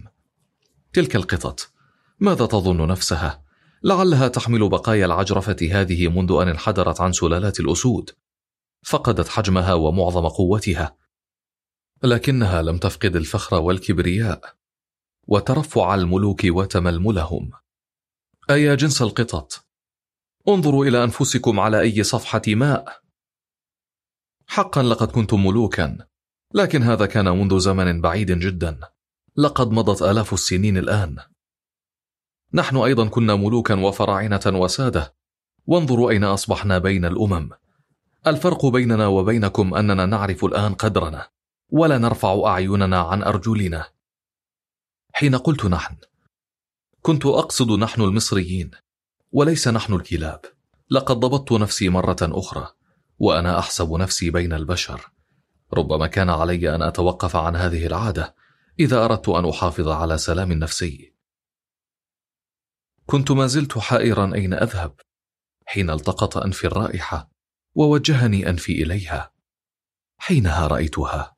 [0.93, 1.71] تلك القطط.
[2.19, 3.43] ماذا تظن نفسها؟
[3.83, 8.09] لعلها تحمل بقايا العجرفة هذه منذ أن انحدرت عن سلالات الأسود.
[8.83, 10.97] فقدت حجمها ومعظم قوتها.
[12.03, 14.55] لكنها لم تفقد الفخر والكبرياء.
[15.27, 17.51] وترفع الملوك وتململهم.
[18.49, 19.65] أيا جنس القطط؟
[20.47, 23.01] انظروا إلى أنفسكم على أي صفحة ماء.
[24.47, 25.97] حقا لقد كنتم ملوكا
[26.53, 28.79] لكن هذا كان منذ زمن بعيد جدا.
[29.37, 31.17] لقد مضت آلاف السنين الآن.
[32.53, 35.15] نحن أيضا كنا ملوكا وفراعنة وسادة.
[35.65, 37.49] وانظروا أين أصبحنا بين الأمم.
[38.27, 41.27] الفرق بيننا وبينكم أننا نعرف الآن قدرنا
[41.69, 43.85] ولا نرفع أعيننا عن أرجلنا.
[45.13, 45.97] حين قلت نحن
[47.05, 48.71] كنت أقصد نحن المصريين
[49.31, 50.41] وليس نحن الكلاب.
[50.89, 52.67] لقد ضبطت نفسي مرة أخرى
[53.19, 55.11] وأنا أحسب نفسي بين البشر.
[55.73, 58.35] ربما كان علي أن أتوقف عن هذه العادة
[58.79, 61.13] إذا أردت أن أحافظ على سلام نفسي.
[63.05, 64.95] كنت ما زلت حائرا أين أذهب
[65.65, 67.31] حين التقط أنفي الرائحة
[67.75, 69.33] ووجهني أنفي إليها.
[70.17, 71.35] حينها رأيتها.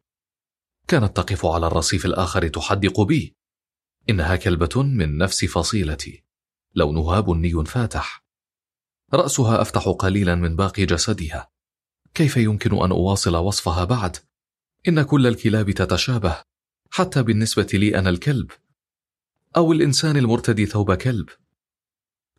[0.87, 3.36] كانت تقف على الرصيف الآخر تحدق بي.
[4.10, 6.24] إنها كلبة من نفس فصيلتي.
[6.76, 8.24] لونها بني فاتح.
[9.14, 11.50] رأسها أفتح قليلا من باقي جسدها.
[12.14, 14.18] كيف يمكن أن أواصل وصفها بعد؟
[14.88, 16.42] إن كل الكلاب تتشابه.
[16.92, 18.52] حتى بالنسبة لي أنا الكلب.
[19.58, 21.30] أو الإنسان المرتدي ثوب كلب.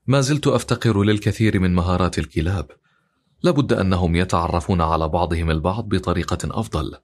[0.07, 2.71] ما زلت أفتقر للكثير من مهارات الكلاب.
[3.43, 6.97] لابد أنهم يتعرفون على بعضهم البعض بطريقة أفضل.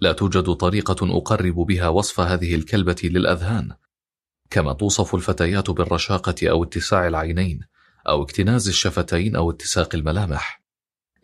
[0.00, 3.72] لا توجد طريقة أقرب بها وصف هذه الكلبة للأذهان.
[4.50, 7.60] كما توصف الفتيات بالرشاقة أو اتساع العينين
[8.08, 10.62] أو اكتناز الشفتين أو اتساق الملامح.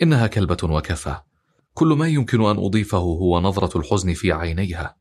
[0.03, 1.21] إنها كلبة وكفى.
[1.75, 4.97] كل ما يمكن أن أضيفه هو نظرة الحزن في عينيها.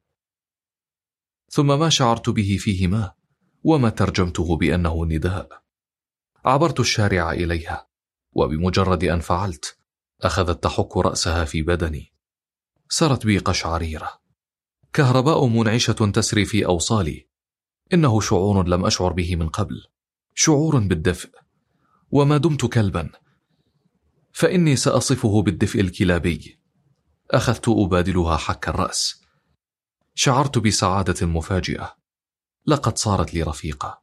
[1.49, 3.13] ثم ما شعرت به فيهما؟
[3.63, 5.63] وما ترجمته بأنه نداء
[6.45, 7.87] عبرت الشارع إليها
[8.33, 9.77] وبمجرد أن فعلت
[10.21, 12.12] أخذت تحك رأسها في بدني.
[12.95, 14.09] سرت بي قشعريرة.
[14.93, 17.27] كهرباء منعشة تسري في أوصالي.
[17.93, 19.83] إنه شعور لم أشعر به من قبل.
[20.35, 21.29] شعور بالدفء.
[22.11, 23.09] وما دمت كلبا.
[24.31, 26.59] فإني سأصفه بالدفء الكلابي.
[27.31, 29.21] أخذت أبادلها حك الرأس.
[30.15, 31.95] شعرت بسعادة مفاجئة.
[32.67, 34.01] لقد صارت لي رفيقة.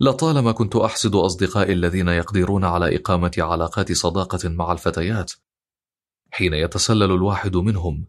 [0.00, 5.32] لطالما كنت أحسد أصدقائي الذين يقدرون على إقامة علاقات صداقة مع الفتيات
[6.30, 8.06] حين يتسلل الواحد منهم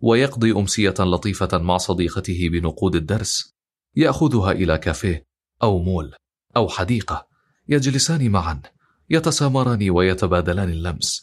[0.00, 3.54] ويقضي أمسية لطيفة مع صديقته بنقود الدرس
[3.96, 5.26] يأخذها إلى كافيه
[5.62, 6.14] أو مول
[6.56, 7.26] أو حديقة
[7.68, 8.62] يجلسان معا
[9.10, 11.20] يتسامران ويتبادلان اللمس.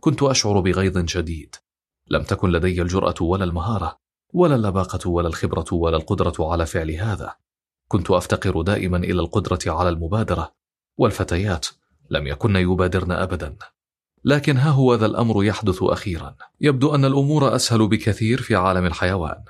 [0.00, 1.56] كنت أشعر بغيظ شديد.
[2.08, 3.98] لم تكن لدي الجرأة ولا المهارة
[4.32, 7.34] ولا اللباقة ولا الخبرة ولا القدرة على فعل هذا.
[7.88, 10.52] كنت أفتقر دائما إلى القدرة على المبادرة
[10.96, 11.66] والفتيات
[12.10, 13.56] لم يكن يبادرن أبدا.
[14.24, 16.36] لكن ها هو ذا الأمر يحدث أخيرا.
[16.60, 19.44] يبدو أن الأمور أسهل بكثير في عالم الحيوان.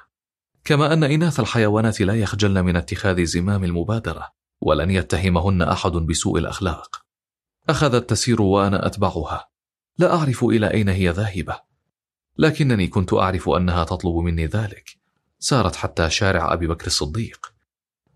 [0.65, 4.29] كما أن إناث الحيوانات لا يخجلن من اتخاذ زمام المبادرة
[4.61, 7.03] ولن يتهمهن أحد بسوء الأخلاق.
[7.69, 9.49] أخذت تسير وأنا أتبعها.
[9.99, 11.61] لا أعرف إلى أين هي ذاهبة.
[12.39, 14.97] لكنني كنت أعرف أنها تطلب مني ذلك.
[15.39, 17.53] سارت حتى شارع أبي بكر الصديق.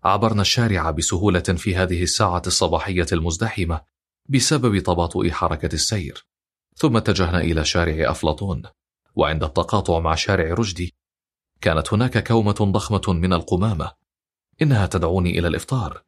[0.03, 3.81] عبرنا الشارع بسهولة في هذه الساعة الصباحية المزدحمة
[4.29, 6.27] بسبب تباطؤ حركة السير.
[6.77, 8.63] ثم اتجهنا إلى شارع أفلاطون
[9.15, 10.95] وعند التقاطع مع شارع رشدي
[11.61, 13.91] كانت هناك كومة ضخمة من القمامة.
[14.61, 16.03] إنها تدعوني إلى الإفطار.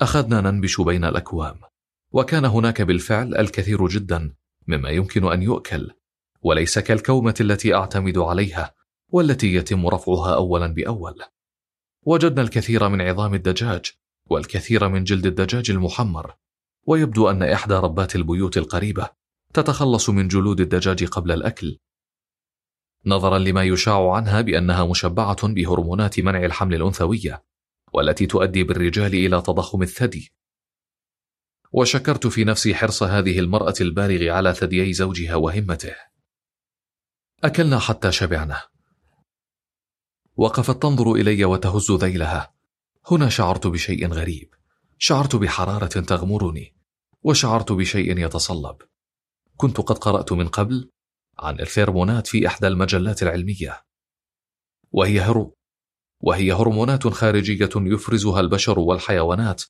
[0.00, 1.60] أخذنا ننبش بين الأكوام
[2.12, 4.34] وكان هناك بالفعل الكثير جدا
[4.66, 5.90] مما يمكن أن يؤكل
[6.42, 8.74] وليس كالكومة التي أعتمد عليها
[9.08, 11.22] والتي يتم رفعها أولا بأول.
[12.02, 13.86] وجدنا الكثير من عظام الدجاج
[14.26, 16.34] والكثير من جلد الدجاج المحمر
[16.86, 19.21] ويبدو أن إحدى ربات البيوت القريبة
[19.54, 21.78] تتخلص من جلود الدجاج قبل الأكل.
[23.06, 27.44] نظرا لما يشاع عنها بأنها مشبعة بهرمونات منع الحمل الأنثوية
[27.92, 30.32] والتي تؤدي بالرجال إلى تضخم الثدي.
[31.72, 35.94] وشكرت في نفسي حرص هذه المرأة البالغ على ثديي زوجها وهمته.
[37.44, 38.62] أكلنا حتى شبعنا.
[40.36, 42.54] وقفت تنظر إلي وتهز ذيلها.
[43.10, 44.54] هنا شعرت بشيء غريب.
[44.98, 46.74] شعرت بحرارة تغمرني
[47.22, 48.76] وشعرت بشيء يتصلب.
[49.56, 50.90] كنت قد قرأت من قبل
[51.38, 53.82] عن الفيرمونات في إحدى المجلات العلمية.
[54.92, 55.56] وهي هرو
[56.20, 59.62] وهي هرمونات خارجية يفرزها البشر والحيوانات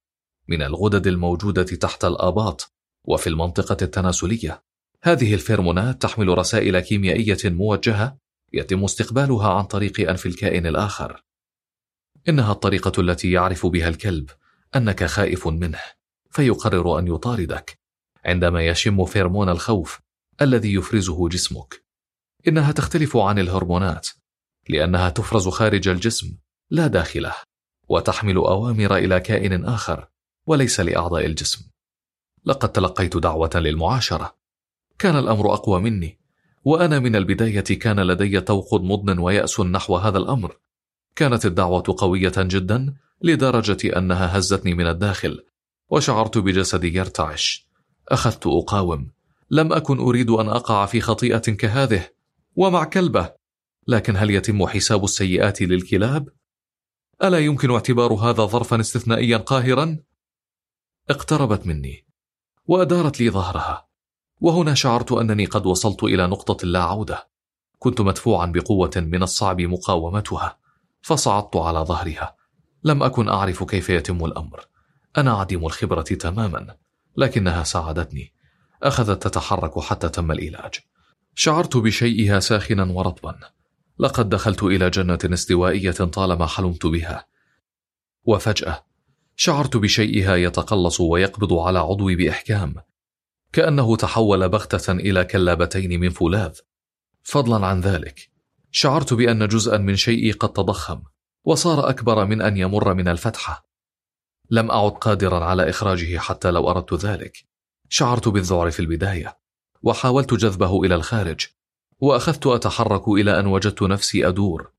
[0.49, 2.73] من الغدد الموجودة تحت الآباط
[3.05, 4.63] وفي المنطقة التناسلية.
[5.03, 8.19] هذه الفيرمونات تحمل رسائل كيميائية موجهة
[8.53, 11.25] يتم استقبالها عن طريق أنف الكائن الآخر.
[12.29, 14.31] إنها الطريقة التي يعرف بها الكلب
[14.77, 15.81] أنك خائف منه
[16.31, 17.82] فيقرر أن يطاردك.
[18.25, 20.01] عندما يشم فيرمون الخوف
[20.43, 21.85] الذي يفرزه جسمك.
[22.49, 24.09] إنها تختلف عن الهرمونات
[24.69, 26.37] لأنها تفرز خارج الجسم
[26.71, 27.35] لا داخله
[27.89, 30.09] وتحمل أوامر إلى كائن آخر
[30.47, 31.65] وليس لأعضاء الجسم.
[32.45, 34.37] لقد تلقيت دعوة للمعاشرة.
[34.99, 36.19] كان الأمر أقوى مني
[36.65, 40.57] وأنا من البداية كان لدي توقد مضن ويأس نحو هذا الأمر.
[41.17, 45.45] كانت الدعوة قوية جدا لدرجة أنها هزتني من الداخل
[45.89, 47.72] وشعرت بجسدي يرتعش.
[48.13, 49.11] أخذت أقاوم.
[49.51, 52.09] لم أكن أريد أن أقع في خطيئة كهذه
[52.57, 53.33] ومع كلبة.
[53.89, 56.29] لكن هل يتم حساب السيئات للكلاب؟
[57.23, 59.99] ألا يمكن اعتبار هذا ظرفا استثنائيا قاهرا؟
[61.11, 62.07] اقتربت مني
[62.67, 63.89] وأدارت لي ظهرها.
[64.41, 67.29] وهنا شعرت أنني قد وصلت إلى نقطة لا عودة.
[67.79, 70.59] كنت مدفوعا بقوة من الصعب مقاومتها.
[71.03, 72.37] فصعدت على ظهرها.
[72.85, 74.67] لم أكن أعرف كيف يتم الأمر.
[75.17, 76.77] أنا عديم الخبرة تماما.
[77.17, 78.33] لكنها ساعدتني.
[78.83, 80.75] أخذت تتحرك حتى تم العلاج.
[81.35, 83.39] شعرت بشيئها ساخنا ورطبا.
[83.99, 87.27] لقد دخلت إلى جنة استوائية طالما حلمت بها.
[88.25, 88.85] وفجأة
[89.37, 92.75] شعرت بشيئها يتقلص ويقبض على عضوي بإحكام.
[93.53, 96.59] كأنه تحول بغتة إلى كلابتين من فولاذ.
[97.23, 98.31] فضلا عن ذلك
[98.71, 101.03] شعرت بأن جزءا من شيئي قد تضخم
[101.45, 103.72] وصار أكبر من أن يمر من الفتحة.
[104.53, 107.45] لم أعد قادرا على إخراجه حتى لو أردت ذلك.
[107.89, 109.39] شعرت بالذعر في البداية
[109.83, 111.47] وحاولت جذبه إلى الخارج
[112.01, 114.73] وأخذت أتحرك إلى أن وجدت نفسي أدور.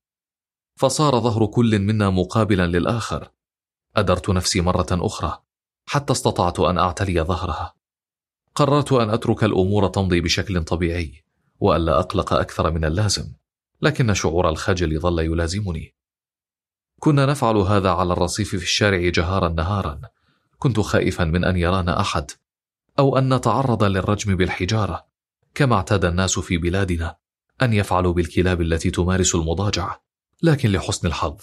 [0.75, 3.31] فصار ظهر كل منا مقابلا للآخر.
[3.95, 5.43] أدرت نفسي مرة أخرى
[5.85, 7.73] حتى استطعت أن أعتلي ظهرها.
[8.55, 11.23] قررت أن أترك الأمور تمضي بشكل طبيعي
[11.59, 13.33] وألا أقلق أكثر من اللازم
[13.81, 15.95] لكن شعور الخجل ظل يلازمني.
[17.03, 20.01] كنا نفعل هذا على الرصيف في الشارع جهارا نهارا.
[20.59, 22.31] كنت خائفا من أن يرانا أحد
[22.99, 25.05] أو أن نتعرض للرجم بالحجارة.
[25.55, 27.15] كما اعتاد الناس في بلادنا
[27.61, 30.03] أن يفعلوا بالكلاب التي تمارس المضاجعة
[30.43, 31.37] لكن لحسن الحظ.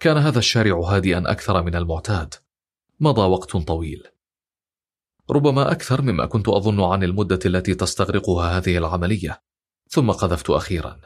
[0.00, 2.34] كان هذا الشارع هادئا أكثر من المعتاد.
[3.00, 4.06] مضى وقت طويل.
[5.30, 9.42] ربما أكثر مما كنت أظن عن المدة التي تستغرقها هذه العملية.
[9.88, 11.00] ثم قذفت أخيرا.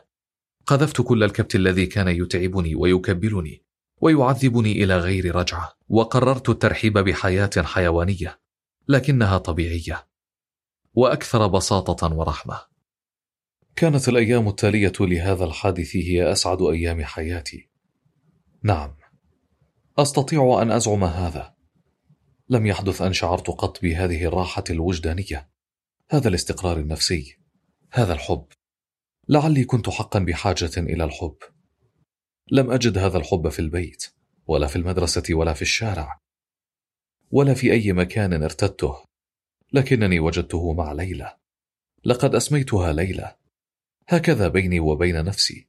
[0.66, 3.65] قذفت كل الكبت الذي كان يتعبني ويكبلني.
[4.00, 5.72] ويعذبني إلى غير رجعة.
[5.88, 8.40] وقررت الترحيب بحياة حيوانية
[8.88, 10.08] لكنها طبيعية.
[10.94, 12.60] وأكثر بساطة ورحمة.
[13.76, 17.70] كانت الأيام التالية لهذا الحادث هي أسعد أيام حياتي.
[18.62, 18.96] نعم.
[19.98, 21.54] أستطيع أن أزعم هذا.
[22.48, 25.50] لم يحدث أن شعرت قط بهذه الراحة الوجدانية.
[26.10, 27.38] هذا الاستقرار النفسي.
[27.92, 28.46] هذا الحب.
[29.28, 31.36] لعلي كنت حقا بحاجة إلى الحب.
[32.50, 34.06] لم أجد هذا الحب في البيت
[34.46, 36.20] ولا في المدرسة ولا في الشارع
[37.30, 38.96] ولا في أي مكان ارتدته
[39.72, 41.36] لكنني وجدته مع ليلى.
[42.04, 43.34] لقد أسميتها ليلى.
[44.08, 45.66] هكذا بيني وبين نفسي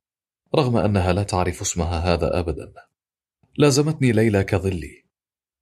[0.56, 2.74] رغم أنها لا تعرف اسمها هذا أبدا.
[3.58, 5.04] لازمتني ليلى كظلي.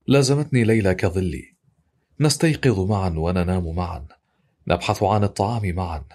[0.07, 1.55] لازمتني ليلى كظلي.
[2.19, 4.07] نستيقظ معا وننام معا.
[4.67, 6.05] نبحث عن الطعام معا.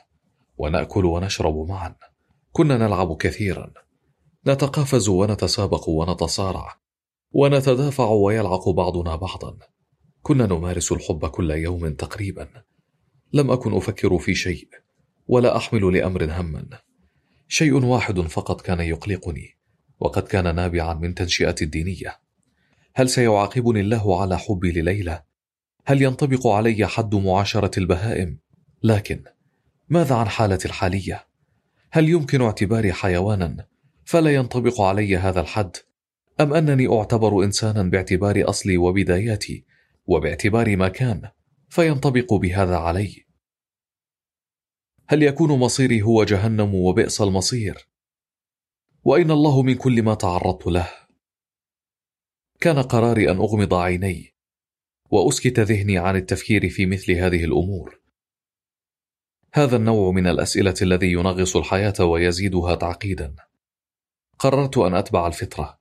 [0.59, 1.95] ونأكل ونشرب معا.
[2.53, 3.73] كنا نلعب كثيرا.
[4.47, 6.77] نتقافز ونتسابق ونتصارع
[7.33, 9.59] ونتدافع ويلعق بعضنا بعضا.
[10.23, 12.49] كنا نمارس الحب كل يوم تقريبا.
[13.33, 14.69] لم أكن أفكر في شيء
[15.29, 16.67] ولا أحمل لأمر هما
[17.49, 19.57] شيء واحد فقط كان يقلقني
[20.01, 22.21] وقد كان نابعا من تنشئتي الدينية.
[22.95, 25.23] هل سيعاقبني الله على حبي لليلى
[25.87, 28.39] هل ينطبق علي حد معاشرة البهائم؟
[28.83, 29.25] لكن
[29.89, 31.27] ماذا عن حالتي الحالية؟
[31.91, 33.70] هل يمكن اعتباري حيوانا؟
[34.11, 35.77] فلا ينطبق علي هذا الحد.
[36.41, 39.65] أم أنني أعتبر إنسانا باعتبار أصلي وبداياتي
[40.07, 41.31] وباعتبار ما كان
[41.69, 43.25] فينطبق بهذا علي.
[45.09, 47.89] هل يكون مصيري هو جهنم وبئس المصير؟
[49.05, 50.89] واين الله من كل ما تعرضت له.
[52.61, 54.35] كان قراري أن أغمض عيني
[55.11, 58.01] وأسكت ذهني عن التفكير في مثل هذه الأمور.
[59.53, 63.50] هذا النوع من الأسئلة الذي ينغص الحياة ويزيدها تعقيدا.
[64.41, 65.79] قررت أن أتبع الفطرة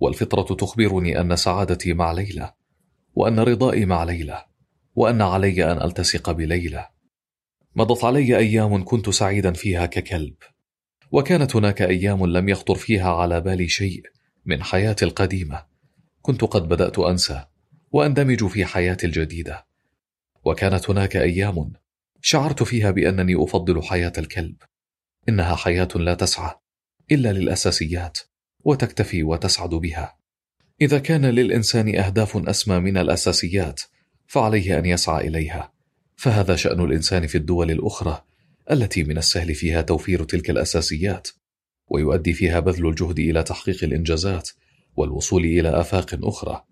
[0.00, 2.52] والفطرة تخبرني أن سعادتي مع ليلى
[3.14, 4.44] وأن رضائي مع ليلى
[4.94, 6.88] وأن علي أن ألتصق بليلى.
[7.76, 10.34] مضت علي أيام كنت سعيدا فيها ككلب
[11.12, 14.02] وكانت هناك أيام لم يخطر فيها على بالي شيء
[14.44, 15.64] من حياتي القديمة.
[16.22, 17.44] كنت قد بدأت أنسى
[17.92, 19.66] وأندمج في حياتي الجديدة.
[20.44, 21.72] وكانت هناك أيام
[22.22, 24.56] شعرت فيها بأنني أفضل حياة الكلب
[25.28, 26.54] إنها حياة لا تسعى.
[27.12, 28.18] إلا للأساسيات
[28.64, 30.16] وتكتفي وتسعد بها.
[30.80, 33.80] إذا كان للإنسان أهداف أسمى من الأساسيات
[34.26, 35.72] فعليه أن يسعى إليها.
[36.16, 38.22] فهذا شأن الإنسان في الدول الأخرى
[38.70, 41.28] التي من السهل فيها توفير تلك الأساسيات
[41.88, 44.50] ويؤدي فيها بذل الجهد إلى تحقيق الإنجازات
[44.96, 46.64] والوصول إلى آفاق أخرى.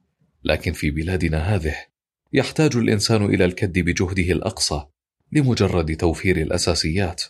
[0.44, 1.74] لكن في بلادنا هذه
[2.32, 4.86] يحتاج الإنسان إلى الكد بجهده الأقصى
[5.32, 7.22] لمجرد توفير الأساسيات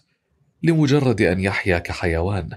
[0.62, 2.50] لمجرد أن يحيا كحيوان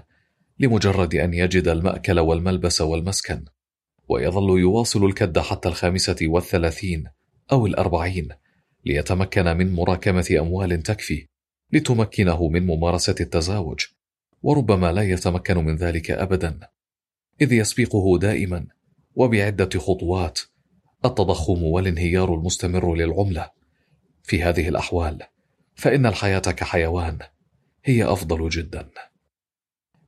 [0.58, 3.44] لمجرد أن يجد المأكل والملبس والمسكن
[4.08, 7.04] ويظل يواصل الكد حتى الخامسة والثلاثين
[7.52, 8.28] أو الأربعين
[8.84, 11.26] ليتمكن من مراكمة أموال تكفي
[11.72, 13.80] لتمكنه من ممارسة التزاوج
[14.42, 16.60] وربما لا يتمكن من ذلك ابدا
[17.40, 18.66] إذ يسبقه دائما
[19.14, 20.40] وبعدة خطوات
[21.04, 23.50] التضخم والانهيار المستمر للعملة.
[24.22, 25.18] في هذه الأحوال
[25.74, 27.18] فإن الحياة كحيوان
[27.84, 28.88] هي أفضل جدا.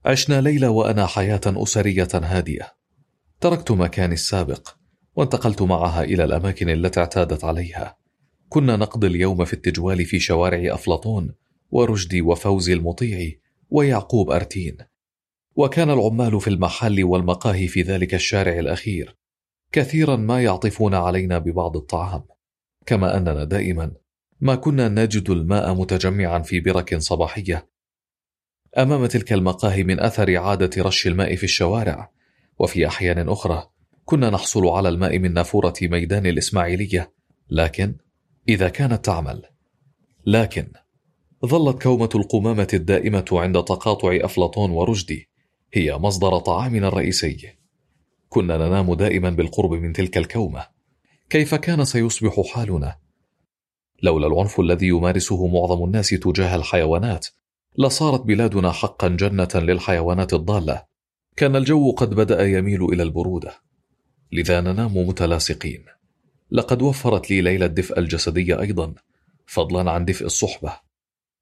[0.06, 2.72] عشنا ليلى وأنا حياة أسرية هادئة.
[3.40, 4.68] تركت مكاني السابق
[5.16, 7.96] وانتقلت معها إلى الأماكن التي اعتادت عليها.
[8.48, 11.34] كنا نقضي اليوم في التجوال في شوارع أفلاطون
[11.70, 13.30] ورشدي وفوزي المطيع
[13.70, 14.76] ويعقوب أرتين.
[15.56, 19.16] وكان العمال في المحل والمقاهي في ذلك الشارع الأخير.
[19.72, 22.24] كثيرا ما يعطفون علينا ببعض الطعام.
[22.86, 23.92] كما أننا دائما
[24.40, 27.73] ما كنا نجد الماء متجمعا في برك صباحية
[28.78, 32.10] أمام تلك المقاهي من أثر عادة رش الماء في الشوارع
[32.58, 33.66] وفي أحيان أخرى
[34.04, 37.12] كنا نحصل على الماء من نافورة ميدان الإسماعيلية
[37.50, 37.94] لكن
[38.48, 39.42] إذا كانت تعمل.
[40.26, 40.66] لكن
[41.46, 45.28] ظلت كومة القمامة الدائمة عند تقاطع أفلاطون ورشدي
[45.72, 47.48] هي مصدر طعامنا الرئيسي.
[48.28, 50.66] كنا ننام دائما بالقرب من تلك الكومة.
[51.30, 52.96] كيف كان سيصبح حالنا؟
[54.02, 57.26] لولا العنف الذي يمارسه معظم الناس تجاه الحيوانات
[57.78, 60.84] لصارت بلادنا حقا جنة للحيوانات الضالة.
[61.36, 63.54] كان الجو قد بدأ يميل إلى البرودة.
[64.32, 65.84] لذا ننام متلاصقين.
[66.50, 68.94] لقد وفرت لي ليلى الدفء الجسدي أيضا
[69.46, 70.76] فضلا عن دفء الصحبة.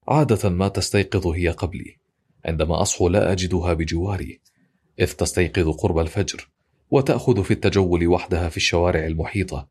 [0.07, 1.97] عادة ما تستيقظ هي قبلي.
[2.45, 4.39] عندما أصحو لا أجدها بجواري
[4.99, 6.49] إذ تستيقظ قرب الفجر
[6.91, 9.67] وتأخذ في التجول وحدها في الشوارع المحيطة.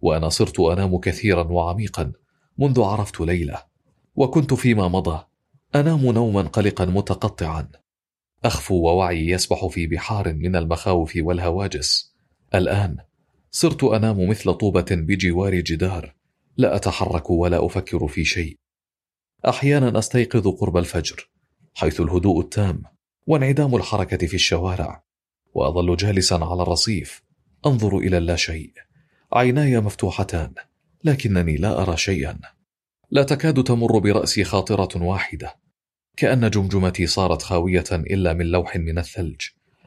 [0.00, 2.12] وأنا صرت أنام كثيرا وعميقا
[2.58, 3.62] منذ عرفت ليلة
[4.16, 5.29] وكنت فيما مضى.
[5.74, 7.68] أنام نوما قلقا متقطعا.
[8.44, 12.14] أخفو ووعي يسبح في بحار من المخاوف والهواجس.
[12.54, 12.96] الآن
[13.50, 16.14] صرت أنام مثل طوبة بجوار جدار.
[16.56, 18.56] لا أتحرك ولا أفكر في شيء.
[19.48, 21.30] أحيانا أستيقظ قرب الفجر
[21.74, 22.82] حيث الهدوء التام
[23.26, 25.02] وانعدام الحركة في الشوارع.
[25.54, 27.22] وأظل جالسا على الرصيف
[27.66, 28.72] أنظر إلى اللاشيء.
[29.32, 30.54] عيناي مفتوحتان
[31.04, 32.38] لكنني لا أرى شيئا.
[33.12, 35.56] لا تكاد تمر برأسي خاطرة واحدة.
[36.16, 39.40] كأن جمجمتي صارت خاوية إلا من لوح من الثلج.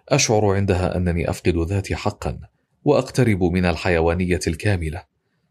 [0.09, 2.39] أشعر عندها أنني أفقد ذاتي حقا
[2.83, 5.03] وأقترب من الحيوانية الكاملة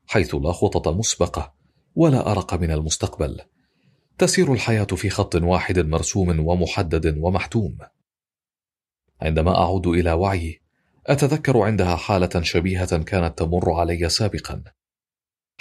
[0.07, 1.55] حيث لا خطط مسبقة
[1.97, 3.41] ولا أرق من المستقبل.
[4.19, 7.79] تسير الحياة في خط واحد مرسوم ومحدد ومحتوم.
[9.23, 10.61] عندما أعود إلى وعي
[11.07, 14.63] أتذكر عندها حالة شبيهة كانت تمر علي سابقا.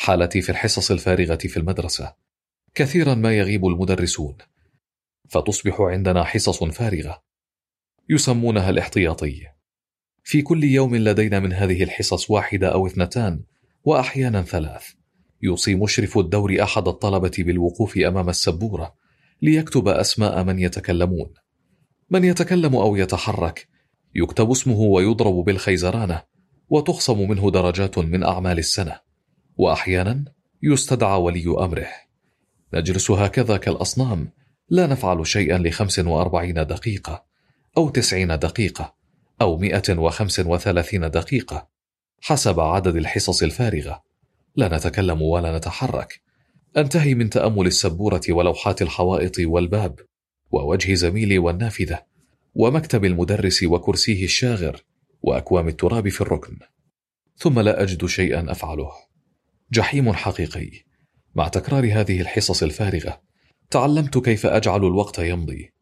[0.03, 2.13] حالتي في الحصص الفارغة في المدرسة.
[2.75, 4.38] كثيرا ما يغيب المدرسون.
[5.30, 7.23] فتصبح عندنا حصص فارغة.
[8.09, 9.47] يسمونها الاحتياطي.
[10.23, 13.43] في كل يوم لدينا من هذه الحصص واحدة أو اثنتان
[13.83, 14.83] وأحيانا ثلاث.
[15.41, 18.95] يوصي مشرف الدور أحد الطلبة بالوقوف أمام السبورة
[19.41, 21.33] ليكتب أسماء من يتكلمون.
[22.09, 23.67] من يتكلم أو يتحرك
[24.15, 26.23] يكتب اسمه ويضرب بالخيزرانة
[26.69, 29.10] وتخصم منه درجات من أعمال السنة.
[29.61, 30.25] وأحيانا
[30.64, 31.88] يستدعى ولي أمره.
[32.73, 34.31] نجلس هكذا كالأصنام
[34.69, 37.25] لا نفعل شيئا لخمس وأربعين دقيقة
[37.77, 38.95] أو تسعين دقيقة
[39.41, 41.67] أو مئة وخمس وثلاثين دقيقة
[42.22, 44.03] حسب عدد الحصص الفارغة.
[44.56, 46.22] لا نتكلم ولا نتحرك.
[46.77, 49.99] أنتهي من تأمل السبورة ولوحات الحوائط والباب
[50.51, 51.99] ووجه زميلي والنافذة
[52.56, 54.83] ومكتب المدرس وكرسيه الشاغر
[55.22, 56.57] وأكوام التراب في الركن.
[57.38, 59.10] ثم لا أجد شيئا أفعله.
[59.74, 60.72] جحيم حقيقي.
[61.35, 63.22] مع تكرار هذه الحصص الفارغة
[63.69, 65.74] تعلمت كيف أجعل الوقت يمضي.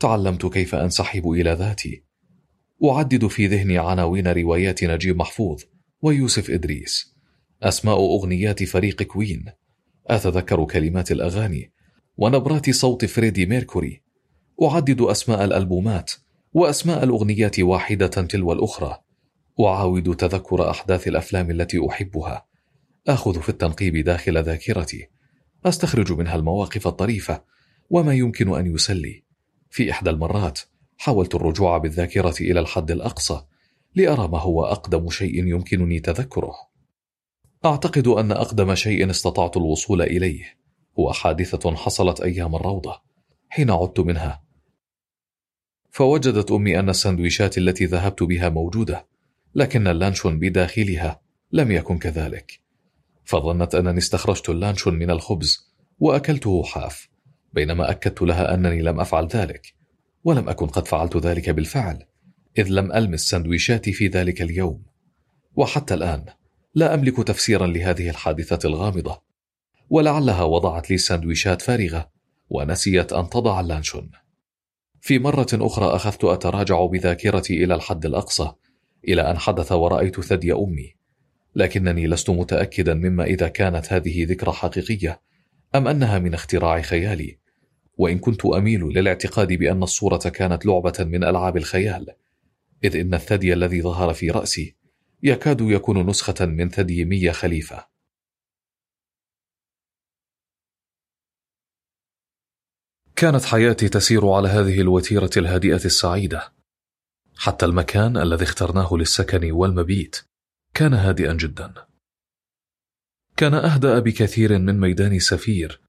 [0.00, 2.04] تعلمت كيف أنسحب إلى ذاتي.
[2.84, 5.62] أعدد في ذهني عناوين روايات نجيب محفوظ
[6.02, 7.14] ويوسف إدريس.
[7.62, 9.44] أسماء أغنيات فريق كوين.
[10.06, 11.72] أتذكر كلمات الأغاني
[12.16, 14.02] ونبرات صوت فريدي ميركوري.
[14.62, 16.12] أعدد أسماء الألبومات
[16.52, 18.98] وأسماء الأغنيات واحدة تلو الأخرى.
[19.60, 22.53] أعاود تذكر أحداث الأفلام التي أحبها.
[23.08, 25.08] آخذ في التنقيب داخل ذاكرتي.
[25.66, 27.44] أستخرج منها المواقف الطريفة
[27.90, 29.24] وما يمكن أن يسلي.
[29.70, 30.60] في إحدى المرات
[30.98, 33.44] حاولت الرجوع بالذاكرة إلى الحد الأقصى
[33.94, 36.54] لأرى ما هو أقدم شيء يمكنني تذكره.
[37.64, 40.44] أعتقد أن أقدم شيء استطعت الوصول إليه
[40.98, 43.02] هو حادثة حصلت أيام الروضة
[43.48, 44.44] حين عدت منها.
[45.90, 49.06] فوجدت أمي أن السندويشات التي ذهبت بها موجودة
[49.54, 51.20] لكن اللانشون بداخلها
[51.52, 52.63] لم يكن كذلك.
[53.24, 57.08] فظنت أنني استخرجت اللانشون من الخبز وأكلته حاف
[57.52, 59.74] بينما أكدت لها أنني لم أفعل ذلك
[60.24, 62.06] ولم أكن قد فعلت ذلك بالفعل
[62.58, 64.82] إذ لم ألمس سندويشاتي في ذلك اليوم.
[65.56, 66.24] وحتى الآن
[66.74, 69.22] لا أملك تفسيرا لهذه الحادثة الغامضة
[69.90, 72.10] ولعلها وضعت لي سندويشات فارغة
[72.50, 74.10] ونسيت أن تضع اللانشون
[75.00, 78.52] في مرة أخرى أخذت أتراجع بذاكرتي إلى الحد الأقصى
[79.08, 80.96] إلى أن حدث ورأيت ثدي أمي.
[81.54, 85.20] لكنني لست متأكدا مما إذا كانت هذه ذكرى حقيقية
[85.74, 87.38] أم أنها من اختراع خيالي؟
[87.98, 92.14] وإن كنت أميل للاعتقاد بأن الصورة كانت لعبة من ألعاب الخيال
[92.84, 94.76] إذ إن الثدي الذي ظهر في رأسي
[95.22, 97.86] يكاد يكون نسخة من ثدي مية خليفة.
[103.16, 106.52] كانت حياتي تسير على هذه الوتيرة الهادئة السعيدة
[107.36, 110.33] حتى المكان الذي اخترناه للسكن والمبيت.
[110.74, 111.74] كان هادئا جدا.
[113.36, 115.80] كان أهدأ بكثير من ميدان سفير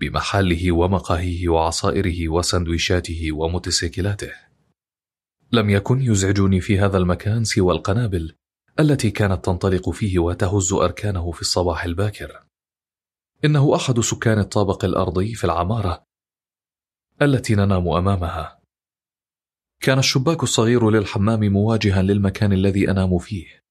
[0.00, 4.32] بمحله ومقاهيه وعصائره وسندويشاته وموتوسيكلاته.
[5.52, 8.36] لم يكن يزعجني في هذا المكان سوى القنابل
[8.80, 12.44] التي كانت تنطلق فيه وتهز أركانه في الصباح الباكر.
[13.44, 16.04] إنه أحد سكان الطابق الأرضي في العمارة
[17.22, 18.60] التي ننام أمامها.
[19.80, 23.65] كان الشباك الصغير للحمام مواجها للمكان الذي أنام فيه.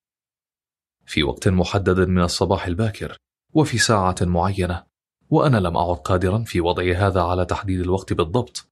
[1.05, 3.17] في وقت محدد من الصباح الباكر
[3.53, 4.83] وفي ساعة معينة
[5.29, 8.67] وأنا لم أعد قادرا في وضع هذا على تحديد الوقت بالضبط.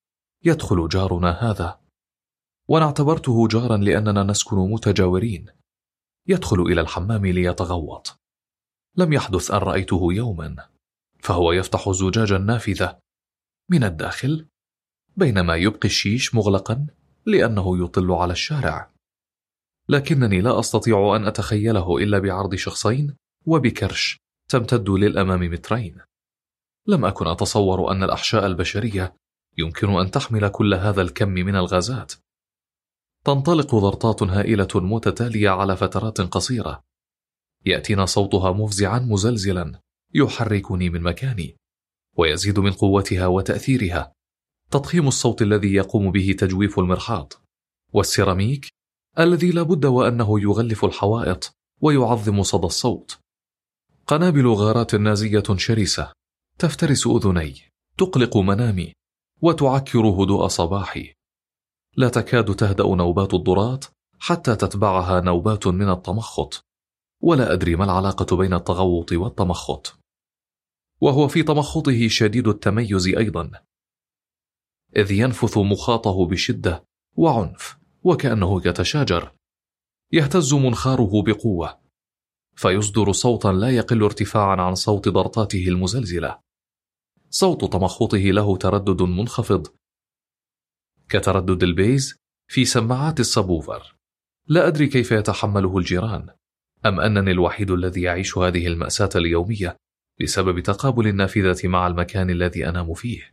[0.46, 1.80] يدخل جارنا هذا.
[2.68, 5.46] وأنا اعتبرته جارا لأننا نسكن متجاورين.
[6.28, 8.20] يدخل إلى الحمام ليتغوط.
[8.98, 10.56] لم يحدث أن رأيته يوما.
[11.20, 13.00] فهو يفتح زجاج النافذة
[13.70, 14.48] من الداخل
[15.18, 16.88] بينما يبقي الشيش مغلقا
[17.26, 18.93] لأنه يطل على الشارع.
[19.90, 25.98] لكنني لا أستطيع أن أتخيله إلا بعرض شخصين وبكرش تمتد للأمام مترين.
[26.88, 29.16] لم أكن أتصور أن الأحشاء البشرية
[29.58, 32.14] يمكن أن تحمل كل هذا الكم من الغازات.
[33.26, 36.84] تنطلق ضرطات هائلة متتالية على فترات قصيرة.
[37.66, 39.80] يأتينا صوتها مفزعا مزلزلا
[40.14, 41.58] يحركني من مكاني
[42.18, 44.14] ويزيد من قوتها وتأثيرها.
[44.72, 47.34] تضخيم الصوت الذي يقوم به تجويف المرحاض.
[47.94, 48.74] والسيراميك
[49.20, 53.20] الذي لا بد وأنه يغلف الحوائط ويعظم صدى الصوت.
[54.08, 56.14] قنابل غارات نازية شرسة
[56.60, 57.62] تفترس أذني
[57.98, 58.94] تقلق منامي
[59.42, 61.14] وتعكر هدوء صباحي.
[61.98, 63.86] لا تكاد تهدأ نوبات الضرات
[64.20, 66.66] حتى تتبعها نوبات من التمخط.
[67.22, 70.00] ولا أدري ما العلاقة بين التغوط والتمخط.
[71.02, 73.52] وهو في تمخطه شديد التميز أيضا.
[74.96, 76.84] إذ ينفث مخاطه بشدة
[77.16, 77.83] وعنف.
[78.04, 79.32] وكأنه يتشاجر.
[80.12, 81.80] يهتز منخاره بقوة.
[82.56, 86.40] فيصدر صوتا لا يقل ارتفاعا عن صوت ضرطاته المزلزلة.
[87.30, 89.68] صوت تمخطه له تردد منخفض.
[91.10, 93.96] كتردد ال bass في سماعات ال subwoofer.
[94.48, 96.30] لا أدري كيف يتحمله الجيران.
[96.86, 99.78] أم أنني الوحيد الذي يعيش هذه المأساة اليومية
[100.22, 103.32] بسبب تقابل النافذة مع المكان الذي أنام فيه؟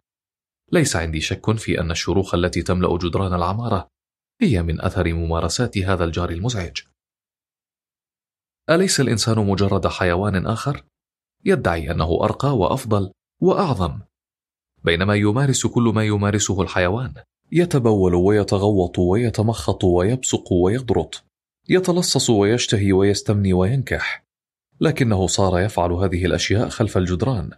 [0.72, 3.88] ليس عندي شك في أن الشروخ التي تملأ جدران العمارة
[4.42, 6.78] هي من أثر ممارسات هذا الجار المزعج.
[8.70, 10.84] أليس الإنسان مجرد حيوان آخر؟
[11.44, 14.00] يدعي أنه أرقى وأفضل وأعظم.
[14.84, 17.14] بينما يمارس كل ما يمارسه الحيوان
[17.52, 21.24] يتبول ويتغوط ويتمخط ويبصق ويضرط
[21.68, 24.24] يتلصص ويشتهي ويستمني وينكح.
[24.80, 27.50] لكنه صار يفعل هذه الأشياء خلف الجدران.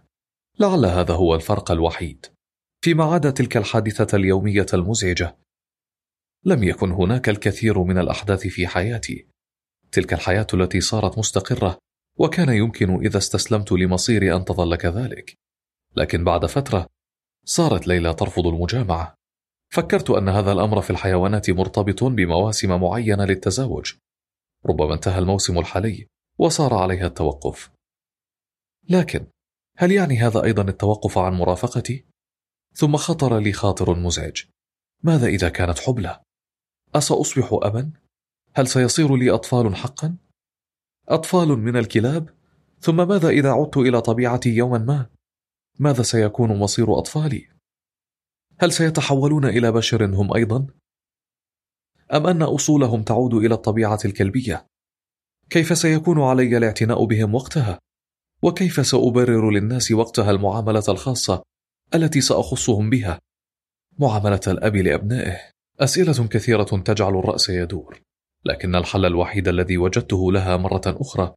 [0.59, 2.25] لعل هذا هو الفرق الوحيد.
[2.81, 5.42] فيما عدا تلك الحادثة اليومية المزعجة
[6.45, 9.27] لم يكن هناك الكثير من الأحداث في حياتي.
[9.91, 11.77] تلك الحياة التي صارت مستقرة
[12.19, 15.33] وكان يمكن إذا استسلمت لمصيري أن تظل كذلك.
[15.95, 16.87] لكن بعد فترة
[17.45, 19.15] صارت ليلى ترفض المجامعة.
[19.73, 23.93] فكرت أن هذا الأمر في الحيوانات مرتبط بمواسم معينة للتزاوج.
[24.65, 26.07] ربما انتهى الموسم الحالي
[26.37, 27.71] وصار عليها التوقف.
[28.89, 29.25] لكن
[29.77, 32.05] هل يعني هذا أيضا التوقف عن مرافقتي؟
[32.73, 34.43] ثم خطر لي خاطر مزعج.
[35.03, 36.23] ماذا إذا كانت حبلى؟
[36.95, 37.91] اساصبح ابا؟
[38.55, 40.15] هل سيصير لي أطفال حقا؟
[41.09, 42.29] أطفال من الكلاب؟
[42.79, 45.09] ثم ماذا إذا عدت إلى طبيعتي يوما ما؟
[45.79, 47.49] ماذا سيكون مصير أطفالي؟
[48.59, 50.67] هل سيتحولون إلى بشر هم أيضا؟
[52.13, 54.67] أم أن أصولهم تعود إلى الطبيعة الكلبية؟
[55.49, 57.79] كيف سيكون علي الاعتناء بهم وقتها؟
[58.41, 61.43] وكيف سأبرر للناس وقتها المعاملة الخاصة
[61.95, 63.19] التي سأخصهم بها؟
[63.99, 65.53] معاملة الأب لأبنائه.
[65.83, 68.01] أسئلة كثيرة تجعل الرأس يدور
[68.45, 71.33] لكن الحل الوحيد الذي وجدته لها مرة أخرى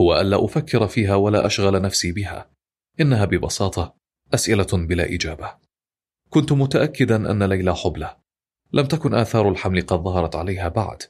[0.00, 2.50] هو ألا أفكر فيها ولا أشغل نفسي بها.
[3.00, 3.94] إنها ببساطة
[4.34, 5.54] أسئلة بلا إجابة.
[6.30, 8.16] كنت متأكدا أن ليلى حبلى.
[8.72, 11.02] لم تكن آثار الحمل قد ظهرت عليها بعد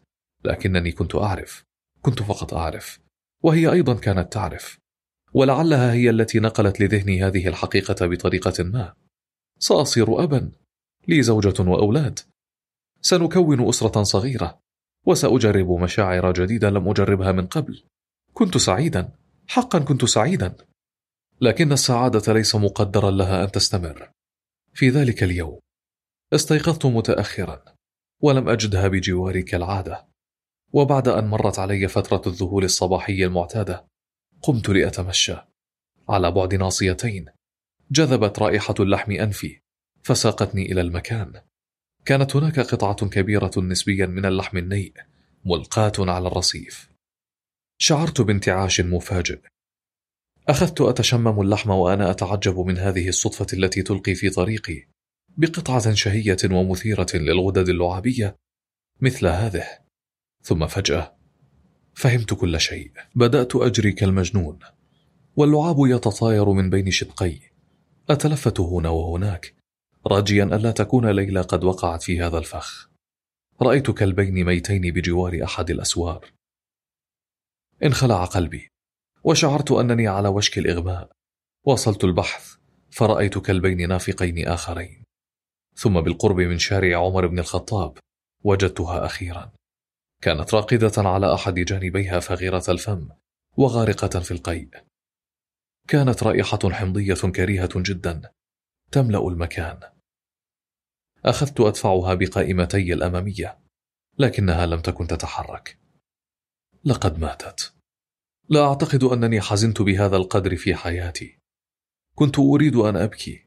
[0.45, 1.65] لكنني كنت أعرف
[2.03, 3.01] كنت فقط أعرف
[3.43, 4.79] وهي أيضا كانت تعرف.
[5.35, 8.95] ولعلها هي التي نقلت لذهني هذه الحقيقة بطريقة ما.
[9.59, 10.53] سأصير ابا.
[11.09, 12.19] لي زوجة وأولاد.
[13.01, 14.61] سنكون أسرة صغيرة
[15.07, 17.83] وسأجرب مشاعر جديدة لم أجربها من قبل.
[18.35, 19.13] كنت سعيدا
[19.47, 20.57] حقا كنت سعيدا.
[21.41, 24.11] لكن السعادة ليس مقدرا لها أن تستمر.
[24.75, 25.59] في ذلك اليوم
[26.33, 27.63] استيقظت متاخرا
[28.23, 30.09] ولم أجدها بجواري كالعادة.
[30.73, 33.87] وبعد أن مرت علي فترة الذهول الصباحي المعتادة
[34.43, 35.37] قمت لأتمشى.
[36.09, 37.27] على بعد ناصيتين
[37.91, 39.61] جذبت رائحة اللحم أنفي.
[40.03, 41.33] فساقتني إلى المكان.
[42.05, 44.93] كانت هناك قطعة كبيرة نسبيا من اللحم النيء
[45.45, 46.89] ملقاة على الرصيف.
[47.79, 49.41] شعرت بانتعاش مفاجئ.
[50.49, 54.87] أخذت أتشمم اللحم وأنا أتعجب من هذه الصدفة التي تلقي في طريقي
[55.29, 58.37] بقطعة شهية ومثيرة للغدد اللعابية
[59.01, 59.67] مثل هذه.
[60.43, 61.17] ثم فجأة
[61.95, 62.93] فهمت كل شيء.
[63.15, 64.59] بدأت أجري كالمجنون
[65.37, 67.39] واللعاب يتطاير من بين شدقي
[68.11, 69.58] أتلفت هنا وهناك.
[70.09, 72.91] راجيا ألا تكون ليلى قد وقعت في هذا الفخ.
[73.63, 76.33] رأيت كلبين ميتين بجوار أحد الأسوار.
[77.85, 78.69] انخلع قلبي.
[79.25, 81.11] وشعرت أنني على وشك الإغماء
[81.67, 82.57] واصلت البحث
[82.91, 85.05] فرأيت كلبين نافقين آخرين.
[85.75, 87.99] ثم بالقرب من شارع عمر بن الخطاب
[88.45, 89.53] وجدتها أخيرا.
[90.23, 93.09] كانت راقدة على أحد جانبيها فغيرة الفم
[93.57, 94.69] وغارقة في القيء.
[95.89, 98.31] كانت رائحة حمضية كريهة جدا
[98.93, 99.98] تملأ المكان.
[101.29, 103.59] أخذت أدفعها بقائمتي الأمامية
[104.19, 105.79] لكنها لم تكن تتحرك.
[106.85, 107.75] لقد ماتت.
[108.49, 111.39] لا أعتقد أنني حزنت بهذا القدر في حياتي.
[112.15, 113.47] كنت أريد أن أبكي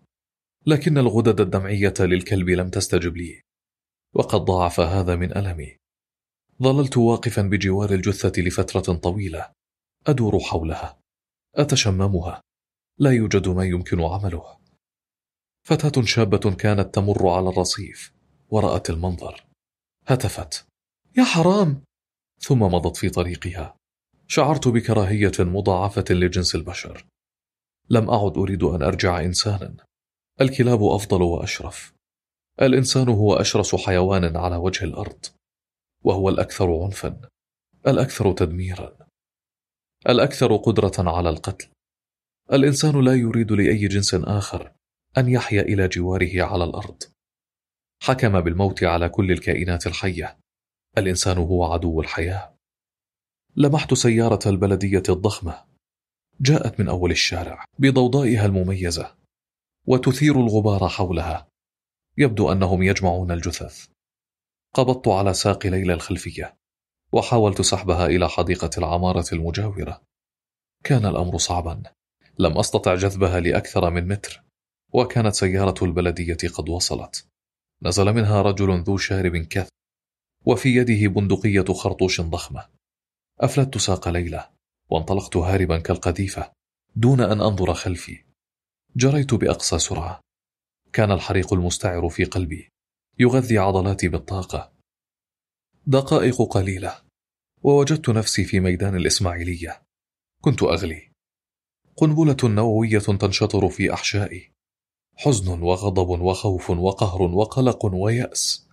[0.66, 3.42] لكن الغدد الدمعية للكلب لم تستجب لي
[4.14, 5.77] وقد ضاعف هذا من ألمي.
[6.64, 9.51] ظللت واقفا بجوار الجثة لفترة طويلة
[10.08, 11.00] أدور حولها.
[11.56, 12.42] أتشممها.
[12.98, 14.61] لا يوجد ما يمكن عمله.
[15.64, 18.14] فتاة شابة كانت تمر على الرصيف
[18.50, 19.46] ورأت المنظر.
[20.08, 20.66] هتفت.
[21.18, 21.84] يا حرام!
[22.40, 23.76] ثم مضت في طريقها.
[24.28, 27.06] شعرت بكراهية مضاعفة لجنس البشر.
[27.90, 29.76] لم أعد أريد أن أرجع إنسانا.
[30.42, 31.94] الكلاب أفضل وأشرف.
[32.62, 35.26] الإنسان هو أشرس حيوان على وجه الأرض
[36.04, 37.22] وهو الأكثر عنفا
[37.88, 38.98] الأكثر تدميرا
[40.10, 41.68] الأكثر قدرة على القتل.
[42.54, 44.72] الإنسان لا يريد لأي جنس آخر
[45.18, 47.04] أن يحيا إلى جواره على الأرض.
[48.04, 50.38] حكم بالموت على كل الكائنات الحية.
[50.98, 52.56] الإنسان هو عدو الحياة.
[53.56, 55.66] لمحت سيارة البلدية الضخمة.
[56.42, 59.16] جاءت من أول الشارع بضوضائها المميزة.
[59.88, 61.48] وتثير الغبار حولها.
[62.18, 63.88] يبدو أنهم يجمعون الجثث.
[64.74, 66.58] قبضت على ساق ليلى الخلفية.
[67.12, 70.02] وحاولت سحبها إلى حديقة العمارة المجاورة.
[70.84, 71.84] كان الأمر صعبا.
[72.40, 74.44] لم أستطع جذبها لأكثر من متر.
[74.94, 77.28] وكانت سيارة البلدية قد وصلت.
[77.84, 79.70] نزل منها رجل ذو شارب كث
[80.45, 82.70] وفي يده بندقية خرطوش ضخمة.
[83.40, 84.50] أفلت ساق ليلى
[84.90, 86.52] وانطلقت هاربا كالقذيفة
[86.95, 88.24] دون أن أنظر خلفي.
[88.95, 90.22] جريت بأقصى سرعة.
[90.94, 92.70] كان الحريق المستعر في قلبي
[93.20, 94.74] يغذي عضلاتي بالطاقة.
[95.88, 97.02] دقائق قليلة
[97.64, 99.82] ووجدت نفسي في ميدان الإسماعيلية.
[100.42, 101.11] كنت أغلي.
[101.95, 104.52] قنبلة نووية تنشطر في أحشائي.
[105.24, 108.69] حزن وغضب وخوف وقهر وقلق ويأس.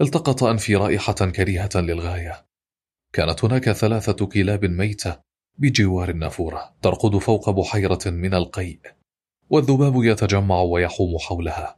[0.00, 2.46] التقط أنفي رائحة كريهة للغاية.
[3.12, 5.20] كانت هناك ثلاثة كلاب ميتة
[5.58, 8.80] بجوار النافورة ترقد فوق بحيرة من القيء
[9.50, 11.76] والذباب يتجمع ويحوم حولها.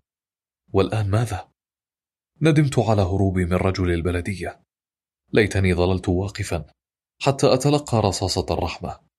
[0.72, 1.48] والآن ماذا؟
[2.42, 4.60] ندمت على هروبي من رجل البلدية.
[5.32, 6.64] ليتني ظللت واقفا
[7.22, 9.09] حتى أتلقى رصاصة الرحمة.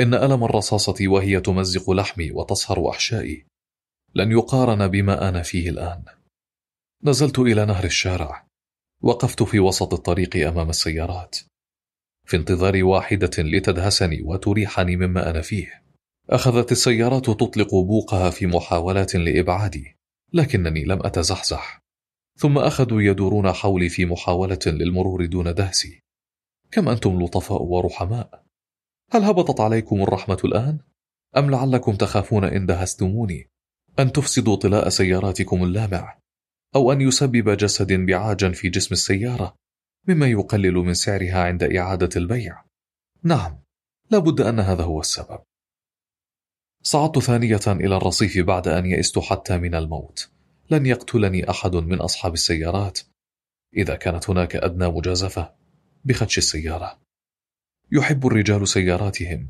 [0.00, 3.46] إن ألم الرصاصة وهي تمزق لحمي وتصهر أحشائي
[4.14, 6.04] لن يقارن بما أنا فيه الآن.
[7.04, 8.46] نزلت إلى نهر الشارع
[9.02, 11.38] وقفت في وسط الطريق أمام السيارات.
[12.24, 15.82] في انتظار واحدة لتدهسني وتريحني مما أنا فيه.
[16.30, 19.96] أخذت السيارات تطلق بوقها في محاولات لإبعادي
[20.32, 21.80] لكنني لم أتزحزح.
[22.38, 26.00] ثم أخذوا يدورون حولي في محاولة للمرور دون دهسي.
[26.70, 28.45] كم أنتم لطفاء ورحماء؟
[29.10, 30.78] هل هبطت عليكم الرحمة الآن؟
[31.36, 33.50] أم لعلكم تخافون إن دهستموني؟
[33.98, 36.18] أن تفسدوا طلاء سياراتكم اللامع؟
[36.76, 39.56] أو أن يسبب جسد بعاجا في جسم السيارة؟
[40.08, 42.64] مما يقلل من سعرها عند إعادة البيع؟
[43.22, 43.62] نعم
[44.10, 45.38] لابد أن هذا هو السبب.
[46.82, 50.30] صعدت ثانية إلى الرصيف بعد أن يئست حتى من الموت.
[50.70, 53.00] لن يقتلني أحد من أصحاب السيارات.
[53.76, 55.54] إذا كانت هناك أدنى مجازفة
[56.04, 57.05] بخدش السيارة.
[57.92, 59.48] يحب الرجال سياراتهم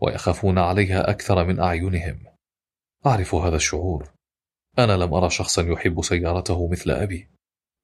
[0.00, 2.18] ويخافون عليها أكثر من أعينهم.
[3.06, 4.10] أعرف هذا الشعور.
[4.78, 7.28] أنا لم أرى شخصا يحب سيارته مثل أبي.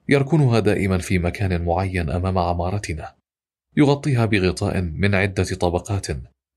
[0.09, 3.17] يركنها دائما في مكان معين أمام عمارتنا.
[3.77, 6.07] يغطيها بغطاء من عدة طبقات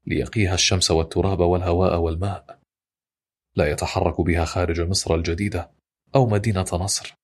[0.08, 2.60] ليقيها الشمس والتراب والهواء والماء.
[3.56, 5.72] لا يتحرك بها خارج مصر الجديدة
[6.16, 7.16] أو مدينة نصر.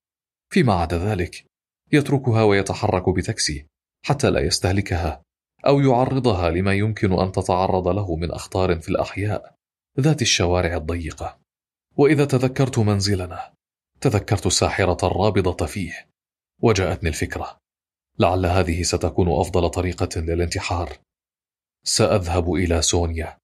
[0.50, 1.45] فيما عدا ذلك
[1.92, 3.66] يتركها ويتحرك بتاكسي
[4.06, 5.22] حتى لا يستهلكها.
[5.68, 9.56] أو يعرضها لما يمكن أن تتعرض له من أخطار في الأحياء
[10.00, 11.40] ذات الشوارع الضيقة.
[11.98, 13.53] وإذا تذكرت منزلنا
[14.02, 16.08] تذكرت الساحرة الرابضة فيه.
[16.61, 17.58] وجاءتني الفكرة.
[18.19, 20.98] لعل هذه ستكون أفضل طريقة للانتحار.
[21.84, 23.38] سأذهب إلى سونيا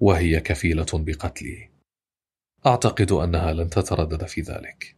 [0.00, 1.70] وهي كفيلة بقتلي.
[2.66, 4.96] أعتقد أنها لن تتردد في ذلك.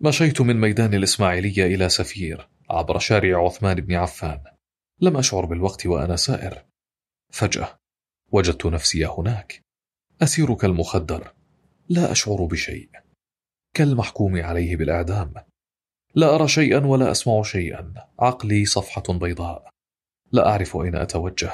[0.00, 4.55] مشيت من ميدان الإسماعيلية إلى سفير عبر شارع عثمان بن عفان.
[5.00, 6.64] لم أشعر بالوقت وأنا سائر.
[7.32, 7.78] فجأة
[8.32, 9.62] وجدت نفسي هناك.
[10.22, 11.34] أسير كالمخدر.
[11.88, 12.90] لا أشعر بشيء.
[13.74, 15.34] كالمحكوم عليه بالإعدام
[16.14, 17.94] لا أرى شيئا ولا أسمع شيئا.
[18.18, 19.70] عقلي صفحة بيضاء.
[20.32, 21.52] لا أعرف أين أتوجه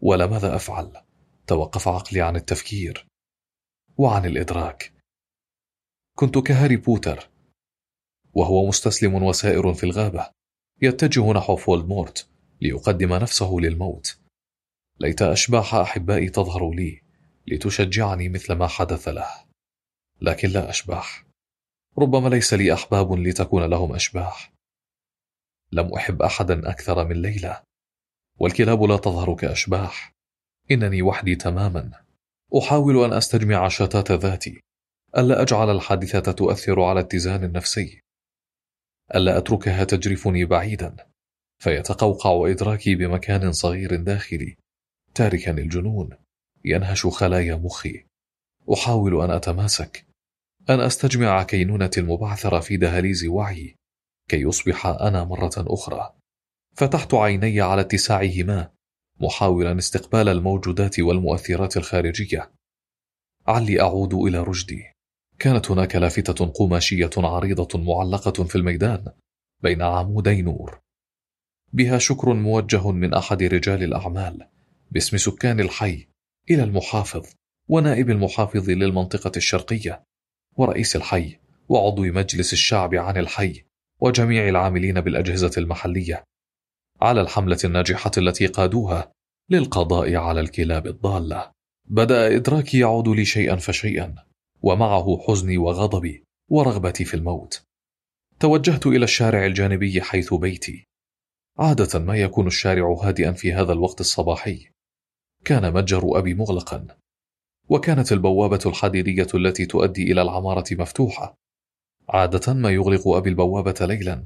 [0.00, 0.92] ولا ماذا أفعل.
[1.46, 3.06] توقف عقلي عن التفكير.
[3.98, 4.92] وعن الإدراك.
[6.14, 7.30] كنت كهاري بوتر.
[8.32, 10.30] وهو مستسلم وسائر في الغابة.
[10.82, 12.28] يتجه نحو فولدمورت.
[12.60, 14.18] ليقدم نفسه للموت.
[15.00, 17.02] ليت أشباح أحبائي تظهر لي
[17.46, 19.28] لتشجعني مثل ما حدث له.
[20.20, 21.26] لكن لا أشباح.
[21.98, 24.52] ربما ليس لي أحباب لتكون لهم أشباح.
[25.72, 27.62] لم أحب أحدا أكثر من ليلى.
[28.38, 30.12] والكلاب لا تظهر كأشباح.
[30.70, 31.90] إنني وحدي تماما.
[32.58, 34.60] أحاول أن أستجمع شتات ذاتي.
[35.16, 38.00] ألا أجعل الحادثة تؤثر على اتزان النفسي.
[39.14, 40.96] ألا أتركها تجرفني بعيدا.
[41.58, 44.56] فيتقوقع إدراكي بمكان صغير داخلي
[45.14, 46.10] تاركا الجنون
[46.64, 48.04] ينهش خلايا مخي.
[48.72, 50.06] أحاول أن أتماسك
[50.70, 53.76] أن أستجمع كينونة المبعثرة في دهاليز وعي
[54.28, 56.14] كي يصبح أنا مرة أخرى.
[56.74, 58.70] فتحت عيني على اتساعهما
[59.20, 62.52] محاولا استقبال الموجودات والمؤثرات الخارجية.
[63.46, 64.84] علي أعود إلى رشدي.
[65.38, 69.04] كانت هناك لافتة قماشية عريضة معلقة في الميدان
[69.62, 70.80] بين عمودي نور.
[71.76, 74.48] بها شكر موجه من أحد رجال الأعمال
[74.90, 76.06] باسم سكان الحي
[76.50, 77.26] إلى المحافظ
[77.68, 80.02] ونائب المحافظ للمنطقة الشرقية
[80.56, 81.38] ورئيس الحي
[81.68, 83.64] وعضو مجلس الشعب عن الحي
[84.00, 86.24] وجميع العاملين بالأجهزة المحلية
[87.00, 89.12] على الحملة الناجحة التي قادوها
[89.50, 91.50] للقضاء على الكلاب الضالة.
[91.88, 94.14] بدأ إدراكي يعود لي شيئا فشيئا
[94.62, 97.62] ومعه حزني وغضبي ورغبتي في الموت.
[98.40, 100.86] توجهت إلى الشارع الجانبي حيث بيتي
[101.58, 104.70] عادة ما يكون الشارع هادئا في هذا الوقت الصباحي.
[105.44, 106.86] كان متجر أبي مغلقا.
[107.68, 111.34] وكانت البوابة الحديدية التي تؤدي إلى العمارة مفتوحة.
[112.08, 114.24] عادة ما يغلق أبي البوابة ليلا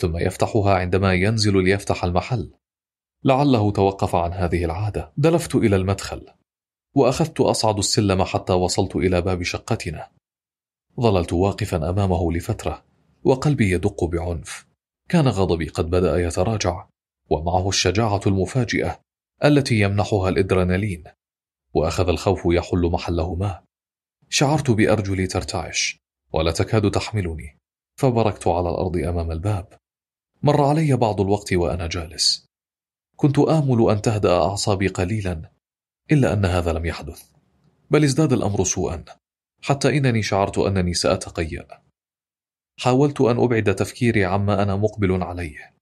[0.00, 2.52] ثم يفتحها عندما ينزل ليفتح المحل.
[3.24, 5.12] لعله توقف عن هذه العادة.
[5.16, 6.26] دلفت إلى المدخل.
[6.94, 10.08] وأخذت أصعد السلم حتى وصلت إلى باب شقتنا.
[11.00, 12.84] ظللت واقفا أمامه لفترة
[13.24, 14.67] وقلبي يدق بعنف.
[15.08, 16.86] كان غضبي قد بدأ يتراجع
[17.30, 19.00] ومعه الشجاعة المفاجئة
[19.44, 21.04] التي يمنحها الإدرينالين
[21.74, 23.62] وأخذ الخوف يحل محلهما.
[24.28, 25.98] شعرت بأرجلي ترتعش
[26.32, 27.58] ولا تكاد تحملني
[27.96, 29.78] فبركت على الأرض أمام الباب.
[30.42, 32.46] مر علي بعض الوقت وأنا جالس.
[33.16, 35.50] كنت آمل أن تهدأ أعصابي قليلا
[36.12, 37.22] إلا أن هذا لم يحدث.
[37.90, 39.04] بل ازداد الأمر سوءا
[39.62, 41.87] حتى إنني شعرت أنني سأتقيأ.
[42.78, 45.74] حاولت أن أبعد تفكيري عما أنا مقبل عليه.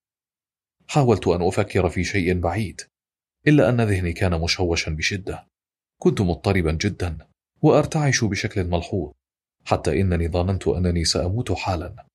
[0.89, 2.81] حاولت أن أفكر في شيء بعيد
[3.47, 5.47] إلا أن ذهني كان مشوشا بشدة.
[5.99, 7.18] كنت مضطربا جدا
[7.62, 9.12] وأرتعش بشكل ملحوظ
[9.65, 12.07] حتى إنني ظننت أنني سأموت حالا.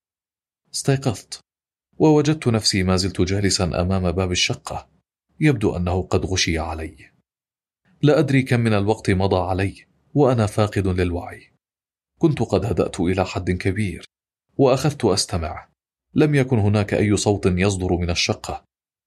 [0.73, 1.39] استيقظت
[1.97, 4.89] ووجدت نفسي ما زلت جالسا أمام باب الشقة.
[5.39, 7.11] يبدو أنه قد غشي علي.
[8.01, 11.51] لا أدري كم من الوقت مضى علي وأنا فاقد للوعي.
[12.19, 14.05] كنت قد هدأت إلى حد كبير.
[14.57, 15.71] وأخذت أستمع
[16.13, 18.65] لم يكن هناك أي صوت يصدر من الشقة.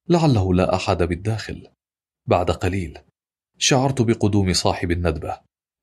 [0.08, 1.68] لعله لا أحد بالداخل.
[2.26, 2.98] بعد قليل
[3.58, 5.40] شعرت بقدوم صاحب الندبة.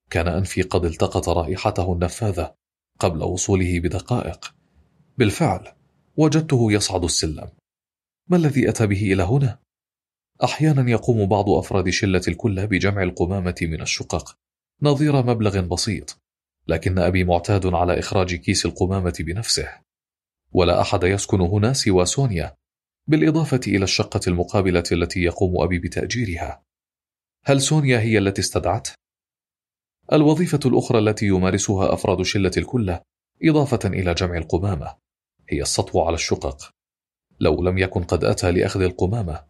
[0.09, 2.55] كان أنفي قد التقط رائحته النفاذة
[2.99, 4.55] قبل وصوله بدقائق.
[5.17, 5.67] بالفعل
[6.17, 7.49] وجدته يصعد السلم.
[8.27, 9.59] ما الذي أتى به إلى هنا؟
[10.43, 14.37] أحيانا يقوم بعض أفراد شلة الكلة بجمع القمامة من الشقق
[14.81, 16.20] نظير مبلغ بسيط.
[16.67, 19.69] لكن أبي معتاد على إخراج كيس القمامة بنفسه.
[20.51, 22.55] ولا أحد يسكن هنا سوى سونيا
[23.07, 26.63] بالإضافة إلى الشقة المقابلة التي يقوم أبي بتأجيرها.
[27.45, 28.93] هل سونيا هي التي استدعته؟
[30.13, 33.01] الوظيفة الأخرى التي يمارسها أفراد شلة الكلة
[33.43, 34.95] إضافة إلى جمع القمامة
[35.49, 36.71] هي السطو على الشقق.
[37.39, 39.43] لو لم يكن قد أتى لأخذ القمامة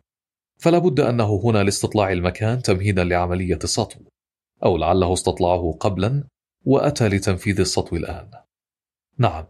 [0.57, 3.99] فلا بد أنه هنا لاستطلاع المكان تمهيدا لعملية السطو
[4.65, 6.23] أو لعله استطلعه قبلا
[6.65, 8.31] وأتى لتنفيذ السطو الآن.
[9.17, 9.45] نعم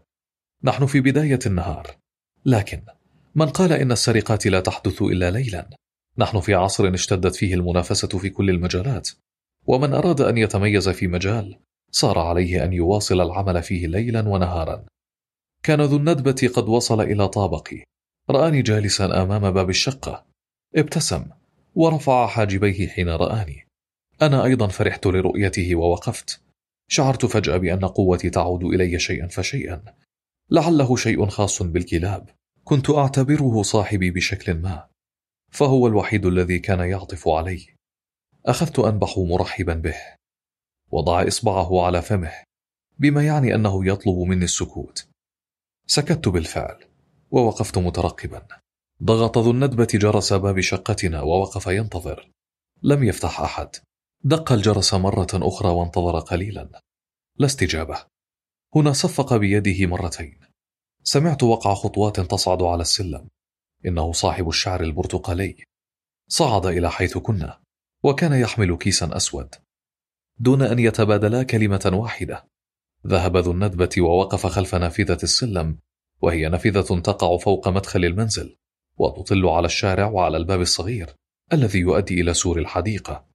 [0.64, 1.96] نحن في بداية النهار.
[2.44, 2.82] لكن
[3.34, 5.70] من قال إن السرقات لا تحدث إلا ليلا؟
[6.18, 9.08] نحن في عصر اشتدت فيه المنافسة في كل المجالات.
[9.66, 11.58] ومن أراد أن يتميز في مجال
[11.90, 14.84] صار عليه أن يواصل العمل فيه ليلا ونهارا.
[15.62, 17.84] كان ذو الندبة قد وصل إلى طابقي.
[18.30, 20.24] رآني جالسا أمام باب الشقة.
[20.76, 21.24] ابتسم
[21.74, 23.66] ورفع حاجبيه حين رآني.
[24.22, 26.40] أنا أيضا فرحت لرؤيته ووقفت.
[26.88, 29.82] شعرت فجأة بأن قوتي تعود إلي شيئا فشيئا.
[30.50, 32.30] لعله شيء خاص بالكلاب.
[32.64, 34.88] كنت أعتبره صاحبي بشكل ما.
[35.50, 37.66] فهو الوحيد الذي كان يعطف علي.
[38.46, 39.96] أخذت أنبح مرحبا به.
[40.90, 42.32] وضع إصبعه على فمه.
[42.98, 45.08] بما يعني أنه يطلب مني السكوت.
[45.86, 46.84] سكت بالفعل.
[47.30, 48.46] ووقفت مترقبا.
[49.02, 52.30] ضغط ذو الندبة جرس باب شقتنا ووقف ينتظر.
[52.82, 53.68] لم يفتح أحد.
[54.24, 56.82] دق الجرس مرة أخرى وانتظر قليلا.
[57.38, 58.06] لا استجابة.
[58.76, 60.40] هنا صفق بيده مرتين.
[61.02, 63.28] سمعت وقع خطوات تصعد على السلم.
[63.86, 65.64] إنه صاحب الشعر البرتقالي.
[66.28, 67.60] صعد إلى حيث كنا
[68.02, 69.54] وكان يحمل كيسا أسود.
[70.38, 72.48] دون أن يتبادلا كلمة واحدة.
[73.06, 75.78] ذهب ذو الندبة ووقف خلف نافذة السلم
[76.20, 78.56] وهي نافذة تقع فوق مدخل المنزل
[78.96, 81.14] وتطل على الشارع وعلى الباب الصغير
[81.52, 83.31] الذي يؤدي إلى سور الحديقة.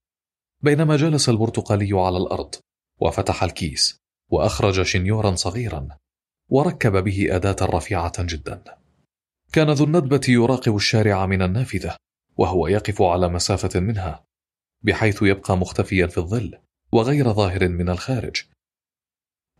[0.61, 2.55] بينما جلس البرتقالي على الأرض
[2.99, 3.97] وفتح الكيس
[4.31, 5.87] وأخرج شنيورا صغيرا
[6.49, 8.63] وركب به أداة رفيعة جدا.
[9.53, 11.95] كان ذو الندبة يراقب الشارع من النافذة
[12.37, 14.23] وهو يقف على مسافة منها
[14.81, 16.57] بحيث يبقى مختفيا في الظل
[16.91, 18.43] وغير ظاهر من الخارج.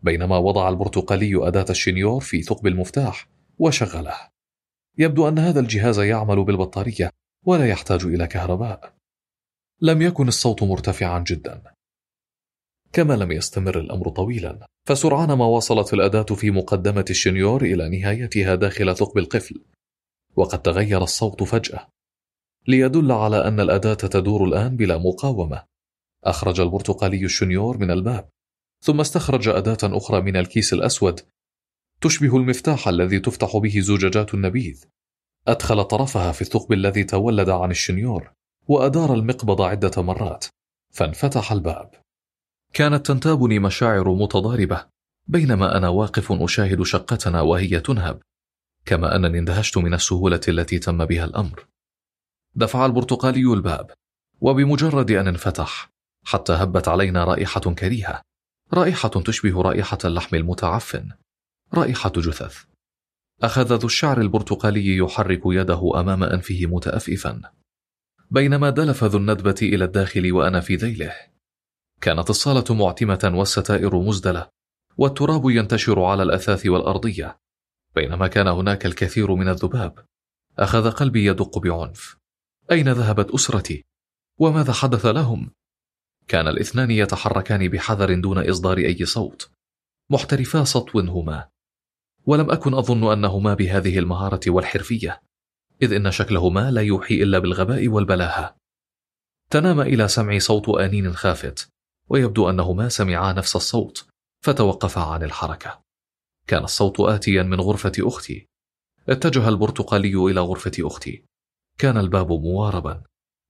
[0.02, 3.28] بينما وضع البرتقالي أداة الشنيور في ثقب المفتاح
[3.58, 4.16] وشغله.
[4.98, 7.10] يبدو أن هذا الجهاز يعمل بالبطارية
[7.44, 8.97] ولا يحتاج إلى كهرباء.
[9.82, 11.62] لم يكن الصوت مرتفعا جدا.
[12.92, 14.66] كما لم يستمر الأمر طويلا.
[14.88, 19.64] فسرعان ما وصلت الأداة في مقدمة الشنيور إلى نهايتها داخل ثقب القفل.
[20.36, 21.88] وقد تغير الصوت فجأة.
[22.68, 25.64] ليدل على أن الأداة تدور الآن بلا مقاومة.
[26.24, 28.28] أخرج البرتقالي الشنيور من الباب.
[28.84, 31.20] ثم استخرج أداة أخرى من الكيس الأسود.
[32.00, 34.84] تشبه المفتاح الذي تفتح به زجاجات النبيذ.
[35.48, 38.37] أدخل طرفها في الثقب الذي تولد عن الشنيور.
[38.68, 40.46] وأدار المقبض عدة مرات
[40.92, 41.90] فانفتح الباب.
[42.72, 44.86] كانت تنتابني مشاعر متضاربة
[45.26, 48.22] بينما أنا واقف أشاهد شقتنا وهي تنهب
[48.86, 51.66] كما أنني اندهشت من السهولة التي تم بها الأمر.
[52.54, 53.90] دفع البرتقالي الباب
[54.40, 55.90] وبمجرد أن انفتح
[56.24, 58.22] حتى هبت علينا رائحة كريهة
[58.74, 61.12] رائحة تشبه رائحة اللحم المتعفن
[61.74, 62.64] رائحة جثث.
[63.42, 67.42] أخذ ذو الشعر البرتقالي يحرك يده أمام أنفه متأفئفا
[68.30, 71.14] بينما دلف ذو الندبة إلى الداخل وأنا في ذيله.
[72.00, 74.48] كانت الصالة معتمة والستائر مزدلة
[74.98, 77.38] والتراب ينتشر على الأثاث والأرضية
[77.94, 80.04] بينما كان هناك الكثير من الذباب.
[80.58, 82.16] أخذ قلبي يدق بعنف.
[82.70, 83.84] أين ذهبت أسرتي؟
[84.38, 85.50] وماذا حدث لهم؟
[86.28, 89.50] كان الاثنان يتحركان بحذر دون إصدار أي صوت.
[90.10, 91.48] محترفا سطو هما
[92.26, 95.27] ولم أكن أظن أنهما بهذه المهارة والحرفية.
[95.82, 98.56] إذ إن شكلهما لا يوحي إلا بالغباء والبلاهة.
[99.50, 101.68] تنام إلى سمع صوت آنين خافت
[102.08, 104.06] ويبدو أنهما سمعا نفس الصوت
[104.44, 105.80] فتوقفا عن الحركة.
[106.46, 108.46] كان الصوت آتيا من غرفة أختي.
[109.08, 111.24] اتجه البرتقالي إلى غرفة أختي.
[111.78, 113.02] كان الباب مواربا.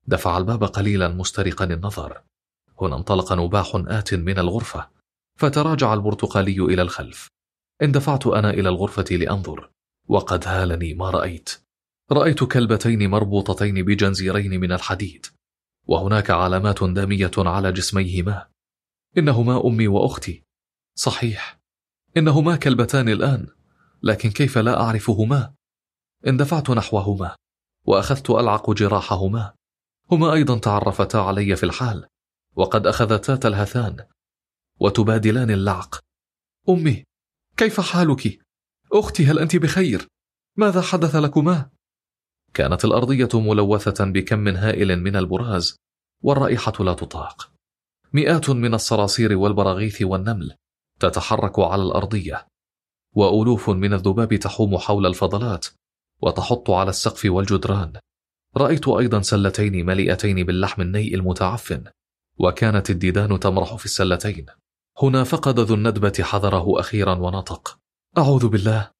[0.06, 2.22] دفع الباب قليلا مسترقا النظر.
[2.80, 4.88] هنا انطلق نباح آت من الغرفة.
[5.38, 7.28] فتراجع البرتقالي إلى الخلف.
[7.82, 9.70] اندفعت أنا إلى الغرفة لأنظر
[10.08, 11.67] وقد هالني ما رأيت.
[12.12, 15.26] رأيت كلبتين مربوطتين بجنزيرين من الحديد
[15.86, 18.48] وهناك علامات دامية على جسميهما.
[19.18, 20.44] إنهما أمي وأختي.
[20.94, 21.58] صحيح.
[22.16, 23.46] إنهما كلبتان الآن
[24.02, 25.54] لكن كيف لا أعرفهما؟
[26.26, 27.36] اندفعت نحوهما
[27.84, 29.54] وأخذت ألعق جراحهما.
[30.12, 32.06] هما أيضا تعرفتا علي في الحال
[32.56, 34.06] وقد أخذتا تلهثان.
[34.80, 36.00] وتبادلان اللعق.
[36.68, 37.04] أمي
[37.56, 38.40] كيف حالك؟
[38.92, 40.08] أختي هل أنت بخير؟
[40.56, 41.70] ماذا حدث لكما؟
[42.54, 45.76] كانت الأرضية ملوثة بكم هائل من البراز
[46.22, 47.50] والرائحة لا تطاق.
[48.12, 50.54] مئات من الصراصير والبراغيث والنمل
[51.00, 52.46] تتحرك على الأرضية
[53.14, 55.66] وألوف من الذباب تحوم حول الفضلات
[56.22, 57.92] وتحط على السقف والجدران.
[58.56, 61.84] رأيت أيضا سلتين مليئتين باللحم النيء المتعفن
[62.38, 64.46] وكانت الديدان تمرح في السلتين.
[65.02, 67.78] هنا فقد ذو الندبة حذره أخيرا ونطق.
[68.18, 68.90] أعوذ بالله.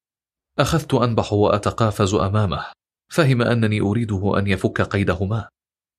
[0.59, 2.65] أخذت أنبح وأتقافز أمامه.
[3.09, 5.49] فهم أنني أريده أن يفك قيدهما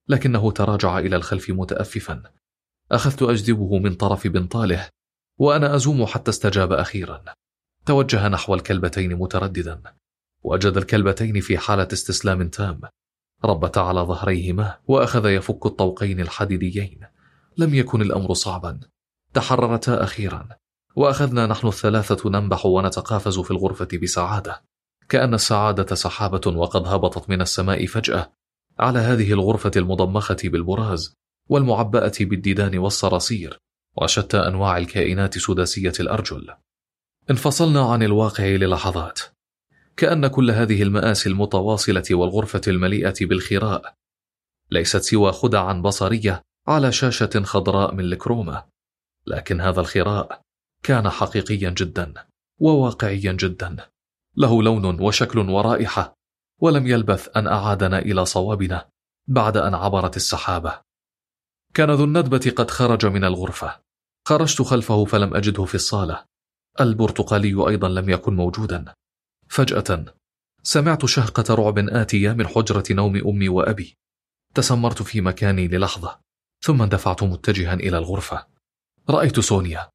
[0.08, 2.22] لكنه تراجع إلى الخلف متأففا.
[2.92, 4.88] أخذت أجذبه من طرف بنطاله
[5.38, 7.24] وأنا أزوم حتى استجاب أخيرا.
[7.86, 9.82] توجه نحو الكلبتين مترددا
[10.42, 12.80] وجد الكلبتين في حالة استسلام تام.
[13.44, 17.00] ربت على ظهريهما وأخذ يفك الطوقين الحديديين.
[17.56, 18.80] لم يكن الأمر صعبا.
[19.34, 20.48] تحررتا أخيرا
[20.96, 24.62] وأخذنا نحن الثلاثة ننبح ونتقافز في الغرفة بسعادة.
[25.10, 28.32] كأن السعادة سحابة وقد هبطت من السماء فجأة
[28.78, 31.14] على هذه الغرفة المضمخة بالبراز
[31.48, 33.58] والمعبأة بالديدان والصراصير
[33.96, 36.54] وشتى أنواع الكائنات سداسية الأرجل.
[37.30, 39.20] انفصلنا عن الواقع للحظات.
[39.96, 43.94] كأن كل هذه المآسي المتواصلة والغرفة المليئة بالخراء
[44.70, 48.64] ليست سوى خدعا بصرية على شاشة خضراء من الكرومة
[49.26, 50.42] لكن هذا الخراء
[50.82, 52.14] كان حقيقيا جدا
[52.58, 53.76] وواقعيا جدا.
[54.36, 56.14] له لون وشكل ورائحة
[56.60, 58.88] ولم يلبث أن أعادنا إلى صوابنا
[59.28, 60.80] بعد أن عبرت السحابة.
[61.74, 63.80] كان ذو الندبة قد خرج من الغرفة.
[64.28, 66.24] خرجت خلفه فلم أجده في الصالة.
[66.80, 68.94] البرتقالي أيضا لم يكن موجودا.
[69.48, 70.04] فجأة
[70.62, 73.96] سمعت شهقة رعب آتية من حجرة نوم أمي وأبي.
[74.54, 76.20] تسمرت في مكاني للحظة
[76.60, 78.46] ثم اندفعت متجها إلى الغرفة.
[79.10, 79.90] رأيت سونيا.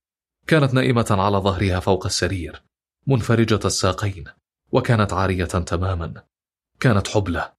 [0.47, 2.63] كانت نائمة على ظهرها فوق السرير.
[3.07, 4.23] منفرجة الساقين
[4.71, 6.23] وكانت عارية تماما.
[6.79, 7.53] كانت حبلى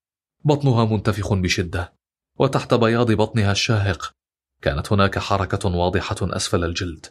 [0.44, 1.92] بطنها منتفخ بشدة
[2.39, 4.12] وتحت بياض بطنها الشاهق.
[4.62, 7.07] كانت هناك حركة واضحة أسفل الجلد.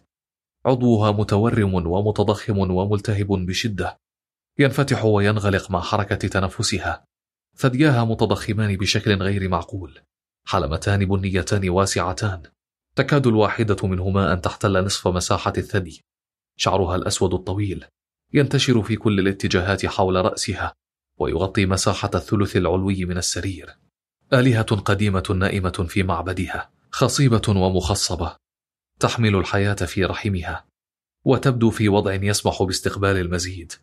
[0.66, 4.00] عضوها متورم ومتضخم وملتهب بشدة.
[4.60, 7.06] ينفتح وينغلق مع حركة تنفسها.
[7.58, 10.00] ثدياها متضخمان بشكل غير معقول.
[10.48, 12.44] حلمتان بنيتان واسعتان.
[12.96, 16.02] تكاد الواحدة منهما أن تحتل نصف مساحة الثدي.
[16.58, 17.86] شعرها الأسود الطويل.
[18.36, 20.74] ينتشر في كل الاتجاهات حول رأسها
[21.20, 23.78] ويغطي مساحة الثلث العلوي من السرير.
[24.34, 28.36] آلهة قديمة نائمة في معبدها خصيبة ومخصبة
[29.00, 30.66] تحمل الحياة في رحمها
[31.26, 33.74] وتبدو في وضع يسمح باستقبال المزيد.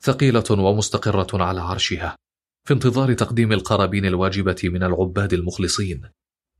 [0.00, 2.16] ثقيلة ومستقرة على عرشها.
[2.64, 6.10] في انتظار تقديم القرابين الواجبة من العباد المخلصين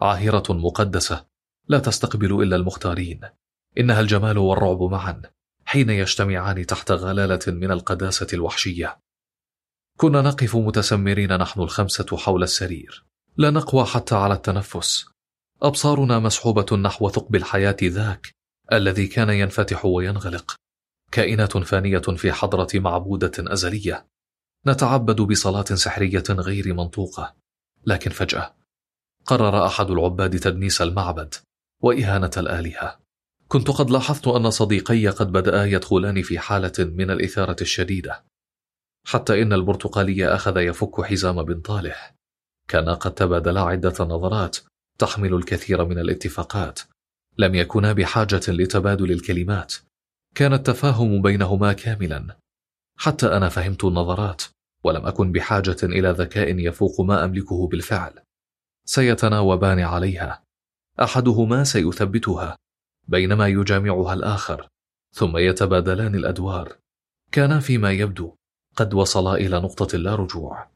[0.01, 1.27] عاهرة مقدسة
[1.69, 3.21] لا تستقبل إلا المختارين.
[3.79, 5.23] إنها الجمال والرعب معا.
[5.69, 8.99] حين يجتمعان تحت غلالة من القداسة الوحشية.
[9.99, 13.05] كنا نقف متسمرين نحن الخمسة حول السرير.
[13.37, 15.07] لا نقوى حتى على التنفس.
[15.63, 18.31] أبصارنا مسحوبة نحو ثقب الحياة ذاك
[18.73, 20.57] الذي كان ينفتح وينغلق.
[21.13, 24.07] كائنات فانية في حضرة معبودة أزلية.
[24.67, 27.35] نتعبد بصلاة سحرية غير منطوقة.
[27.87, 28.55] لكن فجأة
[29.27, 31.35] قرر أحد العباد تدنيس المعبد
[31.83, 33.08] وإهانة الآلهة.
[33.49, 38.25] كنت قد لاحظت أن صديقي قد بدأا يدخلان في حالة من الإثارة الشديدة
[39.07, 41.97] حتى إن البرتقالي أخذ يفك حزام بنطاله
[42.69, 44.57] كانا قد تبادلا عدة نظرات
[44.99, 46.81] تحمل الكثير من الاتفاقات
[47.39, 49.75] لم يكونا بحاجة لتبادل الكلمات.
[50.35, 52.37] كان التفاهم بينهما كاملا.
[52.99, 54.43] حتى أنا فهمت النظرات
[54.85, 58.13] ولم أكن بحاجة إلى ذكاء يفوق ما أملكه بالفعل.
[58.85, 60.43] سيتناوبان عليها.
[61.03, 62.57] أحدهما سيثبتها.
[63.09, 64.69] بينما يجامعها الآخر
[65.15, 66.77] ثم يتبادلان الأدوار.
[67.33, 68.35] كانا فيما يبدو
[68.77, 70.71] قد وصلا إلى نقطة لا رجوع.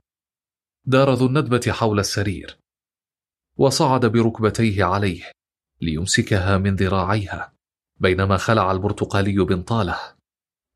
[0.86, 2.58] دار ذو الندبة حول السرير.
[3.56, 5.32] وصعد بركبتيه عليه
[5.80, 7.52] ليمسكها من ذراعيها
[8.00, 9.98] بينما خلع البرتقالي بنطاله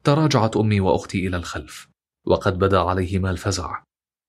[0.04, 1.88] تراجعت أمي وأختي إلى الخلف
[2.24, 3.82] وقد بدا عليهما الفزع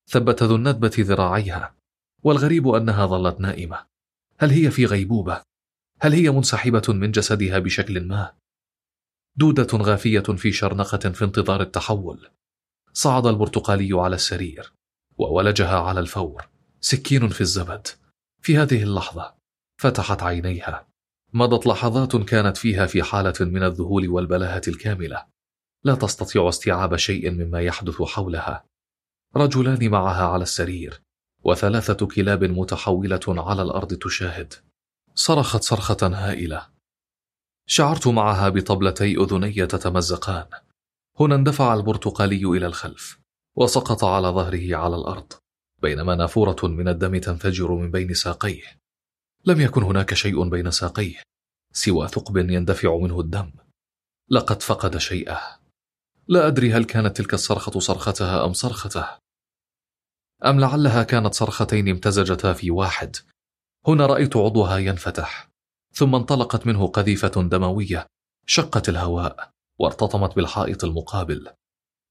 [0.10, 1.76] ثبت ذو الندبة ذراعيها
[2.24, 3.86] والغريب أنها ظلت نائمة.
[4.40, 5.42] هل هي في غيبوبة؟
[6.00, 8.34] هل هي منسحبة من جسدها بشكل ما؟
[9.36, 12.30] دودة غافية في شرنقة في انتظار التحول.
[12.94, 14.74] صعد البرتقالي على السرير
[15.18, 16.50] وولجها على الفور.
[16.82, 17.88] سكين في الزبد.
[18.42, 19.36] في هذه اللحظة
[19.78, 20.88] فتحت عينيها.
[21.34, 25.26] مضت لحظات كانت فيها في حالة من الذهول والبلاهة الكاملة.
[25.84, 28.66] لا تستطيع استيعاب شيء مما يحدث حولها.
[29.36, 31.02] رجلان معها على السرير
[31.44, 34.54] وثلاثة كلاب متحولة على الأرض تشاهد.
[35.20, 36.68] صرخت صرخة هائلة.
[37.68, 40.46] شعرت معها بطبلتي أذني تتمزقان.
[41.20, 43.20] هنا اندفع البرتقالي إلى الخلف
[43.56, 45.34] وسقط على ظهره على الأرض
[45.82, 48.80] بينما نافورة من الدم تنفجر من بين ساقيه.
[49.46, 51.22] لم يكن هناك شيء بين ساقيه
[51.74, 53.52] سوى ثقب يندفع منه الدم.
[54.30, 55.42] لقد فقد شيئه.
[56.28, 59.08] لا أدري هل كانت تلك الصرخة صرختها أم صرخته.
[60.46, 63.16] أم لعلها كانت صرختين امتزجتا في واحد
[63.88, 65.50] هنا رأيت عضوها ينفتح
[65.94, 68.08] ثم انطلقت منه قذيفة دموية
[68.46, 69.50] شقت الهواء
[69.80, 71.50] وارتطمت بالحائط المقابل.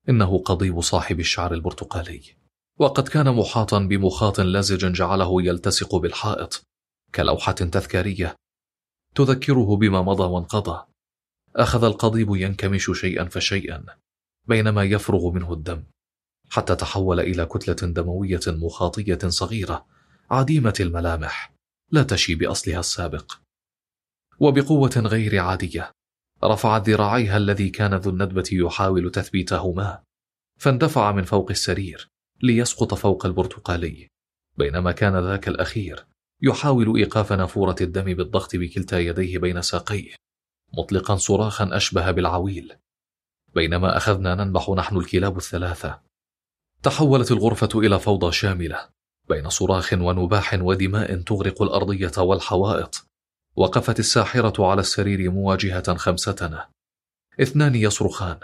[0.09, 2.23] إنه قضيب صاحب الشعر البرتقالي.
[2.79, 6.63] وقد كان محاطا بمخاط لزج جعله يلتصق بالحائط
[7.15, 8.37] كلوحة تذكارية
[9.15, 10.85] تذكره بما مضى وانقضى.
[11.57, 13.85] أخذ القضيب ينكمش شيئا فشيئا
[14.45, 15.85] بينما يفرغ منه الدم
[16.51, 19.87] حتى تحول إلى كتلة دموية مخاطية صغيرة
[20.31, 21.56] عديمة الملامح.
[21.91, 23.33] لا تشي بأصلها السابق.
[24.41, 25.93] وبقوة غير عادية.
[26.45, 30.03] رفعت ذراعيها الذي كان ذو الندبة يحاول تثبيتهما
[30.61, 32.09] فاندفع من فوق السرير
[32.43, 34.09] ليسقط فوق البرتقالي.
[34.57, 36.07] بينما كان ذاك الأخير
[36.43, 40.15] يحاول إيقاف نافورة الدم بالضغط بكلتا يديه بين ساقيه
[40.79, 42.73] مطلقا صراخا أشبه بالعويل.
[43.55, 46.01] بينما أخذنا ننبح نحن الكلاب الثلاثة.
[46.83, 48.89] تحولت الغرفة إلى فوضى شاملة.
[49.29, 53.07] بين صراخ ونباح ودماء تغرق الأرضية والحوائط.
[53.57, 56.69] وقفت الساحرة على السرير مواجهة خمستنا.
[57.41, 58.39] اثنان يصرخان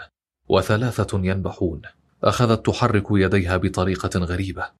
[0.49, 1.81] وثلاثة ينبحون.
[2.23, 4.71] أخذت تحرك يديها بطريقة غريبة.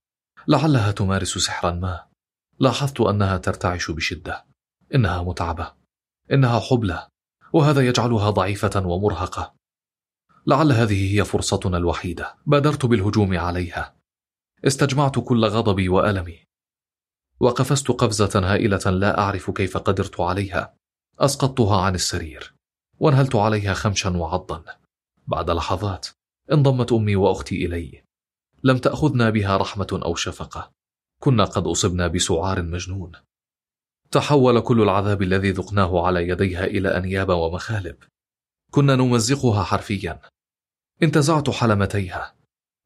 [0.48, 2.04] لعلها تمارس سحرا ما.
[2.60, 4.46] لاحظت أنها ترتعش بشدة.
[4.96, 5.74] إنها متعبة.
[6.32, 7.08] إنها حبلى.
[7.54, 9.54] وهذا يجعلها ضعيفة ومرهقة.
[10.48, 12.36] لعل هذه هي فرصتنا الوحيدة.
[12.46, 13.96] بادرت بالهجوم عليها.
[14.66, 16.40] استجمعت كل غضبي وألمي.
[17.40, 20.74] وقفزت قفزة هائلة لا أعرف كيف قدرت عليها.
[21.20, 22.54] أسقطتها عن السرير.
[23.00, 24.64] وانهلت عليها خمشا وعضا.
[25.28, 26.08] بعد لحظات
[26.52, 28.04] انضمت أمي وأختي إلي.
[28.64, 30.72] لم تأخذنا بها رحمة أو شفقة.
[31.20, 33.12] كنا قد أصبنا بسعار مجنون.
[34.12, 37.96] تحول كل العذاب الذي ذقناه على يديها إلى أنياب ومخالب.
[38.72, 40.20] كنا نمزقها حرفيا.
[41.04, 42.36] انتزعت حلمتيها.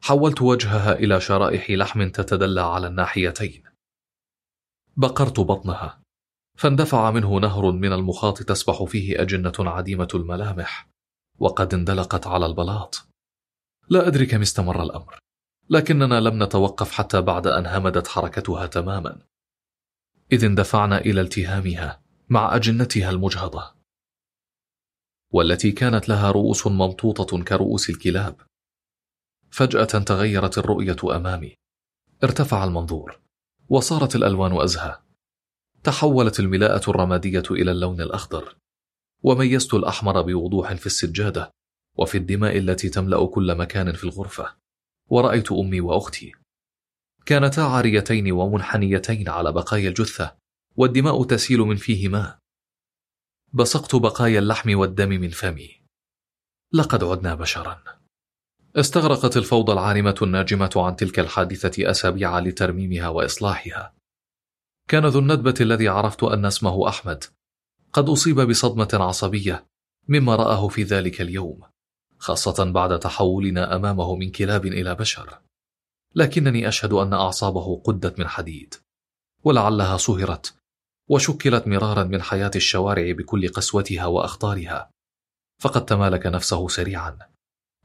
[0.01, 3.63] حولت وجهها إلى شرائح لحم تتدلى على الناحيتين.
[4.97, 6.01] بقرت بطنها
[6.57, 10.89] فاندفع منه نهر من المخاط تسبح فيه أجنة عديمة الملامح
[11.39, 13.07] وقد اندلقت على البلاط.
[13.89, 15.19] لا أدري كم استمر الأمر
[15.69, 19.21] لكننا لم نتوقف حتى بعد أن همدت حركتها تماما.
[20.31, 23.75] إذ اندفعنا إلى التهامها مع أجنتها المجهضة
[25.33, 28.41] والتي كانت لها رؤوس ممطوطة كرؤوس الكلاب.
[29.51, 31.55] فجأة تغيرت الرؤية أمامي.
[32.23, 33.19] ارتفع المنظور
[33.69, 34.99] وصارت الألوان أزهى.
[35.83, 38.57] تحولت الملاءة الرمادية إلى اللون الأخضر.
[39.23, 41.51] وميزت الأحمر بوضوح في السجادة
[41.97, 44.55] وفي الدماء التي تملأ كل مكان في الغرفة.
[45.09, 46.31] ورأيت أمي وأختي.
[47.25, 50.35] كانتا عاريتين ومنحنيتين على بقايا الجثة
[50.75, 52.39] والدماء تسيل من فيهما.
[53.53, 55.81] بصقت بقايا اللحم والدم من فمي.
[56.73, 57.96] لقد عدنا بشرا.
[58.77, 63.93] استغرقت الفوضى العارمة الناجمة عن تلك الحادثة أسابيع لترميمها وإصلاحها.
[64.87, 67.23] كان ذو الندبة الذي عرفت أن اسمه أحمد.
[67.93, 69.65] قد أصيب بصدمة عصبية
[70.07, 71.61] مما رآه في ذلك اليوم
[72.17, 75.39] خاصة بعد تحولنا أمامه من كلاب إلى بشر.
[76.15, 78.75] لكنني أشهد أن أعصابه قدت من حديد
[79.43, 80.55] ولعلها صهرت
[81.09, 84.89] وشكلت مرارا من حياة الشوارع بكل قسوتها وأخطارها.
[85.61, 87.36] فقد تمالك نفسه سريعا.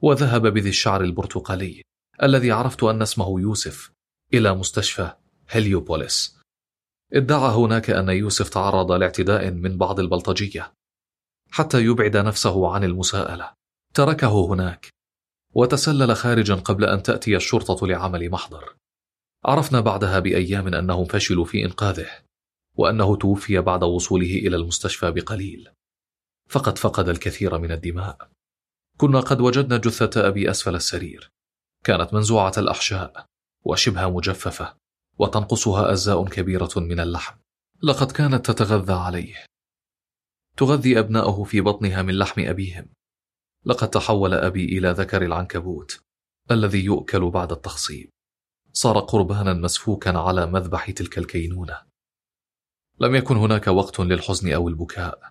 [0.02, 1.82] وذهب بذي الشعر البرتقالي
[2.22, 3.92] الذي عرفت أن اسمه يوسف
[4.34, 5.12] إلى مستشفى
[5.48, 6.38] هليوبوليس.
[7.12, 10.72] ادعى هناك أن يوسف تعرض لاعتداء من بعض البلطجية
[11.50, 13.52] حتى يبعد نفسه عن المساءلة.
[13.94, 14.88] تركه هناك
[15.54, 18.76] وتسلل خارجا قبل أن تأتي الشرطة لعمل محضر.
[19.44, 22.10] عرفنا بعدها بأيام أنهم فشلوا في إنقاذه
[22.76, 25.68] وأنه توفي بعد وصوله إلى المستشفى بقليل.
[26.48, 28.28] فقد فقد الكثير من الدماء.
[28.96, 31.30] كنا قد وجدنا جثة أبي أسفل السرير.
[31.84, 33.26] كانت منزوعة الأحشاء
[33.64, 34.76] وشبه مجففة
[35.18, 37.36] وتنقصها أجزاء كبيرة من اللحم.
[37.82, 39.46] لقد كانت تتغذى عليه.
[40.56, 42.86] تغذي أبناؤه في بطنها من لحم أبيهم.
[43.64, 46.00] لقد تحول أبي إلى ذكر العنكبوت
[46.50, 48.10] الذي يؤكل بعد التخصيب.
[48.72, 51.82] صار قربانا مسفوكا على مذبح تلك الكينونة.
[53.00, 55.30] لم يكن هناك وقت للحزن أو البكاء.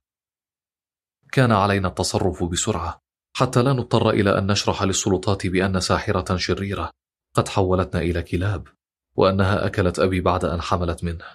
[1.31, 3.00] كان علينا التصرف بسرعة
[3.33, 6.91] حتى لا نضطر إلى أن نشرح للسلطات بأن ساحرة شريرة
[7.35, 8.67] قد حولتنا إلى كلاب
[9.15, 11.25] وأنها أكلت أبي بعد أن حملت منه.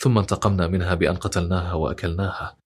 [0.00, 2.56] ثم انتقمنا منها بأن قتلناها وأكلناها.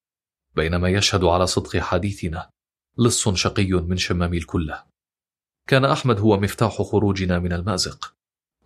[0.56, 2.50] بينما يشهد على صدق حديثنا
[2.98, 4.82] لص شقي من شمام الكلة.
[5.68, 8.14] كان أحمد هو مفتاح خروجنا من المأزق.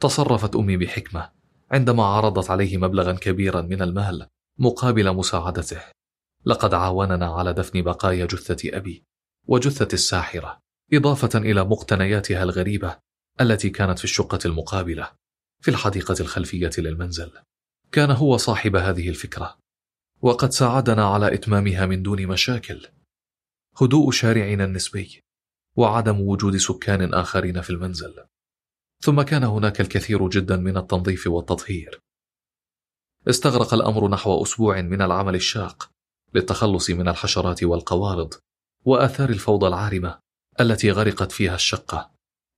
[0.01, 1.31] تصرفت أمي بحكمة
[1.71, 4.27] عندما عرضت عليه مبلغا كبيرا من المال
[4.59, 5.83] مقابل مساعدته.
[6.45, 9.05] لقد عاوننا على دفن بقايا جثة أبي.
[9.49, 10.63] وجثة الساحرة
[10.93, 12.99] إضافة إلى مقتنياتها الغريبة
[13.41, 15.11] التي كانت في الشقة المقابلة
[15.61, 17.33] في الحديقة الخلفية للمنزل.
[17.93, 19.59] كان هو صاحب هذه الفكرة
[20.21, 22.87] وقد ساعدنا على إتمامها من دون مشاكل.
[23.81, 25.21] هدوء شارعنا النسبي
[25.77, 28.25] وعدم وجود سكان آخرين في المنزل.
[29.01, 32.01] ثم كان هناك الكثير جدا من التنظيف والتطهير.
[33.29, 35.91] استغرق الأمر نحو أسبوع من العمل الشاق
[36.35, 38.35] للتخلص من الحشرات والقوارض.
[38.85, 40.19] وآثار الفوضى العارمة
[40.61, 42.11] التي غرقت فيها الشقة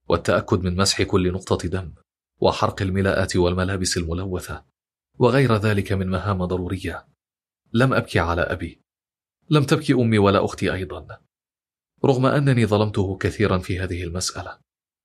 [0.08, 1.94] والتأكد من مسح كل نقطة دم
[2.40, 4.64] وحرق الملاءات والملابس الملوثة
[5.18, 7.06] وغير ذلك من مهام ضرورية.
[7.72, 8.80] لم أبكي على أبي.
[9.50, 11.18] لم تبكي أمي ولا أختي أيضا.
[12.04, 14.58] رغم أنني ظلمته كثيرا في هذه المسألة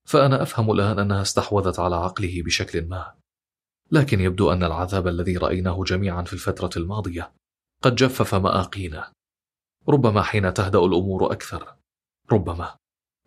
[0.08, 3.14] فأنا أفهم الآن أنها استحوذت على عقله بشكل ما.
[3.92, 7.32] لكن يبدو أن العذاب الذي رأيناه جميعا في الفترة الماضية
[7.84, 9.12] قد جفف مآقينا.
[9.90, 11.76] ربما حين تهدأ الأمور أكثر.
[12.32, 12.76] ربما.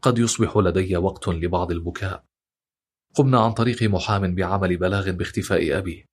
[0.03, 2.25] قد يصبح لدي وقت لبعض البكاء.
[3.15, 6.07] قمنا عن طريق محام بعمل بلاغ باختفاء أبي.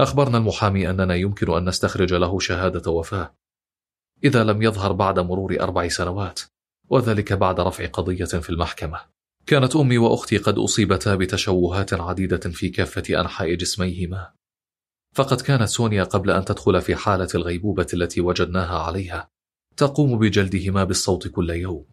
[0.00, 3.34] أخبرنا المحامي أننا يمكن أن نستخرج له شهادة وفاة.
[4.24, 6.40] إذا لم يظهر بعد مرور أربع سنوات
[6.88, 9.00] وذلك بعد رفع قضية في المحكمة.
[9.46, 14.32] كانت أمي وأختي قد أصيبتا بتشوهات عديدة في كافة أنحاء جسميهما.
[15.14, 19.30] فقد كانت سونيا قبل أن تدخل في حالة الغيبوبة التي وجدناها عليها.
[19.78, 21.86] تقوم بجلدهما بالصوت كل يوم.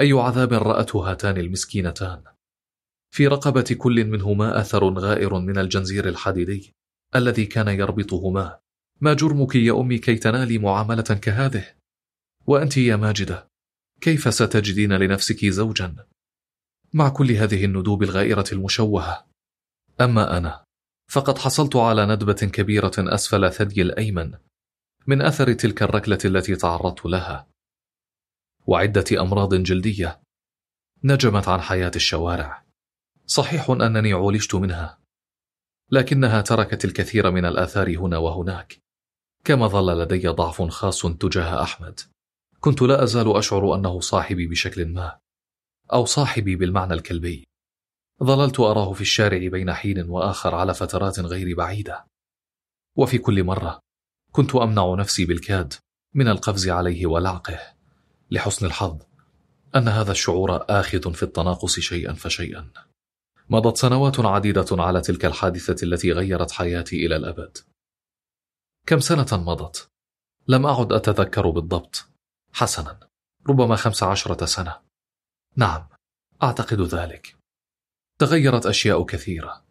[0.00, 2.22] أي عذاب رأته هاتان المسكينتان؟
[3.10, 6.72] في رقبة كل منهما أثر غائر من الجنزير الحديدي
[7.16, 8.58] الذي كان يربطهما.
[9.00, 11.64] ما جرمك يا أمي كي تنالي معاملة كهذه؟
[12.46, 13.48] وأنت يا ماجدة
[14.00, 16.06] كيف ستجدين لنفسك زوجا؟
[16.92, 19.26] مع كل هذه الندوب الغائرة المشوهة.
[20.00, 20.64] أما أنا
[21.10, 24.34] فقد حصلت على ندبة كبيرة أسفل ثدي الأيمن.
[25.08, 27.48] من أثر تلك الركلة التي تعرضت لها.
[28.66, 30.20] وعدة أمراض جلدية
[31.04, 32.64] نجمت عن حياة الشوارع.
[33.26, 34.98] صحيح أنني عولجت منها
[35.90, 38.78] لكنها تركت الكثير من الآثار هنا وهناك.
[39.44, 42.00] كما ظل لدي ضعف خاص تجاه أحمد.
[42.60, 45.18] كنت لا أزال أشعر أنه صاحبي بشكل ما
[45.92, 47.46] أو صاحبي بالمعنى الكلبي.
[48.22, 52.06] ظللت أراه في الشارع بين حين وآخر على فترات غير بعيدة.
[52.96, 53.85] وفي كل مرة
[54.36, 55.74] كنت أمنع نفسي بالكاد
[56.14, 57.58] من القفز عليه ولعقه
[58.30, 59.02] لحسن الحظ
[59.76, 62.70] أن هذا الشعور آخذ في التناقص شيئا فشيئا.
[63.50, 67.58] مضت سنوات عديدة على تلك الحادثة التي غيرت حياتي إلى الأبد.
[68.86, 69.88] كم سنة مضت؟
[70.48, 72.08] لم أعد أتذكر بالضبط.
[72.52, 73.08] حسنا.
[73.48, 74.80] ربما خمس عشرة سنة.
[75.56, 75.88] نعم
[76.42, 77.36] أعتقد ذلك.
[78.18, 79.64] تغيرت أشياء كثيرة.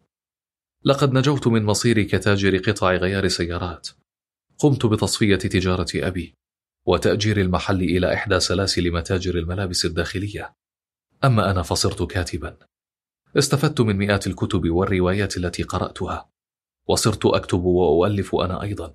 [0.84, 3.88] لقد نجوت من مصيري كتاجر قطع غيار سيارات.
[4.58, 6.34] قمت بتصفية تجارة أبي
[6.86, 10.54] وتأجير المحل إلى إحدى سلاسل متاجر الملابس الداخلية.
[11.24, 12.56] أما أنا فصرت كاتبا.
[13.38, 16.30] استفدت من مئات الكتب والروايات التي قرأتها.
[16.88, 18.94] وصرت أكتب وأؤلف أنا أيضا.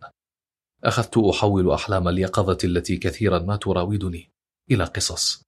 [0.83, 4.31] أخذت أحول أحلام اليقظة التي كثيرا ما تراودني
[4.72, 5.43] إلى قصص.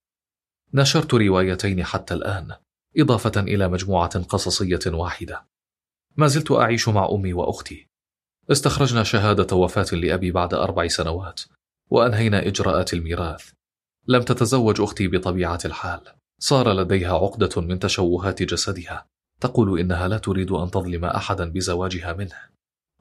[0.74, 2.56] نشرت روايتين حتى الآن
[2.98, 5.48] إضافة إلى مجموعة قصصية واحدة.
[6.18, 7.88] ما زلت أعيش مع أمي وأختي.
[8.52, 11.42] استخرجنا شهادة وفاة لأبي بعد أربع سنوات
[11.90, 13.52] وأنهينا إجراءات الميراث.
[14.08, 16.02] لم تتزوج أختي بطبيعة الحال.
[16.40, 19.06] صار لديها عقدة من تشوهات جسدها.
[19.40, 22.36] تقول إنها لا تريد أن تظلم أحدا بزواجها منه.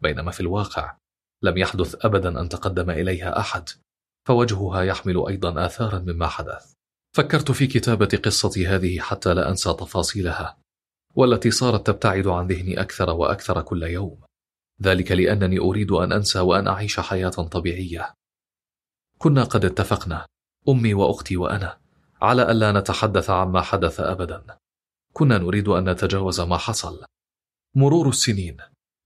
[0.03, 0.97] بينما في الواقع
[1.43, 3.69] لم يحدث أبدا أن تقدم إليها أحد
[4.29, 6.73] فوجهها يحمل أيضا آثارا مما حدث.
[7.17, 10.59] فكرت في كتابة قصتي هذه حتى لا أنسى تفاصيلها
[11.15, 14.21] والتي صارت تبتعد عن ذهني أكثر وأكثر كل يوم.
[14.83, 18.15] ذلك لأنني أريد أن أنسى وأن أعيش حياة طبيعية.
[19.19, 20.27] كنا قد اتفقنا
[20.69, 21.79] أمي وأختي وأنا
[22.23, 24.45] على ألا نتحدث عما حدث أبدا.
[25.13, 27.05] كنا نريد أن نتجاوز ما حصل.
[27.75, 28.57] مرور السنين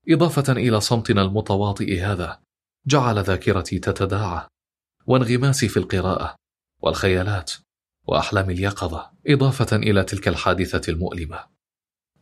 [0.09, 2.41] إضافة إلى صمتنا المتواطئ هذا
[2.87, 4.47] جعل ذاكرتي تتداعى
[5.07, 6.37] وانغماسي في القراءة
[6.83, 7.53] والخيالات
[8.07, 11.56] وأحلام اليقظة إضافة إلى تلك الحادثة المؤلمة.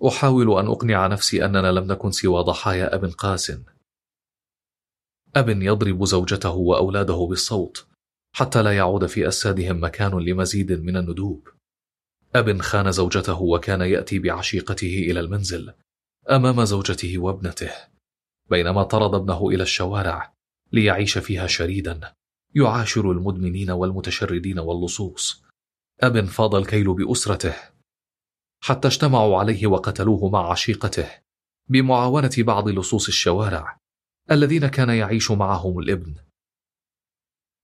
[0.08, 3.52] أحاول أن أقنع نفسي أننا لم نكن سوى ضحايا أب قاس.
[5.36, 7.86] أب يضرب زوجته وأولاده بالصوت
[8.32, 11.48] حتى لا يعود في أجسادهم مكان لمزيد من الندوب.
[12.34, 15.72] أب خان زوجته وكان يأتي بعشيقته إلى المنزل
[16.30, 17.70] أمام زوجته وابنته
[18.50, 20.34] بينما طرد ابنه إلى الشوارع
[20.72, 22.14] ليعيش فيها شريدا
[22.54, 25.44] يعاشر المدمنين والمتشردين واللصوص.
[26.00, 27.54] أب فاض الكيل بأسرته
[28.64, 31.08] حتى اجتمعوا عليه وقتلوه مع عشيقته
[31.68, 33.78] بمعاونة بعض لصوص الشوارع
[34.30, 36.14] الذين كان يعيش معهم الابن.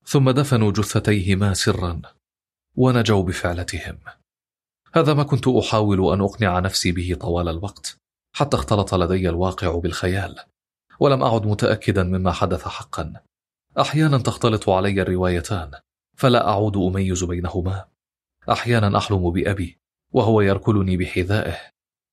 [0.04, 2.02] ثم دفنوا جثتيهما سرا
[2.76, 3.98] ونجوا بفعلتهم.
[4.94, 7.96] هذا ما كنت أحاول أن أقنع نفسي به طوال الوقت
[8.36, 10.36] حتى اختلط لدي الواقع بالخيال
[11.00, 13.12] ولم أعد متاكدا مما حدث حقا.
[13.78, 15.70] أحيانا تختلط علي الروايتان
[16.16, 17.84] فلا أعود أميز بينهما.
[18.50, 19.80] أحيانا أحلم بأبي
[20.12, 21.56] وهو يركلني بحذائه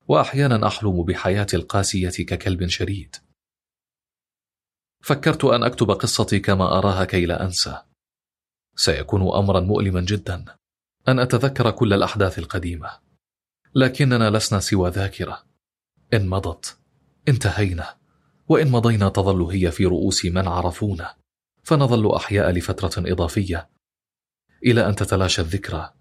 [0.08, 3.16] واحيانا أحلم بحياتي القاسية ككلب شريد
[5.08, 7.82] فكرت أن أكتب قصتي كما أراها كي لا أنسى.
[8.76, 10.45] سيكون امرا مؤلما جدا
[11.08, 12.90] أن أتذكر كل الأحداث القديمة
[13.76, 15.43] لكننا لسنا سوى ذاكرة.
[16.14, 16.80] إن مضت
[17.27, 17.98] انتهينا
[18.50, 21.16] وإن مضينا تظل هي في رؤوس من عرفونا.
[21.64, 23.69] فنظل أحياء لفترة إضافية
[24.64, 25.93] إلى أن تتلاشى الذكرى.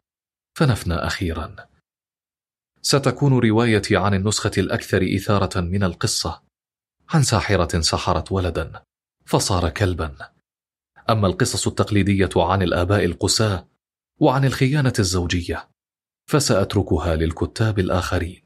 [0.55, 1.57] فنفنى أخيرا.
[2.89, 6.43] ستكون روايتي عن النسخة الأكثر إثارة من القصة.
[7.09, 8.83] عن ساحرة سحرت ولدا
[9.25, 10.33] فصار كلبا.
[11.11, 13.69] أما القصص التقليدية عن الآباء القساة
[14.21, 15.71] وعن الخيانة الزوجية
[16.27, 18.43] فسأتركها للكتاب الآخرين.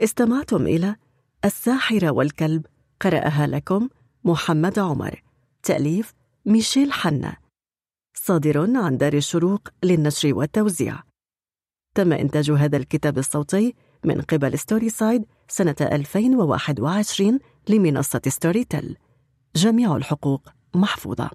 [0.00, 0.96] استمعتم إلى
[1.44, 2.66] الساحرة والكلب
[3.00, 3.88] قرأها لكم
[4.24, 5.22] محمد عمر.
[5.62, 6.14] تأليف
[6.46, 7.49] ميشيل حنا.
[8.22, 11.02] صادر عن دار الشروق للنشر والتوزيع.
[11.94, 13.74] تم إنتاج هذا الكتاب الصوتي
[14.04, 18.96] من قبل Storyside سنة 2021 لمنصة Storytel
[19.56, 21.30] جميع الحقوق محفوظة.